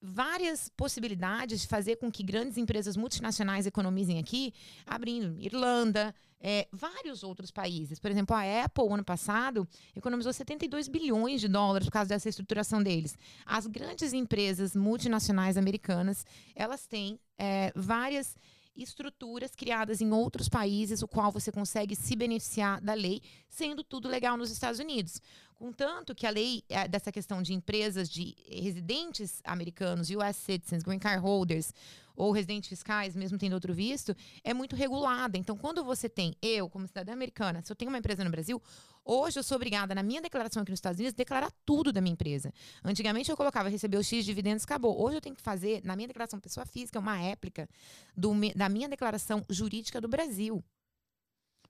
várias 0.00 0.68
possibilidades 0.76 1.62
de 1.62 1.66
fazer 1.66 1.96
com 1.96 2.10
que 2.10 2.22
grandes 2.22 2.56
empresas 2.56 2.96
multinacionais 2.96 3.66
economizem 3.66 4.18
aqui, 4.18 4.52
abrindo 4.86 5.36
Irlanda, 5.40 6.14
é, 6.40 6.68
vários 6.72 7.22
outros 7.22 7.50
países. 7.50 7.98
Por 7.98 8.10
exemplo, 8.10 8.34
a 8.34 8.64
Apple, 8.64 8.92
ano 8.92 9.04
passado, 9.04 9.66
economizou 9.96 10.32
72 10.32 10.88
bilhões 10.88 11.40
de 11.40 11.48
dólares 11.48 11.86
por 11.86 11.92
causa 11.92 12.10
dessa 12.10 12.28
estruturação 12.28 12.82
deles. 12.82 13.16
As 13.44 13.66
grandes 13.66 14.12
empresas 14.12 14.76
multinacionais 14.76 15.56
americanas, 15.56 16.24
elas 16.54 16.86
têm 16.86 17.18
é, 17.36 17.72
várias 17.74 18.36
estruturas 18.82 19.54
criadas 19.54 20.00
em 20.00 20.12
outros 20.12 20.48
países, 20.48 21.02
o 21.02 21.08
qual 21.08 21.32
você 21.32 21.50
consegue 21.50 21.96
se 21.96 22.14
beneficiar 22.14 22.80
da 22.80 22.94
lei, 22.94 23.20
sendo 23.48 23.82
tudo 23.82 24.08
legal 24.08 24.36
nos 24.36 24.50
Estados 24.50 24.80
Unidos. 24.80 25.20
Contanto 25.56 26.14
que 26.14 26.26
a 26.26 26.30
lei 26.30 26.62
eh, 26.68 26.86
dessa 26.86 27.10
questão 27.10 27.42
de 27.42 27.52
empresas 27.52 28.08
de 28.08 28.36
residentes 28.48 29.40
americanos, 29.44 30.08
US 30.10 30.36
citizens, 30.36 30.84
green 30.84 31.00
card 31.00 31.20
holders, 31.20 31.74
ou 32.18 32.32
residentes 32.32 32.68
fiscais, 32.68 33.14
mesmo 33.14 33.38
tendo 33.38 33.52
outro 33.52 33.72
visto, 33.72 34.14
é 34.42 34.52
muito 34.52 34.74
regulada. 34.74 35.38
Então, 35.38 35.56
quando 35.56 35.84
você 35.84 36.08
tem, 36.08 36.36
eu, 36.42 36.68
como 36.68 36.86
cidadã 36.86 37.12
americana, 37.12 37.62
se 37.62 37.70
eu 37.70 37.76
tenho 37.76 37.90
uma 37.90 37.98
empresa 37.98 38.24
no 38.24 38.30
Brasil, 38.30 38.60
hoje 39.08 39.38
eu 39.38 39.42
sou 39.42 39.56
obrigada, 39.56 39.94
na 39.94 40.02
minha 40.02 40.20
declaração 40.20 40.62
aqui 40.62 40.70
nos 40.70 40.78
Estados 40.78 40.98
Unidos, 41.00 41.14
declarar 41.14 41.50
tudo 41.64 41.92
da 41.92 42.00
minha 42.00 42.12
empresa. 42.12 42.52
Antigamente 42.84 43.30
eu 43.30 43.36
colocava 43.36 43.68
receber 43.68 43.96
o 43.96 44.04
X 44.04 44.18
de 44.24 44.30
dividendos, 44.30 44.64
acabou. 44.64 45.00
Hoje 45.02 45.16
eu 45.16 45.20
tenho 45.20 45.34
que 45.34 45.42
fazer, 45.42 45.80
na 45.84 45.96
minha 45.96 46.06
declaração 46.08 46.38
pessoa 46.38 46.66
física, 46.66 46.98
uma 46.98 47.14
réplica 47.14 47.68
do 48.16 48.32
da 48.54 48.68
minha 48.68 48.88
declaração 48.88 49.44
jurídica 49.48 50.00
do 50.00 50.06
Brasil. 50.08 50.62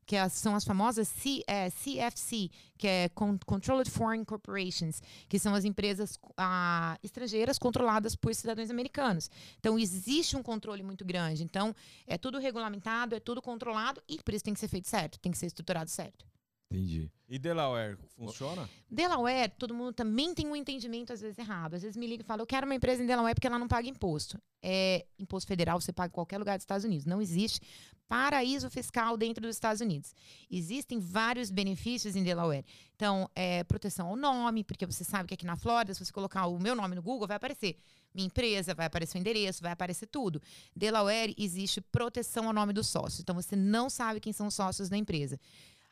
Que 0.07 0.17
as- 0.17 0.33
são 0.33 0.57
as 0.57 0.65
famosas 0.65 1.07
C- 1.07 1.43
é, 1.47 1.69
CFC, 1.69 2.51
que 2.79 2.87
é 2.89 3.09
Con- 3.11 3.39
Controlled 3.45 3.91
Foreign 3.91 4.25
Corporations, 4.25 5.03
que 5.29 5.39
são 5.39 5.55
as 5.55 5.67
empresas 5.67 6.19
ah, 6.39 6.99
estrangeiras 7.03 7.59
controladas 7.59 8.17
por 8.17 8.35
cidadãos 8.35 8.71
americanos. 8.71 9.31
Então, 9.59 9.79
existe 9.79 10.35
um 10.35 10.43
controle 10.43 10.83
muito 10.83 11.05
grande. 11.05 11.45
Então, 11.45 11.75
é 12.07 12.17
tudo 12.17 12.39
regulamentado, 12.39 13.15
é 13.15 13.21
tudo 13.21 13.43
controlado 13.43 14.03
e 14.09 14.17
por 14.23 14.33
isso 14.33 14.45
tem 14.47 14.55
que 14.55 14.61
ser 14.61 14.69
feito 14.69 14.89
certo, 14.89 15.19
tem 15.21 15.31
que 15.31 15.37
ser 15.37 15.45
estruturado 15.47 15.91
certo. 15.91 16.25
Entendi. 16.71 17.11
E 17.29 17.39
Delaware, 17.39 17.97
funciona? 18.17 18.69
Delaware, 18.91 19.51
todo 19.59 19.75
mundo 19.75 19.93
também 19.93 20.35
tem 20.35 20.47
um 20.47 20.57
entendimento 20.57 21.13
às 21.13 21.21
vezes 21.21 21.39
errado. 21.39 21.75
Às 21.75 21.83
vezes 21.83 21.97
me 21.97 22.07
liga 22.07 22.23
e 22.23 22.27
fala, 22.27 22.43
eu 22.43 22.47
quero 22.47 22.67
uma 22.67 22.75
empresa 22.75 23.03
em 23.03 23.07
Delaware 23.07 23.35
porque 23.35 23.47
ela 23.47 23.59
não 23.59 23.69
paga 23.69 23.89
imposto. 23.89 24.41
É, 24.63 25.07
imposto 25.19 25.47
federal 25.47 25.81
você 25.81 25.93
paga 25.93 26.09
em 26.09 26.15
qualquer 26.15 26.39
lugar 26.39 26.57
dos 26.57 26.63
Estados 26.63 26.85
Unidos. 26.85 27.07
Não 27.07 27.21
existe 27.21 27.61
paraíso 28.09 28.71
fiscal 28.71 29.17
dentro 29.17 29.43
dos 29.43 29.57
Estados 29.57 29.81
Unidos. 29.81 30.15
Existem 30.51 30.99
vários 30.99 31.51
benefícios 31.51 32.17
em 32.17 32.23
Delaware. 32.25 32.65
Então, 32.97 33.31
é, 33.35 33.63
proteção 33.65 34.09
ao 34.09 34.17
nome, 34.17 34.65
porque 34.65 34.87
você 34.87 35.05
sabe 35.05 35.29
que 35.29 35.35
aqui 35.35 35.45
na 35.45 35.57
Flórida, 35.57 35.93
se 35.93 36.05
você 36.05 36.13
colocar 36.13 36.47
o 36.47 36.59
meu 36.59 36.75
nome 36.75 36.95
no 36.95 37.03
Google, 37.03 37.29
vai 37.29 37.37
aparecer 37.37 37.79
minha 38.15 38.27
empresa, 38.27 38.75
vai 38.75 38.87
aparecer 38.87 39.19
o 39.19 39.21
endereço, 39.21 39.63
vai 39.63 39.73
aparecer 39.73 40.07
tudo. 40.07 40.41
Delaware 40.75 41.35
existe 41.37 41.81
proteção 41.81 42.47
ao 42.47 42.55
nome 42.55 42.73
dos 42.73 42.89
sócios. 42.89 43.21
Então, 43.21 43.35
você 43.35 43.55
não 43.55 43.91
sabe 43.91 44.19
quem 44.19 44.33
são 44.33 44.47
os 44.47 44.55
sócios 44.55 44.89
da 44.89 44.97
empresa. 44.97 45.39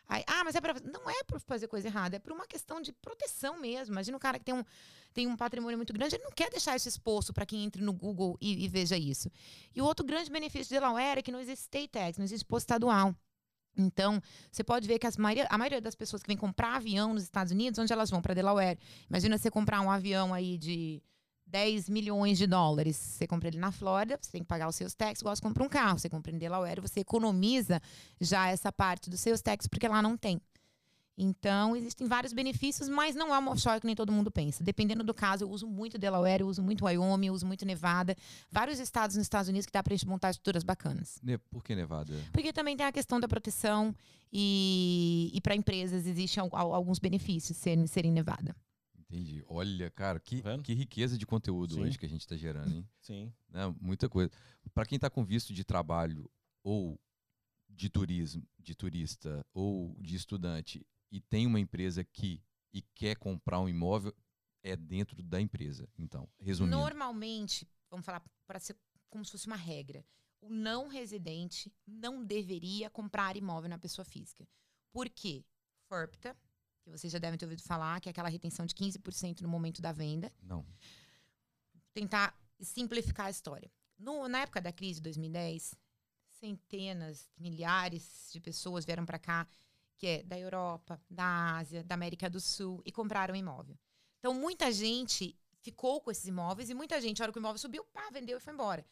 Aí, 0.09 0.23
ah, 0.27 0.45
mas 0.45 0.55
é 0.55 0.61
pra, 0.61 0.75
não 0.85 1.11
é 1.11 1.25
para 1.25 1.41
fazer 1.41 1.67
coisa 1.67 1.89
errada, 1.89 2.17
é 2.17 2.19
por 2.19 2.33
uma 2.33 2.47
questão 2.47 2.81
de 2.81 2.93
proteção 2.93 3.61
mesmo. 3.61 3.95
Imagina 3.95 4.17
um 4.17 4.21
cara 4.21 4.39
que 4.39 4.45
tem 4.45 4.55
um, 4.55 4.65
tem 5.13 5.27
um 5.27 5.37
patrimônio 5.37 5.77
muito 5.77 5.93
grande, 5.93 6.15
ele 6.15 6.25
não 6.25 6.31
quer 6.31 6.49
deixar 6.51 6.77
isso 6.77 6.89
exposto 6.89 7.33
para 7.33 7.45
quem 7.45 7.65
entre 7.65 7.83
no 7.83 7.93
Google 7.93 8.37
e, 8.41 8.65
e 8.65 8.69
veja 8.69 8.97
isso. 8.97 9.31
E 9.75 9.83
o 9.83 9.85
outro 9.85 10.07
grande 10.07 10.31
benefício 10.31 10.69
de 10.69 10.75
Delaware 10.75 11.19
é 11.19 11.23
que 11.23 11.33
não 11.33 11.41
existe 11.41 11.63
state 11.63 11.89
tax, 11.89 12.19
não 12.19 12.25
existe 12.25 12.45
imposto 12.45 12.65
estadual. 12.65 13.15
Então, 13.77 14.23
você 14.51 14.65
pode 14.65 14.89
ver 14.89 14.99
que 14.99 15.07
as 15.07 15.17
maioria, 15.17 15.47
a 15.51 15.59
maioria 15.59 15.81
das 15.81 15.95
pessoas 15.95 16.23
que 16.23 16.29
vem 16.29 16.37
comprar 16.37 16.77
avião 16.77 17.13
nos 17.13 17.25
Estados 17.25 17.53
Unidos, 17.53 17.79
onde 17.79 17.93
elas 17.93 18.09
vão? 18.09 18.23
Para 18.23 18.33
Delaware. 18.33 18.79
Imagina 19.09 19.37
você 19.37 19.51
comprar 19.51 19.81
um 19.83 19.91
avião 19.91 20.33
aí 20.33 20.57
de 20.57 21.03
10 21.47 21.88
milhões 21.88 22.36
de 22.38 22.47
dólares. 22.47 22.97
Você 22.97 23.26
compra 23.26 23.49
ele 23.49 23.59
na 23.59 23.70
Flórida, 23.72 24.18
você 24.20 24.30
tem 24.32 24.42
que 24.42 24.49
pagar 24.49 24.68
os 24.68 24.76
seus 24.76 24.94
taxas, 24.94 25.20
igual 25.20 25.34
você 25.36 25.42
compra 25.42 25.62
um 25.62 25.68
carro. 25.68 25.99
Você 25.99 26.09
compra 26.09 26.32
em 26.32 26.38
Delaware, 26.38 26.80
você 26.80 27.01
economiza 27.01 27.80
já 28.20 28.49
essa 28.49 28.72
parte 28.72 29.09
dos 29.09 29.20
seus 29.20 29.40
taxas, 29.40 29.66
porque 29.68 29.86
lá 29.88 30.03
não 30.03 30.16
tem. 30.16 30.40
Então, 31.18 31.74
existem 31.74 32.07
vários 32.07 32.34
benefícios, 32.34 32.90
mas 32.90 33.14
não 33.14 33.34
é 33.34 33.38
uma 33.38 33.51
offshore 33.53 33.80
que 33.80 33.86
nem 33.86 33.97
todo 33.97 34.12
mundo 34.12 34.30
pensa. 34.30 34.62
Dependendo 34.62 35.03
do 35.03 35.14
caso, 35.14 35.44
eu 35.44 35.51
uso 35.51 35.66
muito 35.66 35.97
Delaware, 35.97 36.42
eu 36.42 36.47
uso 36.47 36.62
muito 36.62 36.84
Wyoming, 36.84 37.28
eu 37.28 37.32
uso 37.32 37.47
muito 37.47 37.64
Nevada. 37.64 38.14
Vários 38.53 38.78
estados 38.78 39.16
nos 39.16 39.22
Estados 39.24 39.49
Unidos 39.49 39.64
que 39.64 39.72
dá 39.72 39.82
pra 39.82 39.94
gente 39.97 40.07
montar 40.07 40.28
estruturas 40.30 40.62
bacanas. 40.62 41.18
Ne- 41.22 41.38
Por 41.38 41.62
que 41.64 41.74
Nevada? 41.74 42.12
Porque 42.34 42.53
também 42.53 42.76
tem 42.76 42.84
a 42.84 42.92
questão 42.92 43.18
da 43.18 43.26
proteção 43.26 43.94
e, 44.30 45.30
e 45.32 45.40
para 45.40 45.55
empresas 45.55 46.07
existem 46.07 46.42
al- 46.42 46.51
al- 46.53 46.74
alguns 46.74 46.99
benefícios 46.99 47.57
serem, 47.57 47.86
serem 47.86 48.12
Nevada. 48.12 48.55
Entendi. 49.09 49.45
Olha, 49.47 49.91
cara, 49.91 50.19
que, 50.19 50.43
Tá 50.43 50.59
que 50.59 50.75
riqueza 50.75 51.17
de 51.17 51.27
conteúdo 51.27 51.75
Sim. 51.75 51.83
hoje 51.83 51.99
que 51.99 52.07
a 52.07 52.09
gente 52.09 52.23
está 52.23 52.37
gerando, 52.37 52.75
hein? 52.75 52.89
Sim. 53.01 53.33
Né? 53.49 53.75
Muita 53.81 54.09
coisa. 54.09 54.31
Para 54.75 54.87
quem 54.87 54.97
está 54.97 55.09
com 55.09 55.25
visto 55.25 55.55
de 55.55 55.65
trabalho 55.65 56.29
ou 56.63 57.01
de 57.69 57.89
turismo, 57.89 58.47
de 58.59 58.75
turista 58.75 59.47
ou 59.55 59.97
de 60.01 60.17
estudante 60.17 60.85
e 61.11 61.21
tem 61.21 61.47
uma 61.47 61.61
empresa 61.61 62.01
aqui 62.01 62.43
e 62.73 62.83
quer 62.95 63.17
comprar 63.17 63.61
um 63.61 63.69
imóvel, 63.69 64.15
é 64.63 64.75
dentro 64.77 65.23
da 65.23 65.41
empresa. 65.41 65.89
Então, 65.97 66.29
resumindo. 66.39 66.77
Normalmente, 66.77 67.69
vamos 67.89 68.05
falar 68.05 68.23
para 68.47 68.59
ser 68.59 68.77
como 69.09 69.25
se 69.25 69.31
fosse 69.31 69.47
uma 69.47 69.57
regra, 69.57 70.05
o 70.41 70.51
não 70.51 70.89
residente 70.89 71.73
não 71.87 72.25
deveria 72.25 72.91
comprar 72.91 73.37
imóvel 73.37 73.71
na 73.71 73.79
pessoa 73.79 74.05
física. 74.05 74.47
Por 74.93 75.09
quê? 75.09 75.45
FIRPTA, 75.89 76.37
que 76.87 76.99
vocês 76.99 77.12
já 77.12 77.18
devem 77.18 77.37
ter 77.39 77.45
ouvido 77.45 77.62
falar, 77.62 78.01
que 78.01 78.09
é 78.09 78.11
aquela 78.11 78.28
retenção 78.28 78.64
de 78.64 78.74
15% 78.74 79.41
no 79.41 79.49
momento 79.49 79.82
da 79.82 79.93
venda. 79.93 80.32
Não. 80.43 80.64
tentar 81.93 82.39
simplificar 82.61 83.26
a 83.26 83.30
história. 83.30 83.70
No- 83.99 84.28
na 84.28 84.41
época 84.41 84.61
da 84.61 84.70
crise 84.70 85.01
de 85.01 85.05
2010, 85.05 85.74
centenas, 86.28 87.30
milhares 87.39 88.28
de 88.32 88.39
pessoas 88.41 88.84
vieram 88.84 89.07
para 89.07 89.18
cá, 89.18 89.49
que 89.97 90.07
é 90.07 90.22
da 90.22 90.39
Europa, 90.39 91.01
da 91.09 91.57
Ásia, 91.57 91.82
da 91.82 91.95
América 91.95 92.28
do 92.28 92.39
Sul, 92.39 92.82
e 92.84 92.93
compraram 92.93 93.34
imóvel. 93.34 93.78
Então, 94.18 94.34
muita 94.34 94.70
gente 94.70 95.34
ficou 95.62 96.01
com 96.03 96.11
esses 96.11 96.26
imóveis 96.26 96.68
e 96.68 96.74
muita 96.74 97.01
gente, 97.01 97.22
a 97.22 97.24
hora 97.24 97.32
que 97.32 97.39
o 97.39 97.41
imóvel 97.41 97.59
subiu, 97.59 97.82
pá, 97.87 98.11
vendeu 98.12 98.37
e 98.37 98.41
foi 98.41 98.53
embora. 98.53 98.84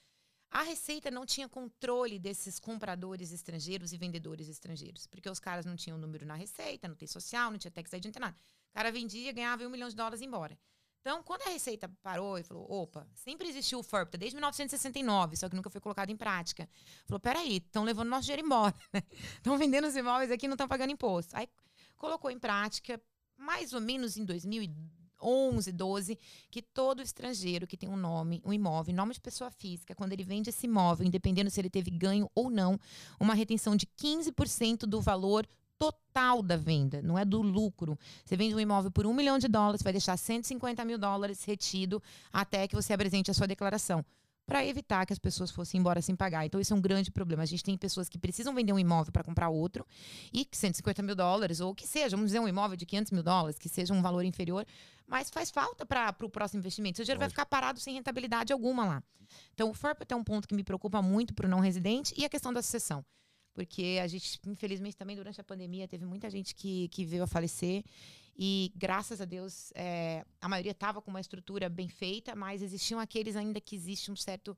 A 0.54 0.62
Receita 0.62 1.10
não 1.10 1.26
tinha 1.26 1.48
controle 1.48 2.16
desses 2.16 2.60
compradores 2.60 3.32
estrangeiros 3.32 3.92
e 3.92 3.98
vendedores 3.98 4.48
estrangeiros, 4.48 5.04
porque 5.04 5.28
os 5.28 5.40
caras 5.40 5.66
não 5.66 5.74
tinham 5.74 5.98
número 5.98 6.24
na 6.24 6.36
Receita, 6.36 6.86
não 6.86 6.94
tem 6.94 7.08
social, 7.08 7.50
não 7.50 7.58
tinha 7.58 7.72
tax 7.72 7.92
ID, 7.92 8.04
não 8.04 8.12
tem 8.12 8.20
nada. 8.20 8.36
O 8.70 8.74
cara 8.74 8.92
vendia, 8.92 9.32
ganhava 9.32 9.64
um 9.64 9.68
milhão 9.68 9.88
de 9.88 9.96
dólares 9.96 10.20
e 10.20 10.24
embora. 10.24 10.56
Então, 11.00 11.24
quando 11.24 11.42
a 11.42 11.50
Receita 11.50 11.88
parou 12.00 12.38
e 12.38 12.44
falou, 12.44 12.70
opa, 12.70 13.04
sempre 13.16 13.48
existiu 13.48 13.80
o 13.80 13.82
FERPTA, 13.82 14.16
desde 14.16 14.36
1969, 14.36 15.36
só 15.36 15.48
que 15.48 15.56
nunca 15.56 15.68
foi 15.68 15.80
colocado 15.80 16.10
em 16.10 16.16
prática. 16.16 16.68
Falou, 17.04 17.18
peraí, 17.18 17.56
estão 17.56 17.82
levando 17.82 18.10
nosso 18.10 18.22
dinheiro 18.22 18.46
embora, 18.46 18.76
Estão 19.34 19.58
vendendo 19.58 19.88
os 19.88 19.96
imóveis 19.96 20.30
aqui 20.30 20.46
e 20.46 20.48
não 20.48 20.54
estão 20.54 20.68
pagando 20.68 20.92
imposto. 20.92 21.36
Aí 21.36 21.48
colocou 21.96 22.30
em 22.30 22.38
prática, 22.38 23.02
mais 23.36 23.72
ou 23.72 23.80
menos 23.80 24.16
em 24.16 24.24
2011, 25.20 25.72
12, 25.72 26.18
que 26.50 26.62
todo 26.62 27.02
estrangeiro 27.02 27.66
que 27.66 27.76
tem 27.76 27.88
um 27.88 27.96
nome, 27.96 28.42
um 28.44 28.52
imóvel, 28.52 28.94
nome 28.94 29.14
de 29.14 29.20
pessoa 29.20 29.50
física, 29.50 29.94
quando 29.94 30.12
ele 30.12 30.24
vende 30.24 30.50
esse 30.50 30.66
imóvel, 30.66 31.06
independendo 31.06 31.50
se 31.50 31.60
ele 31.60 31.70
teve 31.70 31.90
ganho 31.90 32.30
ou 32.34 32.50
não, 32.50 32.78
uma 33.18 33.34
retenção 33.34 33.76
de 33.76 33.86
15% 33.86 34.80
do 34.80 35.00
valor 35.00 35.46
total 35.78 36.42
da 36.42 36.56
venda, 36.56 37.02
não 37.02 37.18
é 37.18 37.24
do 37.24 37.42
lucro. 37.42 37.98
Você 38.24 38.36
vende 38.36 38.54
um 38.54 38.60
imóvel 38.60 38.90
por 38.90 39.06
um 39.06 39.14
milhão 39.14 39.38
de 39.38 39.48
dólares, 39.48 39.82
vai 39.82 39.92
deixar 39.92 40.16
150 40.16 40.84
mil 40.84 40.98
dólares 40.98 41.44
retido 41.44 42.02
até 42.32 42.68
que 42.68 42.76
você 42.76 42.92
apresente 42.92 43.30
a 43.30 43.34
sua 43.34 43.46
declaração. 43.46 44.04
Para 44.46 44.64
evitar 44.64 45.06
que 45.06 45.12
as 45.12 45.18
pessoas 45.18 45.50
fossem 45.50 45.80
embora 45.80 46.02
sem 46.02 46.14
pagar. 46.14 46.44
Então, 46.44 46.60
isso 46.60 46.74
é 46.74 46.76
um 46.76 46.80
grande 46.80 47.10
problema. 47.10 47.42
A 47.42 47.46
gente 47.46 47.64
tem 47.64 47.76
pessoas 47.78 48.08
que 48.08 48.18
precisam 48.18 48.54
vender 48.54 48.72
um 48.72 48.78
imóvel 48.78 49.10
para 49.10 49.24
comprar 49.24 49.48
outro, 49.48 49.86
e 50.32 50.46
150 50.50 51.02
mil 51.02 51.14
dólares, 51.14 51.60
ou 51.60 51.74
que 51.74 51.86
seja, 51.86 52.16
vamos 52.16 52.26
dizer, 52.26 52.40
um 52.40 52.48
imóvel 52.48 52.76
de 52.76 52.84
500 52.84 53.12
mil 53.12 53.22
dólares, 53.22 53.58
que 53.58 53.68
seja 53.68 53.94
um 53.94 54.02
valor 54.02 54.24
inferior, 54.24 54.66
mas 55.06 55.30
faz 55.30 55.50
falta 55.50 55.86
para 55.86 56.14
o 56.22 56.28
próximo 56.28 56.58
investimento. 56.58 56.96
Seu 56.96 57.04
dinheiro 57.04 57.20
vai 57.20 57.28
ficar 57.28 57.46
parado 57.46 57.80
sem 57.80 57.94
rentabilidade 57.94 58.52
alguma 58.52 58.84
lá. 58.84 59.02
Então, 59.54 59.70
o 59.70 59.74
FERP 59.74 60.02
é 60.08 60.14
um 60.14 60.24
ponto 60.24 60.46
que 60.46 60.54
me 60.54 60.62
preocupa 60.62 61.00
muito 61.00 61.32
para 61.32 61.46
o 61.46 61.48
não 61.48 61.60
residente 61.60 62.14
e 62.16 62.24
a 62.24 62.28
questão 62.28 62.52
da 62.52 62.62
sucessão 62.62 63.04
porque 63.54 64.00
a 64.02 64.06
gente, 64.08 64.40
infelizmente, 64.46 64.96
também 64.96 65.14
durante 65.14 65.40
a 65.40 65.44
pandemia 65.44 65.86
teve 65.86 66.04
muita 66.04 66.28
gente 66.28 66.54
que, 66.54 66.88
que 66.88 67.04
veio 67.04 67.22
a 67.22 67.26
falecer. 67.26 67.84
E 68.36 68.72
graças 68.74 69.20
a 69.20 69.24
Deus, 69.24 69.72
é, 69.74 70.24
a 70.40 70.48
maioria 70.48 70.72
estava 70.72 71.00
com 71.00 71.10
uma 71.10 71.20
estrutura 71.20 71.68
bem 71.68 71.88
feita, 71.88 72.34
mas 72.34 72.62
existiam 72.62 72.98
aqueles 72.98 73.36
ainda 73.36 73.60
que 73.60 73.76
existe 73.76 74.10
um 74.10 74.16
certo. 74.16 74.56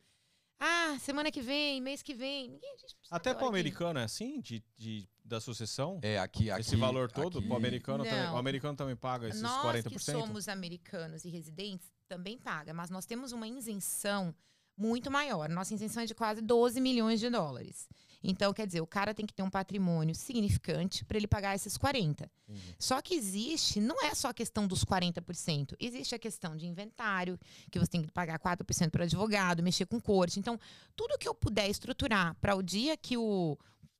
Ah, 0.58 0.96
semana 0.98 1.30
que 1.30 1.42
vem, 1.42 1.82
mês 1.82 2.02
que 2.02 2.14
vem. 2.14 2.48
Ninguém, 2.48 2.76
Até 3.10 3.34
para 3.34 3.44
o 3.44 3.48
americano 3.48 3.98
é 3.98 4.04
assim, 4.04 4.40
de, 4.40 4.64
de, 4.74 5.06
da 5.22 5.38
sucessão? 5.38 5.98
É, 6.02 6.18
aqui, 6.18 6.50
aqui 6.50 6.62
Esse 6.62 6.76
valor 6.76 7.12
todo, 7.12 7.40
aqui... 7.40 7.48
o 7.48 7.54
americano 7.54 8.04
também, 8.04 8.30
o 8.30 8.36
americano 8.36 8.76
também 8.76 8.96
paga 8.96 9.28
esses 9.28 9.42
nós 9.42 9.66
40%? 9.66 9.84
Nós 9.84 9.92
que 9.92 9.98
somos 9.98 10.48
americanos 10.48 11.26
e 11.26 11.28
residentes, 11.28 11.92
também 12.08 12.38
paga, 12.38 12.72
mas 12.72 12.88
nós 12.88 13.04
temos 13.04 13.32
uma 13.32 13.46
isenção 13.46 14.34
muito 14.76 15.10
maior. 15.10 15.48
Nossa 15.48 15.74
isenção 15.74 16.02
é 16.02 16.06
de 16.06 16.14
quase 16.14 16.40
12 16.40 16.80
milhões 16.80 17.20
de 17.20 17.28
dólares. 17.28 17.88
Então, 18.28 18.52
quer 18.52 18.66
dizer, 18.66 18.80
o 18.80 18.86
cara 18.86 19.14
tem 19.14 19.24
que 19.24 19.32
ter 19.32 19.42
um 19.42 19.50
patrimônio 19.50 20.14
significante 20.14 21.04
para 21.04 21.16
ele 21.16 21.28
pagar 21.28 21.54
esses 21.54 21.76
40. 21.76 22.28
Uhum. 22.48 22.56
Só 22.78 23.00
que 23.00 23.14
existe, 23.14 23.80
não 23.80 24.04
é 24.04 24.14
só 24.14 24.28
a 24.28 24.34
questão 24.34 24.66
dos 24.66 24.84
40%, 24.84 25.74
existe 25.78 26.14
a 26.14 26.18
questão 26.18 26.56
de 26.56 26.66
inventário, 26.66 27.38
que 27.70 27.78
você 27.78 27.90
tem 27.90 28.02
que 28.02 28.10
pagar 28.10 28.38
4% 28.38 28.90
para 28.90 29.04
advogado, 29.04 29.62
mexer 29.62 29.86
com 29.86 30.00
corte. 30.00 30.40
Então, 30.40 30.58
tudo 30.96 31.18
que 31.18 31.28
eu 31.28 31.34
puder 31.34 31.70
estruturar 31.70 32.34
para 32.40 32.56
o 32.56 32.62
dia 32.62 32.96
que 32.96 33.16
o 33.16 33.56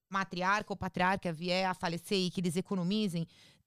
matriarca 0.09 0.73
ou 0.73 0.77
patriarca 0.77 1.33
vier 1.33 1.67
a 1.67 1.75
falecer 1.75 2.19
e 2.19 2.31
que 2.31 2.41
eles 2.41 2.57
economizem 2.57 3.27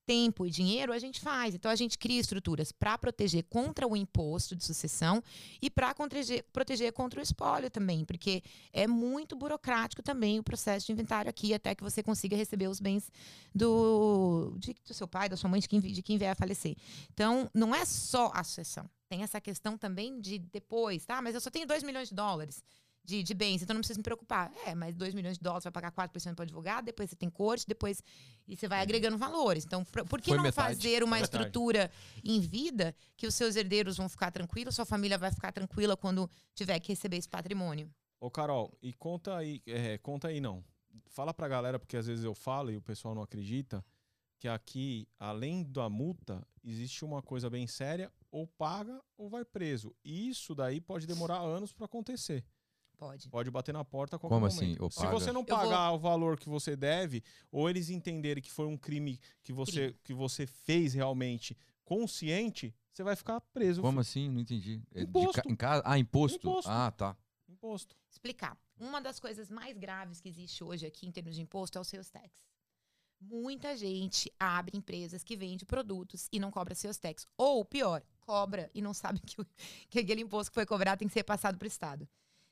tempo 0.09 0.43
e 0.43 0.49
dinheiro, 0.49 0.91
a 0.91 0.97
gente 0.97 1.21
faz. 1.21 1.53
Então, 1.53 1.69
a 1.69 1.75
gente 1.75 1.95
cria 1.95 2.19
estruturas 2.19 2.71
para 2.71 2.97
proteger 2.97 3.43
contra 3.43 3.87
o 3.87 3.95
imposto 3.95 4.55
de 4.55 4.65
sucessão 4.65 5.23
e 5.61 5.69
para 5.69 5.93
proteger, 5.93 6.43
proteger 6.51 6.91
contra 6.93 7.19
o 7.19 7.21
espólio 7.21 7.69
também, 7.69 8.03
porque 8.03 8.41
é 8.73 8.87
muito 8.87 9.35
burocrático 9.35 10.01
também 10.01 10.39
o 10.39 10.43
processo 10.43 10.87
de 10.87 10.93
inventário 10.93 11.29
aqui, 11.29 11.53
até 11.53 11.75
que 11.75 11.83
você 11.83 12.01
consiga 12.01 12.35
receber 12.35 12.67
os 12.67 12.79
bens 12.79 13.11
do, 13.53 14.55
de, 14.57 14.75
do 14.83 14.95
seu 14.95 15.07
pai, 15.07 15.29
da 15.29 15.37
sua 15.37 15.47
mãe, 15.47 15.59
de 15.59 15.69
quem, 15.69 15.79
de 15.79 16.01
quem 16.01 16.17
vier 16.17 16.31
a 16.31 16.35
falecer. 16.35 16.75
Então, 17.13 17.47
não 17.53 17.75
é 17.75 17.85
só 17.85 18.31
a 18.33 18.43
sucessão. 18.43 18.89
Tem 19.07 19.21
essa 19.21 19.39
questão 19.39 19.77
também 19.77 20.19
de 20.19 20.39
depois, 20.39 21.05
tá? 21.05 21.21
Mas 21.21 21.35
eu 21.35 21.41
só 21.41 21.51
tenho 21.51 21.67
2 21.67 21.83
milhões 21.83 22.09
de 22.09 22.15
dólares 22.15 22.63
de, 23.09 23.23
de 23.23 23.33
bens, 23.33 23.63
então 23.63 23.73
não 23.73 23.81
precisa 23.81 23.97
me 23.97 24.03
preocupar. 24.03 24.53
É, 24.65 24.75
mas 24.75 24.95
2 24.95 25.15
milhões 25.15 25.37
de 25.37 25.43
dólares 25.43 25.63
vai 25.63 25.71
pagar 25.71 25.91
4% 25.91 26.35
para 26.35 26.43
advogado, 26.43 26.85
depois 26.85 27.09
você 27.09 27.15
tem 27.15 27.29
corte, 27.29 27.65
depois. 27.67 28.03
E 28.47 28.55
você 28.55 28.67
vai 28.67 28.81
agregando 28.81 29.17
valores. 29.17 29.65
Então, 29.65 29.83
por, 29.83 30.05
por 30.05 30.21
que 30.21 30.29
Foi 30.29 30.37
não 30.37 30.43
metade. 30.43 30.75
fazer 30.75 31.03
uma 31.03 31.19
estrutura 31.19 31.91
em 32.23 32.39
vida 32.39 32.95
que 33.17 33.25
os 33.25 33.33
seus 33.33 33.55
herdeiros 33.55 33.97
vão 33.97 34.07
ficar 34.07 34.31
tranquilos, 34.31 34.75
sua 34.75 34.85
família 34.85 35.17
vai 35.17 35.31
ficar 35.31 35.51
tranquila 35.51 35.97
quando 35.97 36.29
tiver 36.53 36.79
que 36.79 36.89
receber 36.89 37.17
esse 37.17 37.29
patrimônio? 37.29 37.91
Ô, 38.19 38.29
Carol, 38.29 38.77
e 38.81 38.93
conta 38.93 39.35
aí, 39.35 39.61
é, 39.65 39.97
conta 39.97 40.27
aí 40.27 40.39
não. 40.39 40.63
Fala 41.07 41.33
pra 41.33 41.47
galera, 41.47 41.79
porque 41.79 41.97
às 41.97 42.05
vezes 42.05 42.23
eu 42.23 42.35
falo 42.35 42.71
e 42.71 42.77
o 42.77 42.81
pessoal 42.81 43.15
não 43.15 43.21
acredita, 43.23 43.83
que 44.37 44.47
aqui, 44.47 45.07
além 45.17 45.63
da 45.63 45.89
multa, 45.89 46.45
existe 46.63 47.03
uma 47.03 47.21
coisa 47.21 47.49
bem 47.49 47.65
séria, 47.67 48.11
ou 48.31 48.45
paga 48.45 49.01
ou 49.17 49.29
vai 49.29 49.43
preso. 49.43 49.95
E 50.03 50.29
isso 50.29 50.53
daí 50.53 50.79
pode 50.79 51.07
demorar 51.07 51.39
anos 51.39 51.73
para 51.73 51.85
acontecer. 51.85 52.43
Pode. 52.99 53.29
Pode 53.29 53.49
bater 53.49 53.73
na 53.73 53.85
porta 53.85 54.17
a 54.17 54.19
qualquer 54.19 54.35
Como 54.35 54.53
momento. 54.53 54.85
assim? 54.85 54.99
Se 54.99 55.07
você 55.07 55.31
não 55.31 55.45
pagar 55.45 55.87
vou... 55.87 55.97
o 55.97 55.99
valor 55.99 56.37
que 56.37 56.49
você 56.49 56.75
deve, 56.75 57.23
ou 57.49 57.69
eles 57.69 57.89
entenderem 57.89 58.43
que 58.43 58.51
foi 58.51 58.67
um 58.67 58.77
crime 58.77 59.17
que 59.41 59.53
você, 59.53 59.71
crime. 59.71 59.99
que 60.03 60.13
você 60.13 60.45
fez 60.45 60.93
realmente 60.93 61.57
consciente, 61.85 62.75
você 62.91 63.01
vai 63.01 63.15
ficar 63.15 63.39
preso. 63.39 63.81
Como 63.81 64.01
assim? 64.01 64.29
Não 64.29 64.41
entendi. 64.41 64.83
É 64.93 65.03
imposto. 65.03 65.41
Ca... 65.41 65.49
Em 65.49 65.55
casa? 65.55 65.81
Ah, 65.85 65.97
imposto. 65.97 66.37
imposto. 66.45 66.69
Ah, 66.69 66.91
tá. 66.91 67.15
Imposto. 67.47 67.95
Explicar. 68.09 68.57
Uma 68.77 68.99
das 68.99 69.17
coisas 69.17 69.49
mais 69.49 69.77
graves 69.77 70.19
que 70.19 70.27
existe 70.27 70.61
hoje 70.61 70.85
aqui 70.85 71.07
em 71.07 71.11
termos 71.11 71.35
de 71.35 71.41
imposto 71.41 71.77
é 71.77 71.81
o 71.81 71.85
seus 71.85 72.09
tax. 72.09 72.29
Muita 73.21 73.77
gente 73.77 74.29
abre 74.37 74.77
empresas 74.77 75.23
que 75.23 75.37
vende 75.37 75.65
produtos 75.65 76.27
e 76.33 76.39
não 76.39 76.51
cobra 76.51 76.75
seus 76.75 76.97
tax. 76.97 77.25
Ou, 77.37 77.63
pior, 77.63 78.03
cobra 78.19 78.69
e 78.73 78.81
não 78.81 78.93
sabe 78.93 79.19
que, 79.25 79.39
o, 79.39 79.47
que 79.89 79.99
aquele 79.99 80.21
imposto 80.21 80.51
que 80.51 80.55
foi 80.55 80.65
cobrado 80.65 80.99
tem 80.99 81.07
que 81.07 81.13
ser 81.13 81.23
passado 81.23 81.57
para 81.57 81.65
o 81.65 81.67
Estado. 81.67 82.07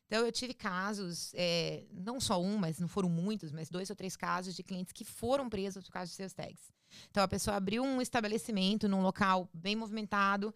Então, 0.08 0.26
eu 0.26 0.32
tive 0.32 0.54
casos, 0.54 1.34
é, 1.36 1.84
não 1.92 2.20
só 2.20 2.42
um, 2.42 2.58
mas 2.58 2.80
não 2.80 2.88
foram 2.88 3.10
muitos, 3.10 3.52
mas 3.52 3.70
dois 3.70 3.90
ou 3.90 3.96
três 3.96 4.16
casos 4.16 4.56
de 4.56 4.64
clientes 4.64 4.94
que 4.94 5.04
foram 5.04 5.50
presos 5.50 5.84
por 5.84 5.92
causa 5.92 6.10
de 6.10 6.16
seus 6.16 6.34
tags. 6.34 6.72
Então, 7.12 7.22
a 7.22 7.28
pessoa 7.28 7.58
abriu 7.58 7.84
um 7.84 8.02
estabelecimento 8.02 8.88
num 8.88 9.02
local 9.02 9.50
bem 9.54 9.76
movimentado 9.76 10.54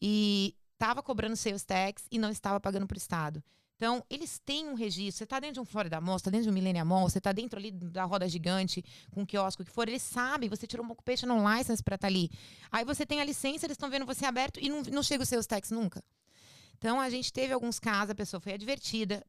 e 0.00 0.56
estava 0.72 1.02
cobrando 1.02 1.36
seus 1.36 1.64
tags 1.64 2.04
e 2.10 2.18
não 2.18 2.30
estava 2.30 2.60
pagando 2.60 2.86
para 2.86 2.94
o 2.94 2.98
Estado. 2.98 3.42
Então, 3.76 4.04
eles 4.08 4.38
têm 4.38 4.68
um 4.68 4.74
registro. 4.74 5.18
Você 5.18 5.24
está 5.24 5.40
dentro 5.40 5.54
de 5.54 5.60
um 5.60 5.64
Florida 5.64 6.00
Mall, 6.00 6.16
você 6.16 6.20
está 6.20 6.30
dentro 6.30 6.44
de 6.44 6.50
um 6.50 6.52
Millennium 6.52 6.84
Mall, 6.84 7.10
você 7.10 7.18
está 7.18 7.32
dentro 7.32 7.58
ali 7.58 7.72
da 7.72 8.04
roda 8.04 8.28
gigante, 8.28 8.84
com 9.10 9.22
um 9.22 9.26
quiosco 9.26 9.64
que 9.64 9.72
for, 9.72 9.88
eles 9.88 10.02
sabem, 10.02 10.48
você 10.48 10.68
tirou 10.68 10.86
um 10.86 10.90
occupation 10.92 11.26
license 11.26 11.82
para 11.82 11.96
estar 11.96 12.06
tá 12.06 12.12
ali. 12.12 12.30
Aí 12.70 12.84
você 12.84 13.04
tem 13.04 13.20
a 13.20 13.24
licença, 13.24 13.66
eles 13.66 13.74
estão 13.74 13.90
vendo 13.90 14.06
você 14.06 14.24
aberto 14.24 14.60
e 14.60 14.68
não, 14.68 14.82
não 14.82 15.02
chega 15.02 15.24
os 15.24 15.28
seus 15.28 15.46
tags 15.46 15.72
nunca. 15.72 16.00
Então, 16.82 17.00
a 17.00 17.08
gente 17.08 17.32
teve 17.32 17.52
alguns 17.52 17.78
casos, 17.78 18.10
a 18.10 18.14
pessoa 18.14 18.40
foi 18.40 18.54
advertida, 18.54 19.24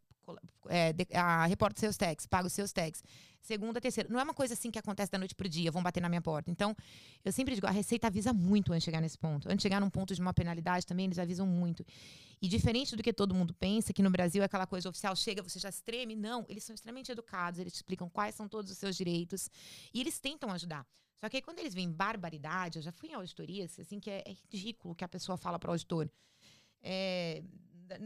é, 0.70 0.92
a 1.16 1.46
reporta 1.46 1.80
seus 1.80 1.96
tags, 1.96 2.26
paga 2.26 2.48
os 2.48 2.54
seus 2.54 2.74
tags. 2.74 3.04
Segunda, 3.44 3.80
terceira. 3.80 4.10
Não 4.12 4.20
é 4.20 4.24
uma 4.24 4.34
coisa 4.34 4.56
assim 4.56 4.72
que 4.72 4.80
acontece 4.80 5.12
da 5.12 5.20
noite 5.20 5.36
pro 5.36 5.48
dia, 5.48 5.70
vão 5.70 5.84
bater 5.84 6.02
na 6.02 6.10
minha 6.10 6.20
porta. 6.20 6.50
Então, 6.50 6.76
eu 7.24 7.32
sempre 7.32 7.54
digo, 7.54 7.68
a 7.68 7.70
Receita 7.70 8.08
avisa 8.08 8.34
muito 8.34 8.74
antes 8.74 8.82
de 8.82 8.86
chegar 8.86 9.00
nesse 9.00 9.20
ponto. 9.20 9.48
Antes 9.48 9.58
de 9.58 9.62
chegar 9.62 9.80
num 9.80 9.90
ponto 9.92 10.16
de 10.16 10.20
uma 10.20 10.34
penalidade 10.34 10.84
também, 10.84 11.06
eles 11.06 11.20
avisam 11.20 11.46
muito. 11.46 11.86
E 12.42 12.48
diferente 12.48 12.96
do 12.96 13.04
que 13.04 13.14
todo 13.14 13.36
mundo 13.36 13.54
pensa, 13.54 13.94
que 13.94 14.02
no 14.02 14.10
Brasil 14.10 14.42
é 14.42 14.46
aquela 14.46 14.66
coisa 14.66 14.90
oficial, 14.90 15.16
chega, 15.16 15.44
você 15.44 15.60
já 15.60 15.72
se 15.72 15.84
treme. 15.84 16.16
Não, 16.16 16.48
eles 16.50 16.64
são 16.64 16.74
extremamente 16.74 17.12
educados, 17.12 17.60
eles 17.60 17.72
te 17.72 17.76
explicam 17.76 18.10
quais 18.10 18.34
são 18.34 18.50
todos 18.50 18.72
os 18.72 18.80
seus 18.80 18.96
direitos. 18.96 19.48
E 19.94 20.02
eles 20.02 20.18
tentam 20.18 20.50
ajudar. 20.50 20.88
Só 21.20 21.30
que 21.30 21.36
aí, 21.36 21.42
quando 21.44 21.60
eles 21.60 21.76
veem 21.76 21.92
barbaridade, 21.92 22.80
eu 22.80 22.82
já 22.82 22.92
fui 22.92 23.10
em 23.10 23.14
auditorias, 23.14 23.80
assim, 23.80 24.00
que 24.00 24.10
é, 24.10 24.24
é 24.26 24.32
ridículo 24.32 24.96
que 24.96 25.04
a 25.04 25.08
pessoa 25.08 25.38
fala 25.38 25.60
para 25.60 25.70
o 25.70 25.74
auditor. 25.74 26.10
É, 26.84 27.42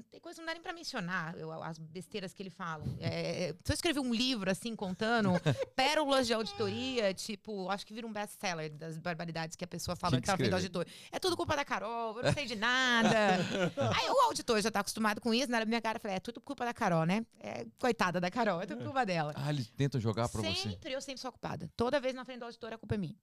tem 0.10 0.20
coisa 0.20 0.36
que 0.36 0.42
não 0.42 0.48
dá 0.48 0.54
nem 0.54 0.62
pra 0.62 0.74
mencionar 0.74 1.36
as 1.64 1.78
besteiras 1.78 2.34
que 2.34 2.42
ele 2.44 2.50
fala. 2.50 2.84
É, 3.00 3.56
se 3.64 3.72
eu 3.72 3.74
escrever 3.74 4.00
um 4.00 4.14
livro, 4.14 4.50
assim, 4.50 4.76
contando 4.76 5.30
pérolas 5.76 6.28
de 6.28 6.34
auditoria, 6.34 7.14
tipo, 7.14 7.70
acho 7.70 7.86
que 7.86 7.94
vira 7.94 8.06
um 8.06 8.12
best-seller 8.12 8.72
das 8.72 8.98
barbaridades 8.98 9.56
que 9.56 9.64
a 9.64 9.68
pessoa 9.68 9.96
fala 9.96 10.16
que, 10.16 10.22
que 10.22 10.28
tá 10.28 10.36
vendo 10.36 10.54
auditor. 10.54 10.86
É 11.12 11.20
tudo 11.20 11.36
culpa 11.36 11.56
da 11.56 11.64
Carol, 11.66 12.18
eu 12.18 12.24
não 12.24 12.34
sei 12.34 12.46
de 12.46 12.56
nada. 12.56 13.10
Aí 13.98 14.10
o 14.10 14.22
auditor 14.26 14.62
já 14.62 14.72
tá 14.72 14.82
acostumado 14.82 15.22
com 15.22 15.34
isso, 15.34 15.50
na 15.50 15.64
minha 15.66 15.82
cara, 15.82 15.98
eu 15.98 16.02
falei, 16.02 16.18
é 16.18 16.20
tudo 16.20 16.42
culpa 16.42 16.66
da 16.66 16.74
Carol, 16.74 17.06
né? 17.06 17.26
É, 17.40 17.66
coitada 17.80 18.20
da 18.20 18.30
Carol, 18.30 18.62
é 18.62 18.66
tudo 18.66 18.84
culpa 18.84 19.06
dela. 19.06 19.34
Ah, 19.36 19.50
eles 19.50 19.70
tentam 19.70 20.00
jogar 20.00 20.28
pra 20.30 20.42
sempre, 20.42 20.56
você. 20.56 20.70
Sempre, 20.70 20.92
eu 20.94 21.02
sempre 21.02 21.22
sou 21.22 21.30
ocupada. 21.30 21.70
Toda 21.76 22.00
vez 22.00 22.14
na 22.14 22.26
frente 22.26 22.40
do 22.40 22.46
auditor, 22.46 22.74
a 22.74 22.78
culpa 22.78 22.96
é 22.96 22.98
minha. 22.98 23.16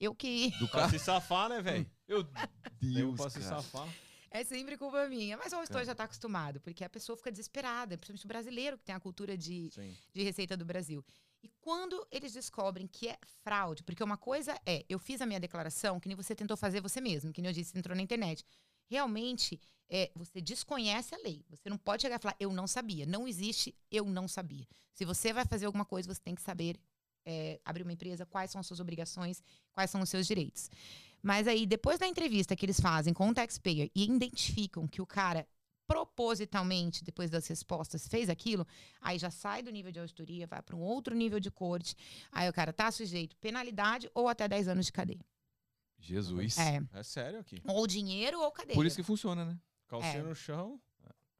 Eu 0.00 0.14
que. 0.14 0.50
Do 0.58 0.66
cara 0.66 0.88
se 0.88 0.98
safar, 0.98 1.50
né, 1.50 1.60
velho? 1.60 1.86
Meu 2.08 2.22
Deus. 2.22 2.96
Eu 2.96 3.14
posso 3.14 3.38
se 3.38 3.46
safar. 3.46 3.86
É 4.30 4.44
sempre 4.44 4.76
culpa 4.76 5.08
minha. 5.08 5.36
Mas 5.36 5.52
o 5.52 5.56
auditor 5.56 5.82
é. 5.82 5.84
já 5.84 5.92
está 5.92 6.04
acostumado, 6.04 6.60
porque 6.60 6.84
a 6.84 6.88
pessoa 6.88 7.16
fica 7.16 7.30
desesperada, 7.30 7.98
principalmente 7.98 8.24
o 8.24 8.28
brasileiro, 8.28 8.78
que 8.78 8.84
tem 8.84 8.94
a 8.94 9.00
cultura 9.00 9.36
de, 9.36 9.70
de 10.12 10.22
receita 10.22 10.56
do 10.56 10.64
Brasil. 10.64 11.04
E 11.42 11.48
quando 11.60 12.06
eles 12.10 12.32
descobrem 12.32 12.86
que 12.86 13.08
é 13.08 13.18
fraude, 13.42 13.82
porque 13.82 14.04
uma 14.04 14.16
coisa 14.16 14.58
é, 14.64 14.84
eu 14.88 14.98
fiz 14.98 15.20
a 15.20 15.26
minha 15.26 15.40
declaração, 15.40 15.98
que 15.98 16.06
nem 16.06 16.16
você 16.16 16.34
tentou 16.34 16.56
fazer 16.56 16.80
você 16.80 17.00
mesmo, 17.00 17.32
que 17.32 17.40
nem 17.40 17.50
eu 17.50 17.54
disse, 17.54 17.70
você 17.70 17.78
entrou 17.78 17.96
na 17.96 18.02
internet. 18.02 18.44
realmente 18.88 19.60
é, 19.88 20.10
você 20.14 20.40
desconhece 20.40 21.14
a 21.14 21.18
lei. 21.18 21.44
Você 21.50 21.68
não 21.68 21.76
pode 21.76 22.02
chegar 22.02 22.16
e 22.16 22.22
falar, 22.22 22.36
eu 22.38 22.52
não 22.52 22.66
sabia. 22.66 23.04
Não 23.06 23.26
existe, 23.26 23.74
eu 23.90 24.04
não 24.04 24.28
sabia. 24.28 24.66
Se 24.94 25.04
você 25.04 25.32
vai 25.32 25.44
fazer 25.44 25.66
alguma 25.66 25.84
coisa, 25.84 26.12
você 26.12 26.20
tem 26.20 26.34
que 26.34 26.42
saber 26.42 26.78
é, 27.24 27.60
abrir 27.64 27.82
uma 27.82 27.92
empresa, 27.92 28.24
quais 28.24 28.50
são 28.50 28.60
as 28.60 28.66
suas 28.66 28.80
obrigações, 28.80 29.42
quais 29.72 29.90
são 29.90 30.00
os 30.00 30.08
seus 30.08 30.26
direitos. 30.26 30.70
Mas 31.22 31.46
aí, 31.46 31.66
depois 31.66 31.98
da 31.98 32.06
entrevista 32.06 32.56
que 32.56 32.64
eles 32.64 32.80
fazem 32.80 33.12
com 33.12 33.28
o 33.28 33.34
taxpayer 33.34 33.90
e 33.94 34.04
identificam 34.04 34.86
que 34.88 35.02
o 35.02 35.06
cara 35.06 35.46
propositalmente, 35.86 37.02
depois 37.02 37.30
das 37.30 37.46
respostas, 37.48 38.06
fez 38.06 38.28
aquilo, 38.30 38.66
aí 39.00 39.18
já 39.18 39.30
sai 39.30 39.62
do 39.62 39.70
nível 39.72 39.90
de 39.90 39.98
auditoria, 39.98 40.46
vai 40.46 40.62
para 40.62 40.76
um 40.76 40.80
outro 40.80 41.14
nível 41.16 41.40
de 41.40 41.50
corte, 41.50 41.96
aí 42.30 42.48
o 42.48 42.52
cara 42.52 42.72
tá 42.72 42.90
sujeito 42.92 43.36
penalidade 43.38 44.08
ou 44.14 44.28
até 44.28 44.46
10 44.46 44.68
anos 44.68 44.86
de 44.86 44.92
cadeia. 44.92 45.20
Jesus. 45.98 46.56
É. 46.58 46.80
É 46.92 47.02
sério 47.02 47.40
aqui. 47.40 47.60
Ou 47.66 47.86
dinheiro 47.86 48.40
ou 48.40 48.50
cadeia. 48.50 48.74
Por 48.74 48.86
isso 48.86 48.96
que 48.96 49.02
funciona, 49.02 49.44
né? 49.44 49.58
Calcinha 49.88 50.18
É. 50.18 50.22
no 50.22 50.34
chão, 50.34 50.80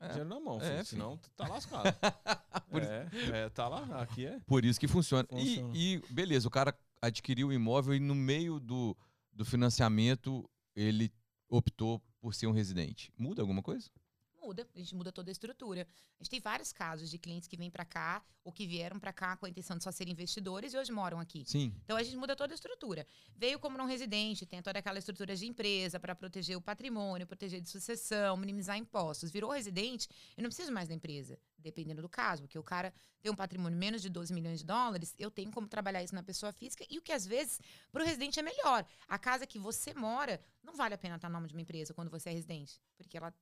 É. 0.00 0.08
dinheiro 0.08 0.28
na 0.28 0.40
mão. 0.40 0.60
É, 0.60 0.70
filho, 0.70 0.84
senão 0.84 1.16
tá 1.36 1.46
lascado. 1.48 1.84
Por 2.70 2.82
é, 2.82 3.08
é, 3.32 3.48
tá 3.48 3.68
lá. 3.68 4.02
Aqui 4.02 4.26
é. 4.26 4.38
Por 4.46 4.64
isso 4.64 4.78
que 4.78 4.86
funciona. 4.88 5.26
E- 5.32 5.36
Funciona. 5.56 5.72
E, 5.76 6.02
beleza, 6.10 6.46
o 6.46 6.50
cara 6.50 6.76
adquiriu 7.00 7.48
o 7.48 7.52
imóvel 7.52 7.94
e 7.94 8.00
no 8.00 8.14
meio 8.14 8.60
do, 8.60 8.96
do 9.40 9.44
financiamento 9.46 10.46
ele 10.76 11.10
optou 11.48 11.98
por 12.20 12.34
ser 12.34 12.46
um 12.46 12.52
residente. 12.52 13.10
Muda 13.16 13.40
alguma 13.40 13.62
coisa? 13.62 13.90
Muda, 14.40 14.66
a 14.74 14.78
gente 14.78 14.94
muda 14.94 15.12
toda 15.12 15.30
a 15.30 15.32
estrutura. 15.32 15.86
A 16.18 16.22
gente 16.22 16.30
tem 16.30 16.40
vários 16.40 16.72
casos 16.72 17.10
de 17.10 17.18
clientes 17.18 17.46
que 17.46 17.56
vêm 17.56 17.70
para 17.70 17.84
cá 17.84 18.22
ou 18.42 18.52
que 18.52 18.66
vieram 18.66 18.98
para 18.98 19.12
cá 19.12 19.36
com 19.36 19.44
a 19.44 19.48
intenção 19.48 19.76
de 19.76 19.84
só 19.84 19.90
ser 19.90 20.08
investidores 20.08 20.72
e 20.72 20.78
hoje 20.78 20.90
moram 20.90 21.20
aqui. 21.20 21.44
Sim. 21.46 21.74
Então 21.84 21.96
a 21.96 22.02
gente 22.02 22.16
muda 22.16 22.34
toda 22.34 22.54
a 22.54 22.56
estrutura. 22.56 23.06
Veio 23.36 23.58
como 23.58 23.76
não 23.76 23.86
residente, 23.86 24.46
tem 24.46 24.62
toda 24.62 24.78
aquela 24.78 24.98
estrutura 24.98 25.36
de 25.36 25.46
empresa 25.46 26.00
para 26.00 26.14
proteger 26.14 26.56
o 26.56 26.60
patrimônio, 26.60 27.26
proteger 27.26 27.60
de 27.60 27.68
sucessão, 27.68 28.36
minimizar 28.36 28.76
impostos. 28.76 29.30
Virou 29.30 29.50
residente, 29.50 30.08
eu 30.36 30.42
não 30.42 30.48
preciso 30.48 30.72
mais 30.72 30.88
da 30.88 30.94
empresa, 30.94 31.38
dependendo 31.58 32.00
do 32.00 32.08
caso, 32.08 32.42
porque 32.42 32.58
o 32.58 32.62
cara 32.62 32.92
tem 33.20 33.30
um 33.30 33.36
patrimônio 33.36 33.78
menos 33.78 34.00
de 34.00 34.08
12 34.08 34.32
milhões 34.32 34.60
de 34.60 34.64
dólares, 34.64 35.14
eu 35.18 35.30
tenho 35.30 35.50
como 35.50 35.68
trabalhar 35.68 36.02
isso 36.02 36.14
na 36.14 36.22
pessoa 36.22 36.52
física 36.52 36.84
e 36.88 36.98
o 36.98 37.02
que 37.02 37.12
às 37.12 37.26
vezes 37.26 37.60
para 37.92 38.02
o 38.02 38.06
residente 38.06 38.40
é 38.40 38.42
melhor. 38.42 38.86
A 39.06 39.18
casa 39.18 39.46
que 39.46 39.58
você 39.58 39.92
mora 39.92 40.40
não 40.62 40.74
vale 40.74 40.94
a 40.94 40.98
pena 40.98 41.16
estar 41.16 41.28
no 41.28 41.34
nome 41.34 41.48
de 41.48 41.54
uma 41.54 41.60
empresa 41.60 41.92
quando 41.92 42.10
você 42.10 42.30
é 42.30 42.32
residente, 42.32 42.80
porque 42.96 43.16
ela 43.16 43.34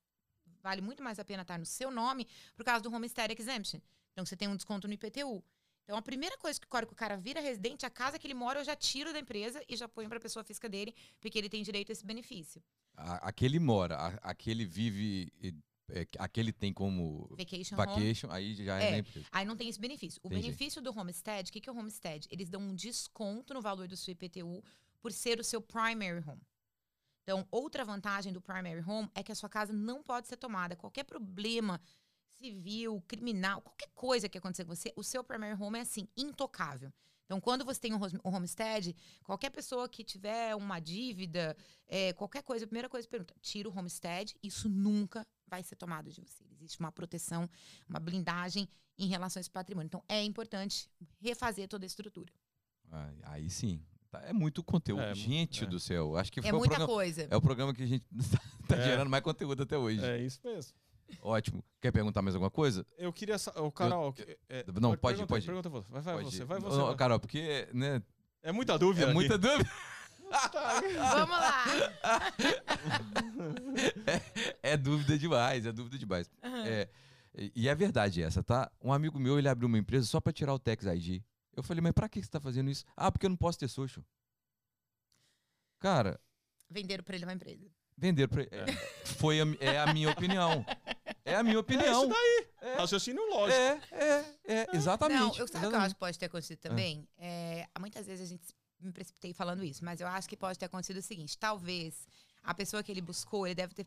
vale 0.68 0.82
muito 0.82 1.02
mais 1.02 1.18
a 1.18 1.24
pena 1.24 1.42
estar 1.42 1.58
no 1.58 1.64
seu 1.64 1.90
nome 1.90 2.26
por 2.56 2.64
causa 2.64 2.82
do 2.82 2.92
Homestead 2.94 3.32
Exemption. 3.38 3.80
Então 4.12 4.24
você 4.26 4.36
tem 4.36 4.48
um 4.48 4.56
desconto 4.56 4.86
no 4.86 4.92
IPTU. 4.94 5.42
Então, 5.84 5.96
a 5.96 6.02
primeira 6.02 6.36
coisa 6.36 6.60
que 6.60 6.66
o 6.66 6.68
cara- 6.68 6.84
que 6.84 6.92
o 6.92 6.96
cara 6.96 7.16
vira 7.16 7.40
residente, 7.40 7.86
a 7.86 7.90
casa 7.90 8.18
que 8.18 8.26
ele 8.26 8.34
mora, 8.34 8.60
eu 8.60 8.64
já 8.64 8.76
tiro 8.76 9.10
da 9.10 9.18
empresa 9.18 9.62
e 9.66 9.74
já 9.74 9.88
ponho 9.88 10.06
para 10.06 10.18
a 10.18 10.20
pessoa 10.20 10.44
física 10.44 10.68
dele, 10.68 10.94
porque 11.18 11.38
ele 11.38 11.48
tem 11.48 11.62
direito 11.62 11.90
a 11.90 11.94
esse 11.94 12.04
benefício. 12.04 12.62
A- 12.94 13.28
aquele 13.28 13.58
mora, 13.58 13.96
a- 13.96 14.18
aquele 14.30 14.66
vive, 14.66 15.32
é, 15.88 16.06
aquele 16.18 16.52
tem 16.52 16.74
como 16.74 17.26
Vacation 17.30 17.74
vacation, 17.76 18.30
aí 18.30 18.54
já 18.54 18.78
é, 18.82 18.98
É. 18.98 19.04
Aí 19.32 19.46
não 19.46 19.56
tem 19.56 19.66
esse 19.70 19.80
benefício. 19.80 20.20
O 20.22 20.28
Entendi. 20.28 20.42
benefício 20.42 20.82
do 20.82 20.90
Homestead, 20.98 21.48
o 21.48 21.52
que, 21.54 21.58
que 21.62 21.70
é 21.70 21.72
o 21.72 21.78
Homestead? 21.78 22.26
Eles 22.30 22.50
dão 22.50 22.60
um 22.60 22.74
desconto 22.74 23.54
no 23.54 23.62
valor 23.62 23.88
do 23.88 23.96
seu 23.96 24.12
IPTU 24.12 24.62
por 25.00 25.10
ser 25.10 25.40
o 25.40 25.44
seu 25.44 25.62
primary 25.62 26.22
home. 26.28 26.42
Então, 27.28 27.46
outra 27.50 27.84
vantagem 27.84 28.32
do 28.32 28.40
primary 28.40 28.80
home 28.80 29.10
é 29.14 29.22
que 29.22 29.30
a 29.30 29.34
sua 29.34 29.50
casa 29.50 29.70
não 29.70 30.02
pode 30.02 30.26
ser 30.26 30.38
tomada. 30.38 30.74
Qualquer 30.74 31.04
problema 31.04 31.78
civil, 32.38 33.04
criminal, 33.06 33.60
qualquer 33.60 33.90
coisa 33.94 34.30
que 34.30 34.38
acontecer 34.38 34.64
com 34.64 34.74
você, 34.74 34.94
o 34.96 35.04
seu 35.04 35.22
primary 35.22 35.54
home 35.62 35.78
é 35.78 35.82
assim, 35.82 36.08
intocável. 36.16 36.90
Então, 37.26 37.38
quando 37.38 37.66
você 37.66 37.78
tem 37.78 37.92
um 37.92 38.00
homestead, 38.22 38.96
qualquer 39.22 39.50
pessoa 39.50 39.86
que 39.90 40.02
tiver 40.02 40.56
uma 40.56 40.80
dívida, 40.80 41.54
é, 41.86 42.14
qualquer 42.14 42.42
coisa, 42.42 42.64
a 42.64 42.66
primeira 42.66 42.88
coisa 42.88 43.06
pergunta, 43.06 43.34
tira 43.42 43.68
o 43.68 43.78
homestead, 43.78 44.34
isso 44.42 44.66
nunca 44.66 45.26
vai 45.46 45.62
ser 45.62 45.76
tomado 45.76 46.10
de 46.10 46.22
você. 46.22 46.42
Existe 46.50 46.80
uma 46.80 46.90
proteção, 46.90 47.46
uma 47.86 48.00
blindagem 48.00 48.66
em 48.96 49.06
relação 49.06 49.38
a 49.38 49.42
esse 49.42 49.50
patrimônio. 49.50 49.88
Então, 49.88 50.02
é 50.08 50.24
importante 50.24 50.90
refazer 51.20 51.68
toda 51.68 51.84
a 51.84 51.88
estrutura. 51.88 52.32
Ah, 52.90 53.12
Aí 53.24 53.50
sim. 53.50 53.84
Tá, 54.10 54.22
É 54.24 54.32
muito 54.32 54.62
conteúdo. 54.64 55.02
É, 55.02 55.14
gente 55.14 55.64
é. 55.64 55.66
do 55.66 55.78
céu. 55.78 56.16
Acho 56.16 56.32
que 56.32 56.40
É 56.40 56.42
foi 56.42 56.52
o 56.52 56.56
muita 56.58 56.74
programa, 56.76 56.92
coisa. 56.94 57.26
é 57.30 57.36
o 57.36 57.40
programa 57.42 57.74
que 57.74 57.82
a 57.82 57.86
gente 57.86 58.04
tá 58.68 58.76
É. 58.76 58.82
gerando 58.84 59.08
mais 59.10 59.22
conteúdo 59.22 59.62
até 59.62 59.76
hoje. 59.76 60.02
É 60.04 60.18
isso 60.18 60.40
mesmo. 60.44 60.72
Ótimo. 61.22 61.64
Quer 61.80 61.90
perguntar 61.92 62.20
mais 62.22 62.34
alguma 62.34 62.50
coisa? 62.50 62.86
Eu 62.98 63.12
queria. 63.12 63.36
Ô, 63.56 63.70
Carol. 63.72 64.12
que- 64.12 64.38
é, 64.48 64.64
Não, 64.80 64.94
pode- 64.96 65.26
pode. 65.26 65.44
Pergunta 65.46 65.68
você. 65.68 65.86
Vai, 65.90 66.02
vai 66.02 66.14
Pode 66.16 66.36
você. 66.36 66.44
Vai 66.44 66.58
você. 66.60 66.76
Não, 66.76 66.86
vai. 66.86 66.96
Carol, 66.96 67.18
porque 67.20 67.68
né, 67.72 68.02
É 68.42 68.52
muita 68.52 68.78
dúvida. 68.78 69.04
é 69.06 69.08
aqui. 69.08 69.14
muita 69.14 69.38
dúvida. 69.38 69.70
Vamos 70.30 71.30
lá! 71.30 71.64
É 74.62 74.76
dúvida 74.76 75.18
demais, 75.18 75.64
é 75.66 75.72
dúvida 75.72 75.98
demais. 75.98 76.30
É, 76.42 76.88
e- 77.54 77.68
é 77.68 77.74
verdade 77.74 78.22
essa, 78.22 78.42
tá? 78.42 78.70
Um 78.82 78.92
amigo 78.92 79.18
meu, 79.18 79.38
ele 79.38 79.48
abriu 79.48 79.66
uma 79.68 79.78
empresa 79.78 80.06
só 80.06 80.20
pra 80.20 80.32
tirar 80.32 80.52
o 80.54 80.58
Tax 80.58 80.84
ID. 80.84 81.22
Eu 81.58 81.62
falei, 81.64 81.80
mas 81.82 81.92
pra 81.92 82.08
que 82.08 82.22
você 82.22 82.28
tá 82.30 82.40
fazendo 82.40 82.70
isso? 82.70 82.84
Ah, 82.96 83.10
porque 83.10 83.26
eu 83.26 83.30
não 83.30 83.36
posso 83.36 83.58
ter 83.58 83.66
social. 83.68 84.04
Cara, 85.78 86.20
Venderam 86.70 87.02
para 87.02 87.16
ele 87.16 87.24
uma 87.24 87.32
empresa. 87.32 87.66
venderam 87.96 88.28
pra... 88.28 88.42
é, 88.42 88.66
foi 89.04 89.40
a, 89.40 89.44
é 89.58 89.78
a 89.80 89.92
minha 89.92 90.10
opinião. 90.10 90.64
É 91.24 91.34
a 91.34 91.42
minha 91.42 91.58
opinião. 91.58 92.08
É, 92.60 92.74
Raciocínio 92.76 93.22
lógico. 93.30 93.58
É, 93.60 93.80
é, 93.90 94.60
é, 94.60 94.66
exatamente. 94.76 95.18
Não, 95.18 95.36
eu 95.36 95.48
sabe 95.48 95.66
o 95.66 95.70
que 95.70 95.76
eu 95.76 95.80
acho 95.80 95.94
que 95.94 96.00
pode 96.00 96.18
ter 96.18 96.26
acontecido 96.26 96.58
também? 96.58 97.08
É, 97.16 97.66
muitas 97.80 98.06
vezes 98.06 98.26
a 98.26 98.28
gente 98.28 98.54
me 98.80 98.92
precipitei 98.92 99.32
falando 99.32 99.64
isso, 99.64 99.84
mas 99.84 100.00
eu 100.00 100.06
acho 100.06 100.28
que 100.28 100.36
pode 100.36 100.58
ter 100.58 100.66
acontecido 100.66 100.98
o 100.98 101.02
seguinte: 101.02 101.36
talvez 101.38 102.06
a 102.42 102.54
pessoa 102.54 102.82
que 102.82 102.92
ele 102.92 103.00
buscou, 103.00 103.46
ele 103.46 103.54
deve 103.54 103.74
ter 103.74 103.86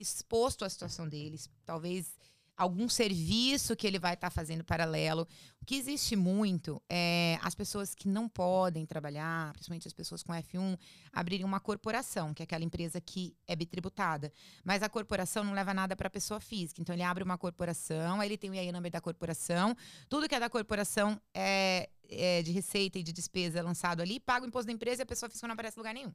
exposto 0.00 0.64
a 0.64 0.68
situação 0.68 1.08
deles, 1.08 1.48
talvez 1.64 2.18
algum 2.56 2.88
serviço 2.88 3.74
que 3.76 3.86
ele 3.86 3.98
vai 3.98 4.14
estar 4.14 4.30
fazendo 4.30 4.64
paralelo. 4.64 5.26
O 5.60 5.64
que 5.64 5.76
existe 5.76 6.14
muito 6.14 6.80
é 6.88 7.38
as 7.42 7.54
pessoas 7.54 7.94
que 7.94 8.08
não 8.08 8.28
podem 8.28 8.86
trabalhar, 8.86 9.52
principalmente 9.52 9.88
as 9.88 9.94
pessoas 9.94 10.22
com 10.22 10.32
F1, 10.32 10.78
abrirem 11.12 11.44
uma 11.44 11.58
corporação, 11.58 12.32
que 12.32 12.42
é 12.42 12.44
aquela 12.44 12.64
empresa 12.64 13.00
que 13.00 13.36
é 13.46 13.56
bitributada. 13.56 14.32
Mas 14.62 14.82
a 14.82 14.88
corporação 14.88 15.42
não 15.42 15.52
leva 15.52 15.74
nada 15.74 15.96
para 15.96 16.06
a 16.06 16.10
pessoa 16.10 16.40
física. 16.40 16.80
Então 16.80 16.94
ele 16.94 17.02
abre 17.02 17.24
uma 17.24 17.38
corporação, 17.38 18.20
aí 18.20 18.28
ele 18.28 18.36
tem 18.36 18.50
o 18.50 18.54
EIN 18.54 18.72
number 18.72 18.90
da 18.90 19.00
corporação, 19.00 19.76
tudo 20.08 20.28
que 20.28 20.34
é 20.34 20.40
da 20.40 20.50
corporação 20.50 21.20
é, 21.32 21.88
é 22.08 22.42
de 22.42 22.52
receita 22.52 22.98
e 22.98 23.02
de 23.02 23.12
despesa 23.12 23.62
lançado 23.62 24.00
ali, 24.00 24.20
paga 24.20 24.44
o 24.44 24.48
imposto 24.48 24.66
da 24.66 24.72
empresa 24.72 25.02
e 25.02 25.04
a 25.04 25.06
pessoa 25.06 25.28
física 25.28 25.46
não 25.46 25.54
aparece 25.54 25.76
em 25.76 25.80
lugar 25.80 25.94
nenhum. 25.94 26.12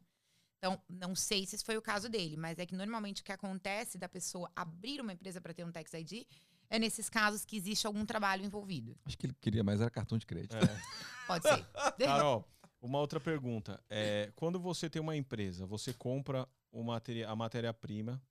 Então, 0.60 0.80
não 0.90 1.16
sei 1.16 1.46
se 1.46 1.56
esse 1.56 1.64
foi 1.64 1.78
o 1.78 1.82
caso 1.82 2.10
dele, 2.10 2.36
mas 2.36 2.60
é 2.60 2.66
que 2.66 2.76
normalmente 2.76 3.22
o 3.22 3.26
que 3.26 3.32
acontece 3.32 3.98
da 3.98 4.10
pessoa 4.10 4.52
abrir 4.54 5.00
uma 5.00 5.14
empresa 5.14 5.40
para 5.40 5.54
ter 5.54 5.64
um 5.64 5.72
tax 5.72 5.94
ID 5.94 6.26
é 6.70 6.78
nesses 6.78 7.10
casos 7.10 7.46
que 7.46 7.56
existe 7.56 7.88
algum 7.88 8.06
trabalho 8.06 8.44
envolvido. 8.44 8.96
Acho 9.06 9.18
que 9.18 9.26
ele 9.26 9.36
queria 9.40 9.64
mais 9.64 9.80
era 9.80 9.90
cartão 9.90 10.18
de 10.18 10.26
crédito. 10.26 10.58
É. 10.58 10.60
Pode 11.26 11.48
ser. 11.48 11.66
Carol, 12.06 12.46
uma 12.82 13.00
outra 13.00 13.22
pergunta. 13.22 13.82
É, 13.90 14.32
quando 14.36 14.60
você 14.60 14.90
tem 14.90 15.02
uma 15.02 15.16
empresa, 15.16 15.66
você 15.66 15.94
compra 15.94 16.48
o 16.72 16.84
materia- 16.84 17.30
a 17.30 17.36
matéria-prima 17.36 18.22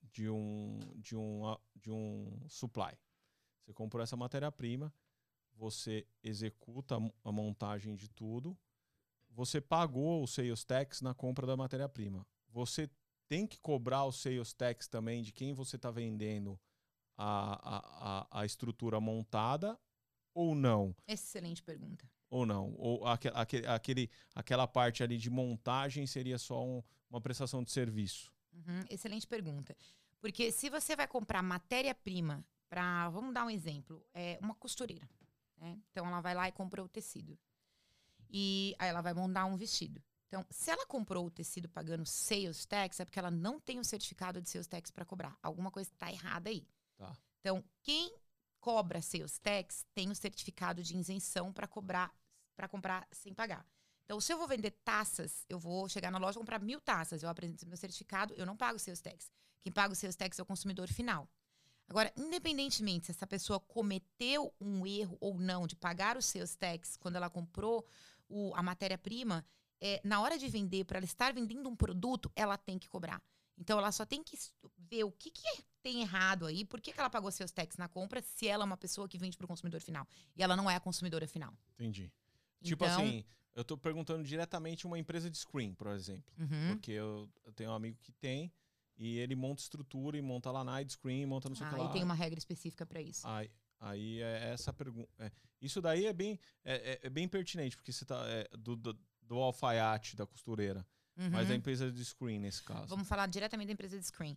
de 0.00 0.28
um, 0.30 0.78
de, 0.96 1.16
um, 1.16 1.56
de 1.74 1.90
um 1.90 2.46
supply. 2.48 2.96
Você 3.64 3.72
comprou 3.72 4.02
essa 4.02 4.16
matéria-prima, 4.16 4.92
você 5.54 6.06
executa 6.22 6.96
a 7.24 7.32
montagem 7.32 7.94
de 7.96 8.08
tudo, 8.08 8.56
você 9.34 9.60
pagou 9.60 10.22
o 10.22 10.26
sales 10.26 10.64
tax 10.64 11.00
na 11.00 11.14
compra 11.14 11.46
da 11.46 11.56
matéria-prima. 11.56 12.26
Você 12.48 12.90
tem 13.28 13.46
que 13.46 13.58
cobrar 13.58 14.04
o 14.04 14.12
sales 14.12 14.52
tax 14.52 14.86
também 14.88 15.22
de 15.22 15.32
quem 15.32 15.54
você 15.54 15.76
está 15.76 15.90
vendendo 15.90 16.58
a, 17.16 18.28
a, 18.30 18.40
a, 18.40 18.46
estrutura 18.46 19.00
montada 19.00 19.78
ou 20.34 20.54
não? 20.54 20.94
Excelente 21.06 21.62
pergunta. 21.62 22.08
Ou 22.30 22.46
não? 22.46 22.74
Ou 22.78 23.06
aque- 23.06 23.30
aquele, 23.34 23.66
aquele, 23.66 24.10
aquela 24.34 24.66
parte 24.66 25.02
ali 25.02 25.18
de 25.18 25.30
montagem 25.30 26.06
seria 26.06 26.38
só 26.38 26.64
um- 26.64 26.82
uma 27.10 27.20
prestação 27.20 27.62
de 27.62 27.70
serviço? 27.70 28.32
Uhum, 28.52 28.84
excelente 28.90 29.26
pergunta. 29.26 29.76
Porque 30.20 30.50
se 30.52 30.70
você 30.70 30.94
vai 30.96 31.06
comprar 31.08 31.42
matéria-prima 31.42 32.44
para, 32.68 33.08
vamos 33.10 33.34
dar 33.34 33.44
um 33.44 33.50
exemplo, 33.50 34.04
é 34.14 34.38
uma 34.40 34.54
costureira. 34.54 35.08
né? 35.58 35.78
Então 35.90 36.06
ela 36.06 36.20
vai 36.20 36.34
lá 36.34 36.48
e 36.48 36.52
compra 36.52 36.82
o 36.82 36.88
tecido. 36.88 37.38
E 38.32 38.74
aí 38.78 38.88
ela 38.88 39.02
vai 39.02 39.12
montar 39.12 39.44
um 39.44 39.56
vestido. 39.56 40.02
Então, 40.26 40.46
se 40.50 40.70
ela 40.70 40.86
comprou 40.86 41.26
o 41.26 41.30
tecido 41.30 41.68
pagando 41.68 42.06
sales 42.06 42.64
tax, 42.64 42.98
é 43.00 43.04
porque 43.04 43.18
ela 43.18 43.30
não 43.30 43.60
tem 43.60 43.78
o 43.78 43.84
certificado 43.84 44.40
de 44.40 44.48
sales 44.48 44.66
tax 44.66 44.90
para 44.90 45.04
cobrar. 45.04 45.36
Alguma 45.42 45.70
coisa 45.70 45.90
está 45.92 46.10
errada 46.10 46.48
aí. 46.48 46.66
Tá. 46.96 47.12
Então, 47.40 47.62
quem 47.82 48.16
cobra 48.58 49.02
sales 49.02 49.38
tax 49.38 49.84
tem 49.94 50.10
o 50.10 50.14
certificado 50.14 50.82
de 50.82 50.96
isenção 50.96 51.52
para 51.52 51.68
cobrar, 51.68 52.10
para 52.56 52.66
comprar 52.66 53.06
sem 53.12 53.34
pagar. 53.34 53.66
Então, 54.06 54.18
se 54.22 54.32
eu 54.32 54.38
vou 54.38 54.48
vender 54.48 54.70
taças, 54.82 55.44
eu 55.50 55.58
vou 55.58 55.86
chegar 55.86 56.10
na 56.10 56.16
loja 56.16 56.38
e 56.38 56.40
comprar 56.40 56.60
mil 56.60 56.80
taças, 56.80 57.22
eu 57.22 57.28
apresento 57.28 57.66
meu 57.66 57.76
certificado, 57.76 58.32
eu 58.34 58.46
não 58.46 58.56
pago 58.56 58.78
sales 58.78 59.02
tax. 59.02 59.30
Quem 59.60 59.70
paga 59.70 59.92
o 59.92 59.96
sales 59.96 60.16
tax 60.16 60.38
é 60.38 60.42
o 60.42 60.46
consumidor 60.46 60.88
final. 60.88 61.28
Agora, 61.88 62.12
independentemente 62.16 63.06
se 63.06 63.10
essa 63.10 63.26
pessoa 63.26 63.60
cometeu 63.60 64.54
um 64.60 64.86
erro 64.86 65.18
ou 65.20 65.38
não 65.38 65.66
de 65.66 65.76
pagar 65.76 66.16
o 66.16 66.22
sales 66.22 66.54
tax 66.56 66.96
quando 66.96 67.16
ela 67.16 67.28
comprou 67.28 67.86
o- 68.32 68.54
a 68.54 68.62
matéria-prima, 68.62 69.44
é, 69.80 70.00
na 70.04 70.20
hora 70.20 70.38
de 70.38 70.48
vender, 70.48 70.84
para 70.84 70.98
ela 70.98 71.04
estar 71.04 71.32
vendendo 71.34 71.68
um 71.68 71.76
produto, 71.76 72.30
ela 72.34 72.56
tem 72.56 72.78
que 72.78 72.88
cobrar. 72.88 73.22
Então 73.58 73.78
ela 73.78 73.92
só 73.92 74.04
tem 74.06 74.22
que 74.22 74.36
ver 74.78 75.04
o 75.04 75.12
que, 75.12 75.30
que 75.30 75.46
é- 75.46 75.62
tem 75.82 76.00
errado 76.00 76.46
aí, 76.46 76.64
por 76.64 76.80
que, 76.80 76.92
que 76.92 76.98
ela 77.00 77.10
pagou 77.10 77.30
seus 77.30 77.50
taxas 77.50 77.76
na 77.76 77.88
compra 77.88 78.22
se 78.22 78.46
ela 78.48 78.64
é 78.64 78.66
uma 78.66 78.76
pessoa 78.76 79.08
que 79.08 79.18
vende 79.18 79.36
para 79.36 79.44
o 79.44 79.48
consumidor 79.48 79.80
final 79.80 80.06
e 80.36 80.42
ela 80.42 80.56
não 80.56 80.70
é 80.70 80.76
a 80.76 80.80
consumidora 80.80 81.26
final. 81.28 81.52
Entendi. 81.74 82.10
Tipo 82.62 82.84
Então- 82.84 82.96
assim, 83.00 83.24
eu 83.54 83.64
tô 83.64 83.76
perguntando 83.76 84.22
diretamente 84.24 84.86
uma 84.86 84.98
empresa 84.98 85.28
de 85.28 85.36
screen, 85.36 85.74
por 85.74 85.88
exemplo. 85.88 86.32
Uhum. 86.38 86.68
Porque 86.68 86.92
eu, 86.92 87.28
eu 87.44 87.52
tenho 87.52 87.70
um 87.70 87.74
amigo 87.74 87.98
que 88.00 88.12
tem 88.12 88.50
e 88.96 89.18
ele 89.18 89.34
monta 89.34 89.60
estrutura 89.62 90.16
e 90.16 90.22
monta 90.22 90.50
lá 90.52 90.62
na 90.62 90.82
screen, 90.88 91.26
monta 91.26 91.48
não 91.48 91.56
sei 91.56 91.66
o 91.66 91.70
que 91.70 91.74
Ah, 91.76 91.82
lá. 91.82 91.90
e 91.90 91.92
tem 91.92 92.04
uma 92.04 92.14
regra 92.14 92.38
específica 92.38 92.86
para 92.86 93.00
isso. 93.02 93.26
Aí, 93.26 93.50
aí 93.82 94.20
é 94.22 94.50
essa 94.52 94.72
pergunta. 94.72 95.08
isso 95.60 95.80
daí 95.80 96.06
é 96.06 96.12
bem, 96.12 96.38
é, 96.64 96.92
é- 96.92 97.06
é 97.06 97.10
bem 97.10 97.28
pertinente, 97.28 97.76
porque 97.76 97.92
você 97.92 98.04
tá 98.04 98.22
é, 98.28 98.48
do, 98.56 98.74
do, 98.76 98.98
do 99.22 99.36
alfaiate 99.38 100.16
da 100.16 100.26
costureira, 100.26 100.86
mas 101.30 101.46
Uhum. 101.48 101.52
a 101.52 101.56
empresa 101.56 101.90
de 101.92 102.04
screen 102.04 102.38
nesse 102.40 102.62
caso. 102.62 102.86
Vamos 102.88 103.06
falar 103.08 103.26
diretamente 103.26 103.66
da 103.68 103.72
empresa 103.74 103.98
de 103.98 104.04
screen. 104.06 104.36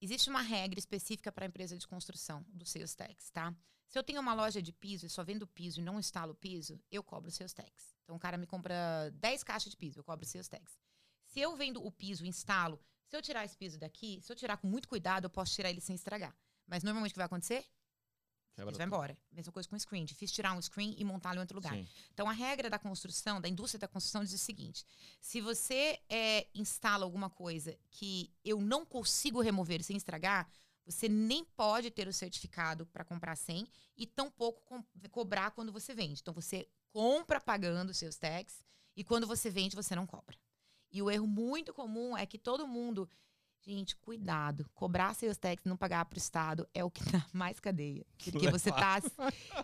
Existe 0.00 0.28
uma 0.30 0.42
regra 0.42 0.78
específica 0.78 1.30
para 1.30 1.44
a 1.44 1.48
empresa 1.48 1.76
de 1.78 1.86
construção 1.86 2.44
do 2.48 2.64
sales 2.66 2.94
tax, 2.94 3.30
tá? 3.30 3.54
Se 3.86 3.98
eu 3.98 4.02
tenho 4.02 4.20
uma 4.20 4.34
loja 4.34 4.60
de 4.60 4.72
piso 4.72 5.06
e 5.06 5.10
só 5.10 5.22
vendo 5.22 5.46
piso 5.46 5.80
e 5.80 5.82
não 5.84 5.98
instalo 6.00 6.32
o 6.32 6.34
piso, 6.34 6.80
eu 6.90 7.02
cobro 7.02 7.30
sales 7.30 7.52
tax. 7.52 7.94
Então 8.02 8.16
o 8.16 8.18
cara 8.18 8.36
me 8.36 8.46
compra 8.46 9.10
10 9.14 9.44
caixas 9.44 9.70
de 9.70 9.76
piso, 9.76 10.00
eu 10.00 10.04
cobro 10.04 10.26
sales 10.26 10.48
tax. 10.48 10.78
Se 11.22 11.40
eu 11.40 11.54
vendo 11.56 11.84
o 11.84 11.90
piso 11.92 12.24
e 12.24 12.28
instalo, 12.28 12.80
se 13.06 13.16
eu 13.16 13.22
tirar 13.22 13.44
esse 13.44 13.56
piso 13.56 13.78
daqui, 13.78 14.20
se 14.22 14.30
eu 14.32 14.36
tirar 14.36 14.56
com 14.56 14.66
muito 14.66 14.88
cuidado, 14.88 15.24
eu 15.24 15.30
posso 15.30 15.54
tirar 15.54 15.70
ele 15.70 15.80
sem 15.80 15.94
estragar. 15.94 16.36
Mas 16.66 16.82
normalmente 16.82 17.12
o 17.12 17.14
que 17.14 17.18
vai 17.18 17.26
acontecer? 17.26 17.64
Quebra 18.54 18.72
vai 18.76 18.86
embora. 18.86 19.18
Mesma 19.32 19.52
coisa 19.52 19.68
com 19.68 19.74
o 19.74 19.80
screen. 19.80 20.04
Difícil 20.04 20.34
tirar 20.34 20.52
um 20.52 20.62
screen 20.62 20.94
e 20.96 21.04
montá-lo 21.04 21.36
em 21.36 21.40
outro 21.40 21.56
lugar. 21.56 21.72
Sim. 21.74 21.86
Então, 22.12 22.28
a 22.28 22.32
regra 22.32 22.70
da 22.70 22.78
construção, 22.78 23.40
da 23.40 23.48
indústria 23.48 23.80
da 23.80 23.88
construção, 23.88 24.22
diz 24.22 24.32
o 24.32 24.38
seguinte: 24.38 24.84
se 25.20 25.40
você 25.40 26.00
é, 26.08 26.46
instala 26.54 27.04
alguma 27.04 27.28
coisa 27.28 27.76
que 27.90 28.30
eu 28.44 28.60
não 28.60 28.86
consigo 28.86 29.40
remover 29.40 29.82
sem 29.82 29.96
estragar, 29.96 30.48
você 30.86 31.08
nem 31.08 31.44
pode 31.44 31.90
ter 31.90 32.06
o 32.06 32.12
certificado 32.12 32.86
para 32.86 33.04
comprar 33.04 33.36
sem 33.36 33.66
e 33.96 34.06
tampouco 34.06 34.62
com- 34.66 34.84
cobrar 35.10 35.50
quando 35.50 35.72
você 35.72 35.94
vende. 35.94 36.20
Então, 36.20 36.32
você 36.34 36.68
compra 36.90 37.40
pagando 37.40 37.90
os 37.90 37.96
seus 37.96 38.16
tax 38.16 38.64
e 38.96 39.02
quando 39.02 39.26
você 39.26 39.50
vende, 39.50 39.74
você 39.74 39.96
não 39.96 40.06
cobra. 40.06 40.38
E 40.92 41.02
o 41.02 41.10
erro 41.10 41.26
muito 41.26 41.74
comum 41.74 42.16
é 42.16 42.24
que 42.24 42.38
todo 42.38 42.68
mundo. 42.68 43.08
Gente, 43.66 43.96
cuidado. 43.96 44.68
Cobrar 44.74 45.14
seus 45.14 45.38
tax 45.38 45.64
e 45.64 45.68
não 45.68 45.76
pagar 45.76 46.04
para 46.04 46.16
o 46.16 46.18
Estado 46.18 46.68
é 46.74 46.84
o 46.84 46.90
que 46.90 47.02
dá 47.10 47.24
mais 47.32 47.58
cadeia. 47.58 48.04
Porque 48.22 48.50
você 48.50 48.68
está 48.68 49.00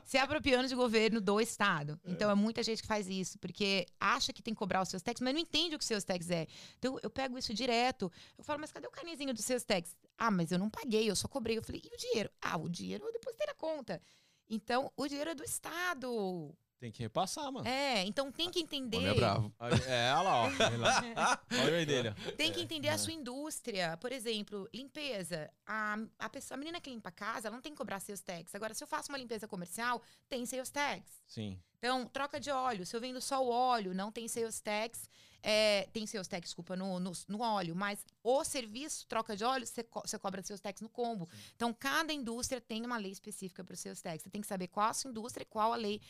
se 0.05 0.17
apropriando 0.17 0.69
de 0.69 0.75
governo 0.75 1.21
do 1.21 1.39
Estado. 1.39 2.01
Então, 2.07 2.31
é 2.31 2.35
muita 2.35 2.63
gente 2.63 2.81
que 2.81 2.89
faz 2.89 3.11
isso, 3.11 3.39
porque 3.39 3.85
acha 4.01 4.33
que 4.33 4.43
tem 4.43 4.55
que 4.55 4.59
cobrar 4.59 4.81
os 4.81 4.89
seus 4.89 5.03
tax, 5.03 5.21
mas 5.21 5.35
não 5.35 5.41
entende 5.41 5.75
o 5.75 5.79
que 5.79 5.83
os 5.83 5.89
seus 5.89 6.03
tax 6.03 6.31
é. 6.31 6.47
Então, 6.79 6.99
eu 7.03 7.11
pego 7.11 7.37
isso 7.37 7.53
direto. 7.53 8.11
Eu 8.39 8.45
falo, 8.45 8.59
mas 8.59 8.73
cadê 8.73 8.87
o 8.87 8.91
canezinho 8.91 9.35
dos 9.35 9.45
seus 9.45 9.65
tax? 9.65 9.95
Ah, 10.17 10.31
mas 10.31 10.51
eu 10.51 10.59
não 10.59 10.71
paguei, 10.71 11.11
eu 11.11 11.17
só 11.17 11.29
cobrei. 11.29 11.59
Eu 11.59 11.63
falei, 11.63 11.83
e 11.85 11.95
o 11.95 11.99
dinheiro? 11.99 12.31
Ah, 12.41 12.57
o 12.57 12.71
dinheiro 12.71 13.05
eu 13.05 13.13
depositei 13.13 13.47
na 13.47 13.55
conta. 13.55 14.01
Então, 14.49 14.91
o 14.97 15.07
dinheiro 15.07 15.31
é 15.31 15.35
do 15.35 15.45
Estado. 15.45 16.57
Tem 16.81 16.91
que 16.91 17.03
repassar, 17.03 17.53
mano. 17.53 17.69
É, 17.69 18.03
então 18.07 18.33
tem 18.33 18.51
que 18.51 18.59
entender. 18.59 18.97
Homem 18.97 19.11
é 19.11 19.15
bravo. 19.15 19.53
É, 19.87 20.15
olha 20.15 20.23
lá, 20.23 20.43
ó. 20.45 20.47
Olha 21.63 21.73
o 21.73 21.77
aí 21.77 21.85
dele. 21.85 22.09
ó. 22.09 22.31
Tem 22.33 22.51
que 22.51 22.63
entender 22.63 22.89
É. 22.89 22.93
a 22.93 22.99
sua 22.99 23.13
indústria. 23.13 23.99
Por 23.99 24.11
exemplo, 24.11 24.67
limpeza. 24.73 25.51
A, 25.67 25.99
a, 26.19 26.29
pessoa, 26.31 26.57
a 26.57 26.59
menina 26.59 26.81
que 26.81 26.89
limpa 26.89 27.11
a 27.11 27.13
casa, 27.13 27.49
ela 27.49 27.57
não 27.57 27.63
tem 27.63 27.73
que 27.73 27.77
cobrar 27.79 28.01
seus 28.01 28.21
tax. 28.23 28.55
Agora, 28.55 28.73
se 28.73 28.83
eu 28.83 28.89
faço 28.89 29.13
uma 29.13 29.19
limpeza 29.19 29.47
comercial, 29.47 30.01
tem 30.27 30.47
seus 30.47 30.71
tax. 30.71 31.03
Sim. 31.27 31.61
Então, 31.79 32.07
troca 32.07 32.41
de 32.41 32.51
óleo. 32.51 32.87
Se 32.87 32.97
eu 32.97 33.01
vendo 33.01 33.21
só 33.21 33.45
o 33.45 33.51
óleo, 33.51 33.93
não 33.93 34.11
tem 34.11 34.27
sales 34.27 34.59
tax. 34.61 35.09
É, 35.43 35.87
tem 35.93 36.07
sales 36.07 36.29
tax, 36.29 36.45
desculpa, 36.49 36.77
no, 36.77 36.99
no, 36.99 37.13
no 37.29 37.41
óleo. 37.43 37.75
Mas 37.77 38.05
o 38.23 38.43
serviço, 38.43 39.07
troca 39.07 39.37
de 39.37 39.45
óleo, 39.45 39.67
você, 39.67 39.83
co- 39.83 40.03
você 40.05 40.19
cobra 40.19 40.43
seus 40.43 40.61
tax 40.61 40.81
no 40.81 40.89
combo. 40.89 41.29
Então, 41.57 41.75
cada 41.75 42.11
indústria 42.11 42.59
tem 42.59 42.85
uma 42.87 42.97
lei 42.97 43.13
específica 43.13 43.63
para 43.63 43.75
os 43.75 43.81
seus 43.81 44.01
tax. 44.01 44.23
Você 44.23 44.31
tem 44.31 44.41
que 44.41 44.47
saber 44.47 44.69
qual 44.69 44.89
a 44.89 44.95
sua 44.95 45.11
indústria 45.11 45.43
e 45.43 45.47
qual 45.47 45.75
a 45.75 45.77
lei 45.77 46.01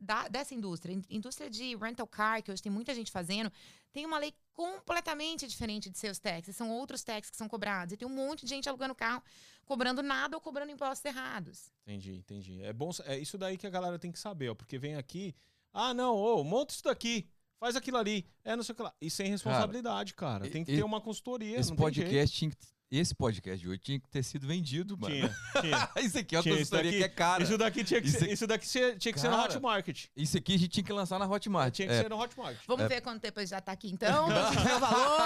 da- 0.00 0.28
dessa 0.28 0.54
indústria. 0.54 0.92
In- 0.92 1.04
Indústria 1.10 1.50
de 1.50 1.74
rental 1.76 2.06
car, 2.06 2.42
que 2.42 2.50
hoje 2.52 2.62
tem 2.62 2.70
muita 2.72 2.94
gente 2.94 3.10
fazendo, 3.10 3.50
tem 3.92 4.04
uma 4.06 4.18
lei 4.18 4.32
completamente 4.52 5.46
diferente 5.46 5.88
de 5.90 5.98
seus 5.98 6.18
taxes. 6.18 6.54
São 6.56 6.70
outros 6.70 7.02
taxes 7.02 7.30
que 7.30 7.36
são 7.36 7.48
cobrados. 7.48 7.92
E 7.92 7.96
tem 7.96 8.06
um 8.06 8.14
monte 8.14 8.44
de 8.44 8.48
gente 8.50 8.68
alugando 8.68 8.94
carro, 8.94 9.22
cobrando 9.64 10.02
nada 10.02 10.36
ou 10.36 10.40
cobrando 10.40 10.70
impostos 10.72 11.04
errados. 11.04 11.70
Entendi, 11.82 12.14
entendi. 12.16 12.62
É 12.62 12.72
bom, 12.72 12.90
é 13.04 13.18
isso 13.18 13.36
daí 13.38 13.56
que 13.56 13.66
a 13.66 13.70
galera 13.70 13.98
tem 13.98 14.12
que 14.12 14.18
saber, 14.18 14.48
ó, 14.50 14.54
porque 14.54 14.78
vem 14.78 14.94
aqui, 14.96 15.34
ah, 15.72 15.92
não, 15.94 16.14
ô, 16.16 16.42
monta 16.44 16.72
isso 16.74 16.84
daqui, 16.84 17.28
faz 17.58 17.76
aquilo 17.76 17.96
ali, 17.98 18.26
é 18.44 18.54
não 18.56 18.62
sei 18.62 18.72
o 18.72 18.76
que 18.76 18.82
lá. 18.82 18.94
E 19.00 19.10
sem 19.10 19.28
responsabilidade, 19.28 20.14
cara. 20.14 20.48
Tem 20.48 20.64
que 20.64 20.72
e- 20.72 20.76
ter 20.76 20.82
uma 20.84 21.00
consultoria, 21.00 21.58
Esse 21.58 21.70
não 21.70 21.76
tem 21.76 21.92
jeito. 21.92 22.06
podcast 22.08 22.36
tinha 22.36 22.50
que, 22.50 22.56
esse 22.90 23.14
podcast 23.14 23.60
de 23.62 23.68
hoje 23.68 23.78
tinha 23.80 24.00
que 24.00 24.08
ter 24.08 24.22
sido 24.22 24.46
vendido, 24.46 24.96
mano. 24.96 25.14
Tinha, 25.14 25.36
tinha. 25.60 25.90
isso 26.04 26.18
aqui 26.18 26.34
é 26.34 26.38
uma 26.38 26.42
Tinha, 26.42 26.56
consultoria 26.56 26.90
daqui- 26.90 26.98
que 26.98 27.04
é 27.04 27.08
cara. 27.08 27.42
Isso 27.42 27.58
daqui 27.58 27.84
tinha 27.84 28.00
que 28.00 28.08
Isso 28.08 28.18
ser, 28.18 28.30
isso 28.32 28.46
daqui 28.46 28.66
tinha, 28.66 29.12
que 29.12 29.20
ser 29.20 29.28
no 29.28 29.36
Cara, 29.36 29.52
Hotmart. 29.52 30.04
Isso 30.16 30.36
aqui 30.38 30.54
a 30.54 30.58
gente 30.58 30.68
tinha 30.70 30.84
que 30.84 30.92
lançar 30.92 31.18
na 31.18 31.26
Hotmart. 31.26 31.74
Tinha 31.74 31.86
que 31.88 31.94
É. 31.94 32.02
ser 32.02 32.08
no 32.10 32.18
Hotmart. 32.18 32.56
Vamos 32.66 32.84
É. 32.84 32.88
ver 32.88 33.00
quanto 33.02 33.20
tempo 33.20 33.38
ele 33.40 33.46
já 33.46 33.60
tá 33.60 33.72
aqui, 33.72 33.90
então. 33.90 34.26
Vamos 34.28 34.62
ver 34.64 34.74
o 34.74 34.78
valor. 34.78 35.18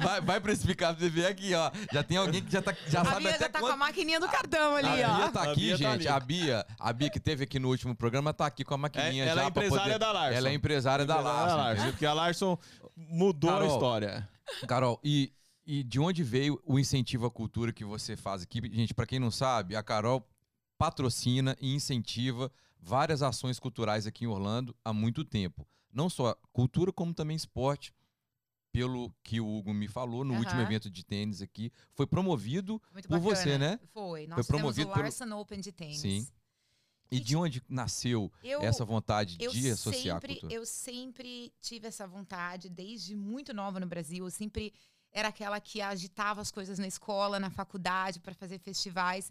Vai, 0.00 0.20
vai 0.20 0.40
precificar 0.40 0.94
pra 0.94 1.00
você 1.04 1.10
ver 1.10 1.26
aqui, 1.26 1.54
ó. 1.54 1.70
Já 1.92 2.02
tem 2.02 2.16
alguém 2.16 2.42
que 2.42 2.52
já, 2.52 2.60
tá, 2.62 2.74
já 2.88 3.02
A 3.02 3.04
sabe 3.04 3.20
Bia 3.20 3.30
até 3.30 3.38
já 3.44 3.48
tá 3.48 3.58
quanto... 3.60 3.70
com 3.70 3.74
a 3.74 3.86
maquininha 3.86 4.20
do 4.20 4.28
cartão 4.28 4.76
ali, 4.76 4.88
a 5.02 5.08
Bia 5.14 5.24
ó. 5.26 5.28
tá 5.30 5.40
A 5.40 5.50
aqui, 5.52 5.60
Bia 5.60 5.72
tá 5.72 5.92
gente. 5.92 6.08
ali. 6.08 6.08
a 6.08 6.20
Bia, 6.20 6.66
a 6.78 6.92
Bia 6.92 7.10
que 7.10 7.20
teve 7.20 7.44
aqui 7.44 7.58
no 7.58 7.68
último 7.68 7.94
programa 7.94 8.32
tá 8.32 8.46
aqui 8.46 8.64
com 8.64 8.74
a 8.74 8.78
maquininha 8.78 9.24
É- 9.24 9.28
ela 9.28 9.42
já 9.42 9.46
é 9.46 9.50
pra 9.50 9.64
empresária 9.64 9.92
poder... 9.94 9.98
da 9.98 10.12
Larson. 10.12 10.36
Ela 10.36 10.48
é 10.48 10.52
empresária 10.54 11.04
da 11.06 11.14
Empresária 11.14 11.38
Larson. 11.40 11.56
Larson, 11.56 11.72
entendeu? 11.74 11.92
Porque 11.92 12.06
a 12.06 12.12
Larson 12.12 12.58
mudou 12.96 13.50
a 13.58 13.66
história. 13.66 14.28
Carol, 14.68 15.00
e, 15.02 15.32
e 15.66 15.82
de 15.82 16.00
onde 16.00 16.22
veio 16.24 16.60
o 16.64 16.78
incentivo 16.78 17.26
à 17.26 17.30
cultura 17.30 17.72
que 17.72 17.84
você 17.84 18.16
faz 18.16 18.42
aqui? 18.42 18.60
Gente, 18.72 18.94
pra 18.94 19.06
quem 19.06 19.18
não 19.18 19.30
sabe, 19.30 19.76
a 19.76 19.82
Carol 19.82 20.26
patrocina 20.76 21.56
e 21.60 21.74
incentiva 21.74 22.50
várias 22.80 23.22
ações 23.22 23.58
culturais 23.60 24.06
aqui 24.06 24.24
em 24.24 24.28
Orlando 24.28 24.74
há 24.84 24.92
muito 24.92 25.24
tempo. 25.24 25.66
Não 25.92 26.08
só 26.10 26.34
cultura, 26.52 26.92
como 26.92 27.14
também 27.14 27.36
esporte. 27.36 27.92
Pelo 28.72 29.14
que 29.22 29.38
o 29.38 29.46
Hugo 29.46 29.74
me 29.74 29.86
falou 29.86 30.24
no 30.24 30.32
último 30.32 30.54
Aham. 30.54 30.62
evento 30.62 30.88
de 30.90 31.04
tênis 31.04 31.42
aqui, 31.42 31.70
foi 31.92 32.06
promovido 32.06 32.80
Muito 32.90 33.06
por 33.06 33.20
bacana. 33.20 33.36
você, 33.36 33.58
né? 33.58 33.78
Foi. 33.92 34.26
Nós 34.26 34.36
Foi 34.36 34.44
promovido 34.56 34.88
o 34.88 34.92
pelo- 34.94 35.04
Larson 35.04 35.30
Open 35.38 35.60
de 35.60 35.70
tênis. 35.70 35.98
Sim. 35.98 36.26
E 37.10 37.20
de 37.20 37.36
onde 37.36 37.62
nasceu 37.68 38.32
Eu, 38.42 38.62
essa 38.62 38.82
vontade 38.86 39.36
de 39.36 39.46
associar 39.70 40.16
a 40.16 40.20
sempre, 40.20 40.34
cultura? 40.36 40.54
Eu 40.54 40.64
sempre 40.64 41.52
tive 41.60 41.86
essa 41.86 42.06
vontade, 42.06 42.70
desde 42.70 43.14
muito 43.14 43.52
nova 43.52 43.78
no 43.78 43.86
Brasil. 43.86 44.24
Eu 44.24 44.30
sempre 44.30 44.72
era 45.12 45.28
aquela 45.28 45.60
que 45.60 45.80
agitava 45.80 46.40
as 46.40 46.50
coisas 46.50 46.78
na 46.78 46.86
escola, 46.86 47.38
na 47.38 47.50
faculdade, 47.50 48.20
para 48.20 48.34
fazer 48.34 48.58
festivais. 48.58 49.30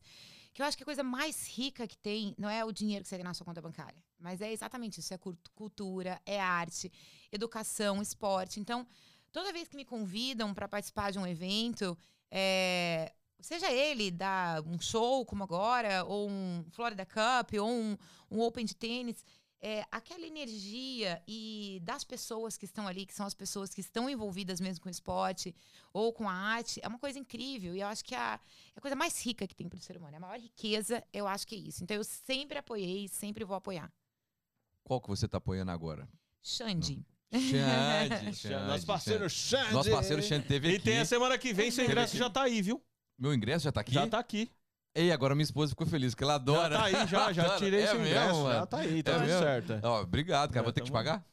Que 0.53 0.61
eu 0.61 0.65
acho 0.65 0.75
que 0.75 0.83
a 0.83 0.85
coisa 0.85 1.03
mais 1.03 1.47
rica 1.47 1.87
que 1.87 1.97
tem 1.97 2.35
não 2.37 2.49
é 2.49 2.63
o 2.65 2.71
dinheiro 2.71 3.03
que 3.03 3.09
você 3.09 3.15
tem 3.15 3.23
na 3.23 3.33
sua 3.33 3.45
conta 3.45 3.61
bancária, 3.61 4.03
mas 4.19 4.41
é 4.41 4.51
exatamente 4.51 4.99
isso: 4.99 5.13
é 5.13 5.17
cult- 5.17 5.49
cultura, 5.55 6.21
é 6.25 6.39
arte, 6.39 6.91
educação, 7.31 8.01
esporte. 8.01 8.59
Então, 8.59 8.85
toda 9.31 9.53
vez 9.53 9.67
que 9.69 9.77
me 9.77 9.85
convidam 9.85 10.53
para 10.53 10.67
participar 10.67 11.11
de 11.11 11.19
um 11.19 11.25
evento, 11.25 11.97
é, 12.29 13.13
seja 13.39 13.71
ele 13.71 14.11
dar 14.11 14.61
um 14.61 14.79
show 14.79 15.25
como 15.25 15.43
agora, 15.43 16.03
ou 16.03 16.29
um 16.29 16.65
Florida 16.71 17.05
Cup, 17.05 17.53
ou 17.59 17.69
um, 17.69 17.97
um 18.29 18.41
Open 18.41 18.65
de 18.65 18.75
tênis, 18.75 19.23
é, 19.61 19.85
aquela 19.91 20.25
energia 20.25 21.21
e 21.27 21.79
das 21.83 22.03
pessoas 22.03 22.57
que 22.57 22.65
estão 22.65 22.87
ali, 22.87 23.05
que 23.05 23.13
são 23.13 23.25
as 23.25 23.33
pessoas 23.33 23.73
que 23.73 23.81
estão 23.81 24.09
envolvidas 24.09 24.59
mesmo 24.59 24.81
com 24.81 24.89
o 24.89 24.91
esporte 24.91 25.55
ou 25.93 26.11
com 26.11 26.27
a 26.27 26.33
arte, 26.33 26.79
é 26.83 26.87
uma 26.87 26.97
coisa 26.97 27.19
incrível. 27.19 27.75
E 27.75 27.81
eu 27.81 27.87
acho 27.87 28.03
que 28.03 28.15
a, 28.15 28.39
é 28.75 28.79
a 28.79 28.81
coisa 28.81 28.95
mais 28.95 29.23
rica 29.23 29.45
que 29.47 29.55
tem 29.55 29.69
para 29.69 29.77
o 29.77 29.81
ser 29.81 29.97
humano. 29.97 30.17
A 30.17 30.19
maior 30.19 30.39
riqueza, 30.39 31.03
eu 31.13 31.27
acho 31.27 31.45
que 31.45 31.55
é 31.55 31.59
isso. 31.59 31.83
Então 31.83 31.95
eu 31.95 32.03
sempre 32.03 32.57
apoiei 32.57 33.05
e 33.05 33.09
sempre 33.09 33.43
vou 33.45 33.55
apoiar. 33.55 33.91
Qual 34.83 34.99
que 34.99 35.07
você 35.09 35.27
tá 35.27 35.37
apoiando 35.37 35.71
agora? 35.71 36.09
Xande. 36.41 37.05
Xande, 37.31 38.33
Xande, 38.35 38.65
Nosso 38.65 38.85
parceiro 38.85 39.29
Xande. 39.29 39.61
Xande. 39.63 39.73
Nosso 39.73 39.91
parceiro 39.91 40.23
Xande 40.23 40.47
teve 40.47 40.71
E 40.71 40.75
aqui. 40.75 40.83
tem 40.83 40.99
a 40.99 41.05
semana 41.05 41.37
que 41.37 41.53
vem, 41.53 41.69
seu 41.71 41.85
ingresso 41.85 42.17
já 42.17 42.29
tá 42.29 42.43
aí, 42.43 42.61
viu? 42.61 42.83
Meu 43.17 43.33
ingresso 43.33 43.63
já 43.63 43.71
tá 43.71 43.81
aqui? 43.81 43.93
Já 43.93 44.07
tá 44.07 44.17
aqui. 44.19 44.51
Ei, 44.93 45.09
agora 45.11 45.33
minha 45.33 45.43
esposa 45.43 45.69
ficou 45.69 45.87
feliz, 45.87 46.13
porque 46.13 46.23
ela 46.25 46.35
adora. 46.35 46.75
Já 46.75 46.79
tá 46.79 46.85
aí, 46.85 47.07
já, 47.07 47.31
já 47.33 47.55
tirei 47.57 47.81
é 47.81 47.87
seu 47.87 47.99
mesmo, 47.99 48.09
ingresso. 48.09 48.43
mano? 48.43 48.55
Já 48.55 48.65
tá 48.65 48.77
aí, 48.79 49.03
tá 49.03 49.11
É 49.11 49.13
tudo 49.15 49.25
mesmo? 49.25 49.39
certo. 49.39 49.79
Ó, 49.83 50.01
obrigado, 50.01 50.49
cara. 50.49 50.59
É, 50.61 50.63
Vou 50.63 50.73
ter 50.73 50.81
que 50.81 50.85
te 50.87 50.91
pagar? 50.91 51.23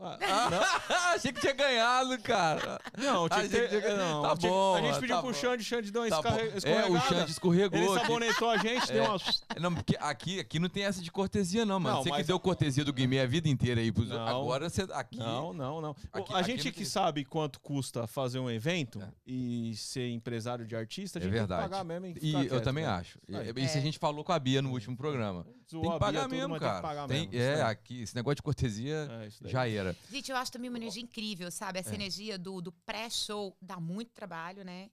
Ah, 0.00 0.18
Achei 1.14 1.32
que 1.32 1.40
tinha 1.40 1.52
ganhado, 1.52 2.16
cara. 2.22 2.80
Não, 2.96 3.28
tinha 3.28 3.42
que 3.42 3.48
ter. 3.48 3.96
Não, 3.96 4.22
tá 4.22 4.34
bom, 4.34 4.74
A 4.76 4.80
gente 4.82 5.00
pediu 5.00 5.16
tá 5.16 5.22
pro 5.22 5.32
bom. 5.32 5.38
Xande, 5.38 5.64
Xande 5.64 5.90
deu 5.90 6.02
uma 6.02 6.08
Tá 6.10 6.16
escarre- 6.18 6.42
É, 6.42 6.52
o 6.52 6.56
escorregada. 6.58 7.00
Xande 7.00 7.30
escorregou. 7.32 7.78
Ele 7.78 8.00
sabonetou 8.00 8.50
a 8.50 8.56
gente, 8.58 8.86
deu 8.92 9.04
É. 9.04 9.08
uma. 9.08 9.18
Não, 9.60 9.74
porque 9.74 9.96
aqui, 10.00 10.40
aqui 10.40 10.58
não 10.58 10.68
tem 10.68 10.84
essa 10.84 11.02
de 11.02 11.10
cortesia, 11.10 11.64
não, 11.66 11.80
mano. 11.80 11.96
Não, 11.96 12.02
você 12.02 12.10
que 12.10 12.16
mas- 12.18 12.26
deu 12.26 12.38
cortesia 12.38 12.84
do 12.84 12.92
Guimê 12.92 13.20
a 13.20 13.26
vida 13.26 13.48
inteira 13.48 13.80
aí 13.80 13.90
pros 13.90 14.08
Não. 14.08 14.26
Agora 14.26 14.68
você. 14.70 14.82
Aqui. 14.92 15.18
Não, 15.18 15.52
não, 15.52 15.80
não. 15.80 15.96
Aqui- 16.12 16.34
a 16.34 16.42
gente 16.42 16.70
que 16.70 16.84
sabe 16.84 17.24
quanto 17.24 17.60
custa 17.60 18.06
fazer 18.06 18.38
um 18.38 18.50
evento 18.50 19.00
É. 19.02 19.08
e 19.26 19.74
ser 19.76 20.08
empresário 20.10 20.66
de 20.66 20.76
artista, 20.76 21.18
a 21.18 21.20
É 21.20 21.24
gente 21.24 21.32
verdade. 21.32 21.62
tem 21.62 21.68
que 21.70 21.74
pagar 21.76 21.84
mesmo. 21.84 22.06
e 22.06 22.18
E 22.36 22.46
eu 22.48 22.60
também 22.62 22.84
né? 22.84 22.90
acho. 22.90 23.18
E- 23.28 23.64
Isso 23.64 23.76
a 23.78 23.80
gente 23.80 23.98
falou 23.98 24.22
com 24.24 24.32
a 24.32 24.38
Bia 24.38 24.62
no 24.62 24.70
último 24.70 24.96
programa. 24.96 25.44
Zoou 25.70 25.82
Tem 25.82 25.90
que 25.92 25.98
Bia 25.98 26.06
pagar 26.06 26.22
tudo, 26.22 26.30
mesmo, 26.34 26.48
mas 26.48 26.60
tem 26.60 26.68
que 26.68 26.74
cara. 26.74 26.82
pagar 26.82 27.08
Tem- 27.08 27.28
mesmo, 27.28 27.42
é, 27.42 27.62
aqui, 27.62 28.02
esse 28.02 28.14
negócio 28.14 28.36
de 28.36 28.42
cortesia 28.42 29.08
É, 29.42 29.48
já 29.48 29.68
era. 29.68 29.92
cara. 29.94 30.06
Gente, 30.10 30.30
eu 30.30 30.36
acho 30.36 30.50
também 30.52 30.70
uma 30.70 30.78
energia 30.78 31.02
incrível, 31.02 31.50
sabe? 31.50 31.78
Essa 31.78 31.90
É. 31.92 31.94
energia 31.94 32.38
do, 32.38 32.60
do 32.62 32.72
pré-show 32.72 33.56
dá 33.60 33.78
muito 33.78 34.12
trabalho, 34.12 34.64
né? 34.64 34.90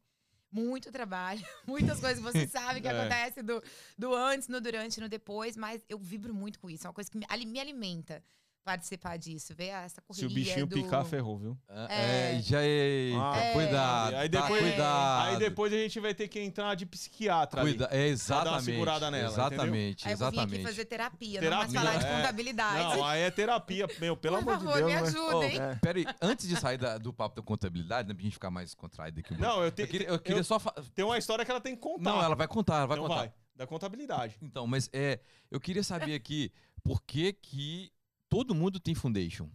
Muito 0.52 0.92
trabalho. 0.92 1.42
Muitas 1.68 2.00
coisas 2.00 2.18
que 2.24 2.32
você 2.32 2.48
sabe 2.48 2.82
que 2.82 2.88
É. 2.88 2.92
acontece 2.92 3.42
do, 3.42 3.64
do 3.98 4.14
antes, 4.14 4.48
no 4.50 4.60
durante, 4.60 5.00
no 5.00 5.08
depois, 5.08 5.56
mas 5.56 5.82
eu 5.88 5.98
vibro 5.98 6.34
muito 6.34 6.60
com 6.60 6.70
isso. 6.70 6.86
É 6.86 6.90
uma 6.90 6.94
coisa 6.94 7.10
que 7.10 7.18
me, 7.18 7.26
me 7.46 7.60
alimenta 7.60 8.22
participar 8.66 9.16
disso, 9.18 9.54
ver 9.56 9.68
essa 9.68 10.02
Se 10.02 10.02
correria 10.02 10.28
o 10.28 10.34
bichinho 10.34 10.66
do... 10.66 10.76
picar, 10.76 11.06
ferrou, 11.06 11.38
viu? 11.38 11.58
É, 11.70 12.36
É. 12.38 12.42
já 12.42 12.60
é. 12.64 13.12
Ah. 13.16 13.38
É. 13.38 13.54
Cuidado. 13.54 14.16
Aí 14.16 14.28
tá, 14.30 14.42
depois- 14.42 14.62
cuidado. 14.62 15.28
Aí 15.30 15.38
depois 15.38 15.72
a 15.74 15.76
gente 15.78 16.00
vai 16.00 16.14
ter 16.16 16.28
que 16.28 16.40
entrar 16.40 16.74
de 16.76 16.86
psiquiatra 16.86 17.62
ali. 17.62 17.72
Cuida, 17.72 17.88
é 17.92 18.08
exatamente. 18.08 18.66
segurada 18.66 19.12
nela, 19.12 19.30
exatamente, 19.32 20.08
Aí 20.08 20.14
eu 20.14 20.18
vir 20.18 20.24
aqui 20.26 20.36
exatamente. 20.38 20.64
fazer 20.64 20.86
terapia, 20.86 21.42
não 21.42 21.50
mais 21.58 21.72
Terapia, 21.72 21.80
falar 21.92 22.00
de 22.04 22.06
é. 22.12 22.18
contabilidade. 22.18 22.98
Não, 22.98 23.06
aí 23.06 23.22
é 23.22 23.32
terapia, 23.32 23.88
meu, 24.00 24.18
pelo 24.18 24.38
Por 24.44 24.54
amor 24.54 24.58
de 24.58 24.64
favor, 24.66 24.78
Deus. 24.78 24.88
me 24.88 24.94
né? 24.96 25.08
ajudem. 25.08 25.60
Oh, 25.62 25.80
Peraí, 25.80 26.06
antes 26.22 26.48
de 26.48 26.56
sair 26.60 26.78
da- 26.80 26.98
do 26.98 27.14
papo 27.14 27.36
da 27.36 27.44
contabilidade, 27.44 28.08
né, 28.08 28.14
pra 28.16 28.24
gente 28.24 28.34
ficar 28.34 28.50
mais 28.50 28.74
contraído 28.74 29.20
aqui. 29.20 29.38
Não, 29.38 29.64
eu, 29.64 29.72
te, 29.72 29.84
eu 29.84 29.88
queria, 29.88 30.08
eu 30.08 30.20
queria 30.20 30.40
eu- 30.40 30.44
só. 30.44 30.58
fa- 30.60 30.74
tem 30.96 31.06
uma 31.06 31.18
história 31.20 31.46
que 31.46 31.52
ela 31.52 31.62
tem 31.62 31.76
que 31.76 31.82
contar. 31.82 32.02
Não, 32.04 32.22
ela 32.24 32.36
vai 32.36 32.48
contar, 32.48 32.78
ela 32.78 32.88
vai 32.88 32.98
então 32.98 33.08
contar. 33.08 33.20
vai, 33.22 33.34
da 33.56 33.68
contabilidade. 33.68 34.36
Então, 34.42 34.66
mas 34.66 34.90
é, 34.92 35.20
eu 35.52 35.60
queria 35.60 35.84
saber 35.84 36.16
aqui 36.16 36.52
por 36.84 37.02
que 37.04 37.32
que 37.34 37.92
todo 38.36 38.54
mundo 38.54 38.80
tem 38.82 38.94
foundation. 38.94 39.50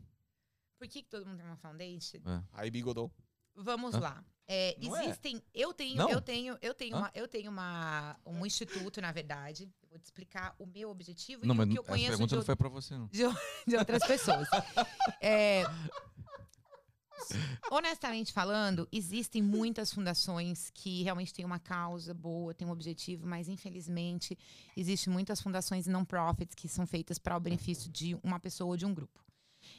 Por 0.79 0.89
que, 0.89 1.03
que 1.03 1.09
todo 1.11 1.27
mundo 1.27 1.37
tem 1.37 1.45
uma 1.47 1.57
foundation? 1.59 2.19
Aí 2.53 2.71
bigodou. 2.71 3.13
Vamos 3.55 3.95
Hã? 3.95 4.01
lá. 4.01 4.25
É, 4.49 4.71
é? 4.71 4.77
existem. 4.81 5.43
Eu 5.53 5.75
tenho, 5.75 5.97
Não? 5.97 6.09
eu 6.09 6.21
tenho, 6.21 6.57
eu 6.63 6.75
tenho, 6.75 6.97
Hã? 6.97 6.99
uma, 7.01 7.11
eu 7.15 7.29
tenho 7.29 7.51
uma, 7.51 8.19
um 8.25 8.47
instituto, 8.47 8.99
na 9.01 9.13
verdade. 9.13 9.71
Eu 9.83 9.89
vou 9.91 9.99
te 9.99 10.05
explicar 10.05 10.55
o 10.59 10.65
meu 10.65 10.89
objetivo 10.89 11.45
Não, 11.47 11.55
e 11.55 11.59
mas 11.59 11.67
o 11.67 11.69
que 11.71 11.75
não- 11.75 11.83
eu 11.83 11.85
essa 11.85 11.93
conheço 11.93 12.09
pergunta 12.11 12.29
de, 12.31 12.37
não 12.37 12.45
foi 12.45 12.57
pra 12.57 12.69
você, 12.71 12.97
não. 12.97 13.07
de 13.09 13.77
outras 13.77 14.07
pessoas. 14.07 14.49
É, 15.21 15.65
honestamente 17.71 18.33
falando, 18.33 18.89
existem 18.93 19.43
muitas 19.43 19.93
fundações 19.93 20.71
que 20.75 21.03
realmente 21.03 21.33
têm 21.33 21.45
uma 21.45 21.59
causa 21.59 22.13
boa, 22.15 22.55
têm 22.55 22.67
um 22.67 22.73
objetivo, 22.73 23.27
mas 23.27 23.49
infelizmente 23.49 24.37
existem 24.77 25.13
muitas 25.13 25.41
fundações 25.41 25.87
non-profits 25.87 26.55
que 26.55 26.69
são 26.69 26.87
feitas 26.87 27.19
para 27.19 27.37
o 27.37 27.41
benefício 27.41 27.91
de 27.91 28.17
uma 28.23 28.39
pessoa 28.39 28.71
ou 28.71 28.77
de 28.77 28.87
um 28.87 28.95
grupo. 28.95 29.21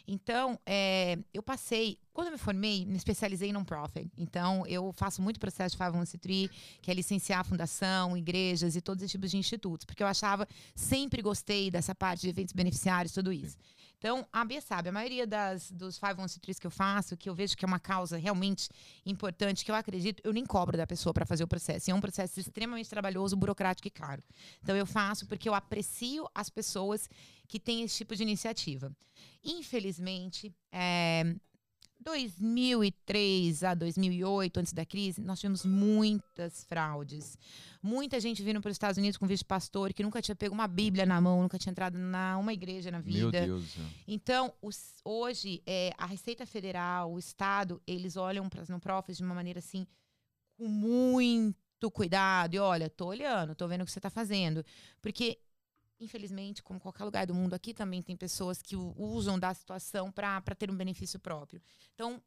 Então, 0.08 0.60
é, 0.66 1.18
eu 1.34 1.42
passei, 1.42 1.98
quando 2.14 2.28
eu 2.28 2.34
me 2.34 2.38
formei, 2.38 2.86
me 2.86 2.98
especializei 2.98 3.50
em 3.50 3.54
non-profit. 3.54 4.12
Então, 4.18 4.66
eu 4.68 4.92
faço 4.94 5.22
muito 5.22 5.40
processo 5.40 5.78
de 5.78 5.84
501c3, 5.84 6.50
que 6.82 6.92
é 6.92 6.94
licenciar 6.94 7.40
a 7.40 7.44
fundação, 7.44 8.18
igrejas 8.18 8.76
e 8.76 8.82
todos 8.82 9.02
esses 9.04 9.12
tipos 9.12 9.32
de 9.32 9.38
institutos, 9.38 9.86
porque 9.86 10.04
eu 10.04 10.08
achava, 10.08 10.48
sempre 10.76 11.22
gostei 11.22 11.70
dessa 11.72 11.96
parte 11.96 12.22
de 12.22 12.30
eventos 12.30 12.54
beneficiários, 12.54 13.14
tudo 13.14 13.32
isso. 13.32 13.58
Então, 14.02 14.28
a 14.34 14.44
Bia 14.44 14.60
sabe, 14.60 14.90
a 14.90 14.92
maioria 14.92 15.28
das, 15.28 15.70
dos 15.70 16.00
501c3 16.00 16.58
que 16.58 16.66
eu 16.66 16.72
faço, 16.72 17.16
que 17.16 17.30
eu 17.30 17.36
vejo 17.36 17.56
que 17.56 17.64
é 17.64 17.68
uma 17.68 17.80
causa 17.80 18.18
realmente 18.18 18.68
importante, 19.06 19.64
que 19.64 19.70
eu 19.70 19.76
acredito, 19.76 20.24
eu 20.26 20.34
nem 20.34 20.44
cobro 20.44 20.76
da 20.76 20.88
pessoa 20.88 21.14
para 21.14 21.24
fazer 21.24 21.44
o 21.44 21.48
processo. 21.48 21.88
E 21.88 21.92
é 21.92 21.94
um 21.94 22.02
processo 22.02 22.40
extremamente 22.40 22.90
trabalhoso, 22.90 23.38
burocrático 23.38 23.88
e 23.88 23.92
caro. 23.92 24.24
Então, 24.64 24.76
eu 24.76 24.88
faço 24.88 25.28
porque 25.28 25.48
eu 25.48 25.54
aprecio 25.54 26.28
as 26.34 26.50
pessoas 26.50 27.08
que 27.48 27.60
têm 27.60 27.84
esse 27.84 27.98
tipo 27.98 28.16
de 28.16 28.24
iniciativa. 28.24 28.92
Infelizmente, 29.44 30.52
é, 30.72 31.36
2003 32.02 33.64
a 33.64 33.74
2008, 33.74 34.60
antes 34.60 34.74
da 34.74 34.86
crise, 34.86 35.22
nós 35.22 35.40
tivemos 35.40 35.66
muitas 35.66 36.64
fraudes. 36.66 37.38
Muita 37.82 38.20
gente 38.20 38.44
vindo 38.44 38.62
para 38.62 38.70
os 38.70 38.76
Estados 38.76 38.98
Unidos 38.98 39.18
com 39.18 39.26
visto 39.26 39.44
de 39.44 39.48
pastor, 39.48 39.94
que 39.94 40.04
nunca 40.04 40.22
tinha 40.22 40.36
pego 40.36 40.54
uma 40.54 40.68
Bíblia 40.68 41.06
na 41.06 41.20
mão, 41.20 41.42
nunca 41.42 41.58
tinha 41.58 41.72
entrado 41.72 41.98
na 41.98 42.38
uma 42.38 42.54
igreja 42.54 42.92
na 42.92 43.00
vida. 43.00 43.20
Meu 43.20 43.32
Deus. 43.32 43.66
Então, 44.08 44.54
os- 44.62 44.96
hoje, 45.04 45.62
é, 45.66 45.92
a 45.98 46.06
Receita 46.06 46.46
Federal, 46.46 47.12
o 47.14 47.20
Estado, 47.20 47.82
eles 47.88 48.16
olham 48.18 48.48
para 48.50 48.62
as 48.62 48.70
non-profits 48.70 49.18
de 49.18 49.24
uma 49.24 49.34
maneira 49.36 49.60
assim, 49.60 49.86
com 50.58 50.68
muito 50.68 51.90
cuidado. 51.92 52.54
E 52.54 52.60
olha, 52.60 52.90
tô 52.90 53.08
olhando, 53.08 53.56
tô 53.56 53.68
vendo 53.68 53.82
o 53.82 53.86
que 53.86 53.92
você 53.92 54.00
está 54.00 54.10
fazendo. 54.10 54.64
Porque, 55.02 55.40
infelizmente, 56.02 56.62
como 56.64 56.80
qualquer 56.80 57.04
lugar 57.06 57.26
do 57.28 57.34
mundo, 57.36 57.54
aqui 57.54 57.74
também 57.74 58.02
tem 58.02 58.16
pessoas 58.18 58.62
que 58.62 58.76
usam 58.76 59.38
da 59.40 59.54
situação 59.54 60.12
para 60.12 60.42
ter 60.58 60.70
um 60.72 60.76
benefício 60.76 61.20
próprio. 61.20 61.62
Então, 61.94 62.22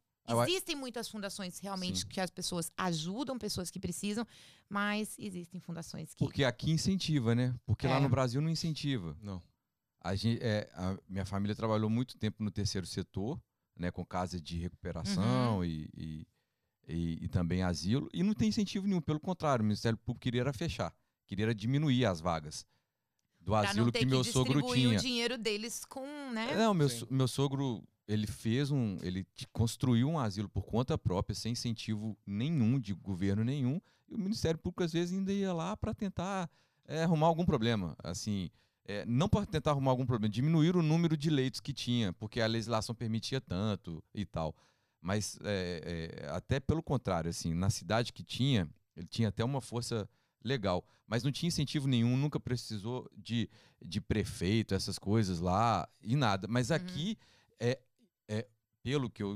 existem 0.47 0.75
muitas 0.75 1.09
fundações 1.09 1.59
realmente 1.59 2.01
Sim. 2.01 2.07
que 2.09 2.21
as 2.21 2.31
pessoas 2.31 2.71
ajudam 2.77 3.37
pessoas 3.39 3.71
que 3.71 3.79
precisam, 3.79 4.27
mas 4.69 5.19
existem 5.19 5.61
fundações 5.61 6.15
que. 6.15 6.25
Porque 6.25 6.45
aqui 6.45 6.71
incentiva, 6.71 7.35
né? 7.35 7.55
Porque 7.67 7.87
lá 7.87 7.97
É. 7.97 8.01
no 8.01 8.09
Brasil 8.09 8.41
não 8.41 8.49
incentiva. 8.49 9.17
Não. 9.21 9.43
A, 10.01 10.15
gente, 10.15 10.43
é, 10.43 10.71
a 10.75 10.97
minha 11.09 11.25
família 11.27 11.55
trabalhou 11.57 11.89
muito 11.91 12.17
tempo 12.19 12.43
no 12.45 12.51
terceiro 12.51 12.87
setor, 12.87 13.41
né, 13.77 13.91
com 13.91 14.05
casa 14.05 14.41
de 14.41 14.59
recuperação 14.59 15.57
Uhum. 15.59 15.65
e, 15.65 15.89
e, 15.97 16.27
e- 16.87 17.25
e 17.25 17.29
também 17.29 17.63
asilo, 17.63 18.09
e 18.13 18.23
não 18.23 18.35
tem 18.35 18.49
incentivo 18.51 18.87
nenhum. 18.87 19.01
Pelo 19.01 19.19
contrário, 19.19 19.63
o 19.63 19.67
Ministério 19.67 19.99
Público 19.99 20.21
queria 20.23 20.43
era 20.43 20.53
fechar, 20.53 20.95
queria 21.27 21.47
era 21.47 21.55
diminuir 21.55 22.05
as 22.05 22.21
vagas 22.21 22.65
do 23.45 23.53
Pra 23.53 23.69
asilo 23.69 23.85
não 23.87 23.93
ter 23.93 23.99
que 24.01 24.07
meu 24.07 24.25
sogro 24.25 24.63
tinha. 24.73 24.99
o 24.99 25.01
dinheiro 25.03 25.37
deles 25.37 25.85
com, 25.85 26.07
né? 26.33 26.55
Não, 26.57 26.73
meu, 26.73 26.89
Sim. 26.89 27.01
so- 27.01 27.07
meu 27.11 27.29
sogro, 27.29 27.85
ele 28.09 28.27
fez 28.27 28.71
um, 28.71 28.99
ele 29.03 29.27
construiu 29.53 30.09
um 30.09 30.19
asilo 30.19 30.49
por 30.49 30.65
conta 30.65 30.97
própria, 30.97 31.35
sem 31.35 31.53
incentivo 31.53 32.17
nenhum 32.27 32.81
de 32.81 32.95
governo 32.95 33.45
nenhum, 33.45 33.81
e 34.09 34.15
o 34.15 34.19
Ministério 34.19 34.59
Público 34.59 34.83
às 34.83 34.93
vezes 34.93 35.17
ainda 35.17 35.33
ia 35.33 35.53
lá 35.53 35.77
para 35.77 35.93
tentar 35.95 36.51
é, 36.87 37.05
arrumar 37.05 37.27
algum 37.27 37.45
problema, 37.45 37.95
assim, 38.03 38.51
é, 38.87 39.05
não 39.07 39.29
para 39.29 39.47
tentar 39.47 39.71
arrumar 39.73 39.91
algum 39.91 40.05
problema, 40.07 40.33
diminuir 40.33 40.77
o 40.77 40.83
número 40.83 41.17
de 41.17 41.31
leitos 41.31 41.61
que 41.61 41.73
tinha, 41.73 42.13
porque 42.15 42.41
a 42.41 42.47
legislação 42.47 42.95
permitia 42.95 43.41
tanto 43.41 44.03
e 44.15 44.25
tal, 44.27 44.55
mas 45.01 45.39
é, 45.43 46.19
é, 46.25 46.29
até 46.31 46.61
pelo 46.61 46.83
contrário, 46.83 47.29
assim, 47.31 47.55
na 47.55 47.69
cidade 47.71 48.13
que 48.13 48.23
tinha, 48.23 48.69
ele 48.97 49.07
tinha 49.07 49.29
até 49.29 49.45
uma 49.45 49.61
força 49.61 50.09
legal, 50.45 50.85
mas 51.07 51.25
não 51.25 51.33
tinha 51.33 51.49
incentivo 51.49 51.89
nenhum, 51.89 52.17
nunca 52.17 52.39
precisou 52.39 53.11
de, 53.17 53.49
de 53.83 54.01
prefeito, 54.01 54.75
essas 54.75 54.99
coisas 54.99 55.41
lá 55.41 55.89
e 56.03 56.15
nada. 56.15 56.47
Mas 56.47 56.71
Uhum. 56.71 56.77
aqui 56.77 57.19
é, 57.59 57.81
é 58.29 58.47
pelo 58.83 59.09
que 59.11 59.23
eu 59.23 59.35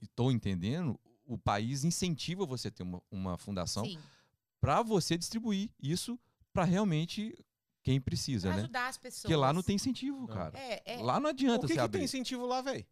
estou 0.00 0.32
entendendo, 0.32 0.98
o 1.26 1.36
país 1.36 1.84
incentiva 1.84 2.46
você 2.46 2.70
ter 2.70 2.82
uma, 2.82 3.02
uma 3.10 3.36
fundação 3.36 3.84
para 4.60 4.82
você 4.82 5.16
distribuir 5.18 5.70
isso 5.78 6.18
para 6.52 6.64
realmente 6.64 7.36
quem 7.82 8.00
precisa, 8.00 8.48
Pra 8.48 8.56
né? 8.56 8.62
ajudar 8.62 8.88
as 8.88 8.96
pessoas. 8.96 9.22
Porque 9.22 9.36
lá 9.36 9.52
não 9.52 9.62
tem 9.62 9.76
incentivo, 9.76 10.20
Não. 10.20 10.26
cara. 10.26 10.58
É, 10.58 10.94
é. 10.94 11.02
Lá 11.02 11.20
não 11.20 11.28
adianta 11.30 11.58
O 11.58 11.60
que, 11.60 11.68
você 11.68 11.74
que 11.74 11.80
abrir. 11.80 11.98
tem 11.98 12.04
incentivo 12.06 12.46
lá, 12.46 12.60
velho? 12.62 12.84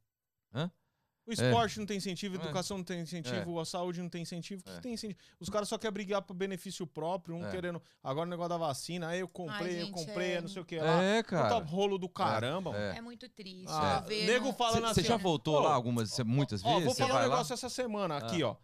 Hã? 0.55 0.71
O 1.27 1.33
esporte 1.33 1.79
não 1.81 1.87
tem 1.87 1.97
incentivo, 1.97 2.37
a 2.37 2.39
É. 2.41 2.45
educação 2.45 2.77
não 2.79 2.85
tem 2.85 3.01
incentivo, 3.01 3.59
a 3.59 3.65
saúde 3.65 4.01
não 4.01 4.09
tem 4.09 4.23
incentivo. 4.23 4.61
O 4.61 4.65
que, 4.65 4.71
É. 4.71 4.75
que 4.77 4.81
tem 4.83 4.93
incentivo? 4.95 5.19
Os 5.41 5.49
caras 5.51 5.69
só 5.69 5.77
querem 5.77 5.93
brigar 5.93 6.23
por 6.23 6.35
benefício 6.35 6.87
próprio, 6.87 7.35
um 7.35 7.45
É. 7.47 7.51
querendo. 7.51 7.83
Agora 8.03 8.27
o 8.27 8.31
negócio 8.31 8.51
da 8.51 8.57
vacina, 8.57 9.09
aí 9.09 9.21
eu 9.21 9.29
comprei, 9.29 9.81
eu 9.83 9.87
gente, 9.87 9.93
comprei, 9.93 10.33
é. 10.35 10.41
não 10.41 10.49
sei 10.49 10.63
o 10.63 10.65
que 10.65 10.79
lá. 10.79 11.03
É, 11.03 11.23
Puta 11.23 11.37
cara. 11.37 11.65
rolo 11.65 11.99
do 11.99 12.09
caramba. 12.09 12.77
É. 12.77 12.99
É 12.99 13.01
muito 13.01 13.29
triste. 13.29 13.67
Ah, 13.69 14.05
eu 14.09 14.27
nego 14.27 14.47
no- 14.47 14.53
falando 14.53 14.83
Você 14.87 15.01
assim. 15.01 15.09
já 15.09 15.17
voltou 15.17 15.59
lá 15.59 15.75
algumas, 15.75 16.17
muitas 16.21 16.63
Ó, 16.65 16.69
vezes? 16.69 16.85
vou 16.85 16.95
Você 16.95 17.03
falar 17.03 17.11
um 17.11 17.15
vai 17.19 17.23
lá? 17.27 17.35
negócio 17.35 17.55
essa 17.55 17.69
semana 17.69 18.17
aqui, 18.19 18.43
Ah. 18.43 18.49
ó. 18.51 18.57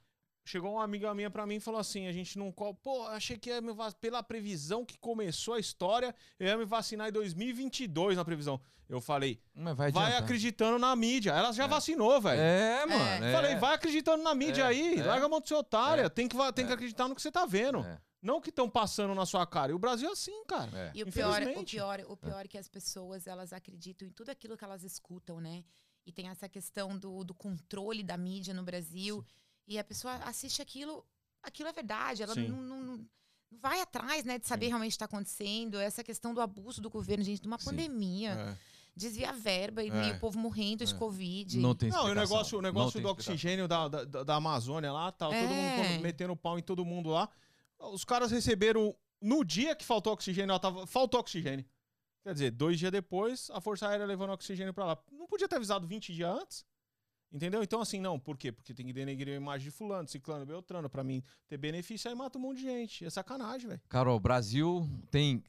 Chegou 0.44 0.72
uma 0.72 0.82
amiga 0.82 1.14
minha 1.14 1.30
pra 1.30 1.46
mim 1.46 1.56
e 1.56 1.60
falou 1.60 1.78
assim: 1.80 2.06
a 2.08 2.12
gente 2.12 2.36
não. 2.38 2.50
Pô, 2.52 3.06
achei 3.08 3.38
que 3.38 3.48
ia 3.50 3.60
me 3.60 3.72
vac... 3.72 3.94
pela 4.00 4.22
previsão 4.22 4.84
que 4.84 4.98
começou 4.98 5.54
a 5.54 5.60
história, 5.60 6.14
eu 6.38 6.48
ia 6.48 6.56
me 6.56 6.64
vacinar 6.64 7.08
em 7.08 7.12
2022 7.12 8.16
na 8.16 8.24
previsão. 8.24 8.60
Eu 8.88 9.00
falei, 9.00 9.40
Mas 9.54 9.74
vai 9.76 9.90
vai 9.92 10.16
acreditando 10.16 10.78
na 10.78 10.94
mídia. 10.94 11.30
Ela 11.30 11.52
já 11.52 11.64
É. 11.64 11.68
vacinou, 11.68 12.20
velho. 12.20 12.40
É, 12.40 12.84
mano. 12.84 13.24
é. 13.24 13.32
Falei, 13.32 13.54
vai 13.56 13.74
acreditando 13.74 14.22
na 14.22 14.34
mídia 14.34 14.62
É, 14.62 14.66
aí, 14.66 14.98
é. 14.98 15.02
larga 15.04 15.24
a 15.24 15.28
mão 15.28 15.40
de 15.40 15.48
ser 15.48 15.54
otária. 15.54 16.02
É. 16.02 16.08
Tem, 16.10 16.28
que, 16.28 16.36
tem 16.52 16.66
que 16.66 16.72
É. 16.72 16.74
acreditar 16.74 17.08
no 17.08 17.14
que 17.14 17.22
você 17.22 17.30
tá 17.32 17.46
vendo. 17.46 17.78
É, 17.78 17.98
Não 18.20 18.40
que 18.40 18.50
estão 18.50 18.68
passando 18.68 19.14
na 19.14 19.24
sua 19.24 19.46
cara. 19.46 19.72
E 19.72 19.74
o 19.74 19.78
Brasil 19.78 20.08
é 20.08 20.12
assim, 20.12 20.44
cara. 20.44 20.70
é. 20.74 20.92
E 20.94 21.02
o 21.04 21.10
pior, 21.10 21.40
o 21.42 21.64
pior, 21.64 22.04
o 22.08 22.16
pior 22.16 22.44
é 22.44 22.48
que 22.48 22.58
as 22.58 22.68
pessoas 22.68 23.26
elas 23.26 23.52
acreditam 23.52 24.06
em 24.06 24.10
tudo 24.10 24.28
aquilo 24.30 24.56
que 24.58 24.64
elas 24.64 24.82
escutam, 24.82 25.40
né? 25.40 25.64
E 26.04 26.12
tem 26.12 26.28
essa 26.28 26.48
questão 26.48 26.98
do, 26.98 27.24
do 27.24 27.32
controle 27.32 28.02
da 28.02 28.16
mídia 28.18 28.52
no 28.52 28.62
Brasil. 28.64 29.24
E 29.66 29.78
a 29.78 29.84
pessoa 29.84 30.14
assiste 30.24 30.60
aquilo, 30.60 31.04
aquilo 31.42 31.68
é 31.68 31.72
verdade. 31.72 32.22
Ela 32.22 32.34
não, 32.34 32.48
não- 32.48 32.62
não- 32.62 32.96
não 32.96 33.06
vai 33.60 33.80
atrás, 33.80 34.24
né, 34.24 34.38
de 34.38 34.46
saber 34.46 34.66
Sim. 34.66 34.70
realmente 34.70 34.90
o 34.90 34.92
que 34.92 34.96
está 34.96 35.04
acontecendo. 35.04 35.78
Essa 35.78 36.02
questão 36.02 36.32
do 36.34 36.40
abuso 36.40 36.80
do 36.80 36.88
governo, 36.90 37.22
gente, 37.24 37.40
de 37.42 37.46
uma 37.46 37.58
Sim. 37.58 37.66
pandemia. 37.66 38.30
É. 38.32 38.72
Desvia 38.94 39.32
verba 39.32 39.82
e, 39.82 39.88
É. 39.90 40.08
e 40.08 40.12
o 40.12 40.20
povo 40.20 40.38
morrendo 40.38 40.84
de 40.84 40.92
É. 40.94 40.96
Covid. 40.98 41.58
Não 41.58 41.74
tem 41.74 41.88
Não, 41.88 41.96
e 41.96 42.00
o 42.00 42.02
explicação. 42.08 42.14
negócio, 42.36 42.58
o 42.58 42.62
Não 42.62 42.68
negócio 42.68 43.00
do 43.00 43.08
explicação. 43.08 43.32
oxigênio 43.34 43.66
da, 43.68 43.88
da, 43.88 44.04
da- 44.24 44.34
Amazônia 44.34 44.92
lá, 44.92 45.10
tá 45.10 45.26
todo 45.26 45.34
É. 45.34 45.76
mundo 45.92 46.02
metendo 46.02 46.36
pau 46.36 46.58
em 46.58 46.62
todo 46.62 46.84
mundo 46.84 47.08
lá. 47.08 47.28
Os 47.78 48.04
caras 48.04 48.30
receberam, 48.30 48.94
no 49.20 49.42
dia 49.44 49.74
que 49.74 49.84
faltou 49.84 50.12
oxigênio, 50.12 50.50
ela 50.52 50.60
tava, 50.60 50.86
faltou 50.86 51.20
oxigênio. 51.20 51.64
Quer 52.22 52.34
dizer, 52.34 52.50
dois 52.52 52.78
dias 52.78 52.92
depois, 52.92 53.50
a 53.50 53.60
Força 53.62 53.88
Aérea 53.88 54.04
levando 54.06 54.30
oxigênio 54.30 54.72
pra 54.74 54.84
lá. 54.84 54.98
Não 55.10 55.26
podia 55.26 55.48
ter 55.48 55.56
avisado 55.56 55.86
20 55.86 56.12
dias 56.12 56.30
antes? 56.30 56.64
Entendeu? 57.32 57.62
Então, 57.62 57.80
assim, 57.80 57.98
não, 57.98 58.18
por 58.18 58.36
quê? 58.36 58.52
Porque 58.52 58.74
tem 58.74 58.84
que 58.84 58.92
denegrir 58.92 59.32
a 59.32 59.36
imagem 59.38 59.64
de 59.64 59.70
fulano, 59.70 60.06
ciclano, 60.06 60.44
beltrano, 60.44 60.90
pra 60.90 61.02
mim 61.02 61.22
ter 61.48 61.56
benefício, 61.56 62.10
aí 62.10 62.14
mata 62.14 62.36
um 62.38 62.42
monte 62.42 62.58
de 62.58 62.64
gente. 62.64 63.04
É 63.06 63.10
sacanagem, 63.10 63.68
velho. 63.68 63.80
Carol, 63.88 64.20
Brasil 64.20 64.86
tem. 65.10 65.42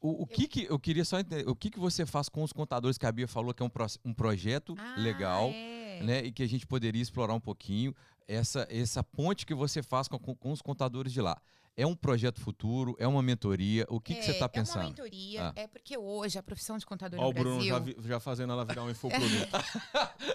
O, 0.00 0.22
o 0.22 0.26
que 0.26 0.48
que. 0.48 0.64
Eu 0.64 0.78
queria 0.80 1.04
só 1.04 1.20
entender. 1.20 1.48
O 1.48 1.54
que 1.54 1.70
que 1.70 1.78
você 1.78 2.04
faz 2.04 2.28
com 2.28 2.42
os 2.42 2.52
contadores 2.52 2.98
que 2.98 3.06
a 3.06 3.12
Bia 3.12 3.28
falou 3.28 3.54
que 3.54 3.62
é 3.62 3.66
um, 3.66 3.70
pro- 3.70 3.86
um 4.04 4.12
projeto 4.12 4.74
Ah, 4.76 4.96
legal, 4.98 5.50
é. 5.54 6.02
né? 6.02 6.24
E 6.24 6.32
que 6.32 6.42
a 6.42 6.48
gente 6.48 6.66
poderia 6.66 7.00
explorar 7.00 7.34
um 7.34 7.40
pouquinho. 7.40 7.94
Essa, 8.26 8.66
essa 8.70 9.02
ponte 9.04 9.44
que 9.46 9.54
você 9.54 9.82
faz 9.82 10.08
com, 10.08 10.18
com- 10.18 10.34
com 10.34 10.50
os 10.52 10.60
contadores 10.62 11.12
de 11.12 11.20
lá. 11.20 11.40
É 11.74 11.86
um 11.86 11.94
projeto 11.94 12.38
futuro? 12.38 12.94
É 12.98 13.06
uma 13.08 13.22
mentoria? 13.22 13.86
O 13.88 13.98
que, 13.98 14.14
que 14.14 14.22
você 14.22 14.32
É, 14.32 14.34
está 14.34 14.44
É 14.44 14.48
uma 14.48 14.48
pensando? 14.50 14.84
mentoria, 14.84 15.42
Ah. 15.48 15.52
é 15.56 15.66
porque 15.66 15.96
hoje 15.96 16.38
a 16.38 16.42
profissão 16.42 16.76
de 16.76 16.84
contador 16.84 17.18
Ó, 17.18 17.22
no 17.22 17.28
o 17.30 17.32
Bruno 17.32 17.54
Brasil... 17.56 17.72
já, 17.72 17.78
vi- 17.78 17.96
já 18.04 18.20
fazendo 18.20 18.52
ela 18.52 18.62
virar 18.62 18.82
um 18.82 18.90
infoproduto. 18.92 19.48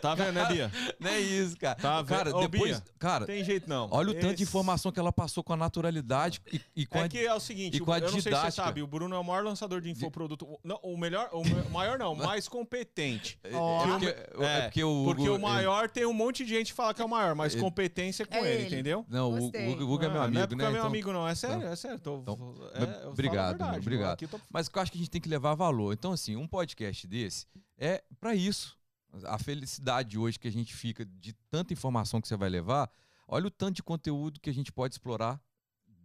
tá 0.01 0.15
vendo, 0.15 0.33
né, 0.33 0.45
Bia? 0.47 0.71
Não 0.99 1.11
é 1.11 1.19
isso, 1.19 1.55
cara. 1.57 1.75
Tá 1.75 2.03
cara, 2.03 2.31
vendo? 2.31 2.37
Ô, 2.37 2.47
depois. 2.47 2.79
Bia, 2.79 2.83
Cara, 2.97 3.25
Tem 3.27 3.43
jeito 3.43 3.69
não. 3.69 3.87
olha 3.91 4.09
o 4.09 4.13
tanto 4.15 4.29
de 4.29 4.33
Esse- 4.33 4.43
informação 4.43 4.91
que 4.91 4.99
ela 4.99 5.13
passou 5.13 5.43
com 5.43 5.53
a 5.53 5.57
naturalidade 5.57 6.41
e, 6.51 6.59
e 6.75 6.85
com 6.87 6.97
É 6.97 7.03
a. 7.03 7.07
que 7.07 7.19
é 7.19 7.31
o 7.33 7.39
seguinte, 7.39 7.77
e 7.77 7.79
com 7.79 7.91
a 7.91 7.97
eu 7.99 8.01
não 8.01 8.09
sei 8.09 8.17
se 8.17 8.23
você 8.23 8.29
didática. 8.29 8.51
sabe, 8.63 8.81
o 8.81 8.87
Bruno 8.87 9.15
é 9.15 9.19
o 9.19 9.23
maior 9.23 9.43
lançador 9.43 9.79
de 9.79 9.91
infoproduto. 9.91 10.43
o- 10.45 10.59
Não, 10.63 10.79
o 10.81 10.97
melhor, 10.97 11.29
o 11.31 11.43
ma- 11.47 11.63
maior 11.69 11.99
não, 11.99 12.13
o 12.13 12.17
mais 12.17 12.47
competente. 12.49 13.37
É, 13.43 13.55
Ó. 13.55 13.83
é 13.83 13.87
porque, 13.87 14.05
é 14.07 14.27
É, 14.39 14.61
porque 14.63 14.83
o 14.83 15.03
Porque 15.05 15.21
Hugo- 15.29 15.35
o 15.35 15.39
maior 15.39 15.87
tem 15.89 16.05
um 16.05 16.13
monte 16.13 16.43
de 16.43 16.49
gente 16.55 16.67
que 16.67 16.73
fala 16.73 16.95
que 16.95 17.01
é 17.01 17.05
o 17.05 17.09
maior, 17.09 17.35
mas 17.35 17.53
Ele- 17.53 17.61
competência 17.61 18.23
é 18.23 18.25
com 18.25 18.35
É 18.35 18.39
ele, 18.39 18.49
ele. 18.49 18.65
entendeu? 18.65 19.05
Não, 19.07 19.31
o 19.33 19.39
Gostei. 19.39 19.67
O 19.75 19.91
Hugo 19.93 20.03
é 20.03 20.09
meu 20.09 20.21
Ah, 20.21 20.25
amigo, 20.25 20.35
não 20.39 20.43
é 20.43 20.47
porque 20.47 20.63
né? 20.63 20.67
é 20.67 20.71
meu 20.71 20.77
Então- 20.79 20.87
amigo, 20.89 21.13
não. 21.13 21.26
É 21.31 21.35
sério, 21.35 21.67
é 21.67 21.75
sério. 21.75 21.99
Tô, 21.99 22.19
Então, 22.19 22.55
é, 22.73 23.07
obrigado, 23.07 23.57
verdade, 23.57 23.79
obrigado. 23.79 24.27
Tô- 24.27 24.39
Mas 24.49 24.69
eu 24.73 24.81
acho 24.81 24.91
que 24.91 24.97
a 24.97 25.01
gente 25.01 25.09
tem 25.09 25.21
que 25.21 25.29
levar 25.29 25.55
valor. 25.55 25.93
Então, 25.93 26.11
assim, 26.11 26.35
um 26.35 26.47
podcast 26.47 27.05
desse 27.07 27.45
é 27.77 28.03
para 28.19 28.33
isso. 28.35 28.77
A 29.25 29.37
felicidade 29.39 30.17
hoje 30.17 30.37
que 30.37 30.47
a 30.47 30.51
gente 30.51 30.73
fica 30.75 31.05
de 31.05 31.33
tanta 31.49 31.73
informação 31.73 32.19
que 32.21 32.27
você 32.27 32.35
vai 32.35 32.49
levar, 32.49 32.91
olha 33.27 33.47
o 33.47 33.51
tanto 33.51 33.75
de 33.77 33.83
conteúdo 33.83 34.39
que 34.39 34.49
a 34.49 34.53
gente 34.53 34.71
pode 34.71 34.93
explorar 34.95 35.41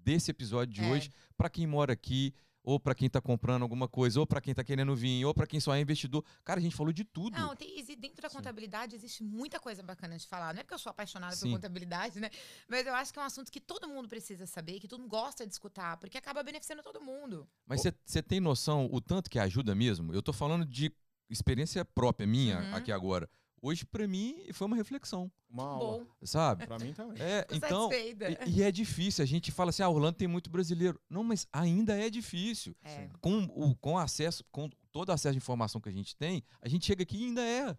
desse 0.04 0.30
episódio 0.30 0.72
de 0.74 0.82
É. 0.82 0.90
hoje 0.90 1.12
para 1.36 1.50
quem 1.50 1.66
mora 1.66 1.92
aqui, 1.92 2.34
ou 2.62 2.78
para 2.78 2.94
quem 2.94 3.08
tá 3.10 3.20
comprando 3.20 3.62
alguma 3.62 3.88
coisa, 3.88 4.20
ou 4.20 4.26
para 4.26 4.40
quem 4.40 4.54
tá 4.54 4.62
querendo 4.62 4.94
vir, 4.94 5.24
ou 5.24 5.34
para 5.34 5.46
quem 5.46 5.58
só 5.60 5.74
é 5.74 5.80
investidor. 5.80 6.24
Cara, 6.44 6.60
a 6.60 6.62
gente 6.62 6.76
falou 6.76 6.92
de 6.92 7.04
tudo. 7.04 7.36
Não, 7.38 7.56
tem, 7.56 7.82
dentro 7.96 8.22
da 8.22 8.28
Sim. 8.28 8.36
contabilidade 8.36 8.94
existe 8.94 9.22
muita 9.22 9.58
coisa 9.58 9.82
bacana 9.82 10.16
de 10.16 10.26
falar. 10.26 10.52
Não 10.54 10.60
é 10.60 10.62
porque 10.62 10.74
eu 10.74 10.78
sou 10.78 10.90
apaixonada 10.90 11.34
Sim. 11.34 11.48
por 11.50 11.56
contabilidade, 11.56 12.20
né? 12.20 12.30
Mas 12.68 12.86
eu 12.86 12.94
acho 12.94 13.12
que 13.12 13.18
é 13.18 13.22
um 13.22 13.26
assunto 13.26 13.50
que 13.50 13.60
todo 13.60 13.88
mundo 13.88 14.08
precisa 14.08 14.46
saber, 14.46 14.78
que 14.80 14.88
todo 14.88 15.00
mundo 15.00 15.10
gosta 15.10 15.46
de 15.46 15.52
escutar, 15.52 15.96
porque 15.96 16.16
acaba 16.16 16.42
beneficiando 16.42 16.82
todo 16.82 17.00
mundo. 17.00 17.48
Mas 17.66 17.82
você 18.04 18.22
tem 18.22 18.40
noção 18.40 18.88
o 18.92 19.00
tanto 19.00 19.28
que 19.30 19.38
ajuda 19.38 19.74
mesmo? 19.74 20.12
Eu 20.14 20.22
tô 20.22 20.32
falando 20.32 20.64
de 20.64 20.92
experiência 21.28 21.84
própria 21.84 22.26
minha 22.26 22.60
Uhum. 22.60 22.74
aqui 22.74 22.92
agora. 22.92 23.28
Hoje, 23.64 23.86
para 23.86 24.08
mim, 24.08 24.42
foi 24.52 24.66
uma 24.66 24.74
reflexão, 24.74 25.30
Uma 25.48 25.62
aula. 25.64 26.04
Bom, 26.04 26.26
sabe? 26.26 26.66
Pra 26.66 26.78
mim 26.80 26.92
também. 26.92 27.22
É, 27.22 27.46
então. 27.52 27.88
E, 27.92 28.16
e 28.58 28.62
é 28.62 28.72
difícil. 28.72 29.22
A 29.22 29.26
gente 29.26 29.52
fala 29.52 29.70
assim, 29.70 29.84
ah, 29.84 29.88
Orlando 29.88 30.16
tem 30.18 30.26
muito 30.26 30.50
brasileiro. 30.50 31.00
Não, 31.08 31.22
mas 31.22 31.46
ainda 31.52 31.96
é 31.96 32.10
difícil. 32.10 32.74
É. 32.82 33.08
Com 33.20 33.44
o 33.54 33.76
com 33.76 33.96
acesso, 33.96 34.44
com 34.50 34.68
todo 34.90 35.10
o 35.10 35.12
acesso 35.12 35.32
de 35.34 35.38
informação 35.38 35.80
que 35.80 35.88
a 35.88 35.92
gente 35.92 36.16
tem, 36.16 36.42
a 36.60 36.68
gente 36.68 36.84
chega 36.84 37.04
aqui 37.04 37.16
e 37.18 37.24
ainda 37.26 37.42
é 37.42 37.76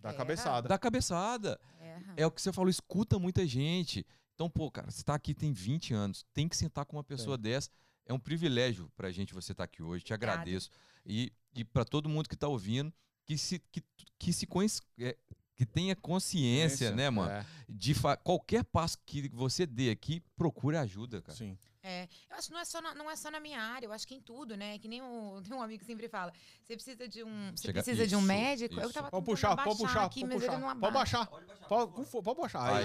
Da 0.00 0.10
É. 0.10 0.14
cabeçada. 0.14 0.66
da 0.68 0.78
cabeçada. 0.78 1.60
É. 1.78 2.22
É 2.22 2.26
o 2.26 2.30
que 2.30 2.40
você 2.40 2.50
falou, 2.50 2.70
escuta 2.70 3.18
muita 3.18 3.46
gente. 3.46 4.06
Então, 4.34 4.48
pô, 4.48 4.70
cara, 4.70 4.90
você 4.90 5.02
tá 5.02 5.14
aqui 5.14 5.34
tem 5.34 5.52
20 5.52 5.92
anos, 5.92 6.24
tem 6.32 6.48
que 6.48 6.56
sentar 6.56 6.86
com 6.86 6.96
uma 6.96 7.04
pessoa 7.04 7.36
dessa. 7.36 7.68
É 8.06 8.14
um 8.14 8.18
privilégio 8.18 8.90
pra 8.96 9.10
gente 9.10 9.34
você 9.34 9.52
estar 9.52 9.64
aqui 9.64 9.82
hoje. 9.82 10.04
Te 10.04 10.14
Obrigada. 10.14 10.40
agradeço. 10.40 10.70
E, 11.04 11.30
e 11.54 11.64
para 11.66 11.84
todo 11.84 12.08
mundo 12.08 12.28
que 12.28 12.36
tá 12.36 12.48
ouvindo, 12.48 12.90
que 13.28 13.36
se, 13.36 13.58
que, 13.70 13.82
que 14.18 14.32
se 14.32 14.46
conhece, 14.46 14.80
é, 14.98 15.14
que 15.54 15.66
tenha 15.66 15.94
consciência, 15.94 16.90
né, 16.92 17.10
mano? 17.10 17.30
É, 17.30 17.44
De 17.68 17.92
qualquer 18.24 18.64
passo 18.64 18.96
que 19.04 19.28
você 19.28 19.66
dê 19.66 19.90
aqui, 19.90 20.22
procure 20.34 20.76
ajuda, 20.78 21.20
cara. 21.20 21.36
sim. 21.36 21.56
É, 21.80 22.08
eu 22.30 22.36
acho 22.36 22.48
que 22.48 22.52
não 22.54 22.60
é, 22.60 22.64
só 22.64 22.82
na, 22.82 22.94
não 22.94 23.10
é 23.10 23.16
só 23.16 23.30
na 23.30 23.38
minha 23.40 23.60
área, 23.62 23.86
eu 23.86 23.92
acho 23.92 24.06
que 24.06 24.14
em 24.14 24.20
tudo, 24.20 24.56
né? 24.56 24.78
Que 24.78 24.88
nem 24.88 25.00
o, 25.00 25.40
tem 25.44 25.54
um 25.54 25.62
amigo 25.62 25.78
que 25.80 25.86
sempre 25.86 26.08
fala. 26.08 26.32
Você 26.62 26.74
precisa 26.74 27.06
de 27.08 27.22
um. 27.22 27.50
Você 27.54 27.68
Chega- 27.68 27.82
precisa 27.82 28.06
de 28.06 28.16
um 28.16 28.18
isso, 28.18 28.26
médico. 28.26 28.74
Eu 28.74 28.84
isso. 28.84 28.92
tava 28.94 29.10
Pode 29.10 29.24
puxar, 29.24 29.56
pode 29.56 29.78
puxar, 29.78 30.04
aqui, 30.04 30.20
pode 30.20 30.34
mas 30.34 30.42
ele 30.42 30.50
puxar. 30.52 30.60
não 30.60 30.80
Pode 30.80 30.96
abaixa. 30.96 31.18
baixar. 31.24 31.66
Pode, 31.68 31.92
com 31.92 32.04
fo- 32.04 32.22
pode 32.22 32.40
baixar. 32.40 32.74
Aí. 32.74 32.84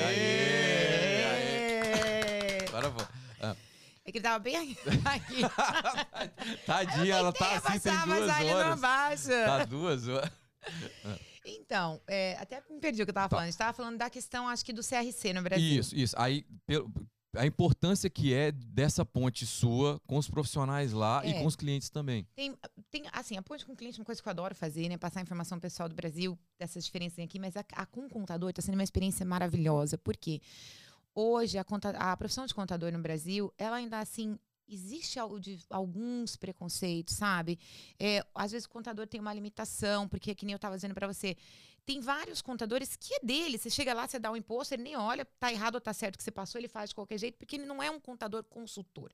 Aê! 0.00 1.24
Aê! 1.24 2.64
Agora 2.68 2.88
vou. 2.90 3.06
É 4.04 4.10
que 4.12 4.18
ele 4.18 4.22
tava 4.24 4.38
bem 4.38 4.56
aqui. 4.56 4.76
Tadinha, 6.66 7.14
ela 7.16 7.32
tá 7.32 7.56
assim, 7.56 7.78
tem 7.80 7.92
abaixar, 7.92 8.06
mas 8.06 8.18
duas 8.20 8.30
aí 8.30 8.42
ele 8.46 8.50
não 8.52 8.58
horas. 8.60 8.72
abaixa. 8.84 9.44
Tá 9.44 9.64
duas 9.64 10.08
horas. 10.08 10.30
Então, 11.42 11.98
é, 12.06 12.36
até 12.38 12.62
me 12.68 12.78
perdi 12.78 13.00
o 13.02 13.06
que 13.06 13.10
eu 13.10 13.14
tava 13.14 13.26
Tá. 13.26 13.30
falando. 13.30 13.44
A 13.44 13.50
gente 13.50 13.58
tava 13.58 13.72
falando 13.72 13.96
da 13.96 14.10
questão, 14.10 14.46
acho 14.46 14.62
que 14.62 14.74
do 14.74 14.82
CRC 14.82 15.32
no 15.32 15.42
Brasil. 15.42 15.80
Isso, 15.80 15.96
isso. 15.96 16.14
Aí, 16.18 16.44
pelo- 16.66 16.92
a 17.34 17.46
importância 17.46 18.10
que 18.10 18.34
é 18.34 18.52
dessa 18.52 19.06
ponte 19.06 19.46
sua 19.46 19.98
com 20.06 20.18
os 20.18 20.28
profissionais 20.28 20.92
lá 20.92 21.24
e 21.24 21.30
É. 21.30 21.40
com 21.40 21.46
os 21.46 21.56
clientes 21.56 21.88
também. 21.88 22.26
Tem, 22.36 22.54
tem, 22.90 23.04
assim, 23.10 23.38
a 23.38 23.42
ponte 23.42 23.64
com 23.64 23.72
o 23.72 23.76
cliente 23.76 23.98
é 23.98 24.00
uma 24.00 24.04
coisa 24.04 24.22
que 24.22 24.28
eu 24.28 24.30
adoro 24.30 24.54
fazer, 24.54 24.86
né? 24.90 24.98
Passar 24.98 25.22
informação 25.22 25.58
pessoal 25.58 25.88
do 25.88 25.94
Brasil, 25.94 26.38
dessas 26.58 26.84
diferenças 26.84 27.24
aqui, 27.24 27.38
mas 27.38 27.56
a, 27.56 27.64
a 27.74 27.86
com 27.86 28.04
o 28.04 28.08
contador 28.10 28.50
está 28.50 28.60
sendo 28.60 28.74
uma 28.74 28.84
experiência 28.84 29.24
maravilhosa. 29.24 29.96
Por 29.96 30.16
quê? 30.18 30.42
Hoje, 31.22 31.58
a, 31.58 31.64
conta- 31.64 31.90
a 31.90 32.16
profissão 32.16 32.46
de 32.46 32.54
contador 32.54 32.90
no 32.92 32.98
Brasil, 32.98 33.52
ela 33.58 33.76
ainda 33.76 33.98
assim. 33.98 34.38
Existe 34.72 35.18
alguns 35.68 36.36
preconceitos, 36.36 37.16
sabe? 37.16 37.58
É, 37.98 38.24
às 38.32 38.52
vezes 38.52 38.66
o 38.66 38.70
contador 38.70 39.04
tem 39.04 39.20
uma 39.20 39.34
limitação, 39.34 40.06
porque, 40.08 40.32
que 40.32 40.46
nem 40.46 40.52
eu 40.52 40.56
estava 40.62 40.76
dizendo 40.76 40.94
para 40.94 41.08
você, 41.12 41.36
tem 41.84 42.00
vários 42.00 42.40
contadores 42.40 42.94
que 42.94 43.12
é 43.14 43.18
dele. 43.20 43.58
Você 43.58 43.68
chega 43.68 43.92
lá, 43.92 44.06
você 44.06 44.20
dá 44.20 44.30
o 44.30 44.36
imposto, 44.36 44.72
ele 44.72 44.84
nem 44.84 44.96
olha, 44.96 45.24
tá 45.24 45.50
errado 45.52 45.74
ou 45.74 45.80
tá 45.80 45.92
certo 45.92 46.16
que 46.16 46.22
você 46.22 46.30
passou, 46.30 46.60
ele 46.60 46.68
faz 46.68 46.90
de 46.90 46.94
qualquer 46.94 47.18
jeito, 47.18 47.36
porque 47.36 47.56
ele 47.56 47.66
não 47.66 47.82
é 47.82 47.90
um 47.90 47.98
contador 47.98 48.44
consultor. 48.44 49.10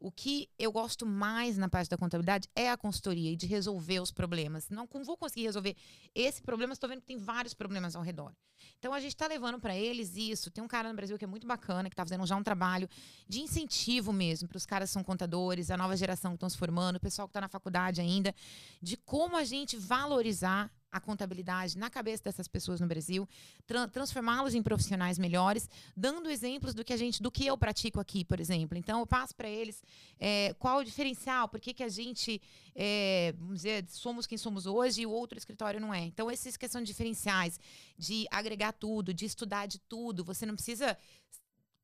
O 0.00 0.12
que 0.12 0.48
eu 0.56 0.70
gosto 0.70 1.04
mais 1.04 1.58
na 1.58 1.68
parte 1.68 1.90
da 1.90 1.96
contabilidade 1.96 2.48
é 2.54 2.70
a 2.70 2.76
consultoria 2.76 3.32
e 3.32 3.36
de 3.36 3.46
resolver 3.46 3.98
os 4.00 4.12
problemas. 4.12 4.68
Não 4.70 4.86
vou 5.04 5.16
conseguir 5.16 5.42
resolver 5.42 5.76
esse 6.14 6.40
problema, 6.40 6.72
estou 6.72 6.88
vendo 6.88 7.00
que 7.00 7.06
tem 7.06 7.18
vários 7.18 7.52
problemas 7.52 7.96
ao 7.96 8.02
redor. 8.02 8.32
Então 8.78 8.94
a 8.94 9.00
gente 9.00 9.14
está 9.14 9.26
levando 9.26 9.58
para 9.58 9.76
eles 9.76 10.16
isso. 10.16 10.52
Tem 10.52 10.62
um 10.62 10.68
cara 10.68 10.88
no 10.88 10.94
Brasil 10.94 11.18
que 11.18 11.24
é 11.24 11.28
muito 11.28 11.46
bacana, 11.48 11.88
que 11.88 11.94
está 11.94 12.04
fazendo 12.04 12.24
já 12.26 12.36
um 12.36 12.44
trabalho 12.44 12.88
de 13.28 13.40
incentivo 13.40 14.12
mesmo 14.12 14.48
para 14.48 14.56
os 14.56 14.64
caras 14.64 14.90
que 14.90 14.94
são 14.94 15.02
contadores, 15.02 15.70
a 15.70 15.76
nova 15.76 15.96
geração 15.96 16.30
que 16.32 16.36
estão 16.36 16.48
se 16.48 16.56
formando, 16.56 16.96
o 16.96 17.00
pessoal 17.00 17.26
que 17.26 17.30
está 17.30 17.40
na 17.40 17.48
faculdade 17.48 18.00
ainda, 18.00 18.32
de 18.80 18.96
como 18.96 19.36
a 19.36 19.42
gente 19.42 19.76
valorizar 19.76 20.70
a 20.90 21.00
contabilidade 21.00 21.76
na 21.76 21.90
cabeça 21.90 22.24
dessas 22.24 22.48
pessoas 22.48 22.80
no 22.80 22.86
Brasil, 22.86 23.28
tran- 23.66 23.88
transformá-los 23.88 24.54
em 24.54 24.62
profissionais 24.62 25.18
melhores, 25.18 25.68
dando 25.96 26.30
exemplos 26.30 26.74
do 26.74 26.84
que 26.84 26.92
a 26.92 26.96
gente, 26.96 27.22
do 27.22 27.30
que 27.30 27.46
eu 27.46 27.56
pratico 27.56 28.00
aqui, 28.00 28.24
por 28.24 28.40
exemplo. 28.40 28.76
Então 28.76 29.00
eu 29.00 29.06
passo 29.06 29.34
para 29.34 29.48
eles 29.48 29.82
é, 30.18 30.54
qual 30.58 30.78
o 30.78 30.84
diferencial, 30.84 31.48
por 31.48 31.60
que, 31.60 31.72
que 31.74 31.82
a 31.82 31.88
gente, 31.88 32.40
é, 32.74 33.34
vamos 33.38 33.56
dizer, 33.56 33.84
somos 33.88 34.26
quem 34.26 34.38
somos 34.38 34.66
hoje 34.66 35.02
e 35.02 35.06
o 35.06 35.10
outro 35.10 35.38
escritório 35.38 35.80
não 35.80 35.92
é. 35.92 36.04
Então 36.04 36.30
essas 36.30 36.56
questões 36.56 36.82
de 36.82 36.88
diferenciais, 36.88 37.60
de 37.96 38.26
agregar 38.30 38.72
tudo, 38.72 39.14
de 39.14 39.24
estudar 39.24 39.66
de 39.66 39.78
tudo, 39.78 40.24
você 40.24 40.44
não 40.44 40.54
precisa 40.54 40.96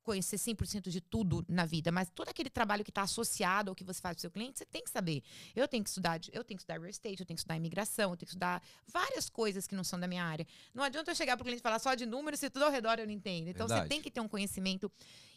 conhecer 0.04 0.36
100% 0.36 0.90
de 0.90 1.00
tudo 1.00 1.44
na 1.48 1.64
vida, 1.64 1.90
mas 1.90 2.08
todo 2.14 2.28
aquele 2.28 2.50
trabalho 2.50 2.84
que 2.84 2.90
está 2.90 3.02
associado 3.02 3.70
ao 3.70 3.74
que 3.74 3.82
você 3.82 4.00
faz 4.00 4.14
para 4.14 4.18
o 4.18 4.20
seu 4.20 4.30
cliente, 4.30 4.58
você 4.58 4.66
tem 4.66 4.84
que 4.84 4.90
saber. 4.90 5.22
Eu 5.56 5.66
tenho 5.66 5.82
que 5.82 5.88
estudar, 5.88 6.20
eu 6.32 6.44
tenho 6.44 6.58
que 6.58 6.62
estudar 6.62 6.78
real 6.78 6.90
estate, 6.90 7.20
eu 7.20 7.26
tenho 7.26 7.36
que 7.36 7.40
estudar 7.40 7.56
imigração, 7.56 8.10
eu 8.10 8.16
tenho 8.16 8.26
que 8.26 8.32
estudar 8.32 8.62
várias 8.86 9.28
coisas 9.28 9.66
que 9.66 9.74
não 9.74 9.82
são 9.82 9.98
da 9.98 10.06
minha 10.06 10.24
área. 10.24 10.46
Não 10.72 10.84
adianta 10.84 11.10
eu 11.10 11.14
chegar 11.14 11.36
para 11.36 11.42
o 11.42 11.44
cliente 11.44 11.60
e 11.60 11.62
falar 11.62 11.78
só 11.78 11.94
de 11.94 12.06
números 12.06 12.38
se 12.38 12.50
tudo 12.50 12.66
ao 12.66 12.70
redor 12.70 12.98
eu 12.98 13.06
não 13.06 13.12
entendo. 13.12 13.48
Então 13.48 13.66
você 13.66 13.74
Verdade. 13.74 13.88
tem 13.88 14.02
que 14.02 14.10
ter 14.10 14.20
um 14.20 14.28
conhecimento 14.28 14.92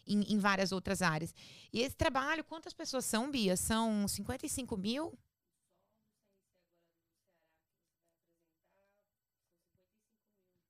em, 0.06 0.34
em 0.34 0.38
várias 0.38 0.72
outras 0.72 1.02
áreas. 1.02 1.34
E 1.72 1.82
esse 1.82 1.96
trabalho, 1.96 2.44
quantas 2.44 2.74
pessoas 2.74 3.06
são, 3.06 3.32
Bia? 3.32 3.56
São 3.56 4.08
55 4.08 4.76
mil? 4.76 5.18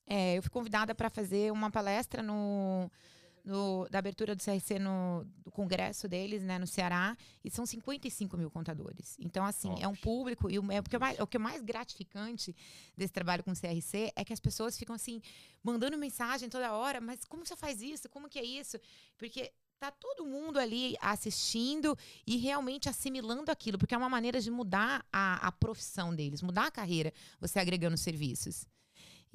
É, 0.10 0.38
eu 0.38 0.42
fui 0.42 0.50
convidada 0.50 0.96
para 0.96 1.10
fazer 1.10 1.52
uma 1.52 1.70
palestra 1.70 2.24
no, 2.24 2.90
no- 3.48 3.88
da 3.90 4.00
abertura 4.00 4.36
do 4.36 4.44
CRC 4.44 4.78
no 4.78 5.26
do 5.44 5.50
congresso 5.52 6.08
deles, 6.08 6.44
né, 6.44 6.60
no 6.60 6.68
Ceará, 6.68 7.16
e 7.44 7.50
são 7.50 7.66
55 7.66 8.36
mil 8.38 8.52
contadores. 8.52 9.16
Então, 9.20 9.46
assim, 9.46 9.74
é 9.80 9.88
um 9.88 9.96
público, 9.96 10.52
e 10.52 10.60
o, 10.60 10.72
é, 10.72 10.80
o, 10.80 10.84
que 10.84 10.96
é 10.96 11.00
mais, 11.00 11.20
o 11.20 11.26
que 11.26 11.38
é 11.38 11.40
mais 11.40 11.62
gratificante 11.62 12.54
desse 12.96 13.14
trabalho 13.14 13.44
com 13.44 13.52
o 13.52 13.56
CRC 13.56 14.12
é 14.16 14.26
que 14.26 14.34
as 14.34 14.40
pessoas 14.42 14.78
ficam 14.78 14.94
assim, 14.94 15.22
mandando 15.64 15.98
mensagem 15.98 16.50
toda 16.50 16.74
hora, 16.74 17.00
mas 17.00 17.24
como 17.24 17.46
você 17.46 17.56
faz 17.56 17.82
isso? 17.82 18.10
Como 18.10 18.28
que 18.30 18.38
é 18.38 18.44
isso? 18.44 18.78
Porque 19.18 19.52
tá 19.80 19.92
todo 19.92 20.26
mundo 20.26 20.60
ali 20.60 20.96
assistindo 21.00 21.98
e 22.26 22.36
realmente 22.38 22.90
assimilando 22.90 23.52
aquilo, 23.52 23.78
porque 23.78 23.96
é 23.96 23.98
uma 23.98 24.10
maneira 24.10 24.42
de 24.42 24.52
mudar 24.52 25.06
a, 25.12 25.48
a 25.48 25.52
profissão 25.52 26.14
deles, 26.14 26.42
mudar 26.42 26.66
a 26.68 26.72
carreira, 26.72 27.14
você 27.40 27.60
agregando 27.60 27.96
serviços. 27.98 28.66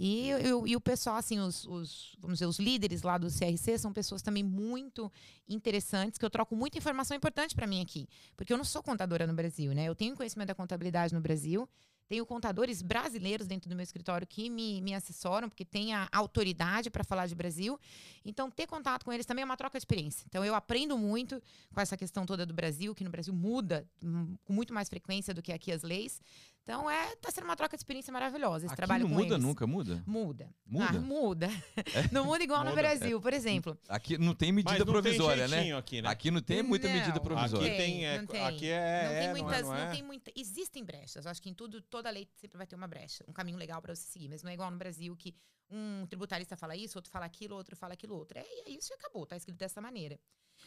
E, 0.05 0.31
e 0.31 0.53
o- 0.53 0.67
e 0.67 0.75
o 0.75 0.81
pessoal, 0.81 1.17
assim, 1.17 1.39
os, 1.39 1.65
os- 1.67 2.17
vamos 2.19 2.39
dizer, 2.39 2.47
os 2.47 2.59
líderes 2.59 3.03
lá 3.03 3.17
do 3.19 3.31
CRC 3.31 3.79
são 3.79 3.93
pessoas 3.93 4.21
também 4.23 4.43
muito 4.43 5.11
interessantes, 5.49 6.19
que 6.19 6.25
eu 6.25 6.31
troco 6.31 6.57
muita 6.57 6.77
informação 6.79 7.17
importante 7.17 7.55
para 7.55 7.67
mim 7.67 7.81
aqui. 7.81 8.09
Porque 8.37 8.53
eu 8.53 8.57
não 8.57 8.65
sou 8.65 8.83
contadora 8.83 9.27
no 9.27 9.35
Brasil, 9.35 9.73
né? 9.73 9.85
Eu 9.85 9.95
tenho 9.95 10.17
conhecimento 10.17 10.49
da 10.49 10.55
contabilidade 10.55 11.15
no 11.15 11.21
Brasil, 11.21 11.69
Tenho 12.09 12.27
contadores 12.27 12.83
brasileiros 12.83 13.47
dentro 13.47 13.71
do 13.71 13.77
meu 13.77 13.83
escritório 13.83 14.27
que 14.27 14.51
me, 14.51 14.83
me 14.83 14.93
assessoram, 14.93 15.49
porque 15.49 15.65
tem 15.65 15.95
a 15.95 16.07
autoridade 16.13 16.91
para 16.91 17.03
falar 17.03 17.27
de 17.27 17.35
Brasil. 17.35 17.81
Então, 18.23 18.51
ter 18.51 18.67
contato 18.67 19.03
com 19.05 19.11
eles 19.15 19.25
também 19.25 19.41
é 19.41 19.47
uma 19.47 19.57
troca 19.57 19.79
de 19.79 19.81
experiência. 19.81 20.23
Então, 20.29 20.45
eu 20.45 20.55
aprendo 20.55 20.99
muito 20.99 21.41
com 21.73 21.81
essa 21.81 21.97
questão 21.97 22.27
toda 22.27 22.45
do 22.45 22.53
Brasil, 22.53 22.95
que 22.95 23.03
no 23.03 23.09
Brasil 23.09 23.33
muda 23.33 23.89
hum, 24.05 24.37
com 24.45 24.53
muito 24.53 24.75
mais 24.75 24.91
frequência 24.91 25.33
do 25.33 25.41
que 25.41 25.53
aqui 25.53 25.73
as 25.73 25.83
leis. 25.83 26.21
Então, 26.65 26.89
é, 26.89 27.17
tá 27.17 27.29
sendo 27.31 27.45
uma 27.45 27.57
troca 27.57 27.77
de 27.77 27.81
experiência 27.81 28.13
maravilhosa. 28.13 28.67
Esse 28.67 28.73
Aqui 28.73 28.77
trabalho 28.77 29.03
não 29.03 29.11
com 29.11 29.23
muda 29.23 29.35
eles. 29.35 29.45
nunca, 29.45 29.67
muda? 29.67 30.03
Muda. 30.07 30.55
Muda? 30.65 30.87
Ah, 30.89 31.01
muda. 31.01 31.49
Não 32.13 32.25
muda 32.25 32.45
igual 32.45 32.61
no 32.63 32.71
Muda. 32.71 32.81
Brasil, 32.81 33.21
por 33.21 33.33
exemplo. 33.33 33.77
Aqui 33.89 34.17
não 34.17 34.35
tem 34.35 34.53
medida 34.53 34.79
não 34.79 34.87
provisória, 34.87 35.49
tem 35.49 35.71
né? 35.71 35.77
aqui, 35.77 36.01
né? 36.01 36.09
Aqui 36.09 36.31
não 36.31 36.41
tem 36.41 36.63
muita 36.63 36.89
medida 36.89 37.15
Não. 37.15 37.23
provisória. 37.23 37.67
Aqui 37.67 37.77
tem, 37.77 38.07
é, 38.07 38.19
não 38.19 38.27
tem. 38.27 38.45
aqui 38.45 38.69
é, 38.69 39.03
não 39.03 39.11
tem 39.11 39.19
é, 39.19 39.23
não 39.23 39.37
é, 39.37 39.43
muitas, 39.43 39.67
não 39.67 39.77
é? 39.77 39.91
tem 39.91 40.03
muita. 40.03 40.33
Existem 40.37 40.85
brechas. 40.85 41.27
Acho 41.27 41.43
que 41.43 41.51
em 41.51 41.55
tudo, 41.55 41.83
toda 41.83 42.09
lei 42.11 42.29
sempre 42.37 42.57
vai 42.57 42.67
ter 42.67 42.77
uma 42.77 42.87
brecha, 42.87 43.25
um 43.29 43.33
caminho 43.33 43.59
legal 43.59 43.83
para 43.83 43.95
você 43.95 44.07
seguir. 44.07 44.29
Mas 44.29 44.43
não 44.43 44.51
é 44.51 44.55
igual 44.55 44.71
no 44.71 44.79
Brasil 44.79 45.15
que 45.17 45.35
um 45.71 46.07
tributarista 46.07 46.57
fala 46.57 46.77
isso, 46.77 46.97
outro 46.97 47.11
fala 47.11 47.27
aquilo, 47.27 47.57
outro 47.57 47.75
fala 47.75 47.95
aquilo 47.95 48.15
outro. 48.15 48.39
É, 48.39 48.45
é 48.67 48.71
isso 48.71 48.93
e 48.93 48.95
acabou, 48.95 49.27
tá 49.27 49.37
escrito 49.37 49.59
dessa 49.59 49.81
maneira. 49.81 50.19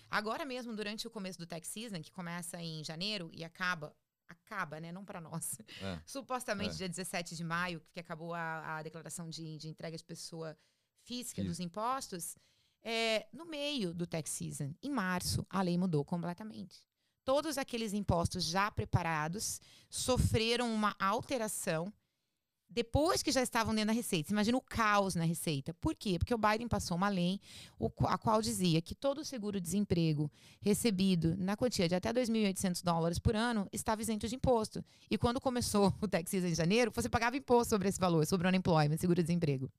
Agora 0.09 0.45
mesmo, 0.45 0.76
durante 0.76 1.07
o 1.07 1.09
começo 1.09 1.39
do 1.39 1.47
tax 1.47 1.67
season, 1.67 2.01
que 2.01 2.11
começa 2.11 2.61
em 2.61 2.84
janeiro 2.84 3.30
e 3.34 3.43
acaba. 3.43 3.95
Acaba, 4.27 4.80
né? 4.80 4.91
Não 4.91 5.06
para 5.06 5.22
nós. 5.22 5.57
É. 5.81 5.99
Supostamente 6.06 6.73
É. 6.76 6.77
dia 6.77 6.89
17 6.89 7.35
de 7.35 7.43
maio, 7.43 7.81
que 7.91 7.99
acabou 7.99 8.34
a, 8.34 8.77
a 8.77 8.84
declaração 8.84 9.30
de, 9.30 9.57
de 9.57 9.68
entrega 9.68 9.95
de 9.97 10.03
pessoa 10.03 10.57
física 11.03 11.43
dos 11.43 11.60
impostos. 11.60 12.35
É, 12.84 13.27
no 13.34 13.45
meio 13.45 13.93
do 13.93 14.06
tax 14.06 14.30
season, 14.31 14.73
em 14.81 14.91
março, 14.91 15.45
a 15.49 15.61
lei 15.61 15.77
mudou 15.77 16.06
completamente. 16.06 16.84
Todos 17.23 17.57
aqueles 17.57 17.93
impostos 17.93 18.43
já 18.43 18.69
preparados 18.69 19.60
sofreram 19.89 20.72
uma 20.72 20.95
alteração 20.99 21.91
depois 22.69 23.23
que 23.23 23.31
já 23.31 23.41
estavam 23.41 23.73
dentro 23.73 23.87
da 23.87 23.93
Receita. 23.93 24.29
Você 24.29 24.33
Imagina 24.33 24.57
o 24.57 24.61
caos 24.61 25.15
na 25.15 25.23
Receita. 25.23 25.73
Por 25.75 25.95
quê? 25.95 26.19
Porque 26.19 26.33
o 26.33 26.37
Biden 26.37 26.67
passou 26.67 26.97
uma 26.97 27.07
lei 27.07 27.39
a 28.07 28.17
qual 28.17 28.41
dizia 28.41 28.81
que 28.81 28.93
todo 28.93 29.23
seguro-desemprego 29.23 30.29
recebido 30.59 31.35
na 31.37 31.55
quantia 31.55 31.87
de 31.87 31.95
até 31.95 32.11
2.800 32.11 32.83
dólares 32.83 33.17
por 33.17 33.35
ano 33.35 33.67
estava 33.71 34.01
isento 34.01 34.27
de 34.27 34.35
imposto. 34.35 34.83
E 35.09 35.17
quando 35.17 35.39
começou 35.39 35.93
o 36.01 36.07
tax 36.07 36.29
season 36.29 36.47
em 36.47 36.55
janeiro, 36.55 36.91
você 36.93 37.07
pagava 37.07 37.37
imposto 37.37 37.69
sobre 37.69 37.87
esse 37.87 37.99
valor, 37.99 38.25
sobre 38.25 38.45
o 38.45 38.49
unemployment, 38.49 38.97
seguro-desemprego. 38.97 39.71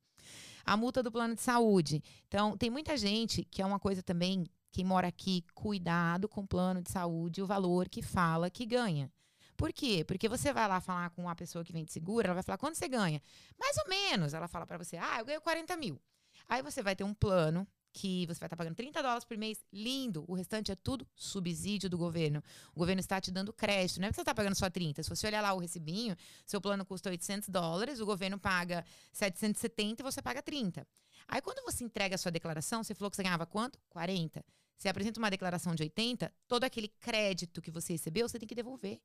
A 0.64 0.76
multa 0.76 1.02
do 1.02 1.12
plano 1.12 1.34
de 1.34 1.42
saúde. 1.42 2.02
Então, 2.26 2.56
tem 2.56 2.70
muita 2.70 2.96
gente 2.96 3.44
que 3.44 3.62
é 3.62 3.66
uma 3.66 3.78
coisa 3.78 4.02
também, 4.02 4.46
quem 4.72 4.84
mora 4.84 5.06
aqui, 5.06 5.44
cuidado 5.54 6.28
com 6.28 6.40
o 6.40 6.46
plano 6.46 6.82
de 6.82 6.90
saúde, 6.90 7.42
o 7.42 7.46
valor 7.46 7.88
que 7.88 8.02
fala 8.02 8.50
que 8.50 8.66
ganha. 8.66 9.10
Por 9.56 9.72
quê? 9.72 10.04
Porque 10.04 10.28
você 10.28 10.52
vai 10.52 10.68
lá 10.68 10.80
falar 10.80 11.10
com 11.10 11.22
uma 11.22 11.34
pessoa 11.34 11.64
que 11.64 11.72
vende 11.72 11.92
seguro, 11.92 12.26
ela 12.26 12.34
vai 12.34 12.42
falar, 12.42 12.58
quanto 12.58 12.76
você 12.76 12.88
ganha? 12.88 13.22
Mais 13.58 13.76
ou 13.78 13.88
menos. 13.88 14.34
Ela 14.34 14.48
fala 14.48 14.66
pra 14.66 14.78
você, 14.78 14.96
ah, 14.96 15.16
eu 15.18 15.24
ganho 15.24 15.40
40 15.40 15.76
mil. 15.76 16.00
Aí 16.48 16.62
você 16.62 16.82
vai 16.82 16.94
ter 16.94 17.04
um 17.04 17.14
plano 17.14 17.66
que 17.96 18.26
você 18.26 18.38
vai 18.38 18.46
estar 18.46 18.56
pagando 18.56 18.74
30 18.74 19.02
dólares 19.02 19.24
por 19.24 19.38
mês, 19.38 19.64
lindo. 19.72 20.22
O 20.28 20.34
restante 20.34 20.70
é 20.70 20.76
tudo 20.76 21.08
subsídio 21.14 21.88
do 21.88 21.96
governo. 21.96 22.42
O 22.74 22.78
governo 22.78 23.00
está 23.00 23.18
te 23.18 23.30
dando 23.30 23.54
crédito, 23.54 23.98
não 23.98 24.06
é 24.06 24.10
porque 24.10 24.16
você 24.16 24.20
está 24.20 24.34
pagando 24.34 24.54
só 24.54 24.68
30. 24.68 25.02
Se 25.02 25.08
você 25.08 25.26
olhar 25.26 25.40
lá 25.40 25.54
o 25.54 25.58
recibinho, 25.58 26.14
seu 26.44 26.60
plano 26.60 26.84
custa 26.84 27.08
800 27.08 27.48
dólares, 27.48 27.98
o 27.98 28.04
governo 28.04 28.38
paga 28.38 28.84
770 29.12 30.02
e 30.02 30.04
você 30.04 30.20
paga 30.20 30.42
30. 30.42 30.86
Aí 31.26 31.40
quando 31.40 31.64
você 31.64 31.84
entrega 31.84 32.14
a 32.14 32.18
sua 32.18 32.30
declaração, 32.30 32.84
você 32.84 32.94
falou 32.94 33.10
que 33.10 33.16
você 33.16 33.22
ganhava 33.22 33.46
quanto? 33.46 33.78
40. 33.88 34.44
Você 34.76 34.90
apresenta 34.90 35.18
uma 35.18 35.30
declaração 35.30 35.74
de 35.74 35.82
80, 35.82 36.30
todo 36.46 36.64
aquele 36.64 36.88
crédito 37.00 37.62
que 37.62 37.70
você 37.70 37.94
recebeu, 37.94 38.28
você 38.28 38.38
tem 38.38 38.46
que 38.46 38.54
devolver. 38.54 39.00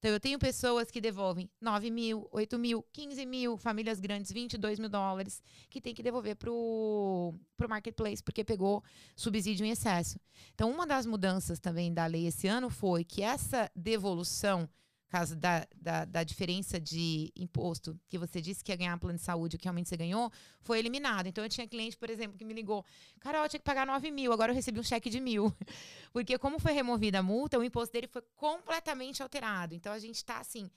Então, 0.00 0.10
eu 0.12 0.18
tenho 0.18 0.38
pessoas 0.38 0.90
que 0.90 0.98
devolvem 0.98 1.50
9 1.60 1.90
mil, 1.90 2.26
8 2.32 2.58
mil, 2.58 2.82
15 2.90 3.26
mil, 3.26 3.58
famílias 3.58 4.00
grandes, 4.00 4.32
22 4.32 4.78
mil 4.78 4.88
dólares, 4.88 5.42
que 5.68 5.78
tem 5.78 5.94
que 5.94 6.02
devolver 6.02 6.36
pro, 6.36 7.34
pro 7.54 7.68
marketplace, 7.68 8.22
porque 8.22 8.42
pegou 8.42 8.82
subsídio 9.14 9.66
em 9.66 9.70
excesso. 9.70 10.18
Então, 10.54 10.70
uma 10.70 10.86
das 10.86 11.04
mudanças 11.04 11.60
também 11.60 11.92
da 11.92 12.06
lei 12.06 12.26
esse 12.26 12.48
ano 12.48 12.70
foi 12.70 13.04
que 13.04 13.22
essa 13.22 13.70
devolução, 13.76 14.66
caso 15.10 15.36
da, 15.36 15.66
da, 15.76 16.04
da 16.04 16.24
diferença 16.24 16.80
de 16.80 17.32
imposto, 17.36 17.98
que 18.08 18.16
você 18.16 18.40
disse 18.40 18.62
que 18.64 18.72
ia 18.72 18.76
ganhar 18.76 18.96
plano 18.98 19.18
de 19.18 19.24
saúde, 19.24 19.56
o 19.56 19.58
que 19.58 19.64
realmente 19.64 19.88
você 19.88 19.96
ganhou, 19.96 20.32
foi 20.60 20.78
eliminada. 20.78 21.28
Então, 21.28 21.44
eu 21.44 21.50
tinha 21.50 21.66
cliente, 21.66 21.96
por 21.96 22.08
exemplo, 22.08 22.38
que 22.38 22.44
me 22.44 22.54
ligou, 22.54 22.84
Carol, 23.18 23.42
eu 23.42 23.48
tinha 23.48 23.60
que 23.60 23.64
pagar 23.64 23.86
9 23.86 24.10
mil, 24.10 24.32
agora 24.32 24.52
eu 24.52 24.56
recebi 24.56 24.78
um 24.78 24.82
cheque 24.82 25.10
de 25.10 25.20
mil. 25.20 25.52
Porque 26.12 26.38
como 26.38 26.58
foi 26.58 26.72
removida 26.72 27.18
a 27.18 27.22
multa, 27.22 27.58
o 27.58 27.64
imposto 27.64 27.92
dele 27.92 28.06
foi 28.06 28.22
completamente 28.36 29.22
alterado. 29.22 29.74
Então, 29.74 29.92
a 29.92 29.98
gente 29.98 30.16
está 30.16 30.38
assim... 30.38 30.70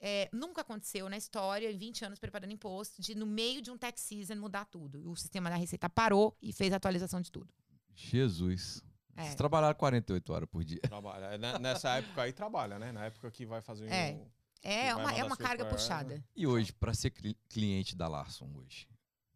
é, 0.00 0.28
nunca 0.32 0.60
aconteceu 0.62 1.08
na 1.08 1.16
história, 1.16 1.70
em 1.70 1.76
20 1.76 2.04
anos 2.04 2.18
preparando 2.18 2.52
imposto, 2.52 3.02
de 3.02 3.14
no 3.14 3.26
meio 3.26 3.60
de 3.60 3.70
um 3.70 3.76
tax 3.76 4.00
season 4.00 4.36
mudar 4.36 4.64
tudo. 4.64 5.10
O 5.10 5.16
sistema 5.16 5.50
da 5.50 5.56
Receita 5.56 5.88
parou 5.88 6.36
e 6.40 6.52
fez 6.52 6.72
a 6.72 6.76
atualização 6.76 7.20
de 7.20 7.30
tudo. 7.30 7.52
Jesus. 7.94 8.82
É. 9.16 9.22
Vocês 9.24 9.34
trabalharam 9.34 9.74
48 9.76 10.32
horas 10.32 10.48
por 10.48 10.64
dia. 10.64 10.80
Trabalha. 10.80 11.26
É, 11.26 11.38
né, 11.38 11.58
Nessa 11.58 11.96
época 11.98 12.22
aí 12.22 12.32
trabalha, 12.32 12.78
né? 12.78 12.92
Na 12.92 13.04
época 13.06 13.30
que 13.30 13.44
vai 13.44 13.60
fazer 13.60 13.86
É. 13.90 14.12
um... 14.14 14.26
É 14.64 14.94
uma, 14.94 15.12
é 15.12 15.24
uma 15.24 15.36
carga 15.36 15.64
pra- 15.64 15.74
puxada. 15.74 16.24
E 16.36 16.46
hoje, 16.46 16.72
para 16.72 16.94
ser 16.94 17.10
cli- 17.10 17.36
cliente 17.48 17.96
da 17.96 18.06
Larson 18.06 18.48
hoje, 18.54 18.86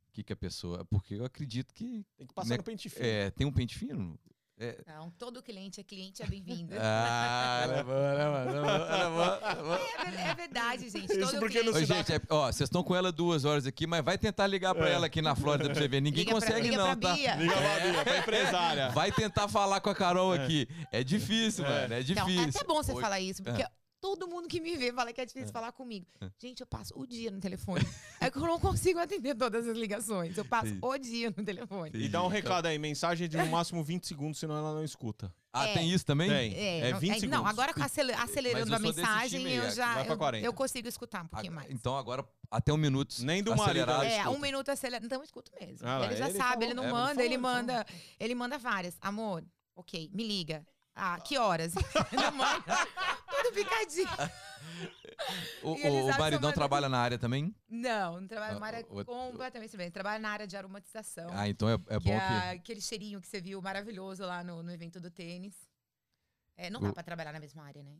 o 0.08 0.12
que, 0.12 0.22
que 0.22 0.32
a 0.32 0.36
pessoa. 0.36 0.84
Porque 0.84 1.14
eu 1.16 1.24
acredito 1.24 1.74
que 1.74 2.06
Tem 2.16 2.26
que 2.26 2.32
passar 2.32 2.50
Né, 2.50 2.56
no 2.58 2.62
pente 2.62 2.88
fino. 2.88 3.04
é, 3.04 3.30
tem 3.32 3.44
um 3.46 3.52
pente 3.52 3.76
fino. 3.76 4.16
É. 4.58 4.78
Não, 4.86 5.10
todo 5.10 5.42
cliente 5.42 5.80
é 5.80 5.84
cliente, 5.84 6.22
é 6.22 6.26
bem-vindo. 6.26 6.74
Ah, 6.80 7.66
é 7.68 7.82
boa, 7.82 7.96
ela 7.96 8.42
é 8.42 10.12
é 10.14 10.16
é. 10.22 10.26
É, 10.26 10.30
é 10.30 10.34
verdade, 10.34 10.88
gente. 10.88 11.12
Isso 11.12 11.20
Todo 11.30 11.40
porque 11.40 11.62
não 11.62 11.72
cliente... 11.72 11.92
Ô, 11.92 11.96
gente, 11.96 12.12
é- 12.14 12.20
ó, 12.30 12.46
vocês 12.46 12.66
estão 12.66 12.82
com 12.82 12.94
ela 12.96 13.12
duas 13.12 13.44
horas 13.44 13.66
aqui, 13.66 13.86
mas 13.86 14.02
vai 14.04 14.16
tentar 14.16 14.46
ligar 14.46 14.74
pra 14.74 14.88
É. 14.88 14.92
ela 14.94 15.06
aqui 15.06 15.20
na 15.20 15.34
Flórida 15.36 15.68
pra 15.68 15.74
você 15.78 15.88
ver. 15.88 16.00
Ninguém 16.00 16.24
Liga 16.24 16.36
pra- 16.38 16.46
consegue, 16.48 16.68
liga 16.70 16.76
não, 16.82 16.96
pra 16.96 17.08
tá? 17.10 17.14
Bia. 17.16 17.34
Liga 17.34 17.52
pra 17.54 17.80
Bia, 17.80 18.04
pra 18.04 18.18
empresária. 18.18 18.88
Vai 18.90 19.12
tentar 19.12 19.48
falar 19.48 19.80
com 19.80 19.90
a 19.90 19.94
Carol 19.94 20.32
aqui. 20.32 20.66
É 20.90 21.04
difícil, 21.04 21.64
É. 21.64 21.68
mano. 21.68 21.94
É 21.94 22.00
Então, 22.00 22.26
difícil. 22.26 22.46
é 22.46 22.48
até 22.48 22.64
bom 22.64 22.74
você 22.82 22.92
Hoje- 22.92 23.00
falar 23.02 23.20
isso, 23.20 23.42
porque 23.42 23.64
todo 24.14 24.28
mundo 24.28 24.46
que 24.46 24.60
me 24.60 24.76
vê 24.76 24.92
fala 24.92 25.12
que 25.12 25.20
é 25.20 25.26
difícil 25.26 25.52
falar 25.52 25.72
comigo. 25.72 26.06
Gente, 26.38 26.60
eu 26.60 26.66
passo 26.66 26.94
o 26.96 27.04
dia 27.06 27.28
no 27.30 27.40
telefone. 27.40 27.84
É 28.18 28.30
que 28.30 28.38
eu 28.38 28.42
não 28.42 28.58
consigo 28.58 28.98
atender 28.98 29.34
todas 29.34 29.68
as 29.68 29.76
ligações. 29.76 30.36
Eu 30.38 30.44
passo 30.44 30.68
Sim. 30.68 30.78
o 30.80 30.96
dia 30.96 31.32
no 31.36 31.44
telefone. 31.44 31.90
E 31.94 32.08
dá 32.08 32.22
um 32.24 32.28
recado 32.28 32.64
aí, 32.66 32.78
mensagem 32.78 33.28
de 33.28 33.36
no 33.36 33.46
máximo 33.46 33.84
20 33.84 34.06
segundos, 34.06 34.38
senão 34.38 34.56
ela 34.56 34.72
não 34.72 34.82
escuta. 34.82 35.30
Ah, 35.52 35.68
É. 35.68 35.74
tem 35.74 35.90
isso 35.92 36.04
também? 36.04 36.28
Tem. 36.30 36.54
É 36.82 36.92
não, 36.92 36.98
20 36.98 37.12
Não, 37.12 37.20
segundos. 37.20 37.46
agora 37.46 37.74
com 37.74 37.82
acele- 37.82 38.12
acelerando 38.14 38.74
a 38.74 38.78
mensagem, 38.78 39.40
time 39.40 39.54
eu 39.54 39.70
já 39.70 40.04
eu, 40.04 40.16
40. 40.16 40.46
eu 40.46 40.52
consigo 40.52 40.88
escutar 40.88 41.24
um 41.24 41.28
pouquinho 41.28 41.52
Ah, 41.52 41.56
mais. 41.56 41.70
Então 41.70 41.96
agora, 41.96 42.26
até 42.50 42.72
um 42.72 42.76
minuto. 42.78 43.16
Nem 43.22 43.42
do 43.42 43.54
marido 43.54 43.90
É, 43.90 44.16
escuta. 44.18 44.30
um 44.30 44.38
minuto 44.40 44.68
acelerado. 44.70 45.04
Então 45.04 45.18
eu 45.20 45.24
escuto 45.24 45.52
mesmo. 45.60 45.86
Ah 45.86 46.04
ele 46.06 46.16
já 46.16 46.28
ele 46.28 46.38
sabe, 46.38 46.52
falou. 46.52 46.64
ele 46.64 46.74
não 46.74 46.82
É, 46.84 46.86
ele 46.86 46.92
manda, 46.94 47.08
falou, 47.08 47.24
ele 47.24 47.34
ele 47.34 47.38
manda. 47.38 47.86
Ele 48.18 48.34
manda 48.34 48.58
várias. 48.58 48.96
Amor, 49.00 49.44
ok, 49.74 50.10
me 50.12 50.26
liga. 50.26 50.66
Ah, 50.98 51.20
que 51.20 51.36
horas? 51.36 51.74
manda 52.34 52.86
tudo 53.28 53.52
picadinho. 53.54 54.08
O, 55.62 55.72
o 55.72 56.18
maridão 56.18 56.52
trabalha 56.52 56.88
na 56.88 56.98
área 56.98 57.18
também? 57.18 57.54
Não, 57.68 58.20
não 58.20 58.26
trabalha 58.26 58.52
Ah, 58.52 58.54
numa 58.54 58.66
área 58.66 58.86
o- 58.88 59.00
o- 59.00 59.04
completamente 59.04 59.70
diferente. 59.70 59.92
Trabalha 59.92 60.18
na 60.18 60.30
área 60.30 60.46
de 60.46 60.56
aromatização. 60.56 61.28
Ah, 61.32 61.48
então 61.48 61.68
é, 61.68 61.74
é 61.74 61.98
que 61.98 62.04
bom 62.08 62.14
é 62.14 62.18
que. 62.50 62.56
aquele 62.58 62.80
cheirinho 62.80 63.20
que 63.20 63.26
você 63.26 63.40
viu 63.40 63.60
maravilhoso 63.60 64.24
lá 64.24 64.42
no, 64.42 64.62
no 64.62 64.72
evento 64.72 64.98
do 64.98 65.10
tênis. 65.10 65.54
É, 66.56 66.70
não 66.70 66.80
dá 66.80 66.88
O- 66.90 66.94
pra 66.94 67.02
trabalhar 67.02 67.32
na 67.32 67.40
mesma 67.40 67.62
área, 67.64 67.82
né? 67.82 67.98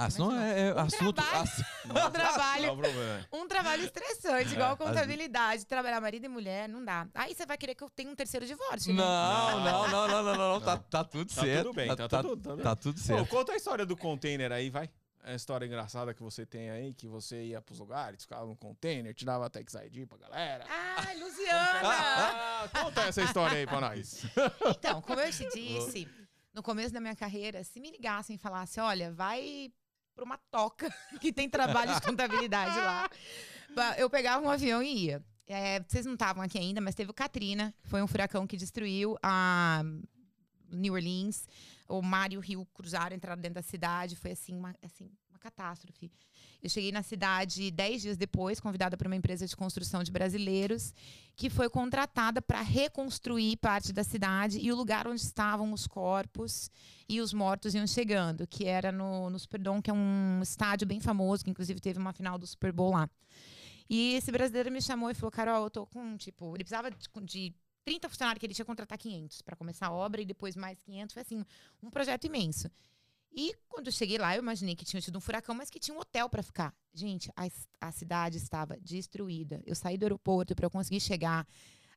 Ah, 0.00 0.08
senão 0.10 0.38
é, 0.40 0.68
é 0.68 0.74
Um 0.74 0.78
assunto. 0.78 1.12
trabalho. 1.14 1.42
ass- 1.42 1.64
Um 1.90 2.10
trabalho, 2.10 2.64
problema. 2.76 3.26
um 3.32 3.48
trabalho 3.48 3.82
estressante, 3.84 4.52
igual 4.52 4.74
É, 4.74 4.76
contabilidade. 4.76 5.66
Trabalhar 5.66 6.00
marido 6.00 6.24
e 6.24 6.28
mulher, 6.28 6.68
não 6.68 6.84
dá. 6.84 7.08
Aí 7.14 7.34
você 7.34 7.44
vai 7.44 7.58
querer 7.58 7.74
que 7.74 7.82
eu 7.82 7.90
tenha 7.90 8.08
um 8.08 8.14
terceiro 8.14 8.46
divórcio, 8.46 8.94
né? 8.94 9.02
Não, 9.02 9.60
não, 9.60 9.88
não, 9.88 10.08
não, 10.08 10.22
não, 10.22 10.36
não, 10.52 10.60
Tá, 10.60 10.76
tá 10.76 11.02
tudo 11.02 11.34
Tá 11.34 11.40
certo. 11.42 11.64
tudo 11.64 11.74
bem, 11.74 11.88
tá, 11.88 12.08
tá, 12.08 12.22
tudo, 12.22 12.36
tá 12.42 12.50
tudo 12.50 12.62
tá 12.62 12.76
tudo 12.76 12.94
Pô, 12.94 13.00
certo. 13.06 13.26
conta 13.28 13.52
a 13.52 13.56
história 13.56 13.84
do 13.84 13.96
container 13.96 14.52
aí, 14.52 14.70
vai. 14.70 14.88
É 15.24 15.32
a 15.32 15.34
história 15.34 15.66
engraçada 15.66 16.14
que 16.14 16.22
você 16.22 16.46
tem 16.46 16.70
aí, 16.70 16.94
que 16.94 17.08
você 17.08 17.42
ia 17.46 17.60
pros 17.60 17.80
lugares, 17.80 18.22
ficava 18.22 18.46
no 18.46 18.54
container, 18.56 19.12
te 19.12 19.24
dava 19.24 19.50
Tex 19.50 19.74
ID 19.74 20.06
pra 20.08 20.16
galera. 20.16 20.64
Ai, 20.96 21.18
Luciana! 21.18 21.80
Ah, 21.82 22.68
conta 22.82 23.02
essa 23.02 23.20
história 23.22 23.58
aí 23.58 23.66
pra 23.66 23.80
nós. 23.80 24.22
Então, 24.78 25.02
como 25.02 25.20
eu 25.20 25.30
te 25.32 25.48
disse, 25.52 26.08
no 26.54 26.62
começo 26.62 26.94
da 26.94 27.00
minha 27.00 27.16
carreira, 27.16 27.64
se 27.64 27.80
me 27.80 27.90
ligassem 27.90 28.36
e 28.36 28.38
falassem, 28.38 28.80
olha, 28.82 29.12
vai 29.12 29.72
pra 30.18 30.24
uma 30.24 30.38
toca 30.50 30.92
que 31.20 31.32
tem 31.32 31.48
trabalho 31.48 31.94
de 31.94 32.00
contabilidade 32.00 32.76
lá, 32.76 33.08
eu 33.96 34.10
pegava 34.10 34.44
um 34.44 34.50
avião 34.50 34.82
e 34.82 35.06
ia. 35.06 35.24
É, 35.46 35.80
vocês 35.80 36.04
não 36.04 36.14
estavam 36.14 36.42
aqui 36.42 36.58
ainda, 36.58 36.80
mas 36.80 36.94
teve 36.94 37.10
o 37.10 37.14
Katrina, 37.14 37.72
foi 37.84 38.02
um 38.02 38.06
furacão 38.06 38.46
que 38.46 38.56
destruiu 38.56 39.16
a 39.22 39.82
New 40.70 40.92
Orleans. 40.92 41.46
O 41.88 42.02
mar 42.02 42.32
e 42.32 42.36
o 42.36 42.40
rio 42.40 42.66
cruzaram, 42.74 43.16
entraram 43.16 43.40
dentro 43.40 43.54
da 43.54 43.62
cidade. 43.62 44.14
Foi 44.16 44.32
assim 44.32 44.54
uma, 44.54 44.74
assim, 44.82 45.10
uma 45.30 45.38
catástrofe. 45.38 46.10
Eu 46.62 46.68
cheguei 46.68 46.90
na 46.90 47.02
cidade 47.02 47.70
dez 47.70 48.02
dias 48.02 48.16
depois, 48.16 48.58
convidada 48.58 48.96
por 48.96 49.06
uma 49.06 49.14
empresa 49.14 49.46
de 49.46 49.56
construção 49.56 50.02
de 50.02 50.10
brasileiros, 50.10 50.92
que 51.36 51.48
foi 51.48 51.70
contratada 51.70 52.42
para 52.42 52.60
reconstruir 52.60 53.56
parte 53.58 53.92
da 53.92 54.02
cidade 54.02 54.58
e 54.58 54.72
o 54.72 54.76
lugar 54.76 55.06
onde 55.06 55.20
estavam 55.20 55.72
os 55.72 55.86
corpos 55.86 56.68
e 57.08 57.20
os 57.20 57.32
mortos 57.32 57.74
iam 57.74 57.86
chegando, 57.86 58.46
que 58.46 58.64
era 58.64 58.90
no, 58.90 59.30
no 59.30 59.38
Superdome, 59.38 59.80
que 59.80 59.90
é 59.90 59.94
um 59.94 60.40
estádio 60.42 60.86
bem 60.86 61.00
famoso, 61.00 61.44
que 61.44 61.50
inclusive 61.50 61.80
teve 61.80 61.98
uma 61.98 62.12
final 62.12 62.36
do 62.36 62.46
Super 62.46 62.72
Bowl 62.72 62.90
lá. 62.90 63.08
E 63.88 64.14
esse 64.14 64.32
brasileiro 64.32 64.70
me 64.70 64.82
chamou 64.82 65.10
e 65.10 65.14
falou: 65.14 65.30
Carol, 65.30 65.64
eu 65.64 65.70
tô 65.70 65.86
com, 65.86 66.16
tipo, 66.16 66.56
ele 66.56 66.64
precisava 66.64 66.90
de, 66.90 66.98
de 67.24 67.54
30 67.84 68.08
funcionários 68.08 68.40
que 68.40 68.46
ele 68.46 68.52
tinha 68.52 68.64
contratar 68.64 68.98
500 68.98 69.40
para 69.42 69.56
começar 69.56 69.86
a 69.86 69.92
obra 69.92 70.20
e 70.20 70.26
depois 70.26 70.56
mais 70.56 70.82
500. 70.82 71.14
Foi 71.14 71.22
assim, 71.22 71.44
um 71.82 71.88
projeto 71.88 72.26
imenso. 72.26 72.68
E 73.32 73.54
quando 73.68 73.86
eu 73.86 73.92
cheguei 73.92 74.18
lá, 74.18 74.34
eu 74.34 74.42
imaginei 74.42 74.74
que 74.74 74.84
tinha 74.84 75.00
tido 75.00 75.16
um 75.16 75.20
furacão, 75.20 75.54
mas 75.54 75.70
que 75.70 75.78
tinha 75.78 75.96
um 75.96 76.00
hotel 76.00 76.28
para 76.28 76.42
ficar. 76.42 76.74
Gente, 76.92 77.30
a, 77.36 77.48
a 77.80 77.92
cidade 77.92 78.36
estava 78.36 78.76
destruída. 78.80 79.62
Eu 79.64 79.74
saí 79.74 79.96
do 79.96 80.04
aeroporto 80.04 80.54
para 80.54 80.66
eu 80.66 80.70
conseguir 80.70 81.00
chegar 81.00 81.46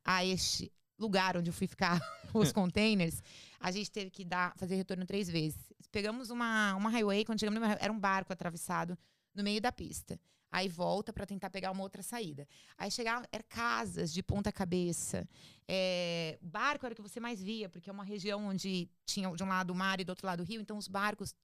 a 0.04 0.24
este 0.24 0.72
lugar 0.98 1.36
onde 1.36 1.50
eu 1.50 1.54
fui 1.54 1.66
ficar 1.66 2.00
os 2.32 2.50
containers. 2.52 3.22
A 3.58 3.70
gente 3.70 3.90
teve 3.90 4.10
que 4.10 4.24
dar, 4.24 4.54
fazer 4.56 4.76
retorno 4.76 5.04
três 5.04 5.28
vezes. 5.28 5.58
Pegamos 5.90 6.30
uma, 6.30 6.74
uma 6.74 6.90
highway, 6.90 7.24
quando 7.24 7.40
chegamos, 7.40 7.60
era 7.80 7.92
um 7.92 7.98
barco 7.98 8.32
atravessado 8.32 8.96
no 9.34 9.42
meio 9.42 9.60
da 9.60 9.72
pista 9.72 10.18
aí 10.52 10.68
volta 10.68 11.12
para 11.12 11.24
tentar 11.24 11.48
pegar 11.48 11.70
uma 11.70 11.82
outra 11.82 12.02
saída. 12.02 12.46
Aí 12.76 12.90
chegava, 12.90 13.26
eram 13.32 13.44
casas 13.48 14.12
de 14.12 14.22
ponta 14.22 14.52
cabeça. 14.52 15.26
É, 15.66 16.38
barco 16.52 16.86
era 16.86 16.92
o 16.92 16.96
que 16.96 17.02
você 17.02 17.18
mais 17.18 17.42
via, 17.42 17.68
porque 17.68 17.88
é 17.88 17.92
uma 17.92 18.04
região 18.04 18.46
onde 18.46 18.88
tinha 19.06 19.34
de 19.34 19.42
um 19.42 19.48
lado 19.48 19.70
o 19.70 19.74
mar 19.74 19.98
e 20.00 20.04
do 20.04 20.10
outro 20.10 20.26
lado 20.26 20.40
o 20.40 20.44
rio, 20.44 20.60
então 20.60 20.76
os 20.76 20.86
barcos, 20.86 21.34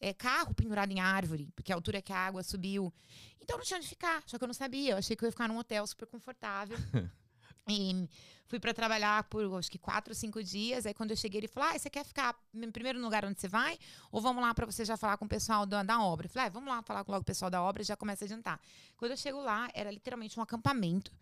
é, 0.00 0.14
carro 0.14 0.54
pendurado 0.54 0.92
em 0.92 1.00
árvore, 1.00 1.50
porque 1.54 1.72
a 1.72 1.74
altura 1.74 2.00
que 2.00 2.12
a 2.12 2.18
água 2.18 2.42
subiu. 2.42 2.92
Então 3.40 3.56
não 3.58 3.64
tinha 3.64 3.78
onde 3.78 3.88
ficar, 3.88 4.22
só 4.26 4.38
que 4.38 4.44
eu 4.44 4.48
não 4.48 4.54
sabia. 4.54 4.92
Eu 4.92 4.96
achei 4.98 5.16
que 5.16 5.24
eu 5.24 5.26
ia 5.26 5.32
ficar 5.32 5.48
num 5.48 5.58
hotel 5.58 5.86
super 5.86 6.06
confortável. 6.06 6.78
E 7.68 8.08
fui 8.46 8.58
para 8.58 8.74
trabalhar 8.74 9.22
por 9.24 9.44
acho 9.56 9.70
que 9.70 9.78
quatro, 9.78 10.14
cinco 10.14 10.42
dias. 10.42 10.84
Aí 10.84 10.92
quando 10.92 11.12
eu 11.12 11.16
cheguei, 11.16 11.40
ele 11.40 11.48
falou: 11.48 11.70
ah, 11.70 11.78
você 11.78 11.88
quer 11.88 12.04
ficar 12.04 12.36
no 12.52 12.72
primeiro 12.72 13.00
lugar 13.00 13.24
onde 13.24 13.40
você 13.40 13.48
vai? 13.48 13.78
Ou 14.10 14.20
vamos 14.20 14.42
lá 14.42 14.52
para 14.52 14.66
você 14.66 14.84
já 14.84 14.96
falar 14.96 15.16
com 15.16 15.26
o 15.26 15.28
pessoal 15.28 15.64
da, 15.64 15.82
da 15.82 16.02
obra? 16.02 16.26
Eu 16.26 16.30
falei: 16.30 16.48
ah, 16.48 16.50
vamos 16.50 16.68
lá 16.68 16.82
falar 16.82 17.04
com 17.04 17.12
logo 17.12 17.22
o 17.22 17.24
pessoal 17.24 17.50
da 17.50 17.62
obra 17.62 17.82
e 17.82 17.84
já 17.84 17.96
começa 17.96 18.24
a 18.24 18.26
adiantar. 18.26 18.60
Quando 18.96 19.12
eu 19.12 19.16
chego 19.16 19.40
lá, 19.40 19.68
era 19.74 19.90
literalmente 19.90 20.38
um 20.38 20.42
acampamento 20.42 21.12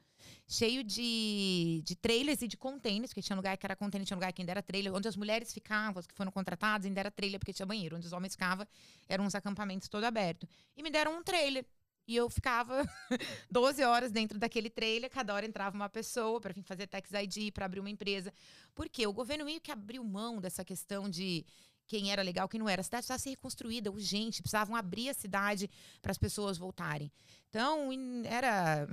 cheio 0.47 0.83
de, 0.83 1.83
de 1.85 1.95
trailers 1.97 2.43
e 2.43 2.49
de 2.49 2.57
containers, 2.57 3.11
porque 3.11 3.23
tinha 3.23 3.37
lugar 3.37 3.57
que 3.57 3.67
era 3.67 3.77
container, 3.77 4.07
tinha 4.07 4.17
lugar 4.17 4.33
que 4.33 4.43
ainda 4.43 4.53
era 4.53 4.63
trailer, 4.63 4.95
onde 4.95 5.09
as 5.09 5.17
mulheres 5.17 5.53
ficavam, 5.53 5.99
as 5.99 6.07
que 6.07 6.15
foram 6.15 6.31
contratadas, 6.31 6.87
ainda 6.87 7.01
era 7.01 7.11
trailer, 7.11 7.39
porque 7.39 7.53
tinha 7.53 7.67
banheiro, 7.67 7.97
onde 7.97 8.07
os 8.07 8.13
homens 8.13 8.35
ficavam, 8.35 8.67
eram 9.09 9.25
uns 9.25 9.35
acampamentos 9.35 9.89
todo 9.89 10.05
aberto. 10.05 10.49
E 10.77 10.83
me 10.83 10.91
deram 10.91 11.19
um 11.19 11.23
trailer 11.23 11.65
e 12.07 12.17
eu 12.17 12.29
ficava 12.29 12.85
12 13.51 13.85
horas 13.85 14.11
dentro 14.11 14.37
daquele 14.39 14.69
trailer, 14.69 15.09
cada 15.09 15.33
hora 15.33 15.47
entrava 15.47 15.77
uma 15.77 15.89
pessoa 15.89 16.41
para 16.41 16.53
fazer 16.65 16.89
tax 16.89 17.11
ID, 17.13 17.53
para 17.53 17.67
abrir 17.67 17.79
uma 17.79 17.91
empresa. 17.91 18.33
Porque 18.75 19.07
o 19.07 19.13
governo 19.13 19.45
meio 19.45 19.61
que 19.61 19.71
abriu 19.71 20.03
mão 20.03 20.41
dessa 20.41 20.65
questão 20.65 21.09
de 21.09 21.47
quem 21.87 22.13
era 22.13 22.23
legal, 22.23 22.49
quem 22.49 22.59
não 22.59 22.69
era. 22.69 22.81
A 22.81 22.85
cidade 22.85 23.03
precisava 23.03 23.19
ser 23.19 23.31
reconstruída, 23.31 23.91
urgente, 23.91 24.43
precisavam 24.43 24.75
abrir 24.77 25.09
a 25.09 25.15
cidade 25.15 25.71
para 26.03 26.13
as 26.13 26.19
pessoas 26.19 26.59
voltarem. 26.59 27.13
Então, 27.49 27.91
era. 28.25 28.89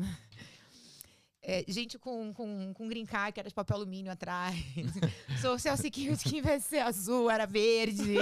É, 1.50 1.64
gente 1.66 1.98
com, 1.98 2.34
com, 2.34 2.74
com 2.74 2.90
green 2.90 3.06
card, 3.06 3.32
que 3.32 3.40
era 3.40 3.48
de 3.48 3.56
papel 3.56 3.78
alumínio 3.78 4.12
atrás. 4.12 4.54
Social 5.42 5.78
Security, 5.78 6.28
que 6.28 6.40
em 6.40 6.42
vez 6.42 6.64
de 6.64 6.68
ser 6.68 6.80
azul, 6.80 7.32
era 7.32 7.46
verde. 7.46 8.16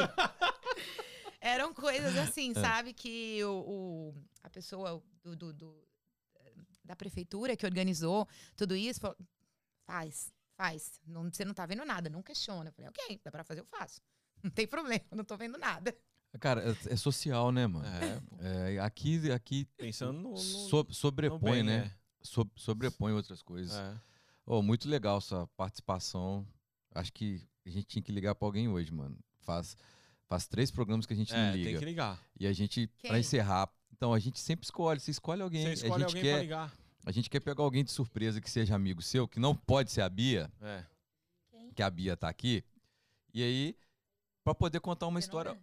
Eram 1.41 1.73
coisas 1.73 2.15
assim, 2.17 2.51
é. 2.51 2.53
sabe? 2.53 2.93
Que 2.93 3.43
o, 3.43 3.49
o 3.49 4.15
a 4.43 4.49
pessoa 4.51 5.01
do, 5.23 5.35
do, 5.35 5.51
do, 5.51 5.87
da 6.83 6.95
prefeitura 6.95 7.55
que 7.55 7.65
organizou 7.65 8.27
tudo 8.55 8.75
isso 8.75 8.99
falou: 8.99 9.17
faz, 9.87 10.31
faz. 10.55 11.01
Não, 11.07 11.23
você 11.23 11.43
não 11.43 11.55
tá 11.55 11.65
vendo 11.65 11.83
nada, 11.83 12.11
não 12.11 12.21
questiona. 12.21 12.69
Eu 12.69 12.73
falei, 12.73 12.89
ok, 12.89 13.21
dá 13.23 13.31
pra 13.31 13.43
fazer, 13.43 13.61
eu 13.61 13.65
faço. 13.65 14.01
Não 14.43 14.51
tem 14.51 14.67
problema, 14.67 15.03
não 15.15 15.23
tô 15.23 15.35
vendo 15.35 15.57
nada. 15.57 15.97
Cara, 16.39 16.61
é, 16.61 16.93
é 16.93 16.95
social, 16.95 17.51
né, 17.51 17.65
mano? 17.65 17.87
É, 18.39 18.75
é, 18.75 18.79
aqui, 18.81 19.31
aqui. 19.31 19.65
Pensando 19.77 20.19
no. 20.19 20.31
no 20.31 20.37
so, 20.37 20.85
sobrepõe, 20.91 21.39
no 21.39 21.39
bem, 21.39 21.63
né? 21.63 21.91
So, 22.25 22.49
sobrepõe 22.55 23.13
outras 23.13 23.41
coisas. 23.41 23.77
É. 23.77 23.95
Oh, 24.45 24.61
muito 24.61 24.89
legal 24.89 25.21
sua 25.21 25.47
participação. 25.55 26.45
Acho 26.93 27.13
que 27.13 27.41
a 27.65 27.69
gente 27.69 27.85
tinha 27.85 28.01
que 28.01 28.11
ligar 28.11 28.35
pra 28.35 28.47
alguém 28.47 28.67
hoje, 28.67 28.91
mano. 28.91 29.17
Faz, 29.41 29.77
faz 30.27 30.47
três 30.47 30.71
programas 30.71 31.05
que 31.05 31.13
a 31.13 31.15
gente 31.15 31.33
é, 31.33 31.37
não 31.37 31.55
liga. 31.55 31.69
Tem 31.69 31.79
que 31.79 31.85
ligar. 31.85 32.21
E 32.39 32.47
a 32.47 32.53
gente, 32.53 32.87
pra 33.01 33.19
encerrar, 33.19 33.69
então 33.91 34.13
a 34.13 34.19
gente 34.19 34.39
sempre 34.39 34.65
escolhe. 34.65 34.99
Você 34.99 35.11
escolhe 35.11 35.41
alguém. 35.41 35.63
Você 35.63 35.85
escolhe 35.85 36.03
a 36.03 36.07
gente 36.07 36.17
alguém 36.17 36.23
quer, 36.23 36.33
pra 36.33 36.41
ligar. 36.41 36.73
A 37.05 37.11
gente 37.11 37.29
quer 37.29 37.39
pegar 37.39 37.63
alguém 37.63 37.83
de 37.83 37.91
surpresa 37.91 38.41
que 38.41 38.49
seja 38.49 38.75
amigo 38.75 39.01
seu, 39.01 39.27
que 39.27 39.39
não 39.39 39.55
pode 39.55 39.91
ser 39.91 40.01
a 40.01 40.09
Bia. 40.09 40.51
É. 40.61 40.83
Quem? 41.51 41.73
Que 41.73 41.83
a 41.83 41.89
Bia 41.89 42.17
tá 42.17 42.27
aqui. 42.27 42.63
E 43.33 43.43
aí, 43.43 43.77
pra 44.43 44.55
poder 44.55 44.79
contar 44.79 45.07
uma 45.07 45.19
história. 45.19 45.51
Ok. 45.51 45.61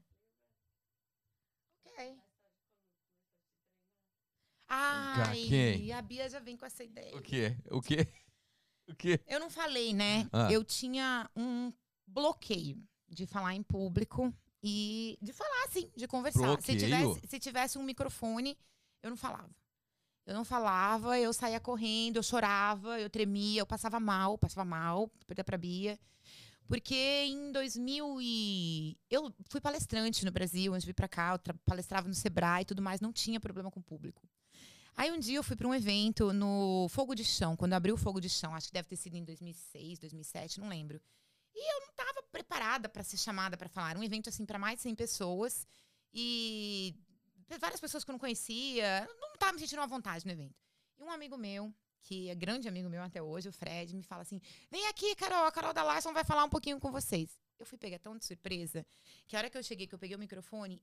Ai, 4.74 5.44
Quem? 5.49 5.93
a 5.93 6.01
Bia 6.01 6.31
já 6.31 6.40
vem 6.40 6.57
com 6.57 6.65
essa 6.65 6.82
ideia. 6.82 7.15
O 7.15 7.20
quê? 7.20 7.55
O 7.70 7.82
quê? 7.82 8.09
O 8.89 8.94
quê? 8.94 9.20
Eu 9.27 9.39
não 9.39 9.51
falei, 9.51 9.93
né? 9.93 10.27
Ah. 10.32 10.51
Eu 10.51 10.65
tinha 10.65 11.31
um 11.36 11.70
bloqueio 12.07 12.82
de 13.07 13.27
falar 13.27 13.55
em 13.55 13.62
público 13.62 14.35
e 14.62 15.19
de 15.20 15.31
falar, 15.35 15.65
assim, 15.69 15.90
de 15.94 16.09
conversar. 16.09 16.59
Se 16.62 16.74
tivesse, 16.74 17.20
se 17.28 17.39
tivesse 17.39 17.77
um 17.77 17.82
microfone, 17.82 18.57
eu 19.03 19.11
não 19.11 19.16
falava. 19.16 19.51
Eu 20.24 20.32
não 20.35 20.44
falava, 20.44 21.19
eu 21.19 21.35
saía 21.35 21.61
correndo, 21.61 22.16
eu 22.16 22.23
chorava, 22.23 22.99
eu 22.99 23.11
tremia, 23.11 23.61
eu 23.61 23.66
passava 23.66 24.01
mal, 24.01 24.39
passava 24.39 24.65
mal, 24.65 25.11
perder 25.27 25.44
pra 25.44 25.59
Bia. 25.59 26.01
Porque 26.66 26.94
em 26.94 27.53
2000 27.53 28.20
e... 28.23 28.97
Eu 29.11 29.35
fui 29.51 29.61
palestrante 29.61 30.24
no 30.24 30.32
Brasil, 30.32 30.73
antes 30.73 30.85
de 30.85 30.86
vir 30.86 30.94
pra 30.94 31.09
cá, 31.09 31.35
eu 31.35 31.55
palestrava 31.66 32.09
no 32.09 32.15
Sebrae 32.15 32.62
e 32.62 32.65
tudo 32.65 32.81
mais, 32.81 33.03
não 33.03 33.12
tinha 33.12 33.39
problema 33.39 33.70
com 33.70 33.81
o 33.81 33.82
público. 33.82 34.23
Aí 34.97 35.10
um 35.10 35.19
dia 35.19 35.39
eu 35.39 35.43
fui 35.43 35.56
para 35.56 35.66
um 35.66 35.74
evento 35.74 36.32
no 36.32 36.86
Fogo 36.90 37.14
de 37.14 37.24
Chão, 37.24 37.56
quando 37.56 37.73
abriu 37.73 37.94
o 37.94 37.98
Fogo 37.98 38.20
de 38.20 38.28
Chão, 38.28 38.55
acho 38.55 38.69
que 38.69 38.73
deve 38.73 38.89
ter 38.89 38.97
sido 38.97 39.16
em 39.16 39.24
2006, 39.24 39.98
2007, 39.98 40.60
não 40.60 40.69
lembro. 40.69 41.01
E 41.55 41.74
eu 41.74 41.81
não 41.81 41.90
estava 41.90 42.23
preparada 42.31 42.89
para 42.89 43.02
ser 43.02 43.16
chamada 43.16 43.56
para 43.56 43.69
falar. 43.69 43.97
Um 43.97 44.02
evento 44.02 44.28
assim 44.28 44.44
para 44.44 44.59
mais 44.59 44.77
de 44.77 44.82
100 44.82 44.94
pessoas 44.94 45.66
e 46.12 46.94
várias 47.59 47.81
pessoas 47.81 48.05
que 48.05 48.10
eu 48.10 48.14
não 48.14 48.19
conhecia. 48.19 49.09
Não 49.20 49.35
estava 49.35 49.52
me 49.52 49.59
sentindo 49.59 49.82
à 49.82 49.86
vontade 49.86 50.24
no 50.24 50.32
evento. 50.32 50.55
E 50.98 51.02
um 51.02 51.10
amigo 51.10 51.36
meu, 51.36 51.74
que 52.02 52.28
é 52.28 52.35
grande 52.35 52.69
amigo 52.69 52.89
meu 52.89 53.02
até 53.02 53.23
hoje, 53.23 53.48
o 53.48 53.52
Fred, 53.52 53.94
me 53.94 54.02
fala 54.02 54.23
assim: 54.23 54.40
"Vem 54.70 54.86
aqui, 54.89 55.14
Carol, 55.16 55.44
a 55.44 55.52
Carol 55.52 55.73
da 55.73 55.82
Larson 55.82 56.12
vai 56.12 56.24
falar 56.24 56.44
um 56.44 56.51
pouquinho 56.51 56.78
com 56.78 56.90
vocês". 56.90 57.39
Eu 57.59 57.66
fui 57.66 57.78
pegar 57.78 57.98
tão 57.98 58.16
de 58.16 58.24
surpresa 58.24 58.85
que 59.27 59.36
a 59.36 59.39
hora 59.39 59.51
que 59.51 59.56
eu 59.56 59.62
cheguei, 59.62 59.86
que 59.86 59.94
eu 59.94 59.98
peguei 59.98 60.16
o 60.16 60.19
microfone, 60.19 60.82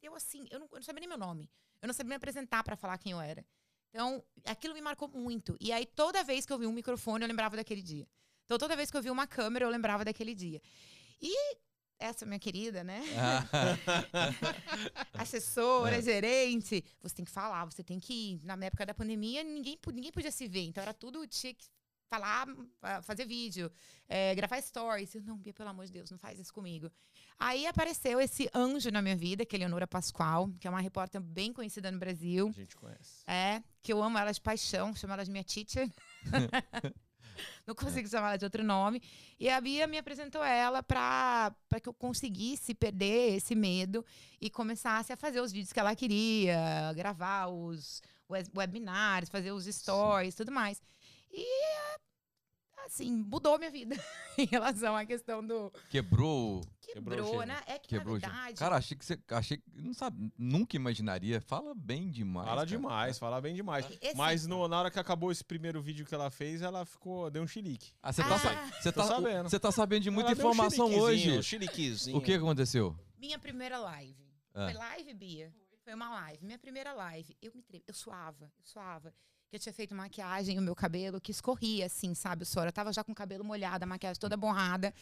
deu 0.00 0.14
assim, 0.14 0.46
eu 0.50 0.60
não, 0.60 0.68
eu 0.70 0.76
não 0.76 0.82
sabia 0.82 1.00
nem 1.00 1.08
meu 1.08 1.18
nome. 1.18 1.50
Eu 1.80 1.86
não 1.86 1.94
sabia 1.94 2.10
me 2.10 2.16
apresentar 2.16 2.62
para 2.62 2.76
falar 2.76 2.98
quem 2.98 3.12
eu 3.12 3.20
era. 3.20 3.44
Então, 3.90 4.22
aquilo 4.44 4.74
me 4.74 4.80
marcou 4.80 5.08
muito. 5.08 5.56
E 5.60 5.72
aí, 5.72 5.86
toda 5.86 6.24
vez 6.24 6.44
que 6.44 6.52
eu 6.52 6.58
vi 6.58 6.66
um 6.66 6.72
microfone, 6.72 7.24
eu 7.24 7.28
lembrava 7.28 7.56
daquele 7.56 7.82
dia. 7.82 8.06
Então, 8.44 8.58
toda 8.58 8.76
vez 8.76 8.90
que 8.90 8.96
eu 8.96 9.02
vi 9.02 9.10
uma 9.10 9.26
câmera, 9.26 9.64
eu 9.64 9.70
lembrava 9.70 10.04
daquele 10.04 10.34
dia. 10.34 10.60
E 11.20 11.34
essa 11.98 12.24
minha 12.24 12.38
querida, 12.38 12.84
né? 12.84 13.02
Assessora, 15.14 15.96
é. 15.96 16.02
gerente. 16.02 16.84
Você 17.02 17.16
tem 17.16 17.24
que 17.24 17.30
falar, 17.30 17.64
você 17.64 17.82
tem 17.82 17.98
que 17.98 18.12
ir. 18.12 18.40
Na 18.44 18.54
época 18.64 18.86
da 18.86 18.94
pandemia, 18.94 19.42
ninguém, 19.42 19.78
ninguém 19.92 20.12
podia 20.12 20.30
se 20.30 20.46
ver. 20.46 20.66
Então, 20.66 20.82
era 20.82 20.94
tudo, 20.94 21.26
tinha 21.26 21.54
que 21.54 21.66
falar, 22.08 22.46
fazer 23.02 23.26
vídeo, 23.26 23.70
é, 24.08 24.34
gravar 24.34 24.60
stories. 24.60 25.14
Eu, 25.14 25.22
não, 25.22 25.36
Bia, 25.36 25.52
pelo 25.52 25.68
amor 25.68 25.86
de 25.86 25.92
Deus, 25.92 26.10
não 26.10 26.18
faz 26.18 26.38
isso 26.38 26.52
comigo. 26.52 26.90
Aí 27.38 27.66
apareceu 27.66 28.20
esse 28.20 28.50
anjo 28.52 28.90
na 28.90 29.00
minha 29.00 29.16
vida, 29.16 29.46
que 29.46 29.54
é 29.54 29.58
Leonora 29.60 29.86
Pascoal, 29.86 30.50
que 30.58 30.66
é 30.66 30.70
uma 30.70 30.80
repórter 30.80 31.20
bem 31.20 31.52
conhecida 31.52 31.90
no 31.90 31.98
Brasil. 31.98 32.48
A 32.48 32.52
gente 32.52 32.74
conhece. 32.74 33.22
É, 33.28 33.62
que 33.80 33.92
eu 33.92 34.02
amo 34.02 34.18
ela 34.18 34.32
de 34.32 34.40
paixão, 34.40 34.94
chamo 34.94 35.12
ela 35.12 35.24
de 35.24 35.30
minha 35.30 35.44
teacher. 35.44 35.88
não 37.64 37.76
consigo 37.76 38.08
é. 38.08 38.10
chamar 38.10 38.28
ela 38.28 38.38
de 38.38 38.44
outro 38.44 38.64
nome. 38.64 39.00
E 39.38 39.48
a 39.48 39.60
Bia 39.60 39.86
me 39.86 39.98
apresentou 39.98 40.42
ela 40.42 40.82
para 40.82 41.54
que 41.80 41.88
eu 41.88 41.94
conseguisse 41.94 42.74
perder 42.74 43.36
esse 43.36 43.54
medo 43.54 44.04
e 44.40 44.50
começasse 44.50 45.12
a 45.12 45.16
fazer 45.16 45.40
os 45.40 45.52
vídeos 45.52 45.72
que 45.72 45.78
ela 45.78 45.94
queria, 45.94 46.92
gravar 46.94 47.46
os 47.46 48.02
webinars, 48.28 49.28
fazer 49.28 49.52
os 49.52 49.64
stories, 49.64 50.34
Sim. 50.34 50.38
tudo 50.38 50.50
mais. 50.50 50.82
E 51.30 51.46
assim, 52.86 53.12
mudou 53.12 53.58
minha 53.58 53.70
vida 53.70 53.96
em 54.36 54.46
relação 54.46 54.96
à 54.96 55.04
questão 55.04 55.44
do. 55.44 55.72
Quebrou. 55.90 56.62
Quebrou, 56.80 57.16
Quebrou 57.16 57.46
né? 57.46 57.60
É 57.66 57.78
que 57.78 57.88
Quebrou 57.88 58.18
na 58.18 58.28
verdade. 58.28 58.58
Cara, 58.58 58.76
achei 58.76 58.96
que 58.96 59.04
você. 59.04 59.18
Achei 59.28 59.62
não 59.74 59.92
sabe, 59.92 60.32
nunca 60.38 60.76
imaginaria. 60.76 61.40
Fala 61.40 61.74
bem 61.74 62.10
demais. 62.10 62.46
Fala 62.46 62.60
cara. 62.60 62.66
demais, 62.66 63.18
fala 63.18 63.40
bem 63.40 63.54
demais. 63.54 63.86
Esse... 64.00 64.16
Mas 64.16 64.46
no, 64.46 64.66
na 64.66 64.78
hora 64.78 64.90
que 64.90 64.98
acabou 64.98 65.30
esse 65.30 65.44
primeiro 65.44 65.82
vídeo 65.82 66.06
que 66.06 66.14
ela 66.14 66.30
fez, 66.30 66.62
ela 66.62 66.84
ficou. 66.84 67.30
Deu 67.30 67.42
um 67.42 67.46
chilique. 67.46 67.92
Ah, 68.02 68.12
você 68.12 68.22
tá, 68.22 68.34
ah. 68.34 68.70
Você 68.80 68.92
tá, 68.92 69.04
sabendo. 69.04 69.50
Você 69.50 69.60
tá 69.60 69.72
sabendo 69.72 70.02
de 70.02 70.10
muita 70.10 70.30
ela 70.30 70.38
informação 70.38 70.90
um 70.90 70.98
hoje. 70.98 71.38
Um 71.38 72.16
o 72.16 72.20
que 72.20 72.32
aconteceu? 72.34 72.96
Minha 73.18 73.38
primeira 73.38 73.78
live. 73.78 74.28
Ah. 74.54 74.64
Foi 74.66 74.74
live, 74.74 75.14
Bia? 75.14 75.54
Foi 75.84 75.94
uma 75.94 76.10
live, 76.10 76.44
minha 76.44 76.58
primeira 76.58 76.92
live. 76.92 77.36
Eu 77.40 77.50
me 77.54 77.62
tremi, 77.62 77.82
eu 77.86 77.94
suava, 77.94 78.44
eu 78.44 78.64
suava. 78.64 79.14
Que 79.50 79.56
eu 79.56 79.60
tinha 79.60 79.72
feito 79.72 79.94
maquiagem, 79.94 80.58
o 80.58 80.62
meu 80.62 80.74
cabelo 80.74 81.18
que 81.18 81.30
escorria, 81.30 81.86
assim, 81.86 82.14
sabe, 82.14 82.42
o 82.42 82.46
suor. 82.46 82.66
Eu 82.66 82.72
tava 82.72 82.92
já 82.92 83.02
com 83.02 83.12
o 83.12 83.14
cabelo 83.14 83.42
molhado, 83.42 83.82
a 83.82 83.86
maquiagem 83.86 84.20
toda 84.20 84.36
borrada. 84.36 84.92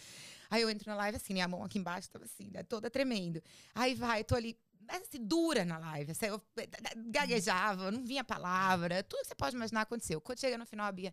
Aí 0.48 0.62
eu 0.62 0.70
entro 0.70 0.88
na 0.88 0.96
live 0.96 1.16
assim, 1.16 1.32
minha 1.32 1.48
mão 1.48 1.64
aqui 1.64 1.80
embaixo 1.80 2.08
tava 2.08 2.26
assim, 2.26 2.48
né, 2.52 2.62
toda 2.62 2.88
tremendo. 2.88 3.42
Aí 3.74 3.94
vai, 3.96 4.22
tô 4.22 4.36
ali, 4.36 4.56
assim, 4.88 5.18
dura 5.18 5.64
na 5.64 5.78
live. 5.78 6.12
Assim, 6.12 6.26
eu 6.26 6.40
gaguejava, 7.08 7.90
não 7.90 8.04
vinha 8.04 8.22
palavra, 8.22 9.02
tudo 9.02 9.22
que 9.22 9.26
você 9.26 9.34
pode 9.34 9.56
imaginar 9.56 9.80
aconteceu. 9.80 10.20
Quando 10.20 10.38
chega 10.38 10.56
no 10.56 10.64
final, 10.64 10.86
a 10.86 10.92
Bia 10.92 11.12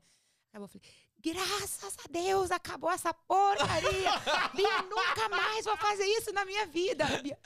acabou, 0.52 0.68
falei, 0.68 0.88
graças 1.20 1.98
a 2.06 2.12
Deus, 2.12 2.52
acabou 2.52 2.92
essa 2.92 3.12
porcaria. 3.12 4.12
Bia, 4.56 4.82
nunca 4.84 5.28
mais 5.30 5.66
vou 5.66 5.76
fazer 5.78 6.06
isso 6.06 6.32
na 6.34 6.46
minha 6.46 6.68
vida. 6.68 7.04
Bia, 7.24 7.40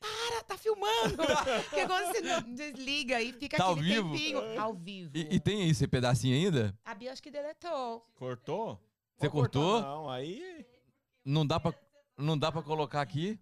para, 0.00 0.30
para, 0.30 0.44
tá 0.44 0.56
filmando. 0.58 1.16
Porque 1.68 1.86
quando 1.86 2.06
você 2.06 2.20
não 2.22 2.54
desliga 2.54 3.20
e 3.20 3.32
fica 3.32 3.56
Tá 3.56 3.64
ao 3.64 3.76
vivo? 3.76 4.12
tempinho 4.12 4.60
ao 4.60 4.74
vivo. 4.74 5.10
E, 5.14 5.36
e 5.36 5.40
tem 5.40 5.68
esse 5.68 5.86
pedacinho 5.86 6.34
ainda? 6.34 6.76
A 6.84 6.94
Bia 6.94 7.12
acho 7.12 7.22
que 7.22 7.30
deletou. 7.30 8.00
Cortou? 8.14 8.80
Você 9.18 9.28
cortou? 9.28 9.80
Não, 9.82 10.08
aí. 10.10 10.64
Não 11.24 11.46
dá 11.46 11.60
pra, 11.60 11.74
não 12.16 12.38
dá 12.38 12.50
pra 12.50 12.62
colocar 12.62 13.02
aqui? 13.02 13.38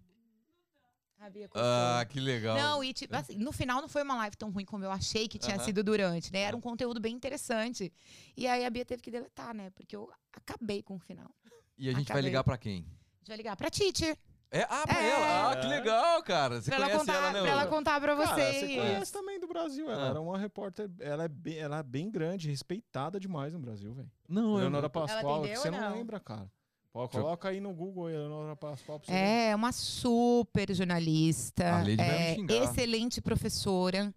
A 1.19 1.29
Bia 1.29 1.47
cortou. 1.49 1.61
Ah, 1.69 2.05
que 2.07 2.19
legal. 2.19 2.57
Não, 2.57 2.83
e 2.83 2.93
tipo, 2.93 3.15
assim, 3.15 3.35
no 3.37 3.51
final 3.51 3.81
não 3.81 3.89
foi 3.89 4.03
uma 4.03 4.15
live 4.15 4.35
tão 4.37 4.51
ruim 4.51 4.65
como 4.65 4.83
eu 4.85 4.91
achei 4.91 5.27
que 5.27 5.37
tinha 5.37 5.55
Aham. 5.55 5.65
sido 5.65 5.83
durante, 5.83 6.31
né? 6.31 6.41
Era 6.41 6.55
um 6.55 6.61
conteúdo 6.61 6.99
bem 6.99 7.13
interessante. 7.13 7.91
E 8.37 8.47
aí 8.47 8.65
a 8.65 8.69
Bia 8.69 8.85
teve 8.85 9.01
que 9.01 9.11
deletar, 9.11 9.53
né? 9.53 9.69
Porque 9.71 9.95
eu 9.95 10.09
acabei 10.33 10.81
com 10.81 10.95
o 10.95 10.99
final. 10.99 11.29
E 11.77 11.87
a 11.87 11.91
gente 11.91 11.99
vai 12.07 12.15
Acabei. 12.15 12.21
ligar 12.23 12.43
pra 12.43 12.57
quem? 12.57 12.79
A 12.79 13.17
gente 13.19 13.27
vai 13.27 13.37
ligar 13.37 13.55
pra 13.57 13.69
Titi. 13.69 14.17
É, 14.51 14.63
ah, 14.67 14.83
pra 14.87 14.99
É. 15.03 15.09
ela. 15.09 15.51
Ah, 15.51 15.55
que 15.57 15.67
legal, 15.67 16.23
cara. 16.23 16.59
Você 16.61 16.71
Pra 16.71 16.77
ela, 16.77 16.85
conhece 16.87 17.05
contar, 17.05 17.17
ela, 17.19 17.31
né? 17.33 17.41
pra 17.41 17.51
ela 17.51 17.67
contar 17.67 18.01
pra 18.01 18.15
Cara, 18.15 18.35
vocês. 18.35 18.55
você 18.61 18.75
conhece 18.77 19.11
também 19.13 19.39
do 19.39 19.47
Brasil. 19.47 19.89
Ela 19.91 20.05
Ah. 20.05 20.09
era 20.09 20.21
uma 20.21 20.37
repórter. 20.39 20.89
Ela 20.99 21.25
é, 21.25 21.27
bem, 21.27 21.57
ela 21.59 21.77
é 21.79 21.83
bem 21.83 22.09
grande, 22.09 22.49
respeitada 22.49 23.19
demais 23.19 23.53
no 23.53 23.59
Brasil, 23.59 23.93
velho. 23.93 24.09
Não, 24.27 24.53
eu 24.53 24.59
Eleonora 24.59 24.89
Pascoal, 24.89 25.43
que 25.43 25.55
você 25.55 25.69
não 25.69 25.79
não? 25.79 25.95
lembra, 25.95 26.19
cara. 26.19 26.51
Pô, 26.91 27.03
eu- 27.03 27.09
coloca 27.09 27.49
aí 27.49 27.59
no 27.59 27.71
Google 27.71 28.09
Eleonora 28.09 28.55
Pascoal 28.55 28.99
pra 28.99 29.05
você 29.05 29.11
ver. 29.11 29.19
É, 29.19 29.55
uma 29.55 29.71
super 29.71 30.73
jornalista. 30.73 31.63
É, 31.99 32.35
excelente 32.63 33.21
professora. 33.21 34.11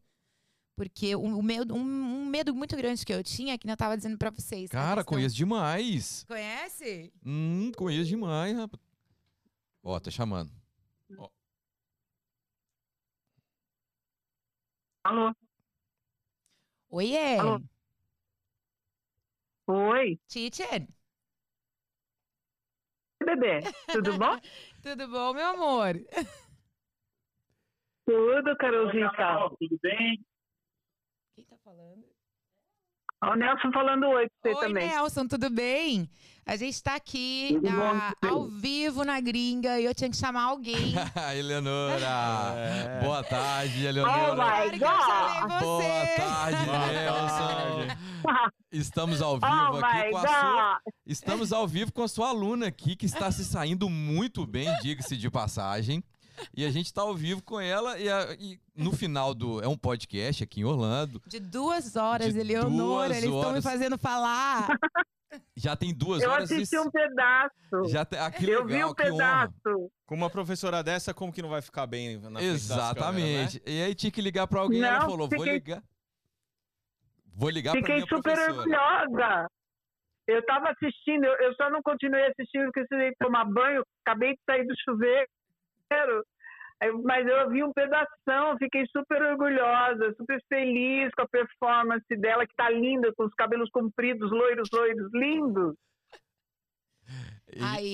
Porque 0.75 1.15
o, 1.15 1.21
o 1.21 1.43
medo, 1.43 1.75
um, 1.75 1.79
um 1.79 2.25
medo 2.25 2.55
muito 2.55 2.75
grande 2.75 3.05
que 3.05 3.13
eu 3.13 3.23
tinha, 3.23 3.59
que 3.59 3.71
eu 3.71 3.77
tava 3.77 3.95
dizendo 3.95 4.17
pra 4.17 4.31
vocês. 4.31 4.71
Cara, 4.71 4.97
questão- 5.03 5.05
conheço 5.15 5.37
demais. 5.37 6.25
Conhece? 6.27 7.13
Hum, 7.25 7.71
conheço 7.77 8.09
demais, 8.09 8.57
rapaz. 8.57 8.81
Ó, 9.83 9.99
tá 10.01 10.11
chamando. 10.11 10.51
Alô? 15.05 15.35
Oiê! 16.91 17.39
Alô? 17.39 17.61
Oi, 19.67 20.19
Titi, 20.29 20.63
bebê. 23.25 23.61
Tudo 23.93 24.19
bom? 24.19 24.39
tudo 24.83 25.09
bom, 25.09 25.33
meu 25.33 25.47
amor? 25.47 25.95
Tudo, 28.07 28.57
Carolzinha. 28.59 29.11
Tudo 29.59 29.79
bem? 29.83 30.25
Quem 31.35 31.45
tá 31.45 31.57
falando? 31.65 32.05
Ó, 33.23 33.33
O 33.33 33.37
Nelson 33.37 33.73
falando 33.73 34.07
oi 34.09 34.29
pra 34.29 34.53
você 34.53 34.59
Oi, 34.59 34.67
também. 34.67 34.89
Nelson, 34.89 35.27
tudo 35.27 35.51
bem? 35.51 36.11
A 36.45 36.57
gente 36.57 36.83
tá 36.83 36.97
aqui 36.97 37.57
bom, 37.63 37.71
ah, 37.71 38.13
ao 38.21 38.49
vivo 38.49 39.05
na 39.05 39.21
gringa 39.21 39.79
e 39.79 39.85
eu 39.85 39.95
tinha 39.95 40.11
que 40.11 40.17
chamar 40.17 40.43
alguém. 40.43 40.93
Eleonora. 41.39 42.55
É. 42.57 43.01
Boa 43.01 43.23
tarde, 43.23 43.85
Oh 43.85 43.89
Eleonora. 43.89 44.35
Claro 44.35 44.71
my 44.73 44.79
que 44.79 44.85
eu 44.85 44.89
chamei 44.89 45.41
God! 45.41 45.61
Boa 45.61 46.07
tarde, 46.17 46.67
Nelson. 46.67 47.97
Estamos 48.73 49.23
ao 49.23 49.35
vivo 49.35 49.47
Oh 49.53 49.77
aqui 49.77 50.05
my 50.05 50.11
com 50.11 50.17
a 50.17 50.21
sua. 50.27 50.81
God! 50.85 50.95
Estamos 51.07 51.53
ao 51.53 51.69
vivo 51.69 51.93
com 51.93 52.03
a 52.03 52.09
sua 52.09 52.29
aluna 52.31 52.67
aqui, 52.67 52.97
que 52.97 53.07
está 53.07 53.31
se 53.31 53.45
saindo 53.45 53.89
muito 53.89 54.45
bem, 54.45 54.69
diga-se 54.83 55.17
de 55.17 55.31
passagem. 55.31 56.03
E 56.55 56.65
a 56.65 56.71
gente 56.71 56.87
está 56.87 57.03
ao 57.03 57.15
vivo 57.15 57.43
com 57.43 57.61
ela 57.61 57.99
e, 57.99 58.09
a- 58.09 58.35
e 58.39 58.59
no 58.75 58.93
final 58.93 59.35
do. 59.35 59.63
É 59.63 59.69
um 59.69 59.77
podcast 59.77 60.43
aqui 60.45 60.61
em 60.61 60.65
Orlando. 60.65 61.23
De 61.27 61.39
duas 61.41 61.95
horas, 61.97 62.33
De 62.35 62.41
Eleonora, 62.41 63.09
duas 63.09 63.11
eles 63.11 63.25
estão 63.25 63.41
me 63.41 63.47
horas. 63.47 63.65
fazendo 63.65 63.99
falar. 63.99 64.67
Já 65.57 65.75
tem 65.75 65.95
duas 65.95 66.23
Eu 66.23 66.31
horas 66.31 66.51
assisti 66.53 66.77
e. 66.77 66.79
um 66.79 66.91
pedaço. 66.91 67.55
Já 67.89 68.05
tem, 68.05 68.19
ah, 68.19 68.31
que 68.31 68.45
Eu 68.51 68.67
vi 68.67 68.75
legal, 68.75 68.91
um 68.91 68.95
que 68.95 69.03
honra. 69.11 69.49
pedaço. 69.49 69.91
Com 70.05 70.15
uma 70.15 70.29
professora 70.29 70.83
dessa, 70.83 71.15
como 71.15 71.33
que 71.33 71.41
não 71.41 71.49
vai 71.49 71.63
ficar 71.63 71.87
bem 71.87 72.19
na 72.19 72.43
Exatamente. 72.43 73.01
câmeras, 73.01 73.55
né? 73.55 73.61
E 73.67 73.83
aí 73.83 73.95
tinha 73.95 74.11
que 74.11 74.21
ligar 74.21 74.47
pra 74.47 74.61
alguém, 74.61 74.83
ela 74.83 75.01
falou: 75.01 75.29
vou 75.29 75.31
fiquei- 75.31 75.53
ligar. 75.55 75.83
Vou 77.35 77.49
ligar 77.49 77.73
pra 77.73 77.81
Fiquei 77.81 77.95
minha 77.97 78.07
super 78.07 78.23
professora. 78.23 78.53
orgulhosa. 78.59 79.47
Eu 80.29 80.45
tava 80.47 80.71
assistindo, 80.71 81.25
eu, 81.25 81.35
eu 81.49 81.55
só 81.55 81.71
não 81.71 81.83
continuei 81.83 82.25
assistindo 82.27 82.65
porque 82.67 82.81
eu 82.81 82.87
precisei 82.89 83.13
tomar 83.19 83.45
banho, 83.47 83.83
acabei 84.05 84.35
de 84.35 84.41
sair 84.49 84.65
do 84.67 84.75
chuveiro. 84.85 85.27
Aí, 86.81 86.91
Mas 87.05 87.27
eu 87.27 87.49
vi 87.51 87.63
um 87.63 87.73
pedação, 87.73 88.59
fiquei 88.59 88.85
super 88.87 89.23
orgulhosa, 89.23 90.15
super 90.17 90.43
feliz 90.49 91.11
com 91.15 91.23
a 91.23 91.29
performance 91.29 92.17
dela, 92.17 92.47
que 92.47 92.55
tá 92.57 92.69
linda, 92.71 93.13
com 93.17 93.25
os 93.25 93.35
cabelos 93.35 93.71
compridos, 93.71 94.31
loiros, 94.31 94.69
loiros, 94.73 95.11
lindos. 95.13 95.75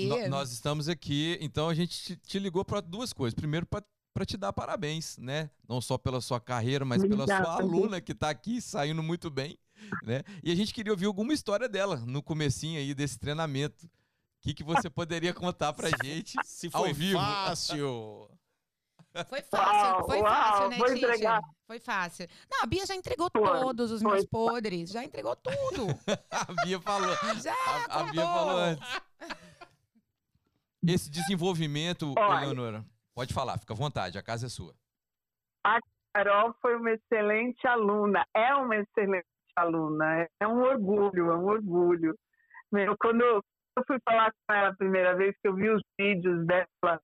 No- 0.09 0.29
nós 0.29 0.53
estamos 0.53 0.89
aqui, 0.89 1.37
então 1.41 1.69
a 1.69 1.75
gente 1.75 2.17
te, 2.17 2.39
ligou 2.39 2.65
para 2.65 2.81
duas 2.81 3.13
coisas. 3.13 3.35
Primeiro, 3.35 3.67
para 3.67 4.25
te 4.25 4.37
dar 4.37 4.53
parabéns, 4.53 5.19
né? 5.19 5.51
Não 5.69 5.81
só 5.81 5.99
pela 5.99 6.21
sua 6.21 6.41
carreira, 6.41 6.85
mas 6.85 7.03
pela 7.05 7.27
sua 7.27 7.37
Obrigada. 7.37 7.63
aluna 7.63 8.01
que 8.01 8.13
está 8.13 8.31
aqui 8.31 8.61
saindo 8.61 9.03
muito 9.03 9.31
bem, 9.31 9.59
né? 10.03 10.23
E 10.43 10.51
a 10.53 10.55
gente 10.55 10.73
queria 10.73 10.93
ouvir 10.93 11.07
alguma 11.07 11.33
história 11.33 11.69
dela 11.69 11.97
no 12.07 12.23
comecinho 12.23 12.79
aí 12.79 12.95
desse 12.95 13.19
treinamento. 13.19 13.87
O 14.39 14.41
que, 14.41 14.55
que 14.55 14.63
você 14.63 14.89
poderia 14.89 15.35
contar 15.35 15.73
pra 15.73 15.89
gente? 16.03 16.37
Se 16.45 16.69
Ao 16.73 16.83
foi 16.83 16.93
vivo. 16.93 17.19
fácil. 17.19 18.31
Foi 19.29 19.43
fácil, 19.43 19.97
Uau, 19.97 20.07
foi 20.07 20.21
uau, 20.21 20.31
fácil, 20.31 20.69
né, 20.69 20.77
vou 20.77 20.89
entregar. 20.93 21.41
Foi 21.67 21.81
fácil. 21.81 22.29
Não, 22.51 22.63
a 22.63 22.67
Bia 22.67 22.87
já 22.87 22.95
entregou 22.95 23.29
Foi, 23.33 23.43
todos 23.43 23.91
os 23.91 24.01
foi. 24.01 24.13
meus 24.13 24.27
podres, 24.27 24.91
já 24.91 25.03
entregou 25.03 25.35
tudo. 25.35 25.87
A 26.31 26.65
Bia 26.65 26.81
falou. 26.81 27.11
Já 27.43 27.53
A, 27.53 28.01
a 28.01 28.03
Bia 28.05 28.23
falou 28.23 28.59
antes. 28.59 29.01
Esse 30.87 31.11
desenvolvimento, 31.11 32.15
Olha. 32.17 32.45
Eleonora, 32.45 32.85
pode 33.15 33.35
falar, 33.35 33.59
fica 33.59 33.73
à 33.73 33.77
vontade, 33.77 34.17
a 34.19 34.23
casa 34.23 34.47
é 34.47 34.49
sua. 34.49 34.75
Carol 36.15 36.55
foi 36.63 36.77
uma 36.77 36.91
excelente 36.93 37.67
aluna, 37.67 38.25
é 38.35 38.55
uma 38.55 38.77
excelente 38.77 39.27
aluna, 39.57 40.29
é 40.41 40.47
um 40.47 40.61
orgulho, 40.63 41.31
é 41.31 41.37
um 41.37 41.45
orgulho. 41.47 42.19
Meu, 42.73 42.97
quando 42.99 43.45
eu 43.79 43.85
fui 43.87 43.99
falar 44.05 44.33
com 44.33 44.55
ela 44.55 44.69
a 44.69 44.77
primeira 44.77 45.15
vez, 45.17 45.35
que 45.41 45.49
eu 45.49 45.55
vi 45.55 45.71
os 45.71 45.83
vídeos 45.99 46.47
dela, 46.47 47.01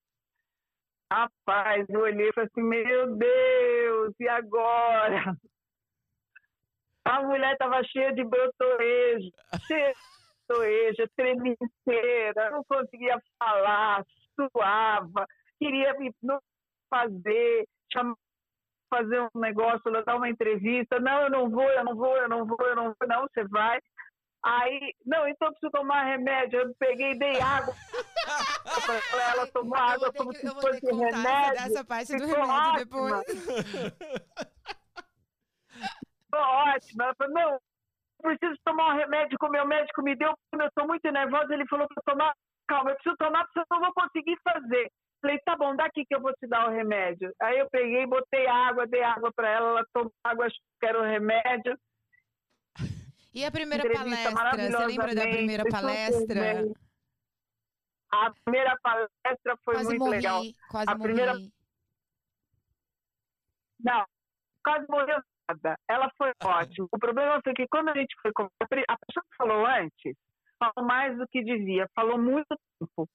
rapaz, 1.11 1.87
eu 1.89 2.01
olhei 2.01 2.29
e 2.29 2.33
falei 2.33 2.51
assim, 2.51 2.63
meu 2.63 3.17
Deus, 3.17 4.15
e 4.19 4.29
agora? 4.29 5.37
A 7.07 7.23
mulher 7.23 7.53
estava 7.53 7.85
cheia 7.85 8.15
de 8.15 8.25
brotoejo, 8.25 9.31
cheia 9.67 9.93
de 9.93 11.55
brotoejo, 11.85 12.51
não 12.51 12.65
conseguia 12.65 13.21
falar, 13.39 14.03
suava, 14.35 15.27
queria 15.59 15.93
me 15.99 16.11
fazer, 16.89 17.69
chamar 17.93 18.17
fazer 18.95 19.21
um 19.21 19.41
negócio, 19.41 20.05
dar 20.05 20.17
uma 20.17 20.29
entrevista. 20.29 21.01
Não, 21.01 21.23
eu 21.23 21.31
não 21.31 21.51
vou, 21.51 21.65
eu 21.65 21.85
não 21.85 21.97
vou, 21.97 22.17
eu 22.17 22.29
não 22.29 22.47
vou, 22.47 22.59
eu 22.61 22.77
não 22.77 22.85
vou. 22.85 23.09
Não, 23.09 23.23
você 23.23 23.45
vai. 23.49 23.81
Aí, 24.45 24.95
não, 25.07 25.27
então 25.27 25.49
eu 25.49 25.53
preciso 25.53 25.73
tomar 25.73 26.05
remédio. 26.05 26.61
Eu 26.61 26.75
peguei, 26.79 27.19
dei 27.19 27.41
água 27.41 27.75
ela, 29.35 29.47
tomou 29.49 29.77
água 29.77 30.13
como 30.13 30.33
se 30.33 30.41
que, 30.41 30.47
ter 30.47 30.61
fosse 30.61 30.81
que 30.81 30.87
essa, 30.87 31.17
remédio. 31.17 31.65
essa 31.67 31.85
parte 31.85 32.17
do 32.17 32.27
remédio 32.27 32.51
ótima. 32.51 33.23
Ficou 36.25 36.41
ótimo. 36.41 37.03
Ela 37.03 37.15
falou, 37.17 37.35
não, 37.35 37.53
eu 37.53 37.61
preciso 38.23 38.59
tomar 38.65 38.95
um 38.95 38.99
remédio 38.99 39.39
que 39.39 39.47
o 39.47 39.51
meu 39.51 39.67
médico 39.67 40.03
me 40.03 40.17
deu, 40.17 40.35
porque 40.51 40.65
eu 40.65 40.69
estou 40.69 40.87
muito 40.87 41.11
nervosa. 41.11 41.55
Ele 41.55 41.67
falou 41.67 41.87
para 41.89 42.03
tomar, 42.15 42.35
calma, 42.67 42.91
eu 42.91 42.95
preciso 42.97 43.17
tomar, 43.17 43.45
porque 43.45 43.61
eu 43.61 43.65
não 43.71 43.81
vou 43.81 43.93
conseguir 43.95 44.39
fazer. 44.43 44.91
Falei, 45.21 45.39
tá 45.45 45.57
bom, 45.57 45.75
daqui 45.75 46.05
que 46.05 46.15
eu 46.15 46.21
vou 46.21 46.33
te 46.35 46.47
dar 46.47 46.69
o 46.69 46.73
remédio. 46.73 47.33
Aí 47.41 47.59
eu 47.59 47.69
peguei, 47.71 48.07
botei 48.07 48.47
água, 48.47 48.87
dei 48.87 49.03
água 49.03 49.33
para 49.35 49.49
ela, 49.49 49.69
ela 49.71 49.87
tomou 49.93 50.13
água, 50.23 50.47
achou 50.47 50.59
que 50.81 50.87
era 50.87 51.01
o 51.01 51.05
remédio. 51.05 51.79
E 53.35 53.45
a 53.45 53.51
primeira 53.51 53.83
palestra, 53.93 54.31
você 54.71 54.87
lembra 54.87 55.15
da 55.15 55.23
primeira 55.23 55.65
palestra? 55.69 56.41
A 58.13 58.33
primeira 58.45 58.79
palestra 58.81 59.57
foi 59.65 59.75
Quase 59.75 59.89
muito 59.89 59.99
morri, 60.05 60.11
legal. 60.17 60.43
quase 60.71 60.91
A 60.91 60.95
morri. 60.95 61.03
primeira- 61.13 61.33
Não, 63.81 64.05
quase 64.65 64.87
morreu 64.89 65.19
nada. 65.49 65.77
Ela 65.89 66.09
foi 66.17 66.33
ótima. 66.45 66.87
O 66.93 66.99
problema 66.99 67.41
foi 67.43 67.53
que 67.55 67.67
quando 67.69 67.89
a 67.89 67.95
gente 67.95 68.15
foi 68.23 68.33
com 68.33 68.45
a 68.45 68.67
pessoa 68.69 69.25
que 69.31 69.37
falou 69.37 69.67
antes 69.67 70.17
falou 70.57 70.87
mais 70.87 71.19
do 71.19 71.27
que 71.27 71.43
devia, 71.43 71.89
falou 71.95 72.17
muito 72.17 72.47
tempo. 72.79 73.09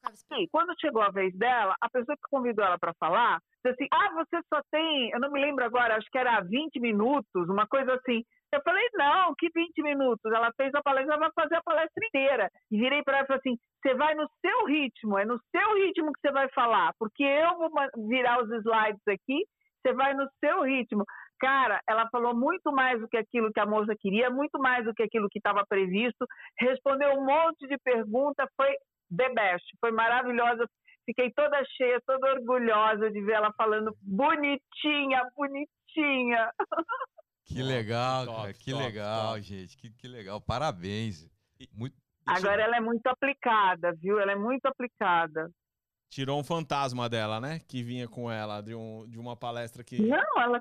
Ficava 0.00 0.14
aí, 0.32 0.48
quando 0.50 0.80
chegou 0.80 1.02
a 1.02 1.10
vez 1.10 1.32
dela, 1.36 1.76
a 1.80 1.90
pessoa 1.90 2.16
que 2.16 2.22
convidou 2.30 2.64
ela 2.64 2.78
para 2.78 2.94
falar 2.94 3.38
disse 3.62 3.68
assim: 3.68 3.86
Ah, 3.92 4.10
você 4.14 4.40
só 4.52 4.62
tem, 4.70 5.10
eu 5.10 5.20
não 5.20 5.30
me 5.30 5.38
lembro 5.38 5.62
agora, 5.64 5.96
acho 5.96 6.08
que 6.10 6.16
era 6.18 6.40
20 6.40 6.80
minutos, 6.80 7.48
uma 7.50 7.66
coisa 7.66 7.92
assim. 7.94 8.24
Eu 8.52 8.60
falei: 8.62 8.88
Não, 8.94 9.34
que 9.36 9.48
20 9.54 9.82
minutos? 9.82 10.32
Ela 10.32 10.52
fez 10.56 10.74
a 10.74 10.82
palestra, 10.82 11.14
ela 11.14 11.20
vai 11.20 11.32
fazer 11.34 11.56
a 11.56 11.62
palestra 11.62 12.06
inteira. 12.06 12.50
E 12.70 12.78
virei 12.78 13.02
para 13.02 13.18
ela 13.18 13.24
e 13.24 13.26
falei 13.26 13.40
assim: 13.40 13.58
Você 13.82 13.94
vai 13.94 14.14
no 14.14 14.28
seu 14.40 14.66
ritmo, 14.66 15.18
é 15.18 15.24
no 15.24 15.38
seu 15.50 15.74
ritmo 15.74 16.12
que 16.12 16.20
você 16.20 16.32
vai 16.32 16.48
falar, 16.50 16.92
porque 16.98 17.24
eu 17.24 17.58
vou 17.58 17.70
virar 18.08 18.42
os 18.42 18.50
slides 18.50 19.06
aqui, 19.08 19.44
você 19.82 19.92
vai 19.92 20.14
no 20.14 20.28
seu 20.40 20.62
ritmo. 20.62 21.04
Cara, 21.38 21.80
ela 21.88 22.08
falou 22.10 22.34
muito 22.34 22.72
mais 22.72 22.98
do 23.00 23.08
que 23.08 23.16
aquilo 23.16 23.52
que 23.52 23.60
a 23.60 23.66
moça 23.66 23.94
queria, 23.98 24.30
muito 24.30 24.58
mais 24.58 24.84
do 24.84 24.94
que 24.94 25.02
aquilo 25.02 25.28
que 25.30 25.38
estava 25.38 25.66
previsto, 25.68 26.26
respondeu 26.58 27.10
um 27.10 27.26
monte 27.26 27.66
de 27.68 27.76
perguntas, 27.78 28.48
foi 28.56 28.74
the 29.14 29.28
best, 29.34 29.66
foi 29.80 29.92
maravilhosa. 29.92 30.66
Fiquei 31.04 31.30
toda 31.32 31.62
cheia, 31.76 32.00
toda 32.04 32.32
orgulhosa 32.32 33.10
de 33.10 33.20
ver 33.20 33.34
ela 33.34 33.52
falando 33.56 33.94
bonitinha, 34.02 35.22
bonitinha. 35.36 36.50
Que 37.46 37.62
legal, 37.62 38.26
top, 38.26 38.36
cara, 38.38 38.52
que 38.52 38.72
top, 38.72 38.84
legal, 38.84 39.28
top. 39.28 39.42
gente, 39.42 39.76
que, 39.76 39.90
que 39.90 40.08
legal, 40.08 40.40
parabéns. 40.40 41.30
Muito, 41.72 41.96
Agora 42.26 42.60
ela 42.60 42.76
é 42.76 42.80
muito 42.80 43.06
aplicada, 43.06 43.92
viu? 43.94 44.18
Ela 44.18 44.32
é 44.32 44.36
muito 44.36 44.66
aplicada. 44.66 45.48
Tirou 46.10 46.40
um 46.40 46.44
fantasma 46.44 47.08
dela, 47.08 47.40
né? 47.40 47.60
Que 47.68 47.82
vinha 47.82 48.08
com 48.08 48.30
ela 48.30 48.60
de, 48.60 48.74
um, 48.74 49.08
de 49.08 49.18
uma 49.18 49.36
palestra 49.36 49.84
que. 49.84 50.02
Não, 50.02 50.40
ela 50.40 50.60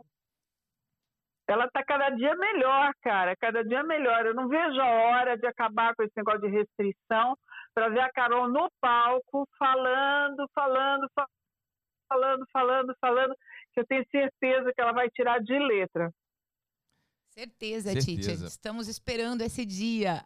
ela 1.48 1.66
está 1.66 1.84
cada 1.84 2.10
dia 2.10 2.36
melhor, 2.36 2.91
cara, 3.02 3.36
cada 3.36 3.64
dia 3.64 3.84
melhor. 3.84 4.26
Eu 4.26 4.34
não 4.34 4.48
vejo 4.48 4.82
a 4.82 4.88
hora 4.88 5.38
de 5.38 5.45
acabar 5.45 5.95
com 5.95 6.03
esse 6.03 6.14
negócio 6.18 6.41
de 6.41 6.48
restrição 6.48 7.38
para 7.74 7.90
ver 7.90 7.99
a 7.99 8.12
Carol 8.12 8.48
no 8.49 8.68
palco 8.82 9.48
falando, 9.57 10.49
falando, 10.56 11.07
falando, 12.10 12.45
falando, 12.52 12.95
falando, 12.99 13.36
que 13.74 13.80
eu 13.80 13.86
tenho 13.86 14.03
certeza 14.10 14.72
que 14.74 14.82
ela 14.82 14.91
vai 14.91 15.10
tirar 15.10 15.40
de 15.40 15.57
letra. 15.57 16.12
Certeza, 17.38 17.91
certeza. 17.91 18.32
Titia. 18.32 18.48
Estamos 18.48 18.88
esperando 18.88 19.41
esse 19.41 19.66
dia. 19.66 20.24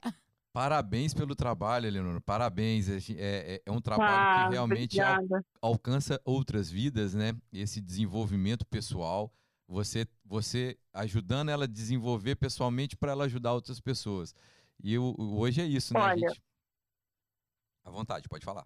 Parabéns 0.53 1.13
pelo 1.13 1.35
trabalho, 1.35 1.87
Eleonora. 1.87 2.21
Parabéns. 2.21 2.89
É, 2.89 3.17
é, 3.17 3.61
é 3.65 3.71
um 3.71 3.81
trabalho 3.81 4.11
ah, 4.11 4.47
que 4.47 4.53
realmente 4.53 4.99
al, 4.99 5.23
alcança 5.61 6.21
outras 6.23 6.69
vidas, 6.69 7.13
né? 7.13 7.33
Esse 7.51 7.79
desenvolvimento 7.81 8.65
pessoal 8.65 9.31
você, 9.69 10.07
você 10.25 10.77
ajudando 10.93 11.49
ela 11.49 11.65
a 11.65 11.67
desenvolver 11.67 12.35
pessoalmente 12.35 12.97
para 12.97 13.11
ela 13.11 13.25
ajudar 13.25 13.53
outras 13.53 13.79
pessoas. 13.79 14.33
E 14.83 14.95
eu, 14.95 15.15
hoje 15.17 15.61
é 15.61 15.65
isso, 15.65 15.93
né, 15.93 15.99
Olha, 15.99 16.29
gente? 16.29 16.41
À 17.85 17.91
vontade, 17.91 18.27
pode 18.27 18.43
falar. 18.43 18.65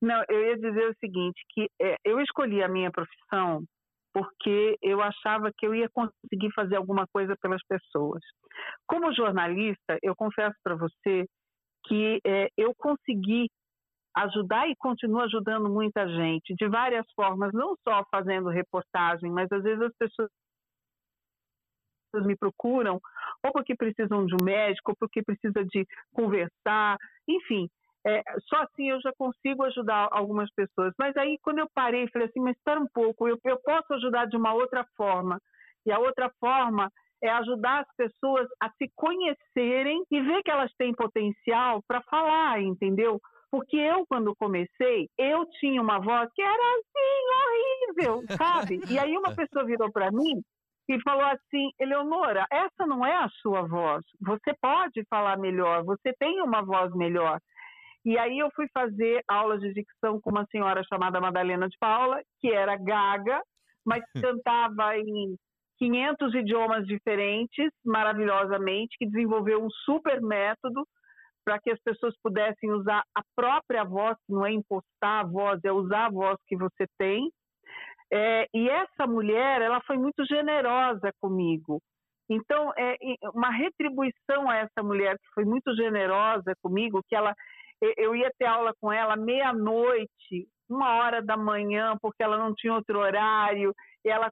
Não, 0.00 0.24
eu 0.28 0.46
ia 0.46 0.56
dizer 0.56 0.88
o 0.88 0.96
seguinte, 1.00 1.40
que 1.50 1.68
é, 1.80 1.96
eu 2.04 2.20
escolhi 2.20 2.62
a 2.62 2.68
minha 2.68 2.90
profissão 2.90 3.64
porque 4.12 4.76
eu 4.82 5.00
achava 5.00 5.50
que 5.56 5.66
eu 5.66 5.74
ia 5.74 5.88
conseguir 5.90 6.52
fazer 6.54 6.76
alguma 6.76 7.06
coisa 7.12 7.36
pelas 7.40 7.62
pessoas. 7.66 8.20
Como 8.86 9.14
jornalista, 9.14 9.98
eu 10.02 10.14
confesso 10.14 10.56
para 10.62 10.76
você 10.76 11.26
que 11.86 12.20
é, 12.24 12.48
eu 12.56 12.74
consegui 12.76 13.48
ajudar 14.14 14.68
e 14.68 14.76
continua 14.76 15.24
ajudando 15.24 15.70
muita 15.70 16.06
gente 16.06 16.54
de 16.54 16.68
várias 16.68 17.06
formas, 17.14 17.50
não 17.52 17.74
só 17.86 18.04
fazendo 18.10 18.50
reportagem, 18.50 19.30
mas 19.30 19.50
às 19.50 19.62
vezes 19.62 19.82
as 19.82 19.96
pessoas 19.96 20.30
me 22.26 22.36
procuram 22.36 23.00
ou 23.42 23.52
porque 23.52 23.74
precisam 23.74 24.26
de 24.26 24.34
um 24.34 24.44
médico, 24.44 24.90
ou 24.92 24.96
porque 24.96 25.22
precisa 25.22 25.64
de 25.64 25.86
conversar, 26.12 26.98
enfim. 27.26 27.68
É, 28.06 28.22
só 28.48 28.62
assim 28.62 28.90
eu 28.90 29.00
já 29.00 29.12
consigo 29.16 29.62
ajudar 29.64 30.08
algumas 30.10 30.52
pessoas. 30.54 30.92
Mas 30.98 31.16
aí, 31.16 31.38
quando 31.42 31.58
eu 31.58 31.68
parei, 31.74 32.08
falei 32.08 32.28
assim: 32.28 32.40
mas 32.40 32.56
espera 32.56 32.80
um 32.80 32.88
pouco, 32.92 33.28
eu, 33.28 33.38
eu 33.44 33.58
posso 33.60 33.94
ajudar 33.94 34.26
de 34.26 34.36
uma 34.36 34.52
outra 34.52 34.84
forma. 34.96 35.38
E 35.86 35.92
a 35.92 35.98
outra 35.98 36.30
forma 36.40 36.90
é 37.22 37.30
ajudar 37.30 37.80
as 37.80 37.96
pessoas 37.96 38.48
a 38.60 38.68
se 38.70 38.90
conhecerem 38.96 40.02
e 40.10 40.20
ver 40.20 40.42
que 40.42 40.50
elas 40.50 40.72
têm 40.76 40.92
potencial 40.92 41.80
para 41.86 42.02
falar, 42.02 42.60
entendeu? 42.60 43.20
Porque 43.50 43.76
eu, 43.76 44.04
quando 44.08 44.34
comecei, 44.34 45.08
eu 45.18 45.46
tinha 45.60 45.80
uma 45.80 46.00
voz 46.00 46.28
que 46.34 46.42
era 46.42 46.62
assim, 46.78 48.00
horrível, 48.00 48.24
sabe? 48.36 48.80
E 48.90 48.98
aí 48.98 49.16
uma 49.16 49.34
pessoa 49.34 49.64
virou 49.64 49.92
para 49.92 50.10
mim 50.10 50.42
e 50.88 51.00
falou 51.02 51.24
assim: 51.26 51.70
Eleonora, 51.78 52.46
essa 52.50 52.86
não 52.86 53.04
é 53.04 53.14
a 53.14 53.28
sua 53.40 53.62
voz. 53.62 54.04
Você 54.20 54.54
pode 54.60 55.04
falar 55.08 55.38
melhor, 55.38 55.84
você 55.84 56.12
tem 56.18 56.40
uma 56.40 56.62
voz 56.62 56.92
melhor. 56.94 57.38
E 58.04 58.18
aí 58.18 58.38
eu 58.38 58.50
fui 58.54 58.66
fazer 58.72 59.22
aulas 59.28 59.60
de 59.60 59.72
dicção 59.72 60.20
com 60.20 60.30
uma 60.30 60.46
senhora 60.46 60.82
chamada 60.84 61.20
Madalena 61.20 61.68
de 61.68 61.76
Paula, 61.78 62.20
que 62.40 62.50
era 62.50 62.76
gaga, 62.76 63.40
mas 63.84 64.02
cantava 64.36 64.96
em 64.96 65.36
500 65.78 66.34
idiomas 66.34 66.86
diferentes, 66.86 67.70
maravilhosamente, 67.84 68.96
que 68.98 69.06
desenvolveu 69.06 69.64
um 69.64 69.70
super 69.84 70.20
método 70.20 70.86
para 71.44 71.58
que 71.58 71.70
as 71.70 71.80
pessoas 71.80 72.14
pudessem 72.22 72.70
usar 72.70 73.02
a 73.16 73.22
própria 73.34 73.84
voz, 73.84 74.16
que 74.26 74.32
não 74.32 74.46
é 74.46 74.52
impostar 74.52 75.20
a 75.20 75.24
voz, 75.24 75.60
é 75.64 75.72
usar 75.72 76.06
a 76.06 76.10
voz 76.10 76.36
que 76.46 76.56
você 76.56 76.86
tem. 76.98 77.30
É, 78.12 78.46
e 78.54 78.68
essa 78.68 79.06
mulher, 79.06 79.62
ela 79.62 79.80
foi 79.86 79.96
muito 79.96 80.24
generosa 80.26 81.10
comigo. 81.20 81.80
Então, 82.30 82.72
é 82.78 82.96
uma 83.34 83.50
retribuição 83.50 84.48
a 84.48 84.56
essa 84.58 84.82
mulher 84.82 85.16
que 85.18 85.34
foi 85.34 85.44
muito 85.44 85.74
generosa 85.74 86.54
comigo, 86.62 87.02
que 87.08 87.16
ela, 87.16 87.34
eu 87.96 88.14
ia 88.14 88.30
ter 88.38 88.46
aula 88.46 88.72
com 88.80 88.92
ela 88.92 89.16
meia-noite, 89.16 90.48
uma 90.68 90.94
hora 90.96 91.20
da 91.20 91.36
manhã, 91.36 91.96
porque 92.00 92.22
ela 92.22 92.38
não 92.38 92.54
tinha 92.54 92.72
outro 92.72 92.98
horário, 92.98 93.74
e 94.04 94.08
ela 94.08 94.30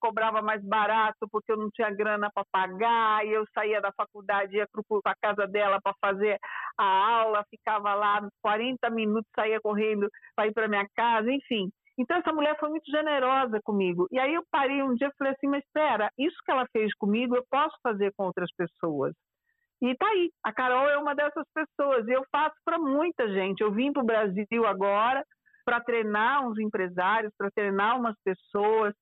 cobrava 0.00 0.40
mais 0.40 0.62
barato 0.64 1.28
porque 1.30 1.50
eu 1.50 1.56
não 1.56 1.70
tinha 1.70 1.90
grana 1.90 2.30
para 2.32 2.44
pagar, 2.52 3.26
e 3.26 3.30
eu 3.30 3.44
saía 3.52 3.80
da 3.80 3.92
faculdade, 3.92 4.56
ia 4.56 4.66
para 5.02 5.12
a 5.12 5.16
casa 5.20 5.46
dela 5.46 5.80
para 5.82 5.94
fazer 6.00 6.38
a 6.78 6.84
aula, 6.84 7.44
ficava 7.50 7.94
lá 7.94 8.26
40 8.42 8.90
minutos, 8.90 9.30
saía 9.34 9.60
correndo 9.60 10.08
para 10.36 10.46
ir 10.46 10.52
para 10.52 10.68
minha 10.68 10.86
casa, 10.94 11.30
enfim. 11.30 11.70
Então 11.98 12.16
essa 12.16 12.32
mulher 12.32 12.56
foi 12.60 12.68
muito 12.68 12.88
generosa 12.88 13.60
comigo. 13.64 14.06
E 14.12 14.20
aí 14.20 14.32
eu 14.34 14.44
parei 14.52 14.82
um 14.82 14.94
dia 14.94 15.08
e 15.08 15.16
falei 15.18 15.32
assim, 15.32 15.48
mas 15.48 15.64
espera, 15.64 16.10
isso 16.16 16.36
que 16.44 16.52
ela 16.52 16.66
fez 16.72 16.94
comigo 16.94 17.34
eu 17.34 17.44
posso 17.50 17.76
fazer 17.82 18.12
com 18.16 18.24
outras 18.24 18.50
pessoas. 18.56 19.14
E 19.80 19.94
tá 19.94 20.06
aí, 20.08 20.30
a 20.42 20.52
Carol 20.52 20.88
é 20.88 20.98
uma 20.98 21.14
dessas 21.14 21.46
pessoas, 21.54 22.06
e 22.08 22.12
eu 22.12 22.24
faço 22.32 22.56
para 22.64 22.78
muita 22.78 23.28
gente. 23.32 23.60
Eu 23.60 23.70
vim 23.72 23.92
para 23.92 24.02
o 24.02 24.06
Brasil 24.06 24.66
agora 24.66 25.24
para 25.64 25.80
treinar 25.80 26.48
uns 26.48 26.58
empresários, 26.58 27.32
para 27.36 27.50
treinar 27.50 27.98
umas 27.98 28.16
pessoas, 28.24 28.94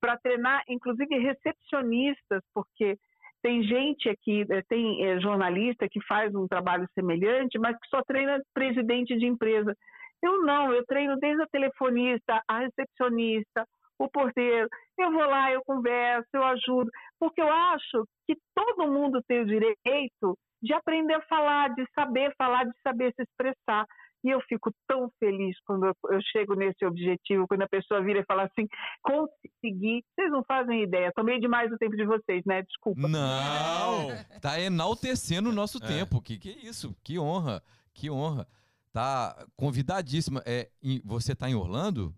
para 0.00 0.18
treinar, 0.18 0.62
inclusive, 0.68 1.16
recepcionistas, 1.18 2.42
porque 2.52 2.98
tem 3.42 3.62
gente 3.62 4.08
aqui, 4.08 4.44
eh, 4.50 4.62
tem 4.68 5.04
é, 5.04 5.20
jornalista 5.20 5.88
que 5.88 6.04
faz 6.06 6.34
um 6.34 6.48
trabalho 6.48 6.88
semelhante, 6.92 7.58
mas 7.58 7.76
que 7.78 7.88
só 7.88 8.02
treina 8.02 8.42
presidente 8.52 9.16
de 9.16 9.26
empresa. 9.26 9.74
Eu 10.22 10.42
não, 10.42 10.72
eu 10.72 10.84
treino 10.86 11.16
desde 11.18 11.42
a 11.42 11.46
telefonista, 11.46 12.42
a 12.48 12.58
recepcionista, 12.58 13.64
o 13.98 14.08
porteiro. 14.10 14.68
Eu 14.98 15.12
vou 15.12 15.26
lá, 15.26 15.50
eu 15.52 15.62
converso, 15.64 16.28
eu 16.32 16.44
ajudo, 16.44 16.90
porque 17.18 17.40
eu 17.40 17.52
acho 17.52 18.04
que 18.26 18.36
todo 18.54 18.90
mundo 18.90 19.22
tem 19.26 19.40
o 19.40 19.46
direito 19.46 20.38
de 20.62 20.72
aprender 20.72 21.14
a 21.14 21.22
falar, 21.22 21.74
de 21.74 21.84
saber 21.94 22.32
falar, 22.36 22.64
de 22.64 22.72
saber 22.82 23.12
se 23.14 23.22
expressar. 23.22 23.86
E 24.24 24.30
eu 24.30 24.40
fico 24.48 24.72
tão 24.88 25.08
feliz 25.20 25.56
quando 25.64 25.86
eu, 25.86 25.94
chego 26.32 26.54
nesse 26.54 26.84
objetivo, 26.84 27.46
quando 27.46 27.62
a 27.62 27.68
pessoa 27.68 28.02
vira 28.02 28.18
e 28.18 28.24
fala 28.24 28.44
assim: 28.44 28.66
consegui. 29.00 30.02
Vocês 30.14 30.30
não 30.32 30.42
fazem 30.42 30.82
ideia. 30.82 31.12
Tomei 31.14 31.38
demais 31.38 31.70
o 31.70 31.78
tempo 31.78 31.96
de 31.96 32.04
vocês, 32.04 32.42
né? 32.44 32.62
Desculpa. 32.62 33.06
Não! 33.06 34.08
Tá 34.40 34.60
enaltecendo 34.60 35.50
o 35.50 35.52
nosso 35.52 35.78
é. 35.84 35.86
tempo. 35.86 36.20
Que, 36.20 36.36
que 36.36 36.50
isso? 36.50 36.96
Que 37.04 37.16
honra. 37.16 37.62
Que 37.94 38.10
honra. 38.10 38.46
Tá 38.92 39.46
convidadíssima. 39.56 40.42
É, 40.44 40.68
você 41.04 41.36
tá 41.36 41.48
em 41.48 41.54
Orlando? 41.54 42.12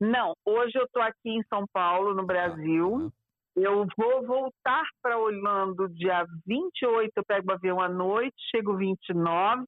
Não, 0.00 0.32
hoje 0.44 0.78
eu 0.78 0.88
tô 0.92 1.00
aqui 1.00 1.30
em 1.30 1.42
São 1.48 1.64
Paulo, 1.72 2.14
no 2.14 2.24
Brasil. 2.24 3.06
Ah, 3.06 3.18
eu 3.56 3.86
vou 3.96 4.24
voltar 4.24 4.84
para 5.02 5.18
Orlando 5.18 5.88
dia 5.88 6.24
28, 6.46 7.12
eu 7.16 7.24
pego 7.24 7.50
o 7.50 7.54
avião 7.54 7.80
à 7.80 7.88
noite, 7.88 8.36
chego 8.50 8.76
29 8.76 9.66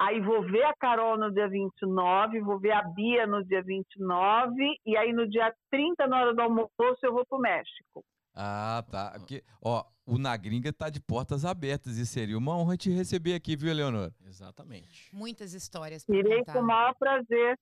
Aí 0.00 0.18
vou 0.18 0.42
ver 0.42 0.64
a 0.64 0.74
Carol 0.74 1.18
no 1.18 1.30
dia 1.30 1.46
29, 1.46 2.40
vou 2.40 2.58
ver 2.58 2.72
a 2.72 2.82
Bia 2.82 3.26
no 3.26 3.44
dia 3.44 3.62
29, 3.62 4.54
e 4.86 4.96
aí 4.96 5.12
no 5.12 5.28
dia 5.28 5.54
30, 5.70 6.06
na 6.06 6.22
hora 6.22 6.34
do 6.34 6.40
almoço, 6.40 6.70
eu 7.02 7.12
vou 7.12 7.26
para 7.26 7.36
o 7.36 7.40
México. 7.40 8.02
Ah, 8.34 8.82
tá. 8.90 9.12
Porque, 9.18 9.44
ó, 9.62 9.84
o 10.06 10.16
Na 10.16 10.34
Gringa 10.38 10.72
tá 10.72 10.88
de 10.88 11.02
portas 11.02 11.44
abertas 11.44 11.98
e 11.98 12.06
seria 12.06 12.38
uma 12.38 12.56
honra 12.56 12.78
te 12.78 12.88
receber 12.88 13.34
aqui, 13.34 13.54
viu, 13.54 13.74
Leonor? 13.74 14.10
Exatamente. 14.24 15.14
Muitas 15.14 15.52
histórias. 15.52 16.02
Irei 16.08 16.46
com 16.46 16.60
o 16.60 16.66
maior 16.66 16.94
prazer. 16.94 17.58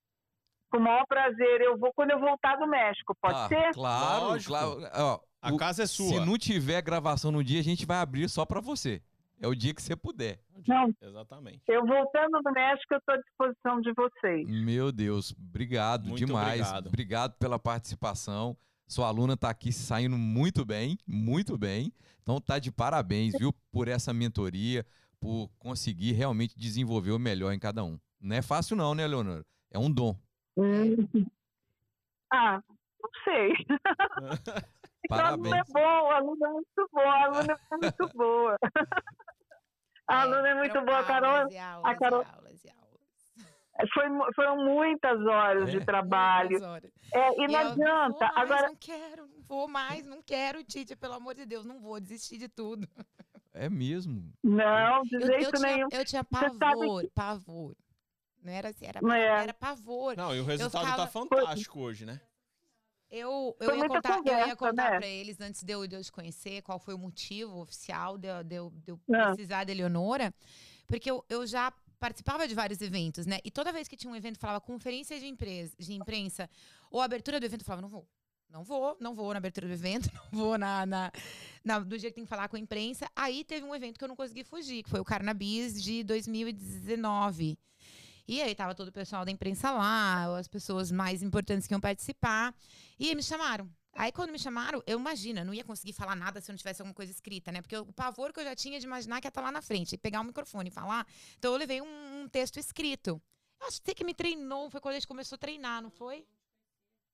Com 0.70 0.78
o 0.78 0.80
maior 0.80 1.06
prazer. 1.06 1.60
Eu 1.60 1.78
vou 1.78 1.92
quando 1.94 2.10
eu 2.10 2.20
voltar 2.20 2.56
do 2.56 2.66
México, 2.66 3.14
pode 3.20 3.38
ah, 3.38 3.48
ser? 3.48 3.72
Claro, 3.74 4.24
Lógico. 4.26 4.50
claro. 4.50 4.90
Ó, 4.94 5.20
a 5.40 5.52
o, 5.52 5.56
casa 5.56 5.82
é 5.82 5.86
sua. 5.86 6.08
Se 6.08 6.20
não 6.20 6.36
tiver 6.36 6.82
gravação 6.82 7.30
no 7.30 7.42
dia, 7.42 7.60
a 7.60 7.64
gente 7.64 7.86
vai 7.86 7.98
abrir 7.98 8.28
só 8.28 8.44
para 8.44 8.60
você. 8.60 9.02
É 9.40 9.46
o 9.46 9.54
dia 9.54 9.72
que 9.72 9.80
você 9.80 9.94
puder. 9.94 10.40
Não, 10.66 10.92
Exatamente. 11.00 11.62
eu 11.68 11.86
voltando 11.86 12.42
do 12.42 12.50
México, 12.50 12.92
eu 12.92 12.98
estou 12.98 13.14
à 13.14 13.18
disposição 13.18 13.80
de 13.80 13.92
vocês. 13.94 14.48
Meu 14.48 14.90
Deus, 14.90 15.32
obrigado 15.38 16.08
Muito 16.08 16.26
demais. 16.26 16.60
obrigado. 16.60 16.86
Obrigado 16.88 17.38
pela 17.38 17.58
participação. 17.58 18.56
Sua 18.88 19.06
aluna 19.06 19.34
está 19.34 19.48
aqui 19.50 19.72
saindo 19.72 20.18
muito 20.18 20.64
bem, 20.64 20.98
muito 21.06 21.56
bem. 21.56 21.92
Então 22.22 22.40
tá 22.40 22.58
de 22.58 22.72
parabéns, 22.72 23.34
viu, 23.38 23.52
por 23.70 23.86
essa 23.86 24.12
mentoria, 24.12 24.84
por 25.20 25.48
conseguir 25.58 26.12
realmente 26.12 26.58
desenvolver 26.58 27.12
o 27.12 27.18
melhor 27.18 27.52
em 27.52 27.58
cada 27.58 27.84
um. 27.84 27.98
Não 28.20 28.34
é 28.34 28.42
fácil 28.42 28.76
não, 28.76 28.94
né, 28.94 29.06
Leonora? 29.06 29.44
É 29.70 29.78
um 29.78 29.90
dom. 29.90 30.18
Hum. 30.59 31.26
Ah, 32.32 32.60
não 33.02 33.10
sei. 33.24 33.52
O 35.10 35.14
aluno 35.14 35.55
é 35.55 35.62
bom, 35.72 35.80
o 35.80 36.10
aluno 36.10 36.44
é 36.44 36.51
muito 36.51 36.89
bom, 36.93 37.01
a 37.01 37.24
aluna 37.24 37.52
é 37.72 37.76
muito 37.76 38.09
boa. 38.14 38.59
A 40.06 40.22
aluna 40.22 40.48
é 40.48 40.55
muito 40.55 40.80
boa, 40.85 40.98
a 40.98 41.05
Carol. 41.05 41.48
a 41.85 41.94
Carol-. 41.97 42.24
Foi, 43.94 44.05
foram 44.35 44.56
muitas 44.64 45.20
horas 45.24 45.68
É. 45.68 45.72
de 45.78 45.85
trabalho. 45.85 46.51
Muitas 46.51 46.68
horas. 46.68 46.90
É, 47.14 47.30
e 47.40 47.44
E 47.44 47.47
não 47.47 47.60
eu, 47.60 47.68
adianta. 47.72 48.18
Mais, 48.26 48.36
Agora, 48.36 48.68
não 48.68 48.76
quero, 48.76 49.26
não 49.28 49.40
vou 49.43 49.68
mais, 49.68 50.05
não 50.06 50.20
quero, 50.22 50.64
Tite, 50.64 50.97
pelo 50.97 51.14
amor 51.14 51.35
de 51.35 51.47
Deus, 51.47 51.64
não 51.64 51.78
vou 51.80 52.01
desistir 52.01 52.39
de 52.39 52.48
tudo. 52.48 52.86
É 53.55 53.68
mesmo. 53.68 54.32
não, 54.43 55.02
de 55.05 55.14
Eu, 55.14 55.20
eu 55.20 55.26
jeito 55.26 55.52
tinha, 55.52 55.76
nenhum. 55.76 55.89
eu 55.93 56.05
tinha 56.05 56.22
Você 56.24 56.39
sabe 56.47 56.59
pavor, 56.59 57.10
pavor. 57.14 57.76
Não 58.43 58.52
era 58.52 58.69
assim, 58.70 58.86
era, 58.86 59.01
é. 59.16 59.43
era 59.43 59.55
pavor. 59.55 60.16
Não, 60.16 60.35
e 60.35 60.40
o 60.40 60.44
resultado 60.44 60.85
ficava- 60.85 61.02
tá 61.05 61.09
fantástico 61.10 61.81
hoje, 61.81 62.05
né? 62.06 62.20
Eu, 63.10 63.56
eu 63.59 63.74
ia 63.77 63.89
contar, 63.89 64.10
eu 64.10 64.16
ia 64.16 64.23
conversa, 64.23 64.56
contar 64.56 64.90
né? 64.93 64.97
pra 64.98 65.06
eles 65.06 65.40
antes 65.40 65.62
de 65.62 65.73
eu, 65.73 65.86
de 65.86 65.97
eu 65.97 66.05
te 66.05 66.12
conhecer 66.12 66.60
qual 66.62 66.78
foi 66.78 66.93
o 66.93 66.98
motivo 66.98 67.59
oficial 67.62 68.19
de, 68.19 68.28
eu- 68.28 68.43
de 68.70 68.81
de 68.82 68.90
eu 68.93 69.01
Ah. 69.15 69.28
precisar 69.28 69.65
da 69.65 69.73
Eleonora, 69.73 70.32
porque 70.86 71.10
eu, 71.10 71.24
eu 71.28 71.47
já 71.47 71.73
participava 71.98 72.47
de 72.47 72.55
vários 72.55 72.81
eventos, 72.82 73.24
né? 73.27 73.39
E 73.44 73.51
toda 73.51 73.73
vez 73.73 73.89
que 73.89 73.97
tinha 73.97 74.12
um 74.12 74.16
evento, 74.16 74.39
falava 74.39 74.60
conferência 74.60 75.19
de, 75.19 75.27
empresa, 75.27 75.74
de 75.78 75.94
imprensa 75.94 76.48
ou 76.90 77.01
abertura 77.01 77.40
do 77.40 77.47
evento, 77.47 77.62
eu 77.62 77.66
falava, 77.66 77.82
não 77.82 77.89
vou. 77.89 78.06
Não 78.51 78.65
vou, 78.65 78.97
não 78.98 79.15
vou 79.15 79.31
na 79.32 79.39
abertura 79.39 79.66
do 79.66 79.73
evento, 79.74 80.09
não 80.32 80.39
vou 80.40 80.56
na, 80.59 80.86
na, 80.86 81.12
na- 81.65 81.78
do 81.81 81.98
dia 81.98 82.09
que 82.10 82.15
tem 82.15 82.24
que 82.24 82.31
falar 82.31 82.48
com 82.48 82.56
a 82.56 82.59
imprensa. 82.59 83.06
Aí 83.16 83.43
teve 83.44 83.65
um 83.66 83.74
evento 83.74 83.98
que 83.98 84.05
eu 84.05 84.09
não 84.09 84.16
consegui 84.16 84.44
fugir, 84.44 84.82
que 84.82 84.89
foi 84.90 85.01
o 85.01 85.05
Carnabis 85.05 85.82
de 85.82 86.02
2019. 86.05 87.59
E 88.28 88.42
aí 88.42 88.55
tava 88.55 88.74
todo 88.74 88.88
o 88.88 88.92
pessoal 88.92 89.24
da 89.24 89.30
imprensa 89.30 89.70
lá, 89.70 90.36
as 90.36 90.46
pessoas 90.46 90.92
mais 90.92 91.22
importantes 91.22 91.66
que 91.66 91.72
iam 91.72 91.80
participar. 91.80 92.55
E 93.00 93.14
me 93.14 93.22
chamaram. 93.22 93.66
Aí 93.96 94.12
quando 94.12 94.30
me 94.30 94.38
chamaram, 94.38 94.82
eu 94.86 94.98
imagino, 94.98 95.40
eu 95.40 95.46
não 95.46 95.55
ia 95.55 95.64
conseguir 95.64 95.94
falar 95.94 96.14
nada 96.14 96.38
se 96.38 96.50
eu 96.50 96.52
não 96.52 96.59
tivesse 96.59 96.82
alguma 96.82 96.94
coisa 96.94 97.10
escrita, 97.10 97.50
né? 97.50 97.62
Porque 97.62 97.76
o 97.76 97.90
pavor 97.90 98.30
que 98.32 98.40
eu 98.40 98.44
já 98.44 98.55
tinha 98.55 98.78
de 98.78 98.84
imaginar 98.86 99.18
que 99.20 99.26
ia 99.26 99.30
estar 99.30 99.40
lá 99.40 99.50
na 99.50 99.62
frente, 99.62 99.94
e 99.94 99.98
pegar 99.98 100.20
o 100.20 100.24
microfone 100.24 100.68
e 100.68 100.72
falar. 100.72 101.06
Então 101.38 101.52
eu 101.52 101.59
levei 101.59 101.80
um, 101.80 102.22
um 102.22 102.28
texto 102.28 102.59
escrito. 102.59 103.20
Eu 103.60 103.66
acho 103.66 103.80
que 103.82 104.05
me 104.05 104.14
treinou, 104.14 104.70
foi 104.70 104.80
quando 104.80 104.92
a 104.92 104.98
gente 104.98 105.09
começou 105.09 105.36
a 105.36 105.38
treinar, 105.38 105.82
não 105.82 105.90
foi? 105.90 106.22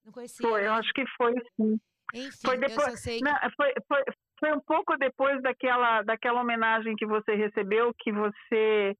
Não 0.04 0.12
conhecia. 0.12 0.46
Foi, 0.46 0.62
eu 0.62 0.72
né? 0.72 0.78
acho 0.78 0.92
que 0.92 1.04
foi 1.16 1.32
sim. 1.56 1.80
Enfim, 2.12 2.38
foi 2.44 2.56
eu 2.56 2.60
depois- 2.60 3.02
que 3.02 3.20
Não, 3.20 3.32
foi, 3.56 3.72
foi, 3.88 4.02
foi 4.40 4.52
um 4.52 4.60
pouco 4.60 4.96
depois 4.98 5.40
daquela, 5.42 6.02
daquela 6.02 6.40
homenagem 6.42 6.96
que 6.96 7.06
você 7.06 7.34
recebeu, 7.34 7.94
que 7.98 8.12
você 8.12 8.96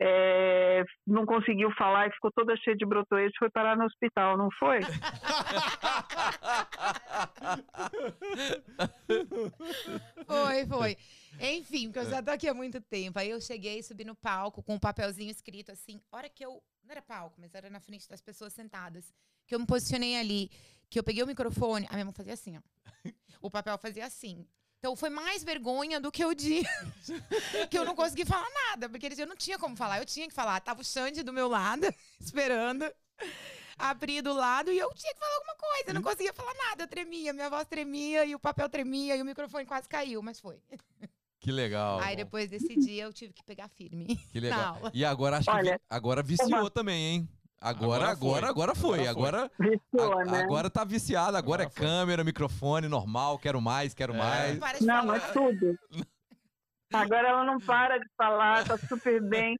é, 0.00 0.84
não 1.06 1.24
conseguiu 1.24 1.70
falar 1.72 2.06
e 2.06 2.12
ficou 2.12 2.30
toda 2.32 2.56
cheia 2.56 2.76
de 2.76 2.84
brotoetes, 2.84 3.36
foi 3.38 3.50
parar 3.50 3.76
no 3.76 3.84
hospital, 3.84 4.36
não 4.36 4.50
foi? 4.58 4.80
Foi, 10.26 10.66
foi. 10.66 10.96
Enfim, 11.40 11.86
porque 11.86 12.00
eu 12.00 12.10
já 12.10 12.22
tô 12.22 12.30
aqui 12.30 12.48
há 12.48 12.54
muito 12.54 12.80
tempo. 12.80 13.18
Aí 13.18 13.30
eu 13.30 13.40
cheguei, 13.40 13.82
subi 13.82 14.04
no 14.04 14.14
palco 14.14 14.62
com 14.62 14.74
um 14.74 14.78
papelzinho 14.78 15.30
escrito 15.30 15.72
assim. 15.72 16.00
Hora 16.10 16.28
que 16.28 16.44
eu. 16.44 16.62
Não 16.84 16.92
era 16.92 17.02
palco, 17.02 17.36
mas 17.40 17.54
era 17.54 17.70
na 17.70 17.80
frente 17.80 18.08
das 18.08 18.20
pessoas 18.20 18.52
sentadas. 18.52 19.12
Que 19.46 19.54
eu 19.54 19.60
me 19.60 19.66
posicionei 19.66 20.16
ali, 20.16 20.50
que 20.90 20.98
eu 20.98 21.04
peguei 21.04 21.22
o 21.22 21.26
microfone, 21.26 21.86
a 21.88 21.92
minha 21.94 22.04
mão 22.04 22.12
fazia 22.12 22.34
assim, 22.34 22.58
ó. 22.58 22.60
O 23.40 23.50
papel 23.50 23.78
fazia 23.78 24.04
assim. 24.06 24.46
Então 24.78 24.94
foi 24.94 25.10
mais 25.10 25.42
vergonha 25.42 25.98
do 26.00 26.12
que 26.12 26.24
o 26.24 26.34
dia 26.34 26.62
que 27.70 27.78
eu 27.78 27.84
não 27.84 27.94
consegui 27.94 28.24
falar 28.24 28.48
nada, 28.68 28.88
porque 28.88 29.06
eles- 29.06 29.18
eu 29.18 29.26
não 29.26 29.36
tinha 29.36 29.58
como 29.58 29.74
falar, 29.76 29.98
eu 29.98 30.06
tinha 30.06 30.28
que 30.28 30.34
falar. 30.34 30.60
Tava 30.60 30.80
o 30.80 30.84
Xande 30.84 31.22
do 31.22 31.32
meu 31.32 31.48
lado, 31.48 31.86
esperando. 32.20 32.84
A 33.78 33.94
Pri 33.94 34.22
do 34.22 34.32
lado 34.32 34.72
e 34.72 34.78
eu 34.78 34.90
tinha 34.94 35.12
que 35.12 35.18
falar 35.18 35.34
alguma 35.34 35.54
coisa. 35.56 35.84
Eu 35.88 35.94
não 35.94 36.02
conseguia 36.02 36.32
falar 36.32 36.54
nada, 36.54 36.84
eu 36.84 36.88
tremia, 36.88 37.32
minha 37.32 37.50
voz 37.50 37.66
tremia 37.66 38.24
e 38.24 38.34
o 38.34 38.38
papel 38.38 38.68
tremia 38.70 39.16
e 39.16 39.20
o 39.22 39.24
microfone 39.24 39.66
quase 39.66 39.86
caiu, 39.88 40.22
mas 40.22 40.40
foi. 40.40 40.58
Que 41.40 41.52
legal. 41.52 42.00
Aí 42.00 42.16
depois 42.16 42.48
desse 42.50 42.74
dia 42.76 43.04
eu 43.04 43.12
tive 43.12 43.32
que 43.34 43.42
pegar 43.44 43.68
firme. 43.68 44.16
Que 44.32 44.40
na 44.40 44.48
legal. 44.48 44.74
aula. 44.76 44.90
E 44.94 45.04
agora 45.04 45.36
acho 45.38 45.50
que 45.50 45.56
Olha, 45.56 45.72
vi- 45.76 45.80
agora 45.90 46.22
viciou 46.22 46.70
também, 46.70 47.02
hein? 47.16 47.28
Agora, 47.60 48.08
Agora 48.10 48.10
agora, 48.10 48.46
foi. 48.46 48.48
agora 48.48 48.74
foi. 48.74 49.08
Agora 49.08 49.38
Agora, 49.38 49.50
Viciou, 49.58 50.18
a- 50.20 50.24
né? 50.24 50.42
agora 50.42 50.70
tá 50.70 50.84
viciado. 50.84 51.36
Agora, 51.36 51.62
Agora 51.62 51.62
é 51.64 51.70
foi. 51.70 51.86
câmera, 51.86 52.22
microfone, 52.24 52.86
normal. 52.88 53.38
Quero 53.38 53.60
mais, 53.60 53.94
quero 53.94 54.14
É. 54.14 54.18
mais. 54.18 54.80
Não, 54.80 55.06
mas 55.06 55.30
tudo. 55.32 55.76
Agora 56.92 57.28
ela 57.28 57.44
não 57.44 57.58
para 57.58 57.98
de 57.98 58.06
falar, 58.16 58.64
tá 58.64 58.76
super 58.78 59.20
bem. 59.22 59.56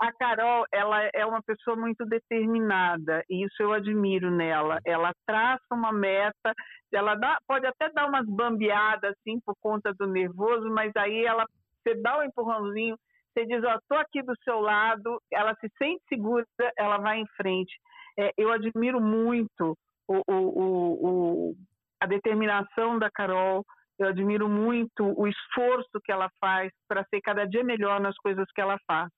A 0.00 0.12
Carol, 0.12 0.64
ela 0.72 1.10
é 1.12 1.26
uma 1.26 1.42
pessoa 1.42 1.74
muito 1.76 2.06
determinada, 2.06 3.24
e 3.28 3.44
isso 3.44 3.60
eu 3.60 3.72
admiro 3.72 4.30
nela. 4.30 4.78
Ela 4.86 5.10
traça 5.26 5.64
uma 5.72 5.92
meta, 5.92 6.54
ela 6.92 7.16
dá, 7.16 7.36
pode 7.48 7.66
até 7.66 7.90
dar 7.90 8.06
umas 8.06 8.24
bambeadas 8.28 9.12
assim 9.18 9.40
por 9.44 9.56
conta 9.60 9.92
do 9.94 10.06
nervoso, 10.06 10.70
mas 10.70 10.92
aí 10.96 11.24
ela 11.24 11.44
você 11.84 11.94
dá 12.00 12.18
um 12.18 12.22
empurrãozinho, 12.22 12.96
você 13.32 13.46
diz, 13.46 13.62
ó, 13.64 13.78
tô 13.88 13.94
aqui 13.96 14.22
do 14.22 14.34
seu 14.42 14.60
lado, 14.60 15.20
ela 15.32 15.54
se 15.60 15.68
sente 15.78 16.02
segura, 16.08 16.44
ela 16.76 16.98
vai 16.98 17.18
em 17.20 17.26
frente. 17.36 17.72
É, 18.18 18.32
eu 18.36 18.50
admiro 18.50 19.00
muito 19.00 19.76
o, 20.08 20.22
o, 20.26 21.50
o- 21.50 21.54
a 22.00 22.06
determinação 22.06 22.98
da 22.98 23.10
Carol, 23.10 23.64
eu 23.98 24.08
admiro 24.08 24.48
muito 24.48 25.02
o 25.20 25.26
esforço 25.26 26.00
que 26.04 26.12
ela 26.12 26.30
faz 26.40 26.70
para 26.88 27.04
ser 27.10 27.20
cada 27.20 27.44
dia 27.44 27.64
melhor 27.64 28.00
nas 28.00 28.16
coisas 28.18 28.46
que 28.54 28.60
ela 28.60 28.78
faz. 28.86 29.10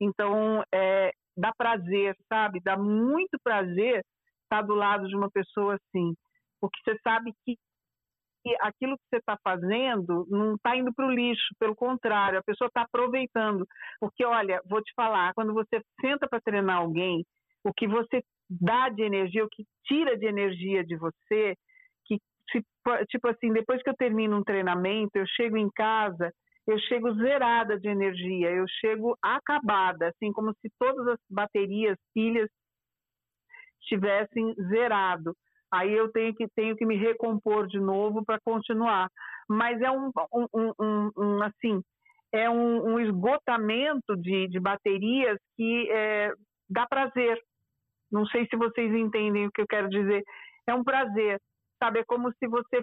Então, 0.00 0.62
é, 0.72 1.10
dá 1.36 1.52
prazer, 1.56 2.16
sabe? 2.28 2.60
Dá 2.62 2.76
muito 2.76 3.38
prazer 3.42 4.04
estar 4.44 4.62
do 4.62 4.74
lado 4.74 5.08
de 5.08 5.16
uma 5.16 5.30
pessoa 5.30 5.74
assim, 5.74 6.14
porque 6.60 6.78
você 6.84 6.96
sabe 7.02 7.32
que 7.44 7.56
que 8.42 8.54
aquilo 8.60 8.96
que 8.96 9.04
você 9.10 9.16
está 9.16 9.36
fazendo 9.42 10.26
não 10.30 10.54
está 10.54 10.76
indo 10.76 10.92
para 10.94 11.06
o 11.06 11.10
lixo, 11.10 11.54
pelo 11.58 11.74
contrário, 11.74 12.38
a 12.38 12.42
pessoa 12.42 12.68
está 12.68 12.82
aproveitando. 12.82 13.66
Porque, 14.00 14.24
olha, 14.24 14.60
vou 14.66 14.82
te 14.82 14.92
falar, 14.94 15.34
quando 15.34 15.52
você 15.52 15.80
senta 16.00 16.28
para 16.28 16.40
treinar 16.40 16.78
alguém, 16.78 17.24
o 17.64 17.72
que 17.72 17.86
você 17.86 18.22
dá 18.48 18.88
de 18.88 19.02
energia, 19.02 19.44
o 19.44 19.48
que 19.48 19.64
tira 19.84 20.16
de 20.16 20.26
energia 20.26 20.84
de 20.84 20.96
você, 20.96 21.54
que 22.06 22.18
tipo 23.08 23.28
assim, 23.28 23.52
depois 23.52 23.82
que 23.82 23.90
eu 23.90 23.96
termino 23.96 24.36
um 24.36 24.44
treinamento, 24.44 25.16
eu 25.16 25.26
chego 25.26 25.56
em 25.56 25.70
casa, 25.70 26.32
eu 26.66 26.78
chego 26.78 27.14
zerada 27.14 27.78
de 27.78 27.88
energia, 27.88 28.50
eu 28.50 28.64
chego 28.80 29.16
acabada, 29.22 30.08
assim 30.08 30.32
como 30.32 30.52
se 30.54 30.70
todas 30.78 31.06
as 31.06 31.18
baterias, 31.28 31.96
pilhas 32.14 32.50
estivessem 33.80 34.54
zerado. 34.68 35.34
Aí 35.72 35.92
eu 35.92 36.10
tenho 36.12 36.34
que 36.34 36.46
tenho 36.56 36.76
que 36.76 36.86
me 36.86 36.96
recompor 36.96 37.66
de 37.66 37.78
novo 37.80 38.24
para 38.24 38.40
continuar. 38.44 39.08
Mas 39.48 39.80
é 39.80 39.90
um, 39.90 40.10
um, 40.32 40.72
um- 40.80 41.10
um- 41.16 41.42
assim 41.42 41.82
é 42.32 42.48
um 42.48 42.98
esgotamento 43.00 44.16
de, 44.16 44.48
de 44.48 44.60
baterias 44.60 45.38
que 45.56 45.88
é, 45.90 46.32
dá 46.68 46.86
prazer. 46.86 47.40
Não 48.10 48.26
sei 48.26 48.46
se 48.46 48.56
vocês 48.56 48.92
entendem 48.94 49.46
o 49.46 49.52
que 49.52 49.62
eu 49.62 49.66
quero 49.68 49.88
dizer. 49.88 50.22
É 50.66 50.74
um 50.74 50.84
prazer, 50.84 51.40
sabe? 51.82 52.00
É 52.00 52.04
como 52.04 52.32
se 52.32 52.46
você 52.46 52.82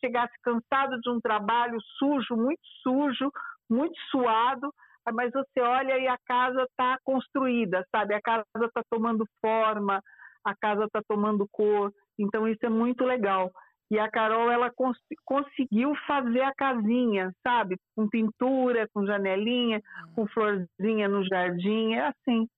chegasse 0.00 0.34
cansado 0.42 1.00
de 1.00 1.10
um 1.10 1.20
trabalho 1.20 1.78
sujo, 1.98 2.36
muito 2.36 2.60
sujo, 2.82 3.30
muito 3.68 3.98
suado, 4.10 4.72
mas 5.12 5.32
você 5.32 5.60
olha 5.60 5.98
e 5.98 6.06
a 6.08 6.18
casa 6.26 6.62
está 6.64 6.98
construída, 7.04 7.84
sabe? 7.94 8.14
A 8.14 8.20
casa 8.20 8.44
está 8.56 8.82
tomando 8.90 9.24
forma, 9.40 10.00
a 10.44 10.54
casa 10.56 10.84
está 10.84 11.00
tomando 11.08 11.48
cor. 11.50 11.92
Então 12.18 12.46
isso 12.48 12.64
é 12.64 12.68
muito 12.68 13.04
legal. 13.04 13.52
E 13.90 13.98
a 13.98 14.10
Carol 14.10 14.50
ela 14.50 14.70
cons 14.70 14.96
conseguiu 15.24 15.92
fazer 16.06 16.40
a 16.40 16.54
casinha, 16.54 17.34
sabe? 17.46 17.76
Com 17.94 18.08
pintura, 18.08 18.88
com 18.92 19.04
janelinha, 19.06 19.82
com 20.14 20.26
florzinha 20.26 21.06
no 21.08 21.22
jardim, 21.28 21.92
é 21.92 22.06
assim. 22.08 22.48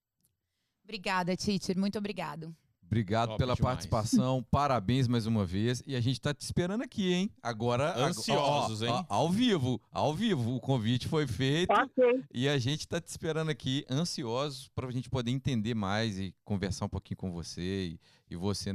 Obrigada, 0.83 1.35
Teacher. 1.35 1.77
Muito 1.77 1.97
obrigado. 1.97 2.55
Obrigado 2.81 3.27
Top 3.31 3.39
pela 3.39 3.53
demais. 3.55 3.73
participação, 3.75 4.41
parabéns 4.49 5.09
mais 5.09 5.25
uma 5.27 5.45
vez. 5.45 5.83
E 5.85 5.93
a 5.97 5.99
gente 5.99 6.21
tá 6.21 6.33
te 6.33 6.39
esperando 6.39 6.83
aqui, 6.83 7.11
hein? 7.11 7.29
Agora. 7.43 7.89
ag- 7.91 8.03
Ansiosos, 8.03 8.81
ó, 8.81 8.85
ó, 8.85 8.87
hein? 8.99 9.05
ó, 9.09 9.13
ao 9.15 9.29
vivo, 9.29 9.81
ao 9.91 10.13
vivo. 10.13 10.55
O 10.55 10.61
convite 10.61 11.05
foi 11.09 11.27
feito 11.27 11.69
Ok. 11.73 12.23
e 12.33 12.47
a 12.47 12.57
gente 12.57 12.87
tá 12.87 13.01
te 13.01 13.07
esperando 13.09 13.49
aqui, 13.51 13.85
ansiosos, 13.91 14.69
para 14.69 14.87
a 14.87 14.91
gente 14.91 15.09
poder 15.09 15.31
entender 15.31 15.75
mais 15.75 16.17
e 16.17 16.33
conversar 16.45 16.85
um 16.85 16.89
pouquinho 16.89 17.17
com 17.17 17.29
você 17.33 17.61
e, 17.61 17.99
e 18.29 18.35
você. 18.37 18.71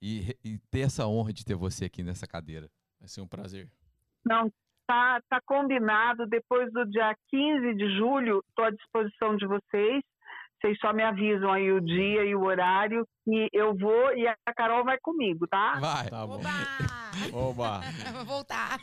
E, 0.00 0.36
e 0.44 0.58
ter 0.70 0.80
essa 0.80 1.06
honra 1.06 1.32
de 1.32 1.44
ter 1.44 1.54
você 1.54 1.84
aqui 1.86 2.02
nessa 2.02 2.26
cadeira. 2.26 2.70
Vai 2.98 3.08
ser 3.08 3.20
um 3.20 3.28
prazer. 3.28 3.68
Não, 4.24 4.50
tá, 4.86 5.20
tá 5.28 5.40
combinado. 5.44 6.26
Depois 6.26 6.72
do 6.72 6.84
dia 6.86 7.14
15 7.28 7.74
de 7.74 7.96
julho, 7.96 8.42
estou 8.48 8.64
à 8.64 8.70
disposição 8.70 9.36
de 9.36 9.46
vocês. 9.46 10.02
Vocês 10.60 10.78
só 10.78 10.92
me 10.92 11.02
avisam 11.02 11.50
aí 11.50 11.72
o 11.72 11.80
dia 11.80 12.24
e 12.24 12.34
o 12.34 12.42
horário 12.42 13.06
que 13.24 13.48
eu 13.52 13.74
vou 13.74 14.14
e 14.14 14.28
a 14.28 14.36
Carol 14.54 14.84
vai 14.84 14.98
comigo, 15.00 15.46
tá? 15.46 15.78
Vai. 15.80 16.10
Tá 16.10 16.26
bom. 16.26 16.40
Oba! 17.32 17.80
Oba. 17.80 17.80
Vou 18.12 18.24
voltar. 18.26 18.78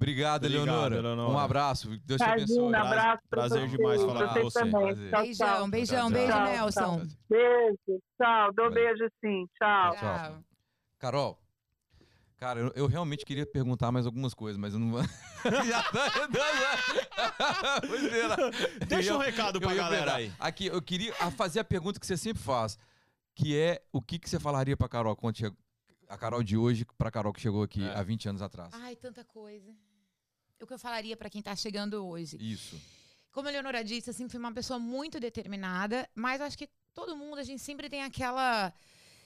Obrigado, 0.00 0.44
Eleonora. 0.46 0.96
Eleonora. 0.96 1.30
Um 1.30 1.38
abraço. 1.38 1.90
Deus 2.06 2.18
te 2.18 2.24
abençoe. 2.24 2.56
Imagina, 2.56 2.80
abraço. 2.88 3.22
pra 3.28 3.40
Prazer 3.40 3.58
vocês, 3.58 3.70
demais 3.70 4.02
falar 4.02 4.28
com 4.34 4.42
você. 4.42 4.64
Prazer. 4.70 5.10
Tchau, 5.10 5.20
Beijão, 5.20 5.46
tchau. 5.46 5.68
beijão, 5.68 5.98
Tchau, 5.98 6.10
beijo, 6.10 6.32
tchau. 6.32 6.44
Nelson. 6.46 7.06
Beijo, 7.28 8.02
tchau. 8.16 8.52
Dou 8.54 8.70
beijo 8.72 9.04
sim, 9.20 9.46
tchau. 9.58 9.96
Tchau. 9.96 10.44
Carol, 10.98 11.38
cara, 12.38 12.60
eu, 12.60 12.72
eu 12.74 12.86
realmente 12.86 13.24
queria 13.26 13.44
perguntar 13.44 13.92
mais 13.92 14.06
algumas 14.06 14.32
coisas, 14.32 14.58
mas 14.58 14.72
eu 14.72 14.80
não 14.80 14.90
vou. 14.90 15.02
Já 15.66 15.82
tá 15.82 16.10
Pois 17.86 18.04
é, 18.04 18.28
né? 18.28 18.36
Deixa 18.88 19.10
Eu- 19.12 19.16
um 19.16 19.18
recado 19.18 19.60
pra 19.60 19.74
galera 19.74 20.14
aí. 20.14 20.32
Aqui, 20.38 20.66
eu 20.66 20.80
queria 20.80 21.12
a- 21.20 21.30
fazer 21.30 21.60
a 21.60 21.64
pergunta 21.64 21.98
que 22.00 22.06
você 22.06 22.16
sempre 22.16 22.42
faz, 22.42 22.78
que 23.34 23.56
é 23.58 23.82
o 23.92 24.00
que, 24.00 24.18
que 24.18 24.28
você 24.28 24.38
falaria 24.40 24.76
pra 24.76 24.88
Carol 24.88 25.14
quando 25.16 25.36
chegou. 25.36 25.56
A 26.08 26.18
Carol 26.18 26.42
de 26.42 26.56
hoje 26.56 26.84
pra 26.98 27.08
Carol 27.10 27.32
que 27.32 27.40
chegou 27.40 27.62
aqui 27.62 27.84
É. 27.84 27.94
há 27.96 28.02
20 28.02 28.28
anos 28.28 28.42
atrás. 28.42 28.70
Ai, 28.74 28.96
tanta 28.96 29.22
coisa. 29.24 29.72
O 30.60 30.66
que 30.66 30.74
eu 30.74 30.78
falaria 30.78 31.16
pra 31.16 31.30
quem 31.30 31.40
tá 31.40 31.56
chegando 31.56 32.06
hoje? 32.06 32.36
Isso. 32.38 32.78
Como 33.32 33.48
a 33.48 33.50
Leonora 33.50 33.82
disse, 33.82 34.10
eu 34.10 34.14
sempre 34.14 34.32
fui 34.32 34.38
uma 34.38 34.52
pessoa 34.52 34.78
muito 34.78 35.18
determinada, 35.18 36.06
mas 36.14 36.40
acho 36.42 36.58
que 36.58 36.68
todo 36.92 37.16
mundo, 37.16 37.38
a 37.38 37.42
gente 37.42 37.62
sempre 37.62 37.88
tem 37.88 38.02
aquela 38.02 38.72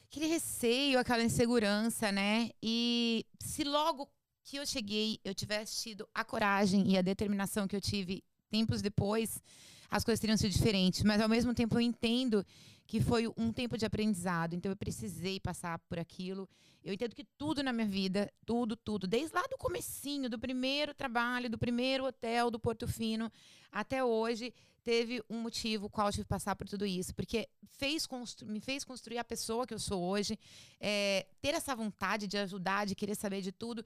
aquele 0.09 0.27
receio, 0.27 0.97
aquela 0.97 1.25
insegurança, 1.25 2.13
né? 2.13 2.51
E 2.63 3.27
se 3.41 3.65
logo 3.65 4.09
que 4.45 4.59
eu 4.59 4.67
cheguei, 4.67 5.19
eu 5.25 5.35
tivesse 5.35 5.83
tido 5.83 6.09
a 6.15 6.25
coragem 6.25 6.93
e 6.93 6.97
a 6.97 7.03
determinação 7.03 7.67
que 7.67 7.75
eu 7.75 7.81
tive 7.81 8.23
tempos 8.49 8.81
depois, 8.81 9.43
as 9.91 10.05
coisas 10.05 10.21
teriam 10.21 10.37
sido 10.37 10.53
diferentes. 10.53 11.03
Mas 11.03 11.21
ao 11.21 11.29
mesmo 11.29 11.53
tempo 11.53 11.75
eu 11.77 11.81
entendo 11.81 12.47
que 12.87 13.01
foi 13.01 13.27
um 13.37 13.53
tempo 13.53 13.79
de 13.79 13.87
aprendizado, 13.87 14.55
então 14.55 14.71
eu 14.71 14.77
precisei 14.77 15.41
passar 15.41 15.79
por 15.81 15.99
aquilo. 15.99 16.49
Eu 16.85 16.93
entendo 16.93 17.15
que 17.15 17.25
tudo 17.39 17.63
na 17.63 17.73
minha 17.73 17.87
vida, 17.87 18.31
tudo, 18.45 18.77
tudo, 18.77 19.07
desde 19.07 19.35
lá 19.35 19.43
do 19.51 19.57
comecinho, 19.57 20.29
do 20.29 20.39
primeiro 20.39 20.93
trabalho, 20.93 21.49
do 21.49 21.59
primeiro 21.59 22.05
hotel 22.05 22.51
do 22.51 22.59
Porto 22.59 22.87
Fino, 22.87 23.33
até 23.73 24.05
hoje 24.05 24.53
teve 24.85 25.25
um 25.31 25.41
motivo 25.41 25.89
qual 25.89 26.09
eu 26.09 26.13
tive 26.13 26.25
que 26.25 26.29
passar 26.29 26.55
por 26.55 26.69
tudo 26.69 26.85
isso, 26.85 27.15
porque 27.15 27.49
fez 27.79 28.07
me 28.45 28.61
fez 28.61 28.85
construir 28.85 29.17
a 29.17 29.25
pessoa 29.25 29.67
que 29.67 29.73
eu 29.73 29.79
sou 29.79 30.03
hoje, 30.03 30.39
é, 30.79 31.27
ter 31.41 31.55
essa 31.55 31.75
vontade 31.75 32.27
de 32.27 32.37
ajudar, 32.37 32.85
de 32.87 32.95
querer 32.95 33.15
saber 33.15 33.41
de 33.41 33.51
tudo, 33.51 33.83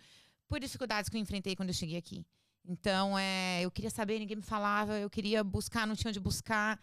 por 0.48 0.58
dificuldades 0.58 1.08
que 1.08 1.16
eu 1.16 1.20
enfrentei 1.20 1.54
quando 1.54 1.68
eu 1.68 1.74
cheguei 1.74 1.96
aqui. 1.96 2.24
Então, 2.66 3.16
é, 3.16 3.62
eu 3.62 3.70
queria 3.70 3.90
saber, 3.90 4.18
ninguém 4.18 4.36
me 4.38 4.42
falava, 4.42 4.98
eu 4.98 5.08
queria 5.08 5.44
buscar, 5.44 5.86
não 5.86 5.94
tinha 5.94 6.10
onde 6.10 6.20
buscar. 6.20 6.78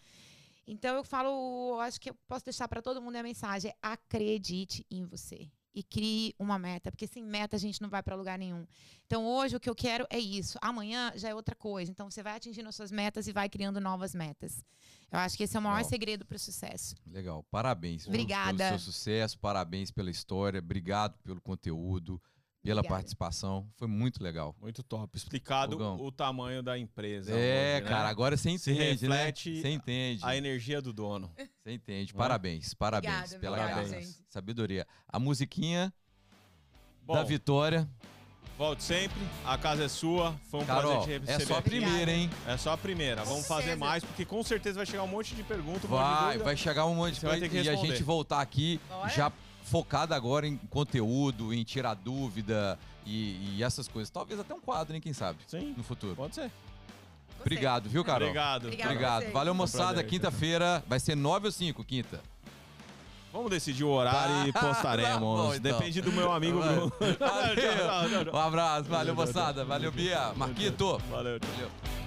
Então, 0.68 0.96
eu 0.96 1.04
falo, 1.04 1.30
eu 1.76 1.82
acho 1.82 2.00
que 2.00 2.10
eu 2.10 2.16
posso 2.28 2.46
deixar 2.46 2.68
para 2.68 2.82
todo 2.82 3.02
mundo 3.02 3.16
a 3.16 3.24
mensagem: 3.24 3.72
é 3.72 3.76
acredite 3.82 4.86
em 4.90 5.06
você 5.06 5.50
e 5.76 5.84
crie 5.84 6.34
uma 6.40 6.58
meta, 6.58 6.90
porque 6.90 7.06
sem 7.06 7.22
meta 7.22 7.58
a 7.58 7.60
gente 7.60 7.82
não 7.82 7.90
vai 7.90 8.02
para 8.02 8.16
lugar 8.16 8.40
nenhum. 8.40 8.66
Então, 9.06 9.28
hoje 9.28 9.58
o 9.58 9.60
que 9.60 9.70
eu 9.70 9.76
quero 9.76 10.08
é 10.10 10.18
isso. 10.18 10.58
Amanhã 10.62 11.12
já 11.16 11.30
é 11.30 11.36
outra 11.36 11.54
coisa. 11.54 11.92
Então, 11.92 12.10
você 12.10 12.24
vai 12.24 12.38
atingindo 12.38 12.70
as 12.70 12.76
suas 12.76 12.92
metas 12.92 13.28
e 13.28 13.34
vai 13.34 13.50
criando 13.50 13.82
novas 13.82 14.16
metas. 14.16 14.64
Eu 15.12 15.20
acho 15.20 15.38
que 15.38 15.44
esse 15.44 15.56
é 15.56 15.60
o 15.60 15.64
maior 15.64 15.78
Legal. 15.78 15.90
segredo 15.90 16.26
para 16.26 16.38
o 16.38 16.40
sucesso. 16.40 16.96
Legal. 17.06 17.44
Parabéns 17.52 18.08
Obrigada. 18.08 18.58
pelo 18.58 18.80
seu 18.80 18.92
sucesso, 18.92 19.38
parabéns 19.38 19.92
pela 19.92 20.10
história, 20.10 20.60
obrigado 20.60 21.18
pelo 21.20 21.42
conteúdo, 21.42 22.22
pela 22.66 22.80
Obrigada. 22.80 22.96
participação. 23.00 23.68
Foi 23.76 23.88
muito 23.88 24.24
legal. 24.24 24.56
Muito 24.60 24.82
top. 24.82 25.16
Explicado 25.16 25.74
Fogão. 25.74 25.98
o 26.02 26.12
tamanho 26.12 26.64
da 26.64 26.76
empresa. 26.78 27.32
É, 27.32 27.76
hoje, 27.76 27.84
né? 27.84 27.90
cara, 27.90 28.10
agora 28.10 28.36
você 28.36 28.58
Se 28.58 28.72
entende, 28.72 29.08
né? 29.08 29.16
reflete 29.18 29.62
Você 29.62 29.70
entende. 29.70 30.26
A 30.26 30.36
energia 30.36 30.82
do 30.82 30.92
dono. 30.92 31.32
Você 31.64 31.72
entende. 31.72 32.12
É? 32.14 32.18
Parabéns, 32.18 32.74
parabéns 32.74 33.34
Obrigada, 33.34 33.40
pela 33.40 33.86
gente. 33.86 34.18
sabedoria. 34.30 34.86
A 35.08 35.18
musiquinha 35.20 35.92
Bom, 37.02 37.14
da 37.14 37.24
vitória. 37.24 37.90
volte 38.56 38.84
sempre. 38.84 39.20
A 39.44 39.58
casa 39.58 39.84
é 39.86 39.88
sua. 39.88 40.36
Foi 40.50 40.62
um 40.62 40.66
Carol, 40.66 40.98
prazer 40.98 41.22
te 41.22 41.30
é 41.30 41.34
receber. 41.34 41.46
só 41.46 41.58
a 41.58 41.62
primeira, 41.62 42.12
hein? 42.12 42.30
É 42.48 42.58
só 42.58 42.72
a 42.74 42.78
primeira. 42.78 43.24
Vamos 43.24 43.48
fazer 43.48 43.76
mais, 43.76 44.04
porque 44.04 44.26
com 44.26 44.44
certeza 44.44 44.78
vai 44.78 44.86
chegar 44.86 45.04
um 45.04 45.08
monte 45.08 45.34
de 45.36 45.44
perguntas. 45.44 45.90
Vai, 45.90 46.38
vai 46.38 46.56
chegar 46.58 46.86
um 46.86 46.96
monte 46.96 47.16
de 47.16 47.22
coisa 47.22 47.46
e 47.48 47.70
a 47.70 47.76
gente 47.76 48.04
voltar 48.04 48.42
aqui 48.42 48.80
Bora. 48.88 49.10
já 49.10 49.32
focado 49.66 50.14
agora 50.14 50.48
em 50.48 50.56
conteúdo, 50.70 51.54
em 51.54 51.64
tirar 51.64 51.94
dúvida 51.96 52.80
e, 53.06 53.56
e 53.58 53.64
essas 53.64 53.88
coisas. 53.88 54.10
Talvez 54.10 54.40
até 54.40 54.54
um 54.54 54.62
quadro, 54.62 54.96
hein? 54.96 55.02
Quem 55.02 55.12
sabe? 55.14 55.40
Sim, 55.48 55.74
No 55.76 55.84
futuro. 55.84 56.16
pode 56.16 56.36
ser. 56.36 56.44
Gostei. 56.44 57.42
Obrigado, 57.42 57.90
viu, 57.90 58.04
Carol? 58.04 58.28
Obrigado. 58.30 58.68
Obrigado. 58.68 59.22
vocês. 59.24 59.34
Valeu, 59.34 59.54
moçada. 59.54 60.04
Quinta-feira 60.04 60.84
vai 60.88 61.00
ser 61.00 61.16
9 61.16 61.48
ou 61.48 61.52
5, 61.52 61.84
quinta? 61.84 62.22
Vamos 63.34 63.50
decidir 63.52 63.84
o 63.84 63.90
horário 63.90 64.48
e 64.48 64.54
Tá 64.54 64.62
postaremos. 64.62 65.20
bom, 65.20 65.54
então. 65.54 65.78
Depende 65.78 66.02
do 66.02 66.12
meu 66.14 66.32
amigo. 66.32 66.60
Bruno. 66.62 66.92
Valeu. 67.20 68.34
Um 68.34 68.38
abraço. 68.38 68.84
Valeu, 68.90 69.14
moçada. 69.14 69.66
Valeu, 69.66 69.92
Bia. 69.92 70.32
Marquito. 70.36 70.98
Valeu, 71.10 71.38
tchau. 71.40 71.50
Valeu. 71.56 72.05